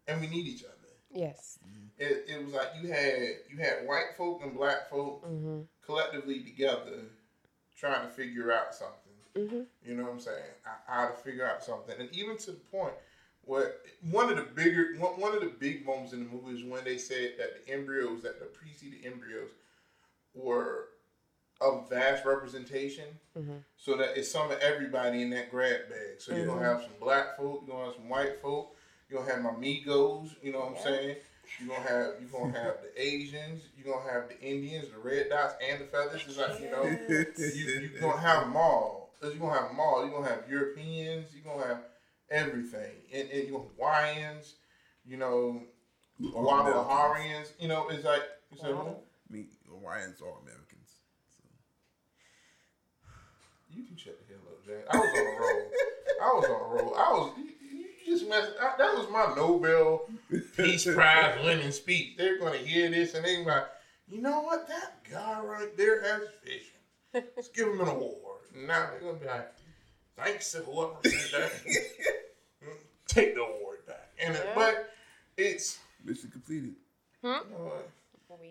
and 0.06 0.20
we 0.20 0.26
need 0.26 0.46
each 0.46 0.64
other 0.64 0.72
Yes. 1.10 1.58
it, 1.98 2.24
it 2.28 2.44
was 2.44 2.54
like 2.54 2.68
you 2.80 2.88
had 2.90 3.18
you 3.50 3.58
had 3.58 3.86
white 3.86 4.16
folk 4.16 4.40
and 4.42 4.54
black 4.56 4.88
folk 4.88 5.22
Mm-hmm. 5.26 5.62
collectively 5.84 6.40
together 6.40 7.00
trying 7.76 8.02
to 8.06 8.08
figure 8.12 8.52
out 8.52 8.74
something. 8.74 9.07
Mm-hmm. 9.38 9.60
You 9.88 9.94
know 9.96 10.04
what 10.04 10.12
I'm 10.12 10.20
saying? 10.20 10.42
How- 10.62 10.78
How 10.86 11.06
to 11.08 11.14
figure 11.14 11.46
out 11.46 11.62
something, 11.62 11.94
and 11.98 12.08
even 12.12 12.36
to 12.38 12.50
the 12.52 12.58
point 12.72 12.94
where 13.44 13.72
one 14.10 14.28
of 14.28 14.36
the 14.36 14.42
bigger 14.42 14.88
one, 14.98 15.12
one 15.20 15.34
of 15.34 15.40
the 15.40 15.46
big 15.46 15.84
moments 15.86 16.12
in 16.12 16.18
the 16.20 16.26
movie 16.26 16.58
is 16.58 16.64
when 16.64 16.84
they 16.84 16.98
said 16.98 17.32
that 17.38 17.64
the 17.64 17.72
embryos 17.72 18.22
that 18.22 18.38
the 18.38 18.46
preceded 18.46 19.04
embryos 19.04 19.50
were 20.34 20.86
a 21.60 21.80
vast 21.88 22.24
representation, 22.24 23.18
Mhm. 23.36 23.60
so 23.76 23.96
that 23.96 24.16
it's 24.16 24.30
some 24.30 24.50
of 24.50 24.58
everybody 24.60 25.22
in 25.22 25.30
that 25.30 25.50
grab 25.50 25.88
bag. 25.88 26.20
So 26.20 26.34
you're 26.34 26.46
gonna 26.46 26.64
have 26.64 26.82
some 26.82 26.92
black 27.00 27.36
folk, 27.36 27.62
you're 27.66 27.74
gonna 27.74 27.86
have 27.86 27.94
some 27.96 28.08
white 28.08 28.40
folk, 28.40 28.74
you're 29.08 29.20
gonna 29.20 29.32
have 29.32 29.42
my 29.42 29.50
Migos, 29.50 30.30
you 30.42 30.52
know 30.52 30.60
what 30.60 30.76
I'm 30.76 30.82
saying? 30.82 31.16
You're 31.58 31.68
gonna 31.76 31.88
have 31.88 32.20
you're 32.20 32.28
gonna 32.30 32.52
have 32.60 32.80
the 32.82 32.92
Asians, 33.02 33.62
you're 33.76 33.92
gonna 33.92 34.08
have 34.08 34.28
the 34.28 34.38
Indians, 34.40 34.88
the 34.90 34.98
red 34.98 35.30
dots, 35.30 35.54
and 35.60 35.80
the 35.80 35.84
feathers. 35.86 36.22
It's 36.26 36.36
like 36.36 36.60
you 36.60 36.70
know, 36.70 36.84
you 36.84 37.80
you're 37.90 38.00
gonna 38.00 38.20
have 38.20 38.42
them 38.42 38.56
all. 38.56 39.07
You're 39.22 39.34
gonna 39.34 39.58
have 39.58 39.68
them 39.68 39.80
all. 39.80 40.04
You're 40.04 40.14
gonna 40.14 40.28
have 40.28 40.48
Europeans. 40.48 41.28
You're 41.34 41.52
gonna 41.52 41.66
have 41.66 41.82
everything, 42.30 42.92
and, 43.12 43.28
and 43.30 43.48
you're 43.48 43.66
Hawaiians. 43.76 44.54
You 45.04 45.16
know, 45.16 45.62
Guadalajarians. 46.20 47.52
You 47.58 47.68
know, 47.68 47.88
it's 47.88 48.04
like 48.04 48.22
you 48.50 48.58
said, 48.58 48.74
Wow. 48.74 48.96
I 49.28 49.32
mean, 49.32 49.48
Hawaiians 49.68 50.20
are 50.20 50.38
Americans. 50.42 50.90
So. 51.36 51.44
you 53.70 53.84
can 53.84 53.96
shut 53.96 54.18
the 54.18 54.32
hell 54.32 54.42
up, 54.50 54.64
Jay. 54.64 54.82
I 54.90 54.96
was 54.96 55.10
on 55.14 55.26
a 55.26 55.40
roll. 55.40 55.70
I 56.20 56.34
was 56.34 56.44
on 56.44 56.50
a 56.50 56.82
roll. 56.82 56.94
I 56.94 57.12
was. 57.12 57.32
You, 57.36 57.44
you 58.06 58.16
just 58.16 58.28
messed. 58.28 58.52
I, 58.60 58.74
that 58.78 58.94
was 58.94 59.08
my 59.10 59.34
Nobel 59.34 60.08
Peace 60.56 60.84
Prize 60.94 61.44
winning 61.44 61.72
speech. 61.72 62.16
They're 62.16 62.38
gonna 62.38 62.58
hear 62.58 62.90
this 62.90 63.14
and 63.14 63.24
they're 63.24 63.44
like, 63.44 63.64
you 64.08 64.22
know 64.22 64.40
what? 64.42 64.68
That 64.68 65.04
guy 65.10 65.40
right 65.40 65.76
there 65.76 66.02
has 66.02 66.22
vision. 66.44 67.24
Let's 67.36 67.48
give 67.48 67.68
him 67.68 67.80
an 67.80 67.88
award. 67.88 68.27
And 68.58 68.66
now 68.66 68.88
they're 68.90 69.00
gonna 69.00 69.18
be 69.20 69.26
like, 69.26 69.52
thanks 70.16 70.50
to 70.52 70.58
whoever 70.58 70.94
said 71.04 71.40
that. 71.42 71.52
Take 73.06 73.34
the 73.34 73.42
award 73.42 73.86
back. 73.86 74.08
And 74.20 74.34
it, 74.34 74.48
but 74.54 74.90
it's 75.36 75.78
Mission 76.04 76.30
completed. 76.30 76.74
Hmm? 77.22 77.26
you 77.26 77.56
know 77.56 77.64
what? 77.64 77.90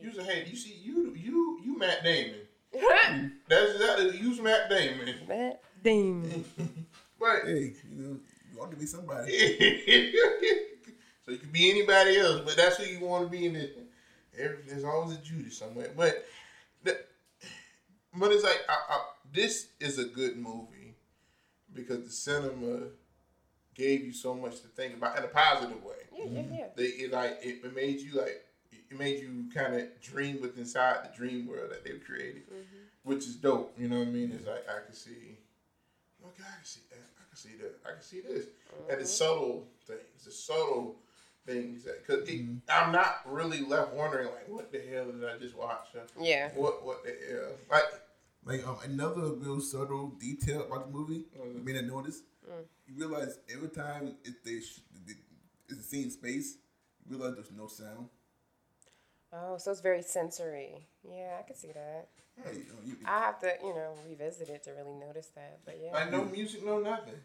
You 0.02 0.12
say, 0.14 0.24
hey, 0.24 0.48
you 0.50 0.56
see, 0.56 0.76
you 0.82 1.14
you 1.16 1.60
you 1.64 1.78
Matt 1.78 2.04
Damon. 2.04 2.40
That's 3.50 3.74
exactly 3.74 4.18
use 4.18 4.40
Matt 4.40 4.70
Damon. 4.70 5.14
Matt 5.28 5.62
Damon. 5.84 6.46
But 7.20 7.46
Hey, 7.46 7.74
you 7.90 7.96
know, 7.96 8.18
you 8.54 8.62
ought 8.62 8.70
to 8.70 8.78
be 8.78 8.86
somebody. 8.86 9.32
so 11.26 11.32
you 11.32 11.38
can 11.40 11.50
be 11.52 11.68
anybody 11.72 12.16
else, 12.18 12.42
but 12.46 12.56
that's 12.56 12.78
who 12.78 12.84
you 12.86 13.04
want 13.04 13.24
to 13.26 13.30
be 13.30 13.48
in 13.48 13.54
the. 13.54 13.72
every- 14.38 14.60
There's 14.68 14.84
always 14.84 15.18
a 15.18 15.22
Judas 15.22 15.58
somewhere, 15.58 15.90
but 15.98 16.24
the, 16.84 17.00
but 18.14 18.32
it's 18.32 18.44
like 18.44 18.60
I, 18.70 18.76
I, 18.94 19.02
this 19.34 19.68
is 19.80 20.00
a 20.00 20.06
good 20.06 20.38
movie 20.38 20.96
because 21.74 22.04
the 22.04 22.12
cinema 22.12 22.88
gave 23.76 24.04
you 24.04 24.12
so 24.12 24.34
much 24.34 24.62
to 24.62 24.68
think 24.68 24.96
about 24.96 25.18
in 25.18 25.24
a 25.24 25.28
positive 25.28 25.84
way. 25.84 25.96
Yeah, 26.12 26.26
yeah, 26.26 26.40
mm-hmm. 26.42 26.54
yeah. 26.54 26.66
They 26.76 26.84
it 26.84 27.12
like 27.12 27.40
it, 27.42 27.64
it 27.64 27.76
made 27.76 28.00
you 28.00 28.20
like 28.20 28.44
it 28.72 28.98
made 28.98 29.20
you 29.20 29.46
kind 29.54 29.76
of 29.76 30.02
dream 30.02 30.42
with 30.42 30.58
inside 30.58 30.98
the 31.04 31.16
dream 31.16 31.48
world 31.48 31.72
that 31.72 31.84
they've 31.84 32.04
created, 32.04 32.48
mm-hmm. 32.48 32.78
which 33.04 33.20
is 33.20 33.36
dope. 33.36 33.74
You 33.78 33.88
know 33.88 34.00
what 34.00 34.08
I 34.08 34.12
mean? 34.12 34.32
It's 34.34 34.48
like 34.48 34.66
I 34.68 34.86
can 34.86 34.96
see, 34.96 35.38
oh 36.24 36.30
okay, 36.30 36.44
I 36.44 36.56
can 36.56 36.66
see 36.66 36.82
that. 36.90 36.98
I 37.20 37.24
can 37.30 37.38
see 37.38 37.58
that. 37.62 37.76
I 37.86 37.94
can 37.94 38.02
see 38.02 38.22
this, 38.22 38.46
and 38.90 39.00
the 39.00 39.04
mm-hmm. 39.04 39.06
subtle 39.06 39.68
things, 39.86 40.26
the 40.26 40.32
subtle 40.32 40.96
things 41.46 41.84
that 41.84 42.06
because 42.06 42.30
I'm 42.70 42.92
not 42.92 43.22
really 43.26 43.62
left 43.62 43.94
wondering 43.94 44.28
like 44.28 44.50
what 44.50 44.72
the 44.72 44.82
hell 44.92 45.06
did 45.06 45.24
I 45.24 45.38
just 45.38 45.56
watch? 45.56 45.88
Yeah. 46.20 46.50
What 46.56 46.86
what 46.86 47.04
the 47.04 47.16
hell? 47.30 47.52
Like 47.72 47.84
Like 48.48 48.66
um, 48.68 48.78
another 48.84 49.34
real 49.34 49.60
subtle 49.62 50.10
detail 50.20 50.64
about 50.64 50.88
the 50.88 50.92
movie, 50.98 51.26
I 51.42 51.60
mean, 51.64 51.78
I 51.78 51.82
noticed 51.82 52.24
you 52.88 52.96
realize 52.96 53.40
every 53.54 53.70
time 53.70 54.16
if 54.24 54.44
they 54.44 54.62
sh- 54.62 54.82
they- 55.06 55.16
it's 55.70 55.80
a 55.82 55.84
scene 55.84 56.06
in 56.06 56.12
space, 56.12 56.58
you 57.06 57.18
realize 57.18 57.36
there's 57.36 57.52
no 57.52 57.68
sound. 57.68 58.10
Oh, 59.34 59.58
so 59.58 59.72
it's 59.72 59.82
very 59.82 60.02
sensory. 60.02 60.88
Yeah, 61.04 61.38
I 61.40 61.44
can 61.44 61.56
see 61.56 61.72
that. 61.74 62.08
Hey, 62.44 62.54
you 62.60 62.66
know, 62.72 62.80
you, 62.86 62.96
I 63.06 63.20
have 63.20 63.40
to, 63.42 63.52
you 63.62 63.74
know, 63.74 63.94
revisit 64.08 64.50
it 64.50 64.64
to 64.64 64.72
really 64.72 64.96
notice 64.96 65.28
that. 65.36 65.60
But 65.66 65.80
yeah. 65.84 65.92
Like 65.94 66.12
no 66.12 66.24
music, 66.26 66.64
no 66.66 66.80
nothing. 66.80 67.16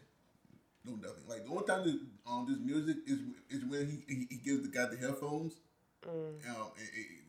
no 0.85 0.93
nothing. 0.95 1.23
Like 1.29 1.45
the 1.45 1.51
only 1.51 1.65
time 1.65 1.83
that 1.85 1.99
um 2.27 2.45
this 2.49 2.59
music 2.59 2.97
is 3.07 3.19
is 3.49 3.63
when 3.65 3.87
he 3.89 4.03
he, 4.13 4.27
he 4.29 4.37
gives 4.37 4.63
the 4.63 4.69
guy 4.69 4.85
the 4.87 4.97
headphones. 4.97 5.53
Um, 6.05 6.71
it, 6.77 6.81
it, 6.81 6.89
it, 6.99 7.07
it 7.19 7.22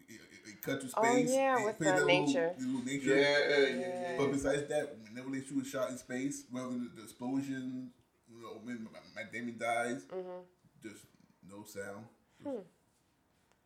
cut 0.65 0.81
to 0.81 0.89
space. 0.89 1.31
Mm. 1.31 1.35
Oh, 1.35 1.37
yeah, 1.37 1.65
with 1.65 1.79
plays 1.79 2.01
the 2.01 2.07
nature. 2.07 2.53
Little, 2.59 2.75
little 2.81 2.93
Yeah, 2.93 3.15
nature. 3.25 3.69
yeah, 3.79 3.81
yeah. 3.81 4.15
But 4.19 4.33
besides 4.33 4.69
that, 4.69 4.97
whenever 5.09 5.31
they 5.31 5.45
shoot 5.45 5.65
a 5.65 5.69
shot 5.69 5.91
in 5.91 5.99
space, 5.99 6.45
whether 6.51 6.69
the, 6.71 6.91
the 6.97 7.03
explosion, 7.03 7.91
you 8.31 8.43
know, 8.43 8.59
when 8.63 8.89
Matt 9.15 9.33
Damon 9.33 9.57
dies, 9.59 10.05
Mm-hmm. 10.05 10.41
just 10.83 11.05
no 11.51 11.65
sound. 11.65 12.05
Hmm. 12.43 12.61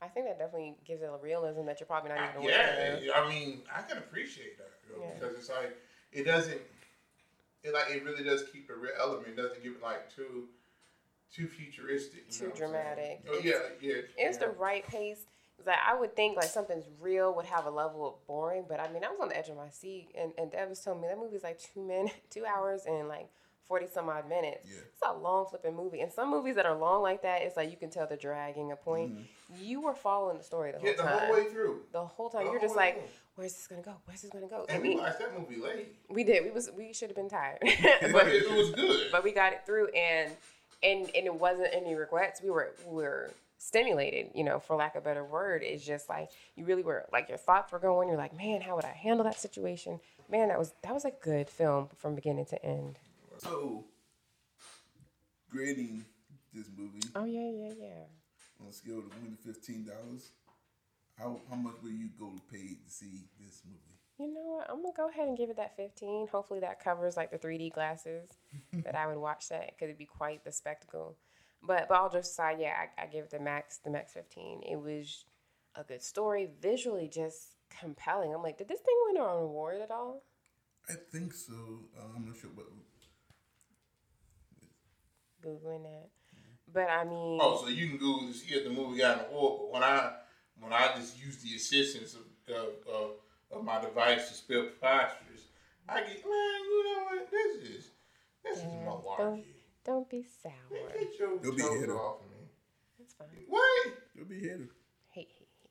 I 0.00 0.06
think 0.06 0.26
that 0.26 0.38
definitely 0.38 0.74
gives 0.86 1.02
it 1.02 1.10
a 1.12 1.16
realism 1.22 1.64
that 1.66 1.80
you're 1.80 1.86
probably 1.88 2.10
not 2.10 2.30
even 2.30 2.42
aware 2.42 2.96
of. 2.98 3.02
Yeah, 3.02 3.12
I 3.16 3.28
mean, 3.28 3.62
I 3.74 3.82
can 3.82 3.98
appreciate 3.98 4.56
that 4.58 4.70
you 4.88 4.96
know, 4.96 5.04
Yeah. 5.04 5.14
because 5.18 5.36
it's 5.36 5.48
like 5.48 5.76
it 6.12 6.24
doesn't. 6.24 6.60
It 7.64 7.74
like 7.74 7.90
it 7.90 8.04
really 8.04 8.22
does 8.22 8.44
keep 8.52 8.68
the 8.68 8.74
real 8.76 8.92
element. 9.00 9.26
It 9.28 9.36
doesn't 9.36 9.60
give 9.64 9.72
it 9.72 9.82
like 9.82 10.14
too, 10.14 10.44
too 11.34 11.48
futuristic. 11.48 12.26
you 12.28 12.32
Too 12.32 12.44
know 12.44 12.50
what 12.50 12.54
I'm 12.54 12.58
saying? 12.58 12.70
dramatic. 12.70 13.20
Oh 13.28 13.40
yeah, 13.42 13.52
yeah. 13.80 13.94
It's 14.16 14.38
yeah. 14.40 14.46
the 14.46 14.52
right 14.52 14.86
pace. 14.86 15.26
Like 15.66 15.76
I 15.86 15.98
would 15.98 16.14
think 16.16 16.36
like 16.36 16.46
something's 16.46 16.84
real 17.00 17.34
would 17.34 17.46
have 17.46 17.66
a 17.66 17.70
level 17.70 18.06
of 18.06 18.26
boring, 18.26 18.64
but 18.68 18.80
I 18.80 18.90
mean 18.92 19.04
I 19.04 19.08
was 19.10 19.18
on 19.20 19.28
the 19.28 19.36
edge 19.36 19.48
of 19.48 19.56
my 19.56 19.68
seat, 19.70 20.08
and 20.16 20.32
and 20.38 20.52
was 20.70 20.80
telling 20.80 21.00
me 21.00 21.08
that 21.08 21.18
movie's 21.18 21.42
like 21.42 21.58
two 21.60 21.82
minutes, 21.84 22.14
two 22.30 22.44
hours 22.46 22.82
and 22.86 23.08
like 23.08 23.28
forty 23.66 23.86
some 23.86 24.08
odd 24.08 24.28
minutes. 24.28 24.66
Yeah. 24.70 24.78
It's 24.80 25.02
a 25.04 25.12
long 25.12 25.46
flipping 25.50 25.76
movie, 25.76 26.00
and 26.00 26.10
some 26.12 26.30
movies 26.30 26.54
that 26.56 26.64
are 26.64 26.76
long 26.76 27.02
like 27.02 27.22
that, 27.22 27.42
it's 27.42 27.56
like 27.56 27.70
you 27.70 27.76
can 27.76 27.90
tell 27.90 28.06
they're 28.06 28.16
dragging 28.16 28.72
a 28.72 28.76
point. 28.76 29.12
Mm-hmm. 29.12 29.22
You 29.64 29.80
were 29.80 29.94
following 29.94 30.38
the 30.38 30.44
story 30.44 30.72
the 30.72 30.78
whole 30.78 30.86
Yeah, 30.88 30.96
the 30.96 31.02
time. 31.02 31.18
whole 31.18 31.32
way 31.34 31.44
through. 31.50 31.80
The 31.92 32.04
whole 32.04 32.30
time 32.30 32.44
The 32.44 32.50
you're 32.50 32.58
whole 32.60 32.68
just 32.68 32.76
like, 32.76 32.94
through. 32.94 33.08
where's 33.36 33.52
this 33.54 33.66
gonna 33.66 33.82
go? 33.82 33.94
Where's 34.04 34.22
this 34.22 34.30
gonna 34.30 34.46
go? 34.46 34.64
I 34.68 34.74
And 34.74 34.82
we 34.82 34.96
watched 34.96 35.18
that 35.18 35.38
movie 35.38 35.60
late, 35.60 35.88
we 36.08 36.22
did. 36.24 36.44
We 36.44 36.50
was 36.50 36.70
we 36.76 36.92
should 36.94 37.08
have 37.10 37.16
been 37.16 37.28
tired, 37.28 37.58
but 37.62 38.12
but 38.12 38.26
it 38.28 38.48
was 38.50 38.70
good. 38.70 39.08
but 39.12 39.24
we 39.24 39.32
got 39.32 39.52
it 39.52 39.66
through 39.66 39.88
and 39.88 40.30
and 40.82 41.06
and 41.14 41.26
it 41.26 41.34
wasn't 41.34 41.68
any 41.74 41.94
regrets 41.94 42.40
we 42.42 42.50
were 42.50 42.72
we 42.86 43.02
were 43.02 43.30
stimulated 43.58 44.30
you 44.34 44.44
know 44.44 44.60
for 44.60 44.76
lack 44.76 44.94
of 44.94 45.02
a 45.02 45.04
better 45.04 45.24
word 45.24 45.62
it's 45.64 45.84
just 45.84 46.08
like 46.08 46.30
you 46.54 46.64
really 46.64 46.82
were 46.82 47.04
like 47.12 47.28
your 47.28 47.36
thoughts 47.36 47.72
were 47.72 47.78
going 47.78 48.08
you're 48.08 48.16
like 48.16 48.36
man 48.36 48.60
how 48.60 48.76
would 48.76 48.84
i 48.84 48.92
handle 48.92 49.24
that 49.24 49.38
situation? 49.38 50.00
Man 50.30 50.48
that 50.48 50.58
was 50.58 50.72
that 50.82 50.92
was 50.92 51.04
a 51.04 51.12
good 51.22 51.48
film 51.48 51.88
from 51.96 52.14
beginning 52.14 52.46
to 52.46 52.62
end. 52.64 52.98
So, 53.38 53.84
grading 55.50 56.04
this 56.52 56.66
movie. 56.76 57.00
Oh 57.14 57.24
yeah 57.24 57.50
yeah 57.50 57.72
yeah. 57.78 58.04
On 58.60 58.68
a 58.68 58.72
scale 58.72 58.98
of 58.98 59.08
one 59.08 59.36
to 59.36 59.52
fifteen 59.52 59.86
dollars, 59.86 60.32
how 61.16 61.40
how 61.48 61.56
much 61.56 61.76
will 61.82 61.90
you 61.90 62.08
go 62.18 62.30
to 62.30 62.40
pay 62.52 62.74
to 62.84 62.90
see 62.90 63.24
this 63.40 63.62
movie? 63.64 63.80
you 64.18 64.34
know 64.34 64.56
what? 64.56 64.68
I'm 64.68 64.82
gonna 64.82 64.92
go 64.96 65.08
ahead 65.08 65.28
and 65.28 65.38
give 65.38 65.48
it 65.48 65.56
that 65.56 65.76
15 65.76 66.26
hopefully 66.26 66.58
that 66.60 66.82
covers 66.82 67.16
like 67.16 67.30
the 67.30 67.38
3d 67.38 67.72
glasses 67.72 68.28
that 68.84 68.96
i 68.96 69.06
would 69.06 69.16
watch 69.16 69.48
that 69.48 69.68
because 69.68 69.84
it'd 69.84 69.96
be 69.96 70.06
quite 70.06 70.42
the 70.44 70.50
spectacle 70.50 71.16
but 71.62 71.88
but 71.88 71.98
all 71.98 72.08
jokes 72.10 72.28
aside 72.30 72.58
yeah 72.60 72.74
I, 72.98 73.02
I 73.02 73.06
give 73.06 73.24
it 73.24 73.30
the 73.30 73.40
max 73.40 73.78
the 73.78 73.90
max 73.90 74.12
15 74.12 74.62
it 74.68 74.76
was 74.76 75.24
a 75.74 75.84
good 75.84 76.02
story 76.02 76.48
visually 76.60 77.08
just 77.12 77.56
compelling 77.80 78.34
i'm 78.34 78.42
like 78.42 78.58
did 78.58 78.68
this 78.68 78.80
thing 78.80 78.94
win 79.06 79.16
an 79.22 79.22
award 79.42 79.80
at 79.80 79.90
all 79.90 80.22
I 80.90 80.94
think 81.12 81.34
so. 81.34 81.52
Uh, 81.98 82.16
I'm 82.16 82.24
not 82.24 82.34
sure, 82.40 82.48
but 82.56 82.64
googling 85.44 85.82
that. 85.82 86.08
But 86.72 86.88
I 86.90 87.04
mean, 87.04 87.38
Oh, 87.42 87.60
so 87.62 87.68
you 87.68 87.88
can 87.88 87.98
Google 87.98 88.28
to 88.28 88.32
see 88.32 88.54
if 88.54 88.64
the 88.64 88.70
movie 88.70 88.98
got 88.98 89.18
an 89.18 89.24
award. 89.30 89.60
But 89.60 89.72
when 89.72 89.82
I 89.82 90.12
when 90.60 90.72
I 90.72 90.92
just 90.96 91.22
use 91.22 91.42
the 91.42 91.54
assistance 91.56 92.14
of 92.14 92.54
of, 92.54 92.68
of, 92.90 93.10
of 93.50 93.64
my 93.64 93.80
device 93.80 94.28
to 94.28 94.34
spell 94.34 94.62
preposterous, 94.62 95.48
I 95.88 96.00
get 96.00 96.08
man. 96.08 96.60
You 96.64 96.84
know 96.84 97.04
what? 97.04 97.30
This 97.30 97.68
is 97.68 97.90
this 98.42 98.58
is 98.58 98.64
Yeah, 98.64 98.86
malarkey. 98.86 99.44
Don't 99.88 99.96
don't 99.96 100.10
be 100.10 100.24
sour. 100.42 100.52
Get 100.92 101.18
your 101.18 101.42
You'll 101.42 101.54
be 101.54 101.62
toes 101.62 101.80
hitter. 101.80 101.98
off 101.98 102.20
of 102.22 102.30
me. 102.30 102.46
That's 102.98 103.14
fine. 103.14 103.28
Wait, 103.48 103.94
it'll 104.14 104.28
be 104.28 104.38
here. 104.38 104.68
Hey, 105.10 105.26
hey, 105.38 105.46
hey, 105.62 105.70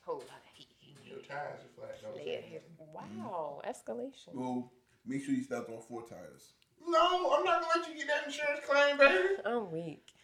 whole 0.00 0.16
lot 0.16 0.24
of 0.24 0.30
hey, 0.54 0.66
hey, 0.80 1.10
your 1.10 1.20
tires 1.20 1.60
are 1.60 1.80
flat. 1.80 2.02
Don't 2.02 2.18
hey. 2.18 2.24
say 2.24 2.48
Yeah. 2.52 2.58
Mm-hmm. 2.82 3.18
Wow, 3.20 3.60
escalation. 3.66 4.34
Well, 4.34 4.72
make 5.06 5.22
sure 5.22 5.34
you 5.34 5.42
stop 5.42 5.68
on 5.68 5.80
four 5.82 6.02
tires. 6.02 6.52
No, 6.86 7.34
I'm 7.36 7.44
not 7.44 7.62
gonna 7.62 7.80
let 7.80 7.88
you 7.88 7.96
get 7.96 8.08
that 8.08 8.26
insurance 8.26 8.60
claim, 8.66 8.96
baby. 8.96 9.34
I'm 9.44 9.70
weak. 9.70 10.14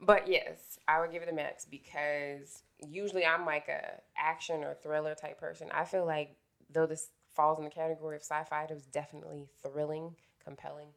But 0.00 0.28
yes, 0.28 0.78
I 0.88 1.00
would 1.00 1.12
give 1.12 1.22
it 1.22 1.28
a 1.28 1.32
max 1.32 1.64
because 1.64 2.62
usually 2.80 3.24
I'm 3.24 3.46
like 3.46 3.68
a 3.68 4.00
action 4.16 4.64
or 4.64 4.74
thriller 4.74 5.14
type 5.14 5.38
person. 5.38 5.68
I 5.72 5.84
feel 5.84 6.04
like 6.04 6.36
though 6.70 6.86
this 6.86 7.08
falls 7.34 7.58
in 7.58 7.64
the 7.64 7.70
category 7.70 8.16
of 8.16 8.22
sci-fi, 8.22 8.64
it 8.64 8.74
was 8.74 8.86
definitely 8.86 9.48
thrilling, 9.62 10.14
compelling, 10.44 10.88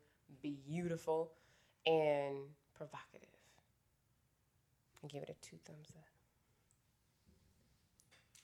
beautiful, 0.42 1.32
and 1.88 2.38
provocative. 2.76 3.30
I 5.04 5.08
give 5.08 5.24
it 5.24 5.30
a 5.30 5.46
two 5.46 5.58
thumbs 5.66 5.88
up. 5.96 6.04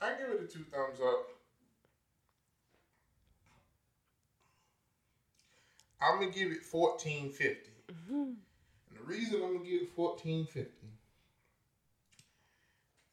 I 0.01 0.13
give 0.17 0.29
it 0.29 0.43
a 0.43 0.47
two 0.47 0.63
thumbs 0.71 0.99
up. 1.01 1.27
I'm 6.01 6.19
gonna 6.19 6.31
give 6.31 6.51
it 6.51 6.63
fourteen 6.63 7.29
fifty. 7.29 7.71
Mm-hmm. 7.91 8.13
And 8.13 8.97
the 8.97 9.03
reason 9.03 9.41
I'm 9.43 9.57
gonna 9.57 9.69
give 9.69 9.81
it 9.81 9.89
fourteen 9.89 10.45
fifty, 10.45 10.87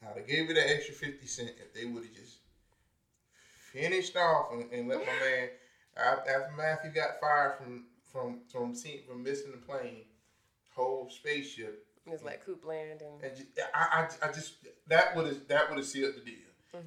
I'd 0.01 0.17
have 0.17 0.27
gave 0.27 0.49
it 0.49 0.57
an 0.57 0.63
extra 0.67 0.93
fifty 0.93 1.27
cent 1.27 1.51
if 1.59 1.73
they 1.73 1.85
would 1.85 2.03
have 2.03 2.13
just 2.13 2.37
finished 3.71 4.15
off 4.15 4.51
and, 4.51 4.71
and 4.71 4.87
let 4.87 4.99
my 4.99 5.05
man 5.21 5.49
after 5.97 6.51
Matthew 6.57 6.91
got 6.91 7.19
fired 7.19 7.57
from 7.57 7.85
from 8.11 8.39
from 8.51 8.75
seeing, 8.75 9.01
from 9.07 9.23
missing 9.23 9.51
the 9.51 9.57
plane, 9.57 10.03
whole 10.75 11.09
spaceship. 11.09 11.85
It's 12.07 12.23
like 12.23 12.43
Coop 12.45 12.65
Land 12.65 13.01
and 13.01 13.23
And 13.23 13.45
I, 13.73 14.07
I, 14.23 14.27
I 14.27 14.31
just 14.31 14.55
that 14.87 15.15
would 15.15 15.27
have 15.27 15.47
that 15.47 15.69
would 15.69 15.77
have 15.77 15.85
sealed 15.87 16.15
the 16.15 16.21
deal. 16.21 16.37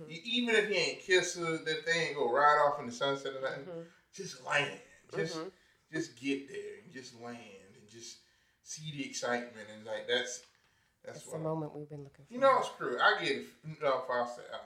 E- 0.09 0.21
Even 0.25 0.55
if 0.55 0.69
he 0.69 0.75
ain't 0.77 1.01
kiss 1.01 1.37
her, 1.37 1.59
that 1.59 1.87
they 1.87 2.07
ain't 2.07 2.17
go 2.17 2.33
right 2.33 2.59
off 2.67 2.81
in 2.81 2.87
the 2.87 2.93
sunset 2.93 3.33
or 3.37 3.43
nothing. 3.43 3.67
Just 4.15 4.45
land, 4.45 4.79
just 5.15 5.39
just 5.93 6.17
get 6.21 6.49
there 6.49 6.79
and 6.83 6.93
just 6.93 7.15
land 7.21 7.39
and 7.79 7.89
just 7.89 8.19
see 8.63 8.91
the 8.93 9.05
excitement 9.09 9.67
and 9.77 9.85
like 9.87 10.09
that's 10.09 10.43
that's 11.05 11.19
it's 11.19 11.27
what 11.27 11.39
the 11.39 11.45
moment 11.45 11.75
we've 11.77 11.89
been 11.89 12.03
looking 12.03 12.25
for. 12.27 12.33
you 12.33 12.41
know. 12.41 12.63
Screw 12.63 12.95
it. 12.97 13.01
I 13.01 13.23
give 13.23 13.45
no 13.83 14.03
five 14.09 14.27
uh, 14.53 14.57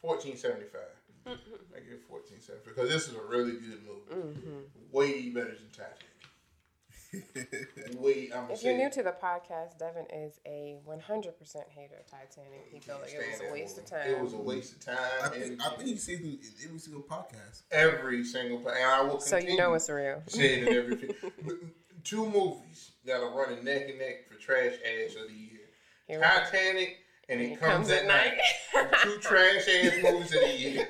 fourteen 0.00 0.36
seventy 0.36 0.66
five. 0.66 0.92
I 1.26 1.80
give 1.80 2.00
fourteen 2.08 2.40
seventy 2.40 2.64
five 2.64 2.74
because 2.76 2.90
this 2.90 3.08
is 3.08 3.14
a 3.14 3.20
really 3.22 3.52
good 3.52 3.80
movie. 3.86 4.14
Mm-hmm. 4.22 4.92
Way 4.92 5.30
better 5.30 5.46
than 5.54 5.70
Titanic. 5.72 6.15
Way 7.98 8.30
I'm 8.34 8.50
If 8.50 8.62
you're 8.62 8.76
new 8.76 8.90
to 8.90 9.02
the 9.02 9.12
podcast, 9.12 9.78
Devin 9.78 10.06
is 10.12 10.40
a 10.46 10.78
100% 10.86 11.00
hater 11.70 11.96
of 11.98 12.06
Titanic. 12.06 12.68
He 12.72 12.80
felt 12.80 13.02
like 13.02 13.12
it 13.12 13.22
was 13.30 13.48
a 13.48 13.52
waste 13.52 13.78
of 13.78 13.86
time. 13.86 14.08
It 14.08 14.20
was 14.20 14.32
a 14.32 14.38
waste 14.38 14.72
of 14.74 14.84
time. 14.84 14.98
I 15.24 15.28
think 15.28 15.44
and 15.44 15.62
I 15.62 15.70
think 15.70 15.88
you 15.90 15.96
say 15.96 16.14
it 16.14 16.20
in 16.22 16.38
every 16.64 16.78
single 16.78 17.02
podcast. 17.02 17.62
every 17.70 18.24
single 18.24 18.58
play, 18.58 18.74
and 18.76 18.90
I 18.90 19.02
will 19.02 19.20
so 19.20 19.36
you 19.36 19.56
know 19.56 19.74
it's 19.74 19.88
real. 19.88 20.22
say 20.26 20.60
it 20.60 20.68
in 20.68 20.74
every 20.74 21.14
two 22.04 22.28
movies 22.28 22.92
that 23.04 23.20
are 23.20 23.36
running 23.36 23.64
neck 23.64 23.88
and 23.88 23.98
neck 23.98 24.28
for 24.28 24.34
trash 24.40 24.74
ass 24.74 25.14
of 25.16 25.28
the 25.28 25.34
year: 25.34 25.60
Here. 26.06 26.20
Titanic 26.20 26.98
and 27.28 27.40
It, 27.40 27.60
Comes, 27.60 27.90
at 27.90 28.06
Night. 28.06 28.38
two 29.02 29.18
trash 29.20 29.68
ass 29.68 29.94
movies 30.02 30.34
of 30.34 30.40
the 30.40 30.56
year 30.56 30.88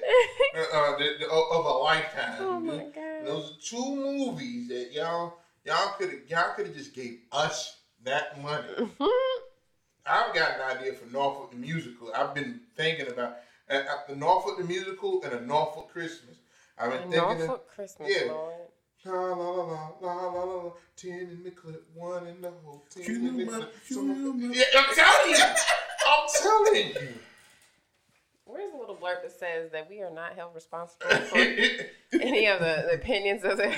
uh, 0.56 0.76
uh, 0.76 0.98
the, 0.98 1.16
the, 1.20 1.26
of 1.30 1.64
a 1.64 1.70
lifetime. 1.78 2.36
Oh 2.40 2.60
my. 2.60 2.76
God. 2.76 3.26
Those 3.26 3.50
are 3.52 3.60
two 3.60 3.96
movies 3.96 4.68
that 4.68 4.92
y'all 4.92 5.38
y'all 5.66 5.92
could 5.98 6.10
have 6.10 6.20
y'all 6.28 6.54
could 6.54 6.66
have 6.66 6.76
just 6.76 6.94
gave 6.94 7.18
us 7.32 7.78
that 8.04 8.40
money. 8.42 8.68
I've 10.06 10.34
got 10.34 10.52
an 10.60 10.76
idea 10.78 10.92
for 10.94 11.10
Norfolk 11.12 11.50
the 11.50 11.56
musical. 11.56 12.12
I've 12.14 12.34
been 12.34 12.60
thinking 12.76 13.08
about 13.08 13.36
uh, 13.68 13.74
uh, 13.74 13.82
the 14.08 14.14
Norfolk 14.16 14.58
the 14.58 14.64
musical 14.64 15.22
and 15.24 15.32
a 15.32 15.40
Norfolk 15.44 15.90
Christmas. 15.92 16.36
I've 16.78 16.90
been 16.92 17.02
And 17.02 17.12
thinking. 17.12 17.50
of- 17.50 17.66
Christmas, 17.68 18.08
Yeah. 18.10 18.30
Lord. 18.32 18.54
La 19.04 19.12
la 19.12 19.34
la 19.36 19.62
la 19.62 19.90
la 20.00 20.14
la 20.14 20.30
la 20.44 20.54
la. 20.64 20.72
Ten 20.96 21.10
in 21.30 21.42
the 21.44 21.50
clip, 21.52 21.84
one 21.94 22.26
in 22.26 22.40
the 22.40 22.50
hole, 22.64 22.84
ten 22.90 23.04
Shoot 23.04 23.16
in 23.16 23.36
the 23.36 23.42
him 23.44 23.48
up, 23.50 23.54
clip. 23.60 23.74
shoot 23.84 23.94
Some- 23.94 24.52
Yeah, 24.52 24.64
I'm 24.76 24.94
telling 24.94 25.30
you. 25.30 25.44
I'm 26.08 26.28
telling 26.42 26.74
you. 27.08 27.14
Where's 28.46 28.70
the 28.72 28.78
little 28.78 28.96
blurb 28.96 29.22
that 29.22 29.32
says 29.32 29.70
that 29.72 29.88
we 29.88 30.02
are 30.02 30.10
not 30.10 30.34
held 30.34 30.54
responsible 30.54 31.06
for 31.08 31.36
any 32.20 32.46
of 32.46 32.60
the, 32.60 32.84
the 32.88 32.94
opinions 32.94 33.44
of 33.44 33.56
the. 33.58 33.72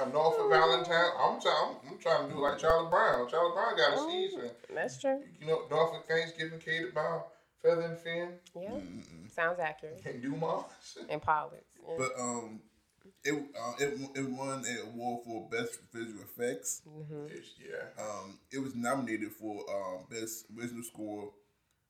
A 0.00 0.08
Norfolk 0.08 0.48
Valentine. 0.50 1.10
I'm 1.18 1.40
trying. 1.40 1.76
I'm 1.88 1.98
trying 1.98 2.28
to 2.28 2.34
do 2.34 2.40
like 2.40 2.58
Charlie 2.58 2.88
Brown. 2.90 3.28
Charlie 3.28 3.52
Brown 3.54 3.76
got 3.76 3.94
a 3.94 4.10
season. 4.10 4.50
That's 4.74 5.00
true. 5.00 5.20
You 5.40 5.46
know, 5.46 5.62
Norfolk 5.70 6.06
Thanksgiving 6.08 6.58
catered 6.58 6.94
by 6.94 7.20
Feather 7.62 7.82
and 7.82 7.98
Fin 7.98 8.28
Yeah. 8.54 8.78
Sounds 9.34 9.58
accurate. 9.60 10.00
and 10.06 10.22
Dumas. 10.22 10.64
And 11.08 11.20
pilots. 11.20 11.66
Yeah. 11.86 11.94
But 11.98 12.12
um, 12.18 12.60
It 13.24 13.34
uh, 13.34 13.72
it 13.78 13.98
it 14.14 14.30
won 14.30 14.64
an 14.64 14.78
award 14.92 15.24
for 15.24 15.48
best 15.50 15.78
visual 15.92 16.22
effects. 16.22 16.82
It's- 17.26 17.52
yeah. 17.58 18.02
Um, 18.02 18.38
it 18.50 18.58
was 18.58 18.74
nominated 18.74 19.32
for 19.32 19.62
um, 19.70 20.06
best 20.10 20.46
original 20.56 20.82
score, 20.82 21.30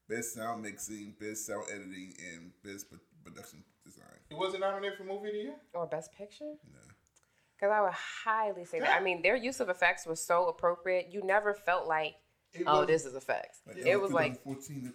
best 0.09 0.35
sound 0.35 0.63
mixing, 0.63 1.15
best 1.21 1.47
sound 1.47 1.65
editing, 1.73 2.15
and 2.33 2.51
best 2.65 2.87
production 3.25 3.63
design. 3.85 4.07
It 4.31 4.37
wasn't 4.37 4.61
nominated 4.63 4.99
for 4.99 5.05
movie 5.05 5.29
of 5.29 5.35
the 5.35 5.39
year. 5.39 5.55
Or 5.75 5.87
Best 5.87 6.13
Picture? 6.13 6.55
No. 6.73 6.81
Because 7.61 7.73
I 7.73 7.81
would 7.83 7.93
highly 7.93 8.65
say 8.65 8.81
that. 8.81 8.99
I 8.99 9.03
mean, 9.03 9.21
their 9.23 9.37
use 9.37 9.61
of 9.61 9.69
effects 9.69 10.07
was 10.07 10.23
so 10.25 10.47
appropriate. 10.49 11.09
You 11.11 11.23
never 11.23 11.53
felt 11.53 11.87
like, 11.87 12.15
It 12.55 12.65
oh, 12.67 12.81
was- 12.81 12.87
this 12.87 13.05
is 13.05 13.15
effects. 13.15 13.61
Like, 13.67 13.77
It 13.79 14.01
was 14.01 14.13
like 14.13 14.43
2014. 14.45 14.95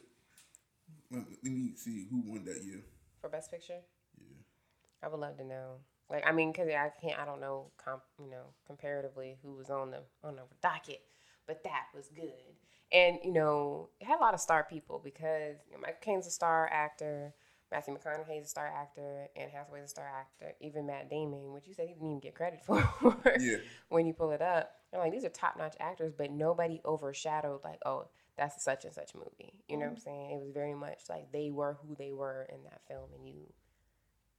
Let 1.11 1.23
let 1.43 1.53
me 1.53 1.75
see 1.75 2.07
who 2.09 2.23
won 2.25 2.43
that 2.45 2.63
year. 2.63 2.81
for 3.21 3.29
Best 3.29 3.51
Picture. 3.51 3.81
Yeah. 4.17 4.37
I 5.03 5.07
would 5.07 5.19
love 5.19 5.37
to 5.37 5.43
know. 5.43 5.75
Like, 6.09 6.25
I 6.25 6.31
mean, 6.31 6.51
because 6.51 6.67
I 6.69 6.91
can't, 7.01 7.19
I 7.19 7.25
don't 7.25 7.39
know, 7.39 7.71
comp, 7.77 8.01
you 8.19 8.29
know, 8.29 8.53
comparatively 8.65 9.37
who 9.43 9.53
was 9.53 9.69
on 9.69 9.91
the 9.91 10.01
on 10.23 10.35
the 10.35 10.43
docket, 10.61 11.01
but 11.47 11.63
that 11.63 11.85
was 11.95 12.07
good. 12.09 12.33
And 12.91 13.19
you 13.23 13.31
know, 13.31 13.89
it 13.99 14.05
had 14.05 14.17
a 14.17 14.21
lot 14.21 14.33
of 14.33 14.39
star 14.39 14.63
people 14.69 14.99
because 15.03 15.57
you 15.67 15.73
know, 15.73 15.81
Michael 15.81 15.97
Caine's 16.01 16.27
a 16.27 16.31
star 16.31 16.67
actor, 16.71 17.33
Matthew 17.71 17.97
McConaughey's 17.97 18.45
a 18.45 18.49
star 18.49 18.67
actor, 18.67 19.27
Anne 19.35 19.49
Hathaway's 19.49 19.85
a 19.85 19.87
star 19.87 20.07
actor, 20.07 20.53
even 20.61 20.85
Matt 20.85 21.09
Damon, 21.09 21.51
which 21.51 21.67
you 21.67 21.73
said 21.73 21.87
he 21.87 21.93
didn't 21.93 22.07
even 22.07 22.19
get 22.19 22.35
credit 22.35 22.61
for. 22.65 22.83
Yeah. 23.39 23.57
when 23.89 24.05
you 24.05 24.13
pull 24.13 24.31
it 24.31 24.41
up, 24.41 24.71
I'm 24.93 24.99
like, 24.99 25.11
these 25.11 25.25
are 25.25 25.29
top 25.29 25.57
notch 25.57 25.75
actors, 25.79 26.13
but 26.17 26.31
nobody 26.31 26.79
overshadowed 26.85 27.63
like, 27.63 27.79
oh, 27.85 28.07
that's 28.37 28.63
such 28.63 28.85
and 28.85 28.93
such 28.93 29.15
movie. 29.15 29.53
You 29.67 29.77
know 29.77 29.85
what 29.85 29.91
I'm 29.91 29.95
mm-hmm. 29.95 30.03
saying? 30.03 30.31
It 30.31 30.39
was 30.39 30.51
very 30.53 30.73
much 30.75 31.01
like 31.09 31.31
they 31.31 31.51
were 31.51 31.77
who 31.81 31.95
they 31.95 32.11
were 32.11 32.47
in 32.53 32.63
that 32.63 32.81
film, 32.87 33.09
and 33.17 33.27
you 33.27 33.35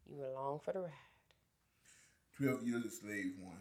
you 0.09 0.19
were 0.19 0.27
along 0.27 0.61
for 0.65 0.73
the 0.73 0.81
ride. 0.81 0.93
Twelve 2.36 2.62
Years 2.62 2.85
a 2.85 2.90
Slave 2.90 3.32
won. 3.40 3.57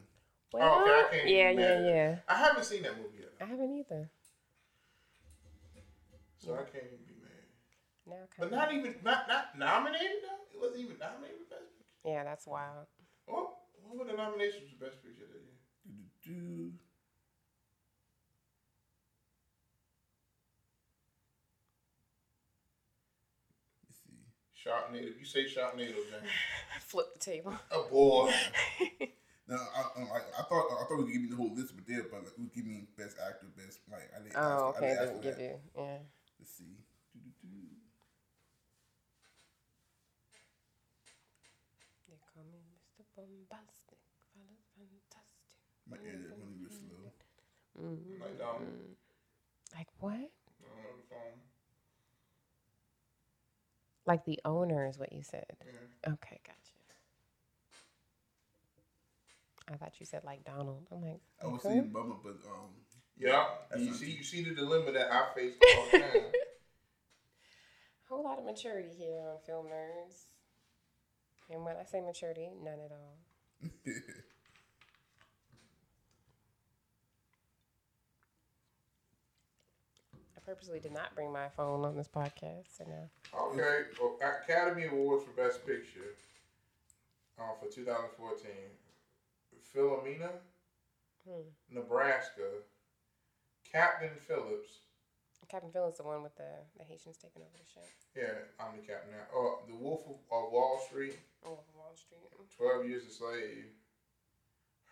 Well, 0.54 0.84
Oh, 0.86 1.06
okay, 1.08 1.18
I 1.18 1.20
can't 1.20 1.30
yeah, 1.30 1.50
yeah, 1.52 1.86
yeah. 1.86 2.16
I 2.28 2.38
haven't 2.38 2.66
seen 2.66 2.84
that 2.84 2.98
movie 2.98 3.20
yet, 3.20 3.32
I 3.42 3.46
haven't 3.46 3.74
either. 3.74 4.10
so 6.38 6.54
I 6.54 6.64
can't 6.64 6.84
even 6.86 7.00
be. 7.08 7.15
Now, 8.07 8.27
But 8.38 8.52
not 8.52 8.72
even 8.73 8.95
not 9.03 9.27
not 9.27 9.57
nominated 9.57 10.22
though. 10.22 10.45
It 10.53 10.61
wasn't 10.61 10.82
even 10.86 10.98
nominated 10.99 11.38
for 11.49 11.56
best 11.56 11.69
picture. 11.77 11.90
yeah, 12.06 12.23
that's 12.23 12.45
wild. 12.45 12.86
What 13.26 13.57
what 13.82 13.98
were 13.98 14.11
the 14.11 14.18
nominations 14.18 14.69
for 14.69 14.86
best 14.86 15.02
picture 15.03 15.26
that 15.26 15.41
year? 15.41 15.57
Do-do-do. 16.23 16.72
Let's 23.88 23.99
see. 24.03 24.22
Sharknado. 24.56 25.18
You 25.19 25.26
say 25.26 25.45
Sharknado, 25.45 25.95
James. 26.10 26.30
Flip 26.82 27.06
the 27.14 27.19
table. 27.19 27.53
Oh 27.72 27.88
boy. 27.90 28.34
No, 29.48 29.57
I, 29.57 29.80
I, 29.80 30.02
I- 30.02 30.40
I 30.40 30.44
thought 30.49 30.65
I 30.73 30.86
thought 30.90 30.98
we 30.98 31.03
could 31.03 31.14
give 31.14 31.22
me 31.22 31.30
the 31.30 31.36
whole 31.36 31.53
list, 31.53 31.76
but 31.76 31.86
there, 31.86 32.02
but 32.10 32.23
like, 32.26 32.34
we 32.36 32.45
give 32.49 32.65
me 32.65 32.88
best 32.98 33.15
actor, 33.22 33.45
best 33.56 33.77
like 33.91 34.10
I 34.18 34.23
didn't. 34.23 34.34
oh, 34.38 34.73
ask, 34.73 34.82
okay. 34.82 34.90
I 34.90 34.90
It 34.90 34.90
didn't 34.90 34.98
ask 34.98 35.06
didn't 35.06 35.18
for 35.18 35.22
give 35.22 35.38
that. 35.38 35.44
you. 35.44 35.56
Yeah. 35.77 35.98
Let's 36.40 36.52
see. 36.57 36.73
Do-do-do. 37.14 37.69
They 42.10 42.18
call 42.34 42.41
me 42.49 42.57
Mr. 42.73 43.05
Bombastic. 43.16 43.98
Fantastic. 44.76 45.26
My 45.90 45.98
internet 45.98 46.32
running 46.32 46.60
real 46.60 46.72
slow. 46.72 47.12
Mm-hmm. 47.80 48.22
Like 48.22 48.42
um, 48.42 48.66
Like 49.76 49.88
what? 50.00 50.14
I 50.14 50.18
don't 50.18 50.76
know 50.76 50.96
the 50.98 51.08
phone. 51.10 51.40
Like 54.06 54.26
the 54.26 54.40
owner 54.46 54.88
is 54.88 54.98
what 55.00 55.14
you 55.14 55.24
said. 55.24 55.46
Yeah. 55.66 56.14
Okay, 56.14 56.40
gotcha. 56.46 56.60
I 59.72 59.78
thought 59.78 60.00
you 60.00 60.06
said 60.06 60.22
like 60.24 60.44
Donald. 60.44 60.88
I'm 60.92 61.02
like, 61.02 61.22
I 61.44 61.48
was 61.48 61.64
saying 61.64 61.90
bummer, 61.92 62.16
but 62.24 62.38
um, 62.48 62.70
Yeah. 63.18 63.46
You 63.78 63.94
see 63.94 64.12
you 64.12 64.24
see 64.24 64.44
the 64.44 64.54
dilemma 64.54 64.92
that 64.92 65.12
I 65.12 65.34
face 65.34 65.54
all 65.78 65.88
the 65.92 66.00
time. 66.00 66.12
whole 68.10 68.24
lot 68.24 68.38
of 68.38 68.46
maturity 68.46 68.90
here 68.96 69.28
on 69.28 69.38
Film 69.46 69.66
Nerds. 69.68 70.26
And 71.49 71.63
when 71.63 71.76
I 71.77 71.84
say 71.85 72.01
maturity, 72.01 72.49
none 72.63 72.80
at 72.84 72.91
all. 72.91 73.17
I 80.35 80.39
purposely 80.45 80.80
did 80.80 80.93
not 80.93 81.15
bring 81.15 81.31
my 81.31 81.49
phone 81.49 81.85
on 81.85 81.95
this 81.95 82.07
podcast, 82.07 82.65
so 82.77 82.85
now. 82.88 83.09
Okay, 83.51 83.84
well, 83.99 84.17
Academy 84.22 84.85
Awards 84.85 85.23
for 85.26 85.31
Best 85.41 85.65
Picture 85.65 86.15
uh, 87.39 87.53
for 87.59 87.69
2014. 87.73 88.51
Philomena, 89.76 90.30
Hmm. 91.27 91.41
Nebraska, 91.69 92.61
Captain 93.69 94.11
Phillips. 94.27 94.80
Captain 95.49 95.72
Phil 95.72 95.89
is 95.89 95.97
the 95.97 96.03
one 96.03 96.22
with 96.23 96.35
the, 96.38 96.47
the 96.77 96.84
Haitians 96.84 97.17
taking 97.17 97.41
over 97.41 97.51
the 97.57 97.65
ship. 97.65 97.89
Yeah, 98.15 98.39
I'm 98.59 98.77
the 98.80 98.85
captain 98.88 99.11
now. 99.11 99.26
Oh, 99.34 99.59
The 99.67 99.76
Wolf 99.76 100.01
of, 100.07 100.15
of 100.31 100.51
Wall 100.51 100.80
Street, 100.88 101.17
Oh, 101.45 101.59
Wall 101.76 101.93
Street. 101.95 102.19
12 102.57 102.88
Years 102.89 103.03
a 103.05 103.11
Slave, 103.11 103.65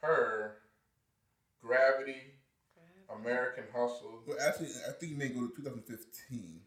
Her, 0.01 0.57
Gravity, 1.61 2.21
American 3.13 3.63
Hustle, 3.73 4.23
well, 4.27 4.37
actually, 4.41 4.69
I 4.87 4.91
think 4.99 5.11
you 5.13 5.17
may 5.17 5.29
go 5.29 5.47
to 5.47 5.53
2015. 5.55 6.61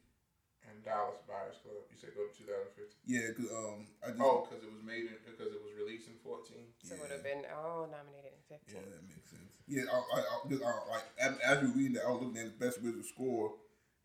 and 0.66 0.84
Dallas 0.84 1.18
Buyers 1.28 1.58
Club. 1.62 1.78
You 1.90 1.96
said 1.98 2.10
go 2.16 2.26
to 2.26 2.34
2015. 2.34 2.98
Yeah, 3.06 3.30
cause 3.36 3.50
um, 3.54 3.86
I 4.02 4.10
just 4.14 4.20
Oh, 4.22 4.46
because 4.46 4.62
it 4.66 4.72
was 4.72 4.82
made 4.82 5.06
in, 5.10 5.16
because 5.26 5.52
it 5.54 5.60
was 5.62 5.72
released 5.78 6.08
in 6.08 6.18
14. 6.22 6.56
So 6.82 6.94
it 6.94 7.00
would 7.02 7.10
have 7.14 7.22
been, 7.24 7.44
oh, 7.54 7.86
nominated 7.90 8.34
in 8.34 8.42
15. 8.46 8.62
yeah, 8.74 8.82
that 8.82 9.02
makes 9.06 9.30
sense. 9.30 9.52
Yeah, 9.66 9.86
I, 9.90 9.96
I, 9.98 10.18
I, 10.22 10.34
'cause 10.46 10.62
I, 10.62 10.72
like 10.90 11.06
as- 11.18 11.38
as 11.42 11.56
you 11.62 11.70
reading 11.74 11.94
that, 11.98 12.06
I 12.06 12.10
was 12.14 12.22
looking 12.22 12.38
at 12.42 12.50
the 12.58 12.58
best 12.62 12.78
visual 12.78 13.02
score, 13.02 13.54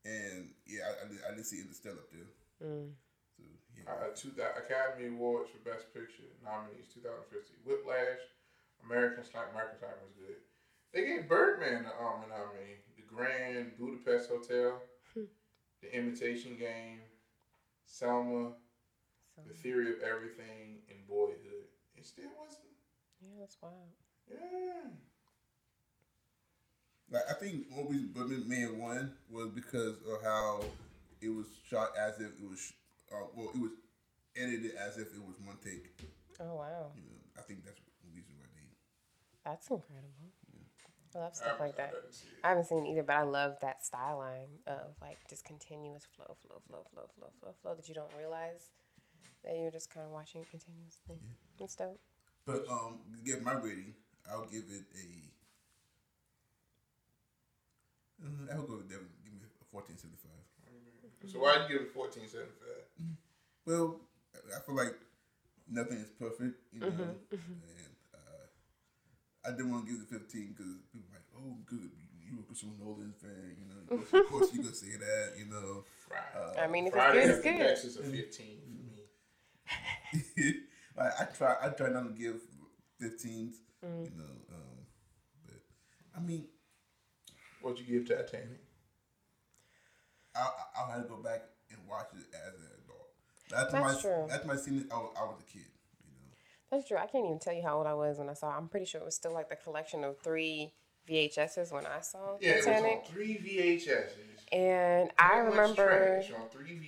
and 0.06 0.54
yeah, 0.66 0.86
I, 0.90 0.92
I, 1.06 1.06
did, 1.10 1.20
I 1.22 1.32
did 1.38 1.46
see 1.46 1.62
Interstellar 1.62 2.02
up 2.02 2.10
there. 2.10 2.30
Mm. 2.66 2.94
So 3.86 3.92
yeah, 3.92 4.06
Uh, 4.08 4.16
two, 4.16 4.32
the 4.36 4.48
Academy 4.58 5.08
Awards 5.10 5.50
for 5.50 5.58
Best 5.70 5.94
Picture 5.94 6.30
nominees 6.44 6.88
2015. 6.94 7.58
Whiplash, 7.66 8.22
American 8.86 9.24
Sniper, 9.24 9.50
American 9.52 9.80
Sniper 9.80 10.00
was 10.04 10.14
good. 10.18 10.38
They 10.94 11.06
gave 11.06 11.30
Birdman 11.30 11.84
the 11.84 11.94
um, 12.04 12.24
a 12.26 12.28
nominee. 12.30 12.82
The 12.98 13.04
Grand 13.08 13.72
Budapest 13.80 14.30
Hotel, 14.30 14.82
The 15.16 15.96
Imitation 15.96 16.56
Game, 16.58 17.00
Selma, 17.86 18.52
So, 19.36 19.42
The 19.48 19.54
Theory 19.54 19.90
of 19.94 20.02
Everything, 20.02 20.80
and 20.90 21.08
Boyhood. 21.08 21.68
It 21.96 22.06
still 22.06 22.30
wasn't. 22.40 22.66
yeah, 23.22 23.30
that's 23.40 23.58
wild. 23.62 23.76
Yeah. 24.30 24.90
like 27.12 27.24
I 27.30 27.34
think 27.34 27.66
what 27.72 27.90
we 27.90 28.06
Birdman 28.06 28.48
Man 28.48 28.78
won 28.80 29.12
was 29.30 29.50
because 29.50 29.96
of 30.10 30.24
how 30.24 30.64
it 31.22 31.30
was 31.30 31.48
shot 31.70 31.90
as 32.00 32.16
if 32.20 32.32
it 32.42 32.50
was, 32.50 32.74
uh, 33.14 33.28
well, 33.36 33.50
it 33.54 33.60
was 33.62 33.72
edited 34.36 34.76
as 34.76 34.98
if 34.98 35.08
it 35.14 35.22
was 35.22 35.36
one 35.46 35.58
take. 35.64 35.92
Oh, 36.40 36.56
wow. 36.56 36.92
You 36.96 37.04
know, 37.04 37.20
I 37.38 37.42
think 37.42 37.64
that's 37.66 37.80
the 38.04 38.10
reason 38.16 38.34
why 38.40 38.46
they. 38.56 38.66
That's 39.46 39.70
incredible. 39.70 40.32
I 41.14 41.20
love 41.20 41.36
stuff 41.36 41.58
I- 41.60 41.64
like 41.64 41.76
that. 41.78 41.90
I 41.92 42.00
didn't 42.02 42.14
see 42.14 42.28
it. 42.28 42.40
I 42.44 42.50
haven't 42.50 42.66
seen 42.66 42.86
it 42.86 42.90
either, 42.92 43.04
but 43.04 43.16
I 43.18 43.24
love 43.24 43.58
that 43.62 43.84
style 43.86 44.18
line 44.20 44.60
of 44.66 44.96
like 45.02 45.18
just 45.30 45.44
continuous 45.44 46.06
flow, 46.16 46.38
flow, 46.42 46.62
flow, 46.68 46.86
flow, 46.94 47.10
flow, 47.20 47.30
flow, 47.40 47.54
flow 47.62 47.76
that 47.76 47.88
you 47.90 47.96
don't 47.96 48.12
realize 48.18 48.70
that 49.44 49.58
you're 49.58 49.72
just 49.72 49.90
kind 49.94 50.06
of 50.06 50.12
watching 50.14 50.42
it 50.42 50.50
continuously. 50.50 51.20
It's 51.60 51.76
dope. 51.76 52.00
But 52.46 52.66
um, 52.72 53.00
to 53.12 53.18
get 53.30 53.44
my 53.44 53.54
rating, 53.54 53.94
I'll 54.32 54.46
give 54.46 54.64
it 54.70 54.86
a. 54.96 55.06
Uh, 58.26 58.56
I'll 58.56 58.64
go 58.68 58.78
with 58.78 58.90
that. 58.90 59.02
Give 59.24 59.34
me 59.34 59.40
a 59.44 59.66
fourteen 59.72 59.98
seventy 59.98 60.18
five. 60.22 60.41
So 61.28 61.40
why 61.40 61.58
did 61.60 61.70
you 61.70 61.78
give 61.80 61.88
it 61.88 61.96
1475? 61.96 63.18
Well, 63.66 64.02
I 64.56 64.60
feel 64.66 64.76
like 64.76 64.96
nothing 65.70 65.98
is 65.98 66.10
perfect, 66.18 66.58
you 66.74 66.80
know, 66.82 66.88
and 67.32 67.94
uh, 68.14 68.46
I 69.46 69.52
didn't 69.52 69.72
want 69.72 69.86
to 69.86 69.92
give 69.92 70.02
it 70.02 70.10
fifteen 70.10 70.56
because 70.58 70.82
people 70.92 71.08
were 71.12 71.18
like, 71.18 71.30
oh, 71.38 71.58
good, 71.66 71.92
you 72.26 72.40
a 72.40 72.44
Christopher 72.44 72.72
Nolan 72.80 73.14
fan, 73.22 73.56
you 73.60 73.66
know. 73.70 74.02
Of 74.02 74.10
course, 74.10 74.24
of 74.26 74.30
course 74.32 74.54
you 74.54 74.64
gonna 74.64 74.76
say 74.76 74.98
that, 74.98 75.34
you 75.38 75.46
know. 75.46 75.84
Friday. 76.08 76.60
I 76.60 76.68
mean, 76.68 76.88
if 76.88 76.94
Friday 76.94 77.20
it's 77.22 77.42
good, 77.44 77.62
it's 77.62 77.84
Next 77.84 77.84
is 77.86 77.98
a 77.98 78.04
15 78.04 78.62
for 78.66 80.44
me. 80.44 80.54
like, 80.98 81.12
I 81.20 81.26
try, 81.26 81.56
I 81.62 81.70
try 81.70 81.90
not 81.90 82.08
to 82.08 82.20
give 82.20 82.42
15s, 83.02 83.54
you 83.84 84.12
know. 84.18 84.36
Um, 84.52 84.78
but 85.46 85.62
I 86.18 86.20
mean, 86.20 86.46
What'd 87.62 87.80
you 87.80 87.86
give 87.86 88.10
Titanic? 88.10 88.60
I, 90.36 90.40
I- 90.42 90.82
I'll 90.82 90.92
have 90.92 91.04
to 91.04 91.10
go 91.10 91.18
back 91.18 91.42
and 91.70 91.80
watch 91.90 92.08
it 92.14 92.26
as 92.34 92.54
an 92.56 92.68
adult. 92.84 93.10
That's, 93.50 93.74
my, 93.74 93.82
That's 93.92 94.02
true. 94.02 94.26
That's 94.30 94.46
my 94.46 94.56
scene. 94.56 94.88
I 94.92 94.96
was, 94.98 95.14
I 95.20 95.24
was 95.26 95.36
a 95.40 95.44
kid, 95.52 95.66
you 96.06 96.14
know. 96.14 96.32
That's 96.72 96.88
true. 96.88 96.98
I 96.98 97.06
can't 97.08 97.26
even 97.26 97.40
tell 97.40 97.54
you 97.54 97.64
how 97.64 97.78
old 97.78 97.88
I 97.88 97.94
was 97.94 98.18
when 98.18 98.30
I 98.30 98.34
saw. 98.34 98.50
it. 98.54 98.58
I'm 98.58 98.68
pretty 98.70 98.86
sure 98.86 99.02
it 99.02 99.06
was 99.06 99.16
still 99.16 99.34
like 99.34 99.50
the 99.50 99.56
collection 99.58 100.04
of 100.04 100.18
three 100.20 100.74
VHSs 101.10 101.72
when 101.72 101.86
I 101.86 102.00
saw 102.02 102.38
Yeah, 102.40 102.52
it 102.52 102.56
was 102.58 102.68
on 102.68 102.74
Titanic. 102.76 103.06
three 103.08 103.36
VHSs. 103.38 104.14
And 104.54 105.12
I 105.18 105.38
remember, 105.38 106.24
trash 106.28 106.32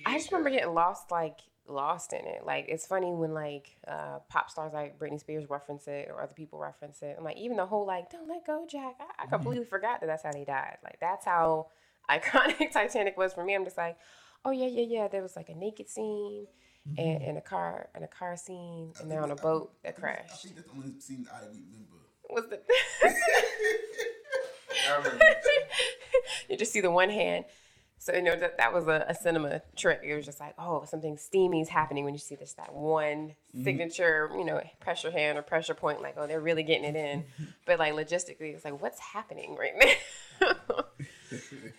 I 0.06 0.18
just 0.18 0.30
remember 0.30 0.50
getting 0.50 0.74
lost 0.74 1.10
like 1.10 1.38
lost 1.66 2.12
in 2.12 2.26
it. 2.26 2.44
Like 2.44 2.66
it's 2.68 2.86
funny 2.86 3.10
when 3.12 3.32
like 3.32 3.76
uh, 3.88 4.18
pop 4.28 4.50
stars 4.50 4.72
like 4.74 4.98
Britney 4.98 5.18
Spears 5.18 5.48
reference 5.48 5.88
it 5.88 6.08
or 6.10 6.22
other 6.22 6.34
people 6.34 6.58
reference 6.58 7.00
it. 7.02 7.16
I'm 7.18 7.24
like 7.24 7.38
even 7.38 7.56
the 7.56 7.64
whole 7.64 7.86
like 7.86 8.10
"Don't 8.10 8.28
let 8.28 8.46
go, 8.46 8.66
Jack." 8.70 8.96
I, 9.00 9.24
I 9.24 9.26
completely 9.26 9.64
forgot 9.64 10.00
that 10.00 10.06
that's 10.06 10.22
how 10.22 10.32
they 10.32 10.44
died. 10.44 10.76
Like 10.84 10.98
that's 11.00 11.24
how 11.24 11.68
iconic 12.10 12.70
Titanic 12.72 13.16
was 13.16 13.32
for 13.34 13.44
me. 13.44 13.54
I'm 13.54 13.64
just 13.64 13.76
like, 13.76 13.96
oh 14.44 14.50
yeah, 14.50 14.66
yeah, 14.66 14.84
yeah. 14.88 15.08
There 15.08 15.22
was 15.22 15.36
like 15.36 15.48
a 15.48 15.54
naked 15.54 15.88
scene. 15.88 16.46
And, 16.98 16.98
mm-hmm. 16.98 17.28
and 17.30 17.38
a 17.38 17.40
car 17.40 17.88
and 17.94 18.04
a 18.04 18.06
car 18.06 18.36
scene 18.36 18.92
and 19.00 19.10
they're 19.10 19.22
on 19.22 19.30
a 19.30 19.36
boat 19.36 19.72
that 19.84 19.96
crashed. 19.96 20.32
I 20.32 20.36
think 20.36 20.56
that's 20.56 20.68
the 20.68 20.74
only 20.74 21.00
scene 21.00 21.26
I 21.32 21.38
remember. 21.38 21.96
Was 22.28 22.44
the 22.50 22.60
I 24.90 25.40
you 26.50 26.56
just 26.56 26.72
see 26.72 26.80
the 26.80 26.90
one 26.90 27.10
hand. 27.10 27.44
So 27.98 28.12
you 28.12 28.22
know 28.22 28.36
that 28.36 28.58
that 28.58 28.74
was 28.74 28.86
a, 28.86 29.06
a 29.08 29.14
cinema 29.14 29.62
trick. 29.76 30.00
It 30.04 30.14
was 30.14 30.26
just 30.26 30.38
like, 30.38 30.54
oh, 30.58 30.84
something 30.84 31.16
steamy 31.16 31.62
is 31.62 31.70
happening 31.70 32.04
when 32.04 32.12
you 32.12 32.20
see 32.20 32.34
this 32.34 32.52
that 32.54 32.74
one 32.74 33.34
mm-hmm. 33.54 33.64
signature, 33.64 34.30
you 34.36 34.44
know, 34.44 34.60
pressure 34.80 35.10
hand 35.10 35.38
or 35.38 35.42
pressure 35.42 35.72
point. 35.72 36.02
Like, 36.02 36.16
oh, 36.18 36.26
they're 36.26 36.40
really 36.40 36.64
getting 36.64 36.84
it 36.84 36.96
in. 36.96 37.24
But 37.64 37.78
like 37.78 37.94
logistically, 37.94 38.54
it's 38.54 38.64
like, 38.64 38.82
what's 38.82 39.00
happening 39.00 39.56
right 39.56 39.72
now? 40.40 40.84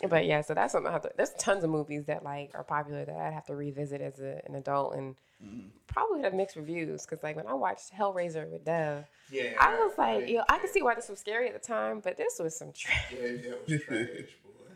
But 0.10 0.26
yeah, 0.26 0.42
so 0.42 0.54
that's 0.54 0.72
something 0.72 0.90
I 0.90 0.94
have 0.94 1.04
to. 1.04 1.12
There's 1.16 1.34
tons 1.38 1.64
of 1.64 1.70
movies 1.70 2.06
that 2.06 2.24
like 2.24 2.52
are 2.54 2.64
popular 2.64 3.06
that 3.06 3.16
I'd 3.16 3.34
have 3.34 3.46
to 3.46 3.56
revisit 3.56 4.02
as 4.02 4.20
a, 4.20 4.42
an 4.46 4.56
adult 4.56 4.96
and 4.96 5.16
mm-hmm. 5.44 5.68
probably 5.88 6.22
have 6.22 6.34
mixed 6.34 6.56
reviews. 6.56 7.06
Because 7.06 7.24
like 7.24 7.36
when 7.36 7.48
I 7.48 7.54
watched 7.54 7.94
Hellraiser 7.94 8.50
with 8.50 8.66
Dev, 8.66 9.06
Yeah. 9.32 9.54
I 9.60 9.76
was 9.76 9.94
like, 9.98 10.30
yo, 10.30 10.42
I 10.50 10.58
could 10.60 10.70
see 10.70 10.82
why 10.82 10.96
this 10.96 11.10
was 11.10 11.20
scary 11.20 11.48
at 11.48 11.54
the 11.54 11.66
time, 11.66 12.00
but 12.00 12.18
this 12.18 12.40
was 12.40 12.58
some 12.58 12.72
trash. 12.74 13.14
Yeah, 13.14 13.28
that 13.28 13.68
was 13.68 13.82
trash, 13.82 14.08
boy. 14.44 14.76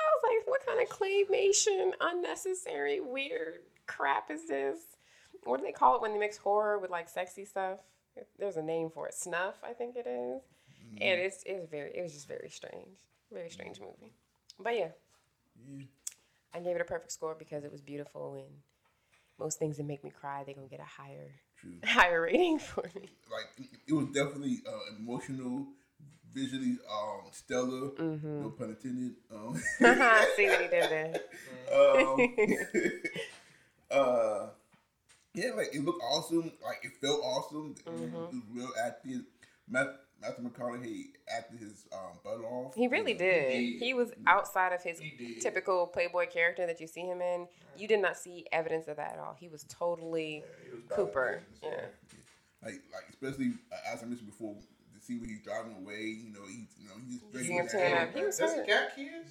I 0.00 0.06
was 0.12 0.22
like, 0.22 0.46
what 0.46 0.66
kind 0.66 0.80
of 0.80 0.88
claymation, 0.88 1.92
unnecessary, 2.00 3.00
weird 3.00 3.58
crap 3.86 4.30
is 4.30 4.46
this? 4.48 4.78
What 5.44 5.58
do 5.58 5.66
they 5.66 5.72
call 5.72 5.96
it 5.96 6.02
when 6.02 6.12
they 6.12 6.18
mix 6.18 6.36
horror 6.36 6.78
with 6.78 6.90
like 6.90 7.08
sexy 7.08 7.44
stuff? 7.44 7.78
There's 8.38 8.56
a 8.56 8.62
name 8.62 8.90
for 8.90 9.08
it. 9.08 9.14
Snuff, 9.14 9.56
I 9.62 9.72
think 9.72 9.96
it 9.96 10.06
is. 10.06 10.42
And 11.00 11.18
mm-hmm. 11.18 11.26
it's 11.26 11.42
it's 11.44 11.68
very 11.70 11.90
it 11.94 12.02
was 12.02 12.12
just 12.12 12.28
very 12.28 12.48
strange. 12.48 12.98
Very 13.34 13.50
strange 13.50 13.80
movie. 13.80 14.12
But 14.58 14.76
yeah. 14.76 14.88
I 16.54 16.60
gave 16.60 16.76
it 16.76 16.80
a 16.80 16.84
perfect 16.84 17.10
score 17.12 17.34
because 17.36 17.64
it 17.64 17.72
was 17.72 17.80
beautiful 17.80 18.34
and 18.34 18.46
most 19.38 19.58
things 19.58 19.76
that 19.78 19.84
make 19.86 20.04
me 20.04 20.10
cry, 20.10 20.44
they're 20.44 20.54
gonna 20.54 20.68
get 20.68 20.78
a 20.80 20.84
higher 20.84 21.32
True. 21.60 21.72
higher 21.84 22.22
rating 22.22 22.58
for 22.70 22.84
me. 22.94 23.08
Like 23.30 23.68
it- 23.86 23.92
was 23.92 24.06
definitely 24.14 24.62
uh, 24.66 24.94
emotional, 24.98 25.66
visually 26.32 26.78
um, 26.90 27.22
stellar. 27.32 27.90
Mm-hmm. 27.90 28.42
No 28.42 28.50
pun 28.50 28.70
intended. 28.70 29.14
Um, 29.34 29.56
See 30.36 30.46
what 30.48 30.62
he 30.62 30.68
did 30.68 30.90
there. 30.90 31.14
um, 31.74 32.28
uh, 33.90 34.46
yeah, 35.34 35.50
like 35.56 35.74
it 35.74 35.84
looked 35.84 36.02
awesome. 36.02 36.52
Like 36.64 36.84
it 36.84 36.92
felt 37.00 37.20
awesome. 37.22 37.74
Mm-hmm. 37.84 38.04
It 38.04 38.32
was 38.32 38.42
real 38.52 38.70
acting. 38.84 39.24
Matthew 40.24 40.48
McConaughey 40.48 41.04
acted 41.28 41.60
his 41.60 41.84
um, 41.92 42.18
butt 42.22 42.40
off. 42.44 42.74
He 42.74 42.88
really 42.88 43.12
did. 43.12 43.50
did. 43.50 43.82
He 43.82 43.92
was 43.92 44.10
outside 44.26 44.72
of 44.72 44.82
his 44.82 45.00
typical 45.40 45.86
Playboy 45.86 46.26
character 46.28 46.66
that 46.66 46.80
you 46.80 46.86
see 46.86 47.02
him 47.02 47.20
in. 47.20 47.46
You 47.76 47.86
did 47.86 48.00
not 48.00 48.16
see 48.16 48.46
evidence 48.50 48.88
of 48.88 48.96
that 48.96 49.12
at 49.14 49.18
all. 49.18 49.36
He 49.38 49.48
was 49.48 49.64
totally 49.64 50.42
He 50.64 50.70
was 50.70 50.80
Cooper. 50.88 51.42
business, 51.60 51.60
Yeah. 51.62 51.86
Like, 52.62 52.80
like 52.94 53.04
especially 53.10 53.52
uh, 53.70 53.92
as 53.92 54.02
I 54.02 54.06
mentioned 54.06 54.30
before, 54.30 54.54
to 54.54 55.00
see 55.00 55.18
where 55.18 55.28
he's 55.28 55.42
driving 55.42 55.76
away. 55.82 56.16
You 56.24 56.32
know, 56.32 56.46
he, 56.48 56.66
you 56.80 56.88
know, 56.88 56.94
he's 57.06 57.20
just 57.20 57.44
see 57.44 57.52
him 57.52 57.64
his 57.64 57.72
tearing 57.72 58.12
He 58.14 58.24
was 58.24 58.38
Does 58.38 58.54
he 58.54 58.60
got 58.66 58.96
kids? 58.96 59.28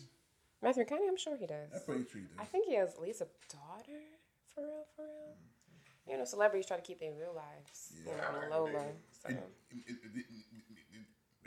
Matthew 0.61 0.83
McConaughey, 0.85 1.09
I'm 1.09 1.17
sure 1.17 1.35
he 1.35 1.45
I'm 1.45 1.69
does. 1.71 1.83
pretty 1.83 2.05
sure 2.11 2.21
does. 2.21 2.29
I 2.39 2.45
think 2.45 2.67
he 2.67 2.75
has 2.75 2.93
at 2.93 3.01
least 3.01 3.21
a 3.21 3.27
daughter. 3.49 3.99
For 4.53 4.61
real, 4.61 4.85
for 4.95 5.01
real. 5.01 5.35
You 6.07 6.17
know, 6.17 6.25
celebrities 6.25 6.67
try 6.67 6.77
to 6.77 6.83
keep 6.83 6.99
their 6.99 7.13
real 7.13 7.33
lives 7.33 7.93
you 8.05 8.11
know, 8.11 8.23
on 8.27 8.41
the 8.41 8.55
low 8.55 8.65
low. 8.65 8.91
So. 9.25 9.33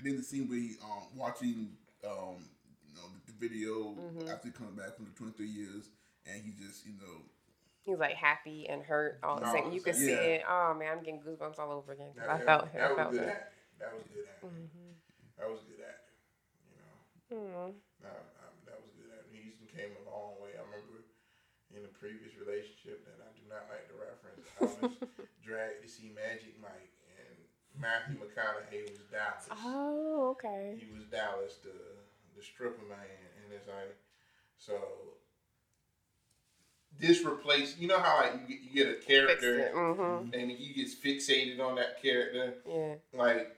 Then 0.06 0.16
the 0.16 0.22
scene 0.22 0.48
where 0.48 0.58
he 0.58 0.74
um 0.82 1.04
watching 1.14 1.74
um 2.06 2.38
you 2.86 2.94
know 2.94 3.06
the, 3.26 3.32
the 3.32 3.36
video 3.38 3.94
Mm-hmm. 3.98 4.28
after 4.28 4.50
coming 4.50 4.74
back 4.74 4.94
from 4.96 5.06
the 5.06 5.14
23 5.18 5.46
years, 5.46 5.90
and 6.26 6.42
he 6.44 6.52
just 6.54 6.86
you 6.86 6.92
know 7.00 7.26
He's 7.86 7.98
like 8.02 8.18
happy 8.18 8.66
and 8.66 8.82
hurt 8.82 9.18
all 9.22 9.38
the 9.38 9.46
same. 9.52 9.70
You 9.70 9.78
can 9.80 9.94
same. 9.94 10.06
see 10.10 10.18
it. 10.38 10.42
Oh 10.48 10.74
man, 10.74 10.90
I'm 10.98 11.04
getting 11.06 11.22
goosebumps 11.22 11.58
all 11.58 11.70
over 11.70 11.92
again. 11.92 12.10
That- 12.18 12.30
I 12.30 12.38
felt 12.42 12.66
that 12.74 12.82
I 12.82 12.90
was 12.90 13.14
good 13.14 13.28
acting. 13.30 13.62
That 13.78 13.92
was 13.94 14.02
good 14.10 14.26
acting. 14.26 14.50
Mm-hmm. 14.50 14.90
That 15.38 15.46
was 15.52 15.60
good 15.70 15.82
acting. 15.86 16.18
You 16.66 16.78
know, 16.82 16.96
Mm. 17.26 17.74
that, 18.02 18.22
that 18.66 18.78
was 18.82 18.90
good 18.98 19.10
acting. 19.14 19.38
He's 19.38 19.58
came 19.70 19.92
a 19.98 20.04
long 20.10 20.38
way. 20.42 20.54
I 20.58 20.62
remember 20.66 21.04
in 21.74 21.84
a 21.84 21.92
previous 21.94 22.32
relationship 22.40 23.04
that 23.06 23.18
I 23.20 23.28
do 23.36 23.44
not 23.50 23.68
like 23.68 23.84
to 23.92 23.94
reference. 24.00 24.42
I 24.56 24.64
was 24.82 24.96
dragged 25.46 25.84
to 25.84 25.88
see 25.90 26.10
Magic 26.14 26.56
Mike, 26.58 26.90
Matthew 27.81 28.16
McConaughey 28.16 28.90
was 28.90 28.98
Dallas. 29.11 29.48
Oh, 29.65 30.31
okay. 30.31 30.77
He 30.78 30.93
was 30.94 31.05
Dallas, 31.05 31.57
the 31.62 31.70
the 32.36 32.43
stripper 32.43 32.82
man, 32.89 32.98
and 33.44 33.53
it's 33.53 33.66
like 33.69 33.97
so. 34.59 34.74
This 36.98 37.23
replaced, 37.24 37.78
you 37.78 37.89
know 37.89 37.98
how 37.98 38.23
like 38.23 38.32
you 38.40 38.48
get, 38.57 38.62
you 38.65 38.85
get 38.85 38.89
a 38.94 39.05
character. 39.07 39.70
Mm-hmm. 39.74 40.32
and 40.32 40.51
he 40.51 40.73
gets 40.73 40.94
fixated 40.94 41.61
on 41.61 41.74
that 41.77 42.01
character, 42.01 42.55
Yeah. 42.66 42.94
like 43.12 43.55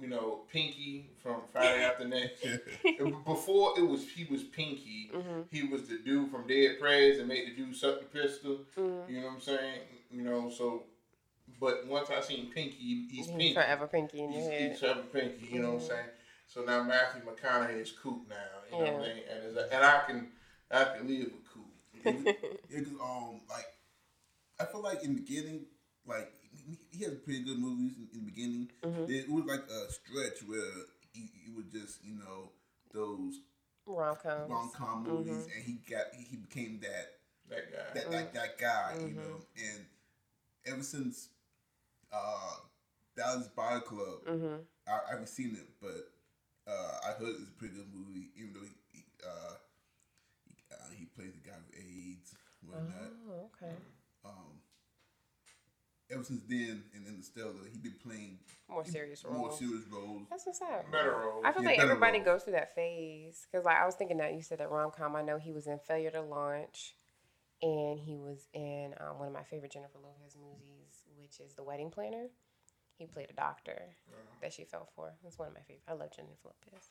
you 0.00 0.08
know 0.08 0.40
Pinky 0.52 1.10
from 1.22 1.42
Friday 1.52 1.84
After 1.84 2.08
Next. 2.08 2.42
Before 3.24 3.78
it 3.78 3.82
was 3.86 4.08
he 4.08 4.24
was 4.30 4.42
Pinky, 4.42 5.10
Mm-hmm. 5.14 5.40
he 5.52 5.62
was 5.62 5.86
the 5.88 5.98
dude 5.98 6.30
from 6.32 6.48
Dead 6.48 6.80
Prez 6.80 7.18
and 7.20 7.28
made 7.28 7.46
the 7.46 7.54
dude 7.54 7.76
suck 7.76 8.00
the 8.00 8.06
pistol. 8.06 8.62
Mm-hmm. 8.76 9.12
You 9.14 9.20
know 9.20 9.26
what 9.28 9.34
I'm 9.34 9.40
saying? 9.40 9.80
You 10.10 10.22
know 10.22 10.50
so. 10.50 10.82
But 11.62 11.86
once 11.86 12.10
I 12.10 12.20
seen 12.20 12.50
Pinky, 12.50 13.06
he's 13.08 13.10
He's 13.12 13.26
Pinky. 13.28 13.54
forever 13.54 13.86
pinky 13.86 14.18
in 14.18 14.32
your 14.32 14.42
head. 14.50 14.70
he's 14.72 14.80
Trevor 14.80 15.02
Pinky, 15.12 15.46
you 15.52 15.60
know 15.62 15.74
what 15.74 15.82
I'm 15.82 15.88
saying? 15.88 16.06
So 16.48 16.62
now 16.64 16.82
Matthew 16.82 17.22
McConaughey 17.22 17.80
is 17.80 17.92
Coop 17.92 18.28
now, 18.28 18.36
you 18.76 18.84
know 18.84 18.92
what 18.92 18.94
I'm 18.94 19.04
saying? 19.04 19.22
And, 19.30 19.56
a, 19.56 19.74
and 19.74 19.84
I 19.84 20.02
can 20.06 20.28
I 20.72 20.84
can 20.96 21.06
live 21.06 21.30
with 21.32 21.48
Coop. 21.54 21.72
yeah, 22.04 22.80
'cause, 22.80 22.88
um 23.00 23.40
like 23.48 23.66
I 24.58 24.64
feel 24.64 24.82
like 24.82 25.04
in 25.04 25.14
the 25.14 25.20
beginning 25.20 25.66
like 26.04 26.32
he, 26.50 26.78
he 26.90 27.04
has 27.04 27.14
pretty 27.24 27.44
good 27.44 27.60
movies 27.60 27.92
in, 27.96 28.08
in 28.12 28.24
the 28.26 28.30
beginning. 28.32 28.68
Mm-hmm. 28.84 29.04
It 29.10 29.30
was 29.30 29.44
like 29.44 29.62
a 29.70 29.90
stretch 29.92 30.40
where 30.46 30.68
he, 31.12 31.28
he 31.46 31.52
was 31.52 31.66
just 31.72 32.04
you 32.04 32.16
know 32.16 32.50
those 32.92 33.34
Rom 33.86 34.16
coms. 34.20 34.50
rom 34.50 34.70
com 34.74 35.04
movies, 35.04 35.32
Mm-hmm. 35.46 35.56
and 35.56 35.64
he 35.64 35.72
got 35.88 36.06
he, 36.12 36.24
he 36.24 36.36
became 36.38 36.80
that 36.82 37.06
that 37.48 37.70
guy. 37.72 37.94
that 37.94 38.10
that, 38.10 38.34
that 38.34 38.58
guy, 38.58 38.94
you 39.00 39.14
know. 39.14 39.40
And 39.56 39.86
ever 40.66 40.82
since 40.82 41.28
uh 42.12 42.56
Dallas 43.16 43.48
Buy 43.48 43.78
Club, 43.80 44.24
Mm-hmm. 44.28 44.62
I, 44.88 44.92
I 44.92 45.10
haven't 45.10 45.28
seen 45.28 45.54
it, 45.54 45.68
but 45.80 46.08
uh, 46.70 46.98
I 47.08 47.12
heard 47.12 47.36
it's 47.40 47.50
a 47.50 47.58
pretty 47.58 47.74
good 47.74 47.88
movie. 47.94 48.30
Even 48.36 48.52
though 48.54 48.60
he 48.64 48.72
he, 48.92 49.04
uh, 49.24 49.54
he, 50.46 50.54
uh, 50.72 50.90
he 50.96 51.04
plays 51.06 51.32
the 51.34 51.48
guy 51.48 51.56
with 51.66 51.78
AIDS, 51.78 52.34
whatnot. 52.66 53.12
Oh, 53.28 53.50
okay. 53.62 53.74
Um, 54.24 54.60
ever 56.10 56.24
since 56.24 56.42
then, 56.48 56.82
and 56.94 57.06
Interstellar, 57.06 57.52
he 57.72 57.78
been 57.78 57.94
playing 58.02 58.38
More 58.68 58.84
serious 58.84 59.24
roles. 59.24 59.36
more 59.36 59.52
serious 59.52 59.84
roles. 59.92 60.22
That's 60.30 60.46
what's 60.46 60.62
up. 60.62 60.90
Better 60.90 61.10
role. 61.10 61.42
I 61.44 61.52
feel 61.52 61.62
Yeah, 61.62 61.70
like 61.70 61.78
everybody 61.80 62.18
roles. 62.18 62.26
goes 62.26 62.42
through 62.44 62.54
that 62.54 62.74
phase 62.74 63.46
because, 63.50 63.64
like, 63.64 63.76
I 63.76 63.86
was 63.86 63.94
thinking 63.94 64.18
that 64.18 64.34
you 64.34 64.42
said 64.42 64.58
that 64.58 64.70
rom 64.70 64.90
com. 64.90 65.16
I 65.16 65.22
know 65.22 65.38
he 65.38 65.52
was 65.52 65.66
in 65.66 65.78
Failure 65.78 66.10
to 66.12 66.22
Launch, 66.22 66.94
and 67.62 67.98
he 67.98 68.16
was 68.16 68.48
in 68.54 68.94
um, 69.00 69.18
one 69.18 69.28
of 69.28 69.34
my 69.34 69.42
favorite 69.44 69.72
Jennifer 69.72 69.98
Lopez 70.02 70.36
movies, 70.40 70.81
which 71.22 71.40
is 71.40 71.54
The 71.54 71.62
Wedding 71.62 71.90
Planner. 71.90 72.26
He 72.98 73.06
played 73.06 73.30
a 73.30 73.34
doctor 73.34 73.80
that 74.42 74.52
she 74.52 74.64
fell 74.64 74.88
for. 74.94 75.12
That's 75.22 75.38
one 75.38 75.48
of 75.48 75.54
my 75.54 75.60
favorite. 75.60 75.82
I 75.88 75.92
love 75.94 76.10
Jennifer 76.14 76.34
Lopez. 76.44 76.90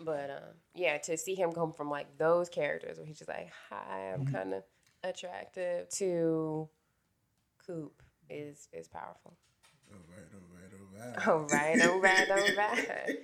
But 0.00 0.30
um, 0.30 0.54
yeah, 0.74 0.98
to 0.98 1.16
see 1.16 1.34
him 1.34 1.52
come 1.52 1.72
from 1.72 1.90
like 1.90 2.16
those 2.18 2.48
characters 2.48 2.96
where 2.98 3.06
he's 3.06 3.18
just 3.18 3.28
like, 3.28 3.50
"Hi, 3.70 4.12
I'm 4.14 4.24
kind 4.26 4.54
of 4.54 4.62
attractive," 5.02 5.88
to 5.90 6.68
Coop 7.66 8.02
is 8.30 8.68
is 8.72 8.88
powerful. 8.88 9.36
All 9.92 9.98
right, 10.08 10.28
all 11.26 11.38
right, 11.38 11.38
all 11.38 11.38
right. 11.40 11.80
All 11.82 11.98
right, 11.98 12.30
all 12.30 12.38
right, 12.56 12.58
all 12.60 12.94
right. 12.94 13.18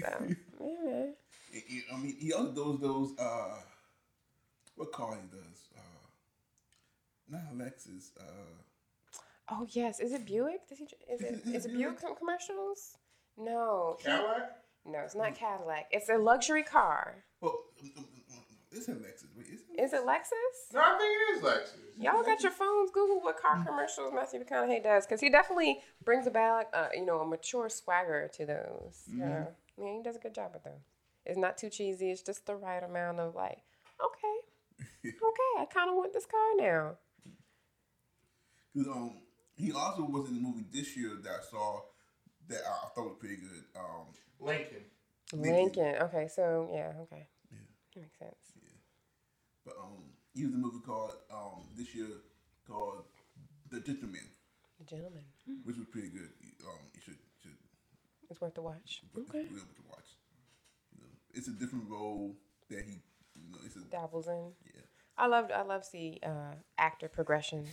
So 0.00 0.36
yeah, 0.60 0.90
man. 0.90 1.14
He- 1.50 1.60
he- 1.66 1.82
I 1.92 1.96
mean, 1.96 2.16
he 2.18 2.32
also 2.32 2.52
does 2.52 2.80
those. 2.80 3.18
Uh, 3.18 3.56
what 4.74 4.92
car 4.92 5.16
he 5.16 5.28
does? 5.36 5.68
Uh, 5.76 5.80
not 7.28 7.54
Lexus. 7.54 8.10
Uh, 8.20 8.62
Oh 9.50 9.66
yes, 9.70 10.00
is 10.00 10.12
it 10.12 10.26
Buick? 10.26 10.68
Does 10.68 10.78
he? 10.78 10.84
Is 11.10 11.22
it? 11.22 11.42
Is 11.54 11.64
it 11.66 11.72
Buick 11.72 11.98
commercials? 12.18 12.96
No, 13.36 13.96
Cadillac? 14.02 14.58
no, 14.84 14.98
it's 15.00 15.14
not 15.14 15.34
Cadillac. 15.34 15.86
It's 15.90 16.08
a 16.08 16.16
luxury 16.18 16.62
car. 16.62 17.24
well, 17.40 17.58
um, 17.82 17.90
um, 17.98 18.04
um, 18.32 18.42
it's 18.72 18.88
a 18.88 18.92
Lexus. 18.92 19.24
Wait, 19.36 19.46
is 19.46 19.60
it? 19.74 19.80
Is 19.80 19.92
it 19.92 20.02
Lexus? 20.04 20.74
No, 20.74 20.80
I 20.80 20.98
think 20.98 21.10
it 21.12 21.36
is 21.36 21.42
Lexus. 21.42 22.02
Y'all 22.02 22.22
got 22.24 22.42
your 22.42 22.52
phones. 22.52 22.90
Google 22.92 23.20
what 23.20 23.40
car 23.40 23.64
commercials 23.64 24.12
Matthew 24.14 24.44
McConaughey 24.44 24.82
does, 24.82 25.06
because 25.06 25.20
he 25.20 25.30
definitely 25.30 25.80
brings 26.04 26.26
about, 26.26 26.66
uh, 26.74 26.88
you 26.94 27.04
know, 27.06 27.20
a 27.20 27.26
mature 27.26 27.68
swagger 27.68 28.28
to 28.34 28.44
those. 28.46 29.02
Yeah, 29.12 29.44
yeah, 29.80 29.92
he 29.96 30.02
does 30.02 30.16
a 30.16 30.20
good 30.20 30.34
job 30.34 30.50
with 30.52 30.64
those. 30.64 30.82
It's 31.24 31.38
not 31.38 31.56
too 31.58 31.70
cheesy. 31.70 32.10
It's 32.10 32.22
just 32.22 32.44
the 32.46 32.54
right 32.56 32.82
amount 32.82 33.18
of 33.20 33.34
like, 33.34 33.58
okay, 34.04 34.36
okay, 35.08 35.60
I 35.60 35.64
kind 35.72 35.88
of 35.90 35.96
want 35.96 36.12
this 36.12 36.26
car 36.26 36.40
now. 36.56 36.96
'Cause, 38.76 38.86
um, 38.88 39.12
he 39.58 39.72
also 39.72 40.02
was 40.04 40.28
in 40.28 40.36
the 40.36 40.40
movie 40.40 40.64
this 40.72 40.96
year 40.96 41.10
that 41.22 41.32
I 41.32 41.42
saw 41.50 41.80
that 42.48 42.60
I, 42.66 42.70
I 42.86 42.88
thought 42.94 43.04
was 43.08 43.16
pretty 43.20 43.36
good. 43.36 43.64
Um, 43.76 44.06
Lincoln. 44.40 44.84
Lincoln. 45.34 45.96
Okay, 46.02 46.28
so 46.28 46.70
yeah, 46.72 46.92
okay. 47.02 47.26
Yeah. 47.50 47.58
That 47.94 48.00
makes 48.02 48.18
sense. 48.18 48.40
Yeah. 48.56 48.70
but 49.66 49.74
um, 49.82 50.14
he 50.34 50.44
was 50.44 50.54
in 50.54 50.60
a 50.60 50.62
movie 50.62 50.80
called 50.86 51.12
um 51.30 51.66
this 51.76 51.94
year 51.94 52.06
called 52.66 53.04
The 53.70 53.80
Gentleman, 53.80 54.24
The 54.78 54.84
gentleman. 54.84 55.24
which 55.64 55.76
was 55.76 55.86
pretty 55.90 56.08
good. 56.08 56.30
Um, 56.66 56.78
you 56.94 57.00
should 57.04 57.18
should 57.42 57.56
It's 58.30 58.40
worth 58.40 58.54
the 58.54 58.62
watch. 58.62 59.02
be 59.14 59.20
Okay. 59.22 59.40
able 59.40 59.56
to 59.58 59.82
watch. 59.90 60.08
You 60.94 61.02
know, 61.02 61.08
it's 61.34 61.48
a 61.48 61.52
different 61.52 61.88
role 61.90 62.36
that 62.70 62.84
he. 62.84 63.02
You 63.34 63.52
know, 63.52 63.58
it's 63.64 63.76
a 63.76 63.80
Dabbles 63.90 64.28
in. 64.28 64.52
yeah. 64.74 64.80
I 65.16 65.26
love 65.26 65.50
I 65.54 65.62
love 65.62 65.84
see 65.84 66.18
uh, 66.24 66.54
actor 66.78 67.08
progressions 67.08 67.68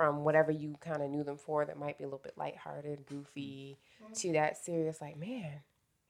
from 0.00 0.24
whatever 0.24 0.50
you 0.50 0.74
kind 0.80 1.02
of 1.02 1.10
knew 1.10 1.22
them 1.22 1.36
for 1.36 1.66
that 1.66 1.78
might 1.78 1.98
be 1.98 2.04
a 2.04 2.06
little 2.06 2.22
bit 2.24 2.32
lighthearted, 2.38 3.04
goofy, 3.04 3.76
to 4.14 4.32
that 4.32 4.56
serious 4.56 4.98
like 4.98 5.18
man, 5.18 5.60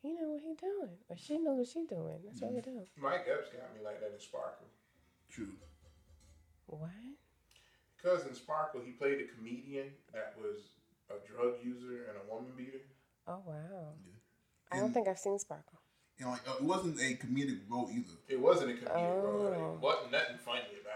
he 0.01 0.13
know 0.13 0.29
what 0.31 0.41
he 0.41 0.55
doing 0.55 0.95
or 1.09 1.17
she 1.17 1.39
knows 1.39 1.59
what 1.59 1.67
she 1.67 1.85
doing. 1.93 2.21
That's 2.25 2.41
really 2.41 2.61
dope. 2.61 2.87
Mike 3.03 3.27
Epps 3.29 3.49
got 3.49 3.75
me 3.75 3.85
like 3.85 3.99
that 3.99 4.13
in 4.15 4.21
Sparkle. 4.21 4.69
True. 5.29 5.55
What? 6.67 6.91
Because 7.97 8.25
in 8.27 8.35
Sparkle, 8.37 8.81
he 8.81 8.93
played 8.93 9.19
a 9.23 9.37
comedian 9.37 9.87
that 10.15 10.37
was 10.39 10.71
a 11.11 11.15
drug 11.27 11.55
user 11.61 12.07
and 12.11 12.17
a 12.17 12.33
woman 12.33 12.53
beater. 12.57 12.87
Oh 13.27 13.43
wow. 13.45 13.95
Yeah. 14.07 14.13
I 14.71 14.79
don't 14.79 14.95
think 14.95 15.09
I've 15.09 15.19
seen 15.19 15.37
Sparkle. 15.41 15.81
You 16.17 16.27
know, 16.27 16.31
like 16.31 16.49
uh, 16.49 16.53
it 16.61 16.63
wasn't 16.63 17.01
a 17.01 17.17
comedic 17.17 17.59
role 17.69 17.91
either. 17.91 18.15
It 18.29 18.39
wasn't 18.39 18.71
a 18.71 18.75
comedic 18.75 19.25
role. 19.25 19.53
Oh. 19.53 19.75
It 19.75 19.81
wasn't 19.81 20.13
nothing 20.13 20.39
funny 20.45 20.61
about 20.61 20.85
it. 20.85 20.90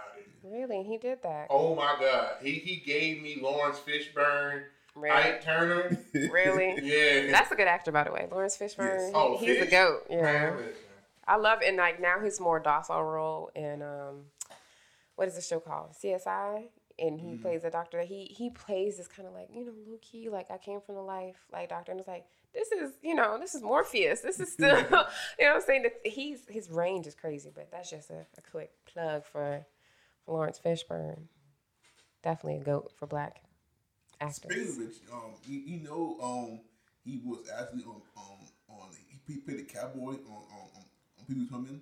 Really? 0.44 0.82
He 0.82 0.98
did 0.98 1.22
that. 1.22 1.46
Oh 1.50 1.74
my 1.74 1.96
God. 1.98 2.32
He 2.42 2.52
he 2.52 2.76
gave 2.76 3.22
me 3.22 3.38
Laurence 3.40 3.78
Fishburne, 3.78 4.64
really? 4.94 5.16
Ike 5.16 5.42
Turner. 5.42 5.98
really? 6.12 6.78
Yeah. 6.82 7.30
That's 7.30 7.50
a 7.50 7.56
good 7.56 7.66
actor, 7.68 7.92
by 7.92 8.04
the 8.04 8.12
way. 8.12 8.28
Laurence 8.30 8.56
Fishburne. 8.56 8.98
Yes. 8.98 9.12
Oh, 9.14 9.38
he's 9.38 9.60
a 9.62 9.66
goat. 9.66 10.04
Yeah. 10.10 10.22
Man. 10.22 10.58
I 11.26 11.36
love 11.36 11.60
and 11.64 11.78
like 11.78 12.00
now 12.00 12.20
his 12.20 12.38
more 12.40 12.60
docile 12.60 13.02
role 13.02 13.50
in 13.54 13.80
um 13.82 14.24
what 15.16 15.28
is 15.28 15.36
the 15.36 15.40
show 15.40 15.60
called? 15.60 15.92
CSI. 15.92 16.64
And 16.96 17.18
he 17.18 17.36
plays 17.36 17.64
a 17.64 17.70
doctor 17.70 18.02
he 18.02 18.26
he 18.26 18.50
plays 18.50 18.98
this 18.98 19.08
kind 19.08 19.26
of 19.26 19.34
like, 19.34 19.48
you 19.52 19.64
know, 19.64 19.72
low 19.88 19.98
key, 20.00 20.28
like 20.28 20.50
I 20.50 20.58
came 20.58 20.80
from 20.80 20.94
the 20.94 21.00
life 21.00 21.36
like 21.52 21.70
doctor 21.70 21.90
and 21.90 21.98
it's 21.98 22.08
like, 22.08 22.26
this 22.52 22.70
is, 22.70 22.92
you 23.02 23.14
know, 23.16 23.36
this 23.40 23.54
is 23.54 23.62
Morpheus. 23.62 24.20
This 24.20 24.38
is 24.38 24.52
still 24.52 24.76
you 24.78 24.84
know 24.90 25.06
what 25.38 25.54
I'm 25.54 25.60
saying? 25.62 25.84
That 25.84 25.94
he's 26.04 26.40
his 26.48 26.70
range 26.70 27.06
is 27.06 27.14
crazy, 27.14 27.50
but 27.52 27.70
that's 27.72 27.90
just 27.90 28.10
a, 28.10 28.26
a 28.38 28.42
quick 28.50 28.70
plug 28.86 29.24
for 29.24 29.66
Laurence 30.26 30.58
Fishburne. 30.64 31.22
Definitely 32.22 32.60
a 32.60 32.64
goat 32.64 32.92
for 32.98 33.06
black 33.06 33.42
actors. 34.20 34.50
Speaking 34.50 34.68
of 34.68 34.78
which, 34.78 34.96
um, 35.12 35.30
you, 35.46 35.58
you 35.60 35.80
know, 35.84 36.16
um, 36.22 36.60
he 37.04 37.20
was 37.24 37.40
actually 37.58 37.84
on 37.84 38.00
um 38.16 38.48
on 38.68 38.88
he, 39.08 39.32
he 39.34 39.38
played 39.40 39.60
a 39.60 39.64
cowboy 39.64 40.12
on 40.12 40.42
on 40.52 40.68
on, 40.76 40.82
on 41.18 41.24
Pee 41.28 41.34
Wee's 41.34 41.50
Herman. 41.50 41.80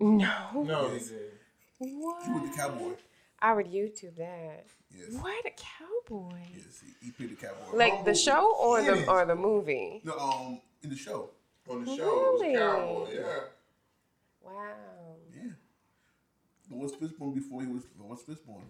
No. 0.00 0.62
No, 0.64 0.88
he 0.90 0.98
did. 0.98 1.32
What? 1.78 2.24
He 2.24 2.30
was 2.32 2.50
the 2.50 2.56
cowboy. 2.56 2.92
I 3.40 3.52
would 3.54 3.66
YouTube 3.66 4.16
that. 4.16 4.66
Yes. 4.96 5.20
What 5.20 5.44
a 5.44 5.50
cowboy. 5.50 6.38
Yes, 6.54 6.82
he, 7.00 7.06
he 7.06 7.10
played 7.12 7.30
the 7.30 7.34
cowboy. 7.46 7.76
Like 7.76 8.04
the 8.04 8.14
show 8.14 8.54
or 8.60 8.78
the 8.80 8.84
beginnings. 8.86 9.08
or 9.08 9.24
the 9.24 9.34
movie? 9.34 10.00
no, 10.04 10.16
um, 10.16 10.60
in 10.82 10.90
the 10.90 10.96
show. 10.96 11.30
On 11.68 11.84
the 11.84 11.96
show, 11.96 12.36
Really? 12.40 12.54
it 12.54 12.60
was 12.60 13.08
a 13.10 13.14
cowboy. 13.14 13.14
Yeah. 13.14 13.38
Wow. 14.44 15.16
Yeah. 16.72 16.76
Laurence 16.76 16.96
Fishburne 16.96 17.34
before 17.34 17.60
he 17.62 17.68
was 17.68 17.82
Laurence 18.00 18.22
Fishburne. 18.22 18.64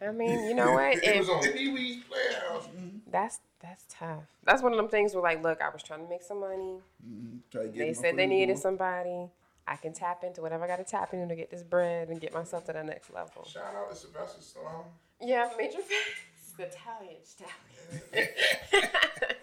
I 0.00 0.10
mean, 0.10 0.46
you 0.48 0.54
know 0.54 0.72
what? 0.72 0.96
It 1.04 1.18
was 1.18 1.28
on 1.28 1.42
Pee 1.52 1.68
Wee's 1.72 2.02
Playhouse. 2.04 2.68
that's 3.10 3.40
that's 3.60 3.84
tough. 3.88 4.24
That's 4.44 4.62
one 4.62 4.72
of 4.72 4.78
them 4.78 4.88
things 4.88 5.14
where 5.14 5.22
like, 5.22 5.42
look, 5.42 5.60
I 5.60 5.68
was 5.68 5.82
trying 5.82 6.02
to 6.02 6.08
make 6.08 6.22
some 6.22 6.40
money. 6.40 6.78
Mm-hmm. 7.06 7.36
Try 7.50 7.62
to 7.64 7.68
get 7.68 7.78
They 7.78 7.92
said 7.92 8.16
they 8.16 8.26
needed 8.26 8.54
door. 8.54 8.62
somebody. 8.62 9.28
I 9.66 9.76
can 9.76 9.92
tap 9.92 10.24
into 10.24 10.42
whatever 10.42 10.64
I 10.64 10.66
got 10.66 10.78
to 10.78 10.84
tap 10.84 11.12
into 11.14 11.28
to 11.28 11.36
get 11.36 11.50
this 11.50 11.62
bread 11.62 12.08
and 12.08 12.20
get 12.20 12.34
myself 12.34 12.64
to 12.64 12.72
the 12.72 12.82
next 12.82 13.12
level. 13.14 13.44
Shout 13.44 13.74
out 13.76 13.90
to 13.90 13.96
Sylvester 13.96 14.40
Stallone. 14.40 14.86
Yeah, 15.20 15.48
major 15.58 15.78
facts. 15.78 15.92
The 16.58 16.64
Italian 16.64 17.16
stallion. 17.24 18.28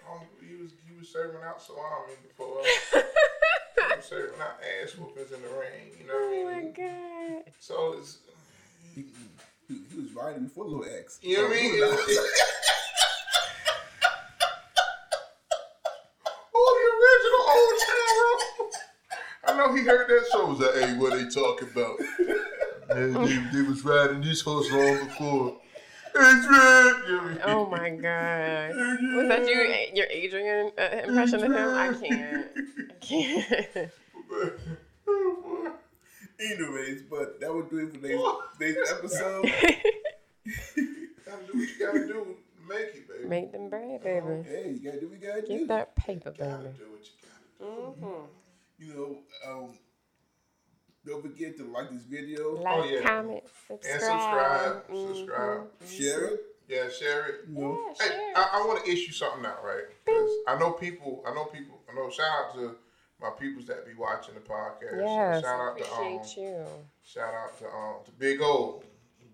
Um, 0.08 0.20
he 0.48 0.54
was 0.62 0.70
he 0.88 0.96
was 0.96 1.08
serving 1.08 1.40
out 1.44 1.60
salami 1.60 2.12
before. 2.22 2.60
Uh, 2.94 3.00
he 4.08 4.14
was 4.14 4.22
serving 4.22 4.40
out 4.40 4.58
ass 4.82 4.92
whoopings 4.96 5.32
in 5.32 5.42
the 5.42 5.48
ring. 5.48 5.92
You 5.98 6.06
know 6.06 6.12
oh 6.14 6.28
what 6.28 6.34
I 6.34 6.40
oh 6.40 6.44
my 6.56 6.62
mean? 6.62 6.72
god. 7.44 7.52
So 7.58 7.94
it's 7.98 8.18
He, 8.94 9.04
he, 9.68 9.74
he 9.92 10.00
was 10.00 10.12
riding 10.12 10.44
before 10.44 10.64
Little 10.64 10.84
X. 10.84 11.18
you 11.22 11.36
know 11.36 11.44
what 11.48 11.52
I 11.52 11.60
mean. 11.62 11.72
Oh, 11.82 11.92
It 11.92 12.06
was- 12.06 12.30
oh, 16.54 16.70
the 16.76 16.84
original 17.00 17.42
old 17.56 18.72
town. 18.72 19.54
I 19.54 19.56
know 19.56 19.74
he 19.74 19.82
heard 19.82 20.08
that 20.08 20.28
show. 20.32 20.46
Was 20.46 20.60
like, 20.60 20.74
hey, 20.74 20.96
what 20.98 21.12
they 21.12 21.28
talking 21.28 21.68
about? 21.72 21.98
Man, 22.88 23.12
they, 23.24 23.36
they 23.62 23.68
was 23.68 23.84
riding 23.84 24.20
this 24.20 24.40
horse 24.42 24.70
long 24.70 25.04
before. 25.06 25.56
It's 26.14 26.46
red. 26.46 27.08
You 27.08 27.16
know 27.16 27.22
what 27.22 27.24
I 27.24 27.28
mean? 27.28 27.38
Oh 27.44 27.66
my 27.66 27.90
god. 27.90 28.70
Was 29.16 29.28
that 29.28 29.46
you? 29.46 29.56
Your 29.94 30.06
Adrian 30.10 30.72
uh, 30.78 31.06
impression 31.08 31.44
of 31.44 31.52
him? 31.52 31.68
I 31.74 31.92
can't. 31.92 32.46
I 32.90 32.94
can't. 33.00 33.90
Anyways, 36.40 37.02
but 37.02 37.38
that 37.40 37.54
would 37.54 37.68
do 37.68 37.78
it 37.78 37.90
for 37.90 37.96
today's, 37.96 38.20
today's 38.58 38.76
episode. 38.90 39.44
Gotta 41.26 41.44
do 41.46 41.58
what 41.58 41.68
you 41.68 41.78
gotta 41.78 42.06
do 42.06 42.36
make 42.68 42.94
it, 42.94 43.08
baby. 43.08 43.28
Make 43.28 43.52
them 43.52 43.68
bread, 43.68 44.02
baby. 44.02 44.42
hey, 44.44 44.70
you 44.72 44.78
gotta 44.84 45.00
do 45.00 45.08
what 45.08 45.20
you 45.20 45.26
gotta 45.26 45.42
do. 45.42 45.48
Get 45.48 45.68
that 45.68 45.96
paper, 45.96 46.30
gotta 46.30 46.68
do 46.78 46.86
what 46.90 47.04
you 47.04 47.12
gotta 47.22 47.44
do. 47.60 48.06
hmm 48.06 48.24
You 48.78 48.94
know, 48.94 49.18
um, 49.50 49.74
don't 51.06 51.22
forget 51.22 51.56
to 51.58 51.64
like 51.64 51.90
this 51.90 52.04
video, 52.04 52.56
Like, 52.56 52.66
Oh, 52.76 52.84
yeah. 52.84 53.00
comment, 53.02 53.42
subscribe. 53.66 53.92
And 53.92 54.00
subscribe. 54.02 54.88
Mhm. 54.90 55.08
Subscribe. 55.16 55.70
share 55.86 56.24
it. 56.26 56.40
Yeah, 56.68 56.88
share 56.88 57.26
it. 57.26 57.40
You 57.48 57.54
know, 57.58 57.94
Yeah, 57.98 58.04
Hey, 58.04 58.08
share. 58.16 58.32
I, 58.36 58.48
I 58.62 58.66
want 58.66 58.84
to 58.84 58.90
issue 58.90 59.12
something 59.12 59.44
out, 59.44 59.64
right? 59.64 59.84
'Cause 60.06 60.30
I 60.46 60.58
know 60.58 60.72
people. 60.72 61.22
I 61.26 61.34
know 61.34 61.46
people. 61.46 61.80
I 61.90 61.94
know. 61.94 62.10
Shout 62.10 62.26
out 62.30 62.54
to 62.54 62.76
my 63.20 63.30
peoples 63.30 63.66
that 63.66 63.84
be 63.86 63.94
watching 63.94 64.34
the 64.34 64.40
podcast. 64.40 65.00
Yes, 65.02 65.42
Shout 65.42 65.60
out 65.60 65.78
to 65.78 65.84
um. 65.92 66.06
appreciate 66.16 66.42
you. 66.42 66.66
Shout 67.02 67.34
out 67.34 67.58
to 67.58 67.66
um 67.68 67.96
to 68.04 68.10
Big 68.12 68.40
O, 68.40 68.82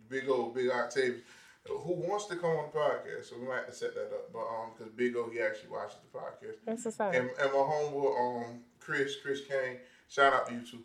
Big 0.09 0.29
O, 0.29 0.47
Big 0.51 0.71
Octavius, 0.71 1.21
who 1.69 1.93
wants 1.93 2.27
to 2.27 2.37
come 2.37 2.51
on 2.57 2.71
the 2.73 2.79
podcast. 2.79 3.25
So 3.27 3.39
we 3.39 3.47
might 3.47 3.57
have 3.57 3.67
to 3.67 3.73
set 3.73 3.95
that 3.95 4.07
up. 4.15 4.33
But 4.33 4.47
um, 4.47 4.71
because 4.77 4.93
Big 4.95 5.15
O 5.17 5.29
he 5.29 5.41
actually 5.41 5.71
watches 5.71 5.99
the 6.11 6.19
podcast. 6.19 6.57
That's 6.65 6.85
what's 6.87 7.01
up. 7.01 7.13
and, 7.13 7.29
and 7.29 7.53
my 7.53 7.59
homeboy 7.59 8.45
um 8.47 8.61
Chris 8.81 9.17
Chris 9.21 9.41
Kane. 9.47 9.79
Shout 10.09 10.33
out 10.33 10.47
to 10.47 10.55
you 10.55 10.61
too. 10.61 10.79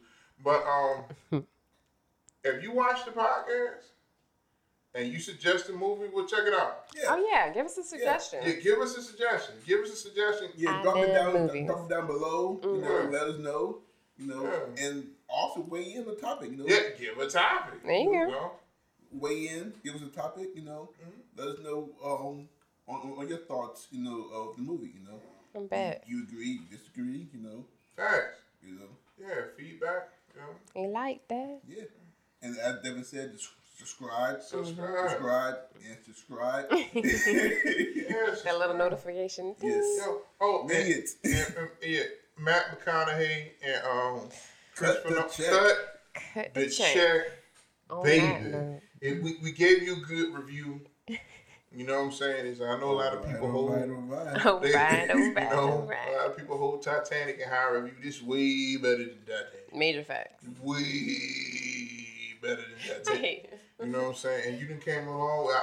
But 0.44 0.64
um, 0.66 1.44
if 2.44 2.64
you 2.64 2.72
watch 2.72 3.06
the 3.06 3.12
podcast 3.12 3.84
and 4.96 5.08
you 5.12 5.20
suggest 5.20 5.70
a 5.70 5.74
movie, 5.74 6.06
we'll 6.14 6.26
check 6.28 6.42
it 6.46 6.54
out. 6.54 6.86
yeah, 6.96 7.04
Oh 7.10 7.28
yeah, 7.32 7.54
give 7.54 7.66
us 7.66 7.78
a 7.78 7.84
suggestion. 7.84 8.40
Yeah, 8.46 8.54
give 8.56 8.80
us 8.80 8.98
a 8.98 9.02
suggestion. 9.02 9.56
Give 9.66 9.80
us 9.82 9.92
a 9.92 9.96
suggestion. 9.96 10.50
yeah. 10.56 10.80
I 10.80 10.82
Drop 10.84 10.98
it 10.98 11.14
down, 11.14 11.34
movies. 11.34 11.68
drop 11.68 11.86
it 11.86 11.94
down 11.94 12.08
below. 12.08 12.60
You 12.64 12.82
know, 12.82 12.88
Mhm. 12.88 13.12
let 13.12 13.22
us 13.24 13.38
know. 13.40 13.80
You 14.18 14.28
know, 14.28 14.44
Yeah. 14.44 14.86
and 14.88 15.08
also 15.30 15.62
weigh 15.62 15.94
in 15.94 16.06
the 16.06 16.16
topic. 16.16 16.52
You 16.52 16.58
know, 16.58 16.66
Yeah, 16.68 16.90
give 16.98 17.18
a 17.18 17.28
topic. 17.30 17.84
There 17.84 17.92
you 17.96 18.12
go. 18.12 18.28
know? 18.30 18.52
weigh 19.14 19.48
in, 19.50 19.74
give 19.84 19.96
us 19.96 20.02
a 20.04 20.08
topic. 20.08 20.50
You 20.56 20.62
know, 20.64 20.90
let 21.36 21.48
us 21.50 21.60
know 21.60 21.90
um 22.04 22.48
on, 22.88 23.14
on 23.18 23.28
your 23.28 23.40
thoughts. 23.40 23.88
You 23.92 24.04
know, 24.04 24.24
of 24.34 24.56
the 24.58 24.62
movie. 24.62 24.94
You 24.98 25.04
know, 25.10 25.22
I 25.56 25.60
bet. 25.68 26.04
you 26.08 26.24
agree, 26.24 26.48
you 26.52 26.78
disagree. 26.78 27.28
You 27.34 27.40
know, 27.42 27.66
Facts. 27.96 28.40
you 28.64 28.74
know, 28.76 28.88
Yeah, 29.18 29.46
feedback. 29.58 30.10
You 30.36 30.42
know, 30.42 30.82
You 30.82 30.94
like 31.12 31.28
that? 31.30 31.60
yeah. 31.68 31.84
And 32.44 32.58
as 32.58 32.82
Devin 32.84 33.04
said, 33.04 33.34
subscribe, 33.78 34.42
subscribe. 34.42 35.10
subscribe, 35.10 35.56
and 35.88 35.98
subscribe. 36.06 36.66
Yes. 38.12 38.42
That 38.44 38.58
little 38.60 38.76
notification. 38.76 39.56
ding. 39.60 39.70
Yes. 39.70 40.06
Yo, 40.06 40.22
oh, 40.42 40.68
Dang 40.68 40.92
and, 40.92 41.04
and, 41.24 41.58
um, 41.58 41.70
yeah, 41.82 42.02
Matt 42.38 42.80
McConaughey 42.80 43.52
and 43.64 43.86
um, 43.86 44.30
Cut 44.76 45.02
Christopher 45.04 45.10
the 45.10 45.16
Nolan- 45.16 45.30
check. 45.30 45.78
cut 46.14 46.34
Cut 46.34 46.54
the 46.54 46.60
the 46.66 46.70
check. 46.70 46.94
check. 46.94 47.22
On 47.90 48.04
baby. 48.04 48.50
that. 48.52 48.82
It, 49.02 49.24
we, 49.24 49.38
we 49.42 49.52
gave 49.54 49.82
you 49.84 49.94
a 49.96 50.00
good 50.00 50.34
review. 50.36 50.82
You 51.74 51.86
know 51.86 52.00
what 52.00 52.06
I'm 52.08 52.12
saying? 52.12 52.46
Is 52.48 52.62
I 52.62 52.78
know 52.80 52.92
a 52.92 52.98
lot 53.00 53.14
of 53.14 53.26
people 53.26 53.46
All 53.46 53.52
hold. 53.52 53.72
right, 53.72 53.90
all 53.90 53.96
right. 53.96 54.46
All 54.46 54.60
they- 54.60 54.74
right, 54.74 55.08
oh, 55.14 55.16
you 55.18 55.34
right, 55.34 55.50
know, 55.50 55.58
all 55.72 55.84
a 55.84 56.12
lot 56.18 56.28
of 56.28 56.38
people 56.38 56.58
hold 56.58 56.82
Titanic 56.84 57.40
in 57.40 57.48
high 57.50 57.70
review. 57.70 57.94
This 58.04 58.22
way 58.22 58.76
better 58.78 58.98
than 58.98 59.20
Titanic. 59.26 59.74
Major 59.74 60.04
facts. 60.04 60.44
Way 60.62 62.36
better 62.42 62.58
than 62.58 63.04
Titanic. 63.06 63.50
You 63.80 63.88
know 63.88 64.02
what 64.02 64.08
I'm 64.10 64.14
saying? 64.16 64.50
And 64.54 64.60
you 64.62 64.68
didn't 64.68 64.86
came 64.86 65.08
along. 65.08 65.48
I, 65.48 65.62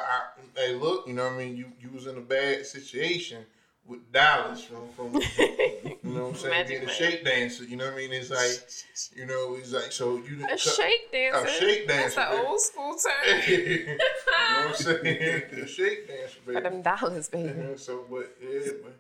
I, 0.57 0.61
hey, 0.61 0.75
look, 0.75 1.07
you 1.07 1.13
know 1.13 1.25
what 1.25 1.35
I 1.35 1.39
mean? 1.39 1.57
You 1.57 1.67
you 1.81 1.91
was 1.91 2.07
in 2.07 2.17
a 2.17 2.21
bad 2.23 2.67
situation 2.67 3.45
with 3.89 4.13
dollars 4.13 4.63
from 4.63 4.89
from 4.95 5.15
you 5.15 5.99
know 6.05 6.25
what 6.25 6.31
I'm 6.31 6.37
saying 6.37 6.51
Magic 6.51 6.81
being 6.81 6.91
a 6.91 6.93
shake 6.93 7.25
dancer. 7.25 7.65
You 7.65 7.77
know 7.77 7.87
what 7.87 7.95
I 7.95 7.97
mean? 7.97 8.13
It's 8.13 8.31
like 8.31 9.17
you 9.17 9.27
know 9.27 9.57
it's 9.59 9.73
like 9.73 9.91
so 9.93 10.17
you 10.19 10.37
done 10.37 10.45
A 10.45 10.49
cut- 10.51 10.61
shake 10.61 11.11
dancer. 11.13 11.47
A 11.47 11.51
shake 11.51 11.89
dancer. 11.89 12.03
That's 12.05 12.15
dancer. 12.17 12.41
an 12.41 12.47
old 12.47 12.61
school 12.61 12.95
term. 13.03 13.43
you 13.49 13.87
know 13.87 13.97
what 13.97 14.69
I'm 14.69 14.75
saying? 14.75 15.43
A 15.63 15.67
shake 15.67 16.09
dancer, 16.09 16.39
baby. 16.47 16.53
For 16.53 16.53
baby. 16.53 16.63
them 16.63 16.83
dollars, 16.83 17.29
baby. 17.29 17.55
Yeah, 17.59 17.77
so, 17.77 18.05
but 18.11 18.37
yeah, 18.43 18.73
but 18.83 18.97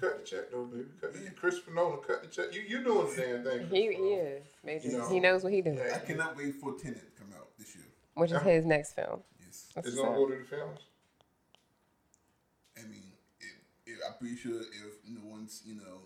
cut 0.00 0.18
the 0.18 0.24
check 0.24 0.50
though, 0.50 0.64
baby. 0.64 0.84
Cut 1.00 1.12
the, 1.12 1.20
check, 1.20 1.36
Christopher 1.36 1.70
Nolan, 1.72 1.98
cut 2.06 2.22
the 2.22 2.28
check. 2.28 2.54
You 2.54 2.62
you 2.62 2.82
doing 2.84 3.06
the 3.14 3.22
damn 3.22 3.44
thing? 3.44 3.68
He, 3.70 3.86
Christopher 3.86 3.92
he 3.92 3.98
Nolan. 3.98 4.26
is. 4.26 4.42
Major. 4.64 4.88
You 4.88 4.98
know. 4.98 5.08
he 5.08 5.20
knows 5.20 5.44
what 5.44 5.52
he 5.52 5.62
doing. 5.62 5.80
I 5.80 5.98
cannot 5.98 6.36
wait 6.36 6.54
for 6.56 6.72
Tenet 6.74 7.00
to 7.00 7.22
come 7.22 7.32
out 7.36 7.48
this 7.58 7.74
year. 7.74 7.84
Which 8.14 8.30
is 8.30 8.36
uh-huh. 8.36 8.48
his 8.48 8.64
next 8.66 8.94
film. 8.94 9.20
Yes. 9.40 9.66
That's 9.74 9.88
It's 9.88 9.96
what's 9.96 10.08
gonna 10.08 10.18
go 10.18 10.28
to 10.28 10.38
the 10.38 10.44
films. 10.44 10.80
I 12.76 12.82
mean, 12.82 13.12
if, 13.40 13.54
if, 13.86 13.93
I'm 14.06 14.14
pretty 14.18 14.36
sure 14.36 14.60
if 14.60 14.94
no 15.08 15.20
one's, 15.24 15.62
you 15.66 15.76
know, 15.76 16.00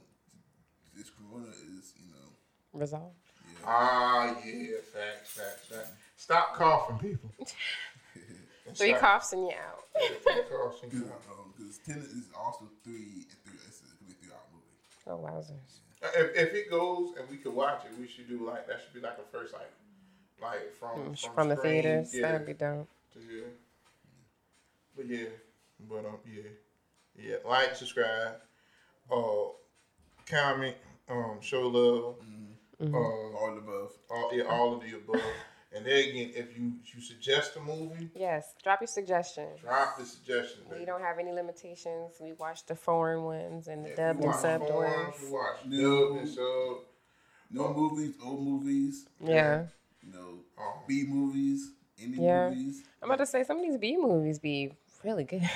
this 0.96 1.10
corona 1.10 1.48
is, 1.50 1.92
you 1.98 2.10
know, 2.12 2.28
Resolved. 2.72 3.16
yeah. 3.52 3.58
Ah, 3.66 4.36
yeah, 4.44 4.76
facts, 4.92 5.30
facts, 5.30 5.66
facts. 5.66 5.90
Stop 6.16 6.54
coughing, 6.54 6.98
people. 6.98 7.30
Three 8.74 8.90
Stop- 8.90 9.00
coughs 9.00 9.32
and 9.32 9.42
you 9.46 9.52
out. 9.52 9.84
Three 10.22 10.42
coughs 10.50 10.82
and 10.82 10.90
Because 10.92 11.06
you 11.06 11.12
out. 11.12 11.22
um, 11.38 11.52
'cause 11.56 11.78
Tenet 11.86 12.04
is 12.04 12.28
also 12.38 12.68
three 12.84 13.24
and 13.30 13.38
three. 13.44 13.58
It's 13.66 13.80
gonna 13.80 13.94
be 14.04 14.12
a 14.12 14.14
three 14.20 14.30
hour 14.30 14.44
movie. 14.52 14.76
Oh 15.06 15.18
wowzers. 15.24 15.80
If, 16.14 16.36
if 16.36 16.54
it 16.54 16.70
goes 16.70 17.14
and 17.18 17.28
we 17.30 17.38
could 17.38 17.54
watch 17.54 17.84
it, 17.86 17.98
we 17.98 18.06
should 18.06 18.28
do 18.28 18.46
like 18.46 18.66
that. 18.68 18.80
Should 18.84 18.92
be 18.94 19.00
like 19.00 19.16
a 19.18 19.22
first 19.32 19.54
like, 19.54 19.72
like 20.42 20.72
from 20.78 21.14
From, 21.16 21.32
from, 21.34 21.48
the 21.48 21.56
screen, 21.56 21.82
theaters. 21.82 22.14
Yeah, 22.14 22.30
That'd 22.32 22.46
be 22.46 22.52
dope. 22.52 22.88
to 23.14 23.18
yeah. 23.20 23.44
But 24.94 25.06
yeah, 25.08 25.28
but 25.88 26.04
um 26.04 26.18
yeah, 26.26 26.42
yeah. 27.18 27.36
Like, 27.44 27.74
subscribe, 27.76 28.36
uh, 29.10 29.48
comment, 30.26 30.76
um, 31.08 31.38
show 31.40 31.62
love, 31.68 32.16
Mm-hmm. 32.80 32.94
uh, 32.94 32.98
All 32.98 33.50
the 33.54 33.58
above. 33.60 33.90
all 34.08 34.30
yeah, 34.32 34.44
all 34.44 34.74
of 34.74 34.82
the 34.82 34.96
above. 34.96 35.20
And 35.74 35.84
then 35.84 35.98
again, 35.98 36.30
if 36.34 36.56
you 36.56 36.74
you 36.94 37.00
suggest 37.00 37.56
a 37.56 37.60
movie, 37.60 38.08
Yes. 38.14 38.54
Drop 38.62 38.80
your 38.80 38.86
suggestions. 38.86 39.58
drop 39.60 39.98
the 39.98 40.04
suggestion. 40.06 40.60
We 40.70 40.74
baby. 40.76 40.86
don't 40.86 41.02
have 41.02 41.18
any 41.18 41.32
limitations. 41.32 42.14
We 42.20 42.34
watch 42.34 42.64
the 42.66 42.76
foreign 42.76 43.24
ones 43.24 43.66
and 43.66 43.84
the 43.84 43.88
Yeah, 43.90 43.94
dubbed 43.96 44.20
we 44.20 44.24
and 44.26 44.32
watch 44.34 44.44
subbed 44.44 44.68
foreigns, 44.68 45.06
ones. 45.06 45.22
We 45.24 45.30
watch 45.30 45.56
No. 45.66 46.00
dubbed 46.08 46.20
and 46.20 46.28
subbed. 46.38 46.80
No 47.50 47.74
movies, 47.74 48.14
old 48.24 48.46
movies, 48.46 49.06
Yeah. 49.20 49.66
No 50.04 50.18
know, 50.20 50.38
Um, 50.56 50.72
B 50.86 51.04
movies, 51.08 51.72
indie 52.00 52.20
Yeah. 52.20 52.50
movies. 52.50 52.84
I'm 53.02 53.10
about 53.10 53.18
to 53.18 53.26
say 53.26 53.42
some 53.42 53.56
of 53.58 53.64
these 53.64 53.76
B 53.76 53.96
movies 53.96 54.38
be 54.38 54.72
really 55.08 55.24
good. 55.24 55.40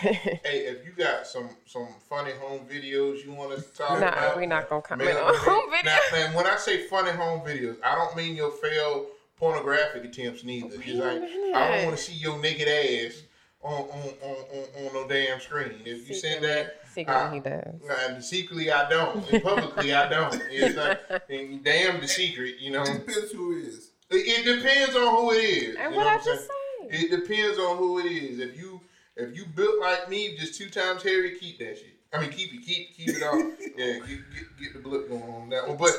Hey, 0.45 0.67
if 0.67 0.85
you 0.85 0.93
got 0.97 1.27
some 1.27 1.51
some 1.67 1.89
funny 2.09 2.33
home 2.41 2.61
videos 2.61 3.25
you 3.25 3.33
want 3.33 3.53
us 3.53 3.67
to 3.67 3.79
talk 3.79 4.01
nah, 4.01 4.09
about, 4.09 4.37
we're 4.37 4.47
not 4.47 4.69
gonna 4.69 4.83
comment 4.83 5.11
man, 5.11 5.23
on 5.23 5.33
man, 5.33 5.41
home 5.41 5.71
video. 5.71 5.93
Now, 5.93 5.99
man, 6.13 6.35
when 6.35 6.47
I 6.47 6.57
say 6.57 6.87
funny 6.87 7.11
home 7.11 7.41
videos, 7.41 7.77
I 7.85 7.95
don't 7.95 8.17
mean 8.17 8.35
your 8.35 8.51
failed 8.51 9.07
pornographic 9.37 10.05
attempts 10.05 10.45
neither. 10.45 10.79
Wait 10.79 10.89
It's 10.89 10.99
a 10.99 11.05
like. 11.05 11.23
I 11.55 11.77
don't 11.77 11.85
want 11.87 11.97
to 11.99 12.03
see 12.03 12.15
your 12.15 12.39
naked 12.41 12.69
ass 12.69 13.23
on 13.63 13.73
on, 13.73 14.09
on, 14.23 14.37
on, 14.55 14.87
on 14.87 14.95
no 14.95 15.07
damn 15.09 15.41
screen. 15.41 15.81
If 15.85 16.09
you 16.09 16.15
send 16.15 16.45
that, 16.45 16.81
Secretly 16.93 17.23
uh, 17.23 17.31
he 17.31 17.41
does. 17.41 17.81
and 18.07 18.25
secretly 18.25 18.71
I 18.71 18.89
don't, 18.89 19.33
and 19.33 19.43
publicly 19.43 19.95
I 19.95 20.09
don't. 20.09 20.43
It's 20.51 20.77
like, 20.77 21.01
and 21.31 21.63
damn 21.63 22.01
the 22.01 22.09
secret, 22.09 22.57
you 22.59 22.71
know. 22.71 22.83
It 22.83 23.07
depends 23.07 23.33
who 23.33 23.53
it 23.53 23.67
is. 23.67 23.91
It, 24.11 24.17
it 24.17 24.57
depends 24.57 24.97
on 24.97 25.15
who 25.15 25.33
it 25.33 25.37
is. 25.37 25.77
And 25.77 25.93
you 25.93 25.99
what 25.99 26.07
I 26.07 26.15
I'm 26.15 26.25
just 26.25 26.49
saying? 26.49 26.49
said. 26.91 27.01
It 27.05 27.11
depends 27.11 27.59
on 27.59 27.77
who 27.79 27.99
it 28.01 28.07
is. 28.07 28.39
If 28.39 28.57
you 28.57 28.72
if 29.17 29.37
you 29.37 29.45
built 29.47 29.81
like 29.81 30.09
me, 30.09 30.37
just 30.37 30.55
two 30.59 30.71
times 30.71 31.03
hairy, 31.03 31.37
keep 31.39 31.59
that 31.59 31.77
shit. 31.79 31.99
I 32.13 32.21
mean, 32.21 32.31
keep 32.31 32.53
it, 32.53 32.65
keep 32.65 32.97
keep 32.97 33.09
it 33.09 33.23
off. 33.23 33.43
yeah, 33.77 33.95
get, 33.95 34.07
get 34.07 34.59
get 34.61 34.73
the 34.75 34.81
blip 34.81 35.09
going 35.09 35.23
on 35.23 35.49
that 35.51 35.67
one. 35.67 35.77
But 35.77 35.93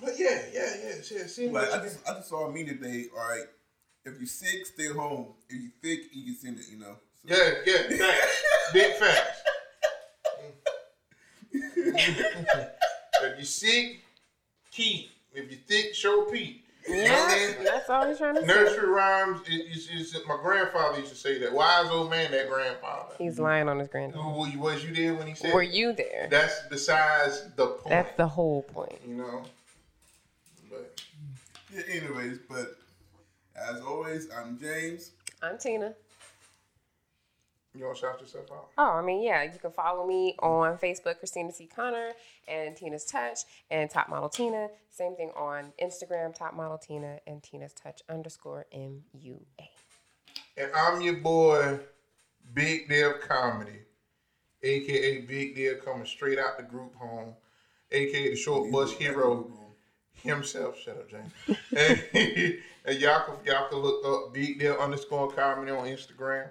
but 0.00 0.18
yeah, 0.18 0.42
yeah, 0.52 0.74
yeah, 0.84 0.94
yeah. 1.10 1.26
See 1.26 1.48
Like, 1.48 1.72
I 1.72 1.78
just, 1.78 2.08
I 2.08 2.14
just 2.14 2.28
saw 2.28 2.48
a 2.48 2.52
meme 2.52 2.66
today. 2.66 3.06
All 3.16 3.28
right, 3.28 3.44
if 4.04 4.18
you're 4.18 4.26
sick, 4.26 4.66
stay 4.66 4.88
home. 4.88 5.28
If 5.48 5.60
you're 5.62 5.70
thick, 5.82 6.06
you 6.12 6.24
can 6.24 6.36
send 6.36 6.58
it. 6.58 6.66
You 6.70 6.78
know. 6.78 6.96
So, 7.26 7.34
yeah, 7.34 7.52
yeah, 7.64 7.96
facts. 7.98 8.42
big 8.72 8.94
facts. 8.96 9.42
if 13.22 13.38
you 13.38 13.44
sick, 13.44 14.00
keep. 14.70 15.10
If 15.32 15.50
you 15.50 15.58
thick, 15.66 15.94
show 15.94 16.26
Pete. 16.30 16.61
Yeah, 16.88 17.52
that's 17.62 17.88
all 17.88 18.06
he's 18.06 18.18
trying 18.18 18.34
to 18.34 18.40
say. 18.40 18.46
Nursery 18.46 18.88
rhymes 18.88 19.40
is, 19.48 19.88
is, 19.88 20.14
is 20.14 20.26
my 20.26 20.36
grandfather 20.42 20.98
used 20.98 21.10
to 21.12 21.16
say 21.16 21.38
that. 21.38 21.52
Wise 21.52 21.88
old 21.90 22.10
man, 22.10 22.30
that 22.32 22.48
grandfather. 22.48 23.14
He's 23.18 23.38
lying 23.38 23.68
on 23.68 23.78
his 23.78 23.88
granddad. 23.88 24.20
Who 24.20 24.44
who- 24.44 24.58
was 24.58 24.84
you 24.84 24.94
there 24.94 25.14
when 25.14 25.26
he 25.28 25.34
said? 25.34 25.54
Were 25.54 25.62
you 25.62 25.92
there? 25.92 26.28
That's 26.30 26.60
besides 26.68 27.44
the 27.56 27.66
point. 27.66 27.88
That's 27.88 28.16
the 28.16 28.26
whole 28.26 28.62
point. 28.62 28.98
you 29.06 29.14
know. 29.14 29.42
But 30.70 31.00
Yeah. 31.72 31.82
Anyways, 31.88 32.38
but 32.48 32.76
as 33.56 33.80
always, 33.80 34.28
I'm 34.30 34.58
James. 34.58 35.12
I'm 35.42 35.58
Tina. 35.58 35.94
You 37.74 37.84
want 37.84 37.96
to 37.96 38.00
shout 38.02 38.20
yourself 38.20 38.50
out? 38.52 38.68
Oh, 38.76 38.90
I 38.90 39.02
mean, 39.02 39.22
yeah, 39.22 39.42
you 39.44 39.58
can 39.58 39.72
follow 39.72 40.06
me 40.06 40.34
on 40.40 40.76
Facebook, 40.76 41.18
Christina 41.18 41.52
C. 41.52 41.66
Connor, 41.66 42.12
and 42.46 42.76
Tina's 42.76 43.04
Touch, 43.04 43.40
and 43.70 43.88
Top 43.88 44.08
Model 44.08 44.28
Tina. 44.28 44.68
Same 44.90 45.16
thing 45.16 45.30
on 45.36 45.72
Instagram, 45.82 46.34
Top 46.34 46.54
Model 46.54 46.76
Tina, 46.76 47.18
and 47.26 47.42
Tina's 47.42 47.72
Touch 47.72 48.02
underscore 48.10 48.66
M 48.72 49.02
U 49.18 49.40
A. 49.58 49.70
And 50.58 50.70
I'm 50.76 51.00
your 51.00 51.16
boy, 51.16 51.80
Big 52.52 52.90
Dev 52.90 53.20
Comedy, 53.20 53.80
aka 54.62 55.20
Big 55.22 55.56
Dev 55.56 55.82
coming 55.82 56.06
straight 56.06 56.38
out 56.38 56.58
the 56.58 56.64
group 56.64 56.94
home, 56.96 57.34
aka 57.90 58.30
the 58.30 58.36
short 58.36 58.70
bus 58.70 58.92
hero 58.92 59.50
himself. 60.14 60.78
Shut 60.78 60.98
up, 60.98 61.10
James. 61.10 61.58
and, 61.74 62.02
and 62.84 63.00
y'all 63.00 63.24
can 63.24 63.34
y'all 63.46 63.68
can 63.70 63.78
look 63.78 64.04
up 64.04 64.34
Big 64.34 64.60
Dev 64.60 64.78
underscore 64.78 65.30
comedy 65.32 65.70
on 65.70 65.86
Instagram. 65.86 66.48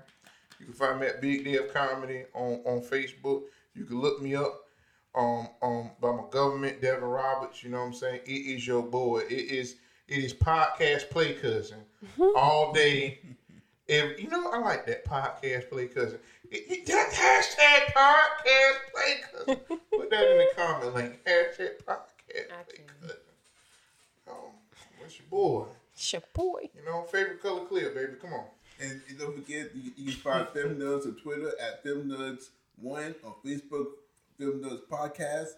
You 0.61 0.67
can 0.67 0.75
find 0.75 0.99
me 0.99 1.07
at 1.07 1.21
Big 1.21 1.43
Dev 1.43 1.73
Comedy 1.73 2.23
on, 2.35 2.59
on 2.65 2.81
Facebook. 2.81 3.45
You 3.73 3.83
can 3.83 3.99
look 3.99 4.21
me 4.21 4.35
up 4.35 4.67
um 5.15 5.49
um 5.63 5.91
by 5.99 6.11
my 6.11 6.23
government, 6.29 6.81
Devin 6.81 7.03
Roberts. 7.03 7.63
You 7.63 7.71
know 7.71 7.79
what 7.79 7.88
I'm 7.88 7.93
saying? 7.93 8.19
It 8.27 8.29
is 8.29 8.67
your 8.67 8.83
boy. 8.83 9.21
It 9.21 9.31
is 9.31 9.75
it 10.07 10.19
is 10.19 10.33
podcast 10.33 11.09
play 11.09 11.33
cousin 11.33 11.79
all 12.35 12.71
day. 12.73 13.21
Every, 13.89 14.21
you 14.21 14.29
know 14.29 14.51
I 14.51 14.59
like 14.59 14.85
that 14.85 15.03
podcast 15.03 15.69
play 15.69 15.88
cousin. 15.88 16.19
It, 16.51 16.63
it, 16.69 16.85
that 16.85 17.09
hashtag 17.11 17.93
podcast 17.93 18.77
play 18.93 19.15
cousin. 19.31 19.79
Put 19.91 20.09
that 20.11 20.31
in 20.31 20.38
the 20.38 20.47
comment 20.55 20.93
link. 20.93 21.25
Hashtag 21.25 21.83
podcast 21.83 22.27
play 22.29 22.85
cousin. 23.01 23.17
Um, 24.27 24.35
what's 24.99 25.17
your 25.17 25.27
boy? 25.27 25.65
It's 25.95 26.13
your 26.13 26.21
boy. 26.33 26.69
You 26.75 26.85
know, 26.85 27.01
favorite 27.01 27.41
color 27.41 27.65
clear, 27.65 27.89
baby. 27.89 28.13
Come 28.21 28.33
on. 28.33 28.45
And 28.81 29.01
don't 29.19 29.35
forget, 29.35 29.69
you, 29.75 29.91
you 29.95 30.05
can 30.11 30.13
find 30.21 30.47
Film 30.49 30.79
Nuds 30.79 31.05
on 31.05 31.15
Twitter 31.15 31.51
at 31.61 31.83
Film 31.83 32.07
Nuds 32.07 32.49
One 32.81 33.15
on 33.23 33.33
Facebook, 33.45 33.87
Film 34.37 34.61
Nuds 34.61 34.81
Podcast, 34.89 35.49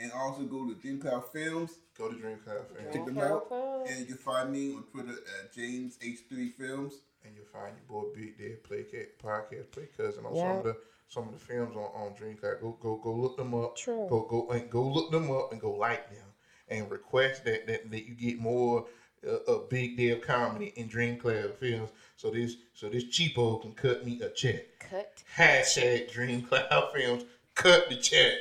and 0.00 0.12
also 0.12 0.42
go 0.42 0.66
to 0.66 0.74
Dream 0.74 1.00
Cloud 1.00 1.24
Films. 1.32 1.78
Go 1.98 2.08
to 2.10 2.16
Dream 2.16 2.38
Cloud 2.44 2.66
Fam. 2.68 2.92
Check 2.92 3.04
them 3.06 3.18
Okay, 3.18 3.26
out. 3.26 3.86
And 3.88 4.00
you 4.00 4.06
can 4.06 4.16
find 4.16 4.52
me 4.52 4.74
on 4.74 4.84
Twitter 4.84 5.12
at 5.40 5.52
James 5.52 5.98
H3 5.98 6.52
Films. 6.54 6.94
and 7.24 7.34
you'll 7.34 7.46
find 7.46 7.74
your 7.76 8.02
boy 8.02 8.08
Big 8.14 8.36
Dead 8.38 8.62
Play 8.64 8.82
Cat 8.84 9.18
Podcast 9.22 9.70
Play 9.70 9.88
Cousin 9.96 10.26
on 10.26 10.34
Yeah. 10.34 10.42
some 10.50 10.58
of 10.58 10.64
the 10.64 10.76
some 11.08 11.28
of 11.28 11.32
the 11.34 11.38
films 11.40 11.74
on, 11.76 11.82
on 11.94 12.12
Dreamcast. 12.14 12.60
Go 12.60 12.76
go 12.80 12.96
go 12.96 13.12
look 13.14 13.36
them 13.36 13.54
up. 13.54 13.76
True. 13.76 14.06
Go 14.10 14.22
go 14.28 14.48
and 14.50 14.68
go 14.70 14.82
look 14.82 15.10
them 15.10 15.30
up 15.30 15.52
and 15.52 15.60
go 15.60 15.72
like 15.72 16.10
them 16.10 16.26
and 16.68 16.90
request 16.90 17.44
that 17.44 17.66
that, 17.66 17.90
that 17.90 18.06
you 18.06 18.14
get 18.14 18.38
more 18.38 18.84
uh, 19.26 19.36
of 19.52 19.68
Big 19.70 19.96
Dev 19.96 20.20
comedy 20.20 20.72
in 20.76 20.88
Dreamcloud 20.88 21.54
films. 21.54 21.90
So 22.16 22.30
this 22.30 22.56
so 22.74 22.88
this 22.88 23.04
cheapo 23.04 23.60
can 23.60 23.72
cut 23.72 24.04
me 24.04 24.20
a 24.22 24.28
check. 24.30 24.78
Cut. 24.78 25.22
Hashtag 25.36 26.10
Dream 26.12 26.42
Cloud 26.42 26.92
films. 26.94 27.24
Cut 27.54 27.88
the 27.88 27.96
check. 27.96 28.32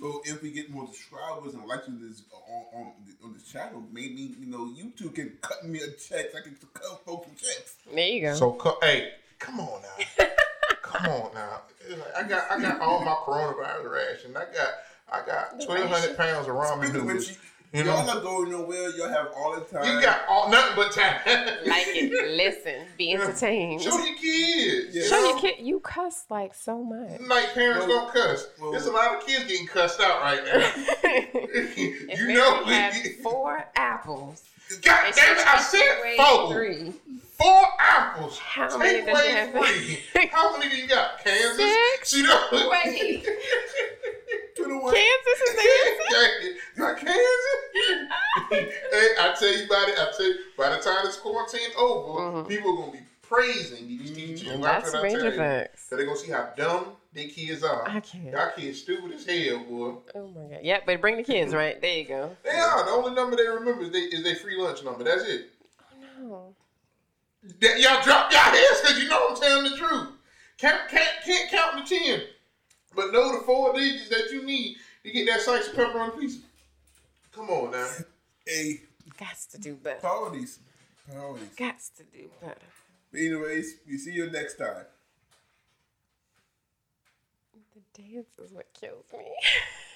So 0.00 0.20
if 0.24 0.42
we 0.42 0.50
get 0.50 0.68
more 0.68 0.86
subscribers 0.86 1.54
and 1.54 1.64
likes 1.64 1.86
on 1.86 2.00
this 2.00 2.22
on, 2.32 2.64
on, 2.74 2.92
on 3.22 3.32
this 3.34 3.44
channel, 3.50 3.84
maybe 3.92 4.34
you 4.38 4.46
know 4.46 4.66
you 4.74 4.90
two 4.98 5.10
can 5.10 5.32
cut 5.40 5.64
me 5.64 5.78
a 5.78 5.86
check. 5.92 6.32
So 6.32 6.38
I 6.38 6.40
can 6.40 6.56
cut 6.74 7.04
folks 7.04 7.26
some 7.26 7.36
checks. 7.36 7.76
There 7.92 8.04
you 8.04 8.20
go. 8.22 8.34
So 8.34 8.52
co- 8.52 8.78
hey, 8.82 9.10
come 9.38 9.60
on 9.60 9.80
now. 9.82 10.26
come 10.82 11.06
on 11.06 11.34
now. 11.34 11.62
Like, 11.88 12.16
I 12.16 12.28
got 12.28 12.50
I 12.50 12.60
got 12.60 12.80
all 12.80 13.04
my 13.04 13.12
coronavirus 13.12 13.92
ration. 13.92 14.36
I 14.36 14.44
got 14.52 14.70
I 15.12 15.24
got 15.24 15.60
twelve 15.64 15.88
hundred 15.88 16.16
pounds 16.16 16.48
of 16.48 16.54
ramen 16.56 16.92
noodles. 16.92 17.38
Which, 17.72 17.84
You 17.84 17.90
Y'all 17.90 18.06
know, 18.06 18.14
not 18.14 18.22
going 18.22 18.50
nowhere. 18.50 18.90
Y'all 18.90 19.08
have 19.08 19.28
all 19.36 19.54
the 19.54 19.62
time. 19.62 19.84
you 19.96 20.02
got 20.02 20.20
all 20.28 20.50
nothing 20.50 20.76
but 20.76 20.92
time. 20.92 21.20
Like 21.66 21.86
it. 21.88 22.36
Listen. 22.36 22.86
Be 22.98 23.12
entertained. 23.12 23.82
Show 23.82 23.96
your 23.98 24.16
kids. 24.16 24.94
Yeah. 24.94 25.02
you 25.02 25.08
Show 25.08 25.16
know? 25.20 25.28
your 25.30 25.38
kid. 25.40 25.54
You 25.60 25.80
cuss 25.80 26.24
like 26.30 26.54
so 26.54 26.82
much. 26.82 27.20
Like 27.22 27.54
parents 27.54 27.86
Well, 27.86 28.04
don't 28.06 28.12
cuss. 28.14 28.46
well- 28.60 28.70
There's 28.72 28.86
a 28.86 28.92
lot 28.92 29.14
of 29.16 29.26
kids 29.26 29.44
getting 29.46 29.66
cussed 29.66 30.00
out 30.00 30.20
right 30.20 30.44
now. 30.44 30.72
you 31.76 32.06
Mary 32.16 32.34
know, 32.34 32.64
had 32.64 32.94
four 33.22 33.64
apples. 33.76 34.44
God 34.80 35.04
and 35.06 35.14
damn 35.14 35.36
it! 35.36 35.46
I 35.46 35.60
said 35.60 36.16
four. 36.16 36.52
Three. 36.54 36.92
Four 37.38 37.64
apples. 37.78 38.38
How 38.38 38.68
Take 38.68 38.78
many 38.78 38.98
does 39.04 39.08
away 39.20 39.30
have? 39.30 39.50
three. 40.14 40.28
How 40.30 40.56
many 40.56 40.70
do 40.70 40.76
you 40.76 40.88
got? 40.88 41.22
Kansas. 41.22 41.56
Six. 41.96 42.10
She 42.10 42.22
don't. 42.22 42.70
Wait. 42.70 43.26
To 44.62 44.68
the 44.68 44.78
one. 44.78 44.94
Kansas 44.94 45.40
is 45.48 45.54
the 45.56 45.68
answer. 46.86 46.94
Kansas. 46.94 47.46
hey, 48.50 49.08
I 49.20 49.34
tell 49.38 49.56
you 49.56 49.64
about 49.66 49.88
it. 49.88 49.98
I 49.98 50.10
tell 50.16 50.26
you, 50.26 50.34
by 50.56 50.70
the 50.70 50.76
time 50.82 51.04
this 51.04 51.16
quarantine 51.16 51.70
over, 51.78 52.20
Mhm. 52.20 52.48
people 52.48 52.72
are 52.72 52.76
gonna 52.76 52.92
be 52.92 52.98
praising 53.22 53.88
these 53.88 54.10
teachers. 54.12 54.48
And 54.52 54.60
Watch 54.62 54.82
that's 54.84 54.94
what 54.94 55.04
I 55.04 55.08
tell 55.08 55.18
major 55.24 55.36
facts. 55.36 55.86
So 55.88 55.96
they're 55.96 56.06
gonna 56.06 56.18
see 56.18 56.30
how 56.32 56.50
dumb 56.56 56.96
their 57.12 57.28
kids 57.28 57.62
are. 57.64 57.88
I 57.88 58.00
can't. 58.00 58.24
Y'all 58.30 58.50
kids 58.56 58.80
stupid 58.82 59.12
as 59.12 59.24
hell, 59.26 59.58
boy. 59.64 59.94
Oh 60.14 60.28
my 60.28 60.54
god. 60.54 60.60
Yep, 60.62 60.82
but 60.86 61.00
bring 61.00 61.16
the 61.16 61.22
kids, 61.24 61.54
right? 61.54 61.80
There 61.80 61.96
you 61.98 62.04
go. 62.04 62.36
They 62.44 62.50
are. 62.50 62.84
The 62.84 62.90
only 62.92 63.14
number 63.14 63.36
they 63.36 63.48
remember 63.48 63.82
is 63.82 63.90
they 63.90 63.98
is 64.00 64.22
their 64.22 64.36
free 64.36 64.56
lunch 64.60 64.84
number. 64.84 65.02
That's 65.04 65.24
it. 65.24 65.50
Oh 65.80 66.22
No. 66.22 66.54
That 67.60 67.80
y'all 67.80 68.00
drop 68.02 68.30
y'all 68.30 68.38
heads 68.40 68.80
because 68.82 69.02
you 69.02 69.08
know 69.08 69.28
I'm 69.30 69.36
telling 69.36 69.70
the 69.70 69.76
truth. 69.76 70.08
Can't, 70.58 70.88
can't, 70.88 71.10
can't 71.24 71.50
count 71.50 71.84
to 71.86 71.98
ten, 71.98 72.20
but 72.94 73.12
know 73.12 73.38
the 73.38 73.44
four 73.44 73.72
digits 73.74 74.08
that 74.10 74.30
you 74.32 74.44
need 74.44 74.76
to 75.04 75.10
get 75.10 75.26
that 75.26 75.40
slice 75.40 75.68
of 75.68 75.74
pepper 75.74 75.98
on 75.98 76.10
the 76.10 76.16
pizza. 76.16 76.40
Come 77.32 77.48
on 77.50 77.70
now. 77.72 77.88
Hey, 78.46 78.80
Gots 79.18 79.48
to 79.52 79.58
do 79.58 79.74
better. 79.74 80.00
priorities. 80.00 80.58
Priorities. 81.10 81.48
Gots 81.56 81.90
to 81.96 82.04
do 82.04 82.28
better. 82.40 82.56
But 83.10 83.20
anyways, 83.20 83.76
we 83.88 83.98
see 83.98 84.12
you 84.12 84.30
next 84.30 84.56
time. 84.56 84.84
The 87.74 88.02
dance 88.02 88.38
is 88.38 88.52
what 88.52 88.66
kills 88.74 89.04
me. 89.12 89.18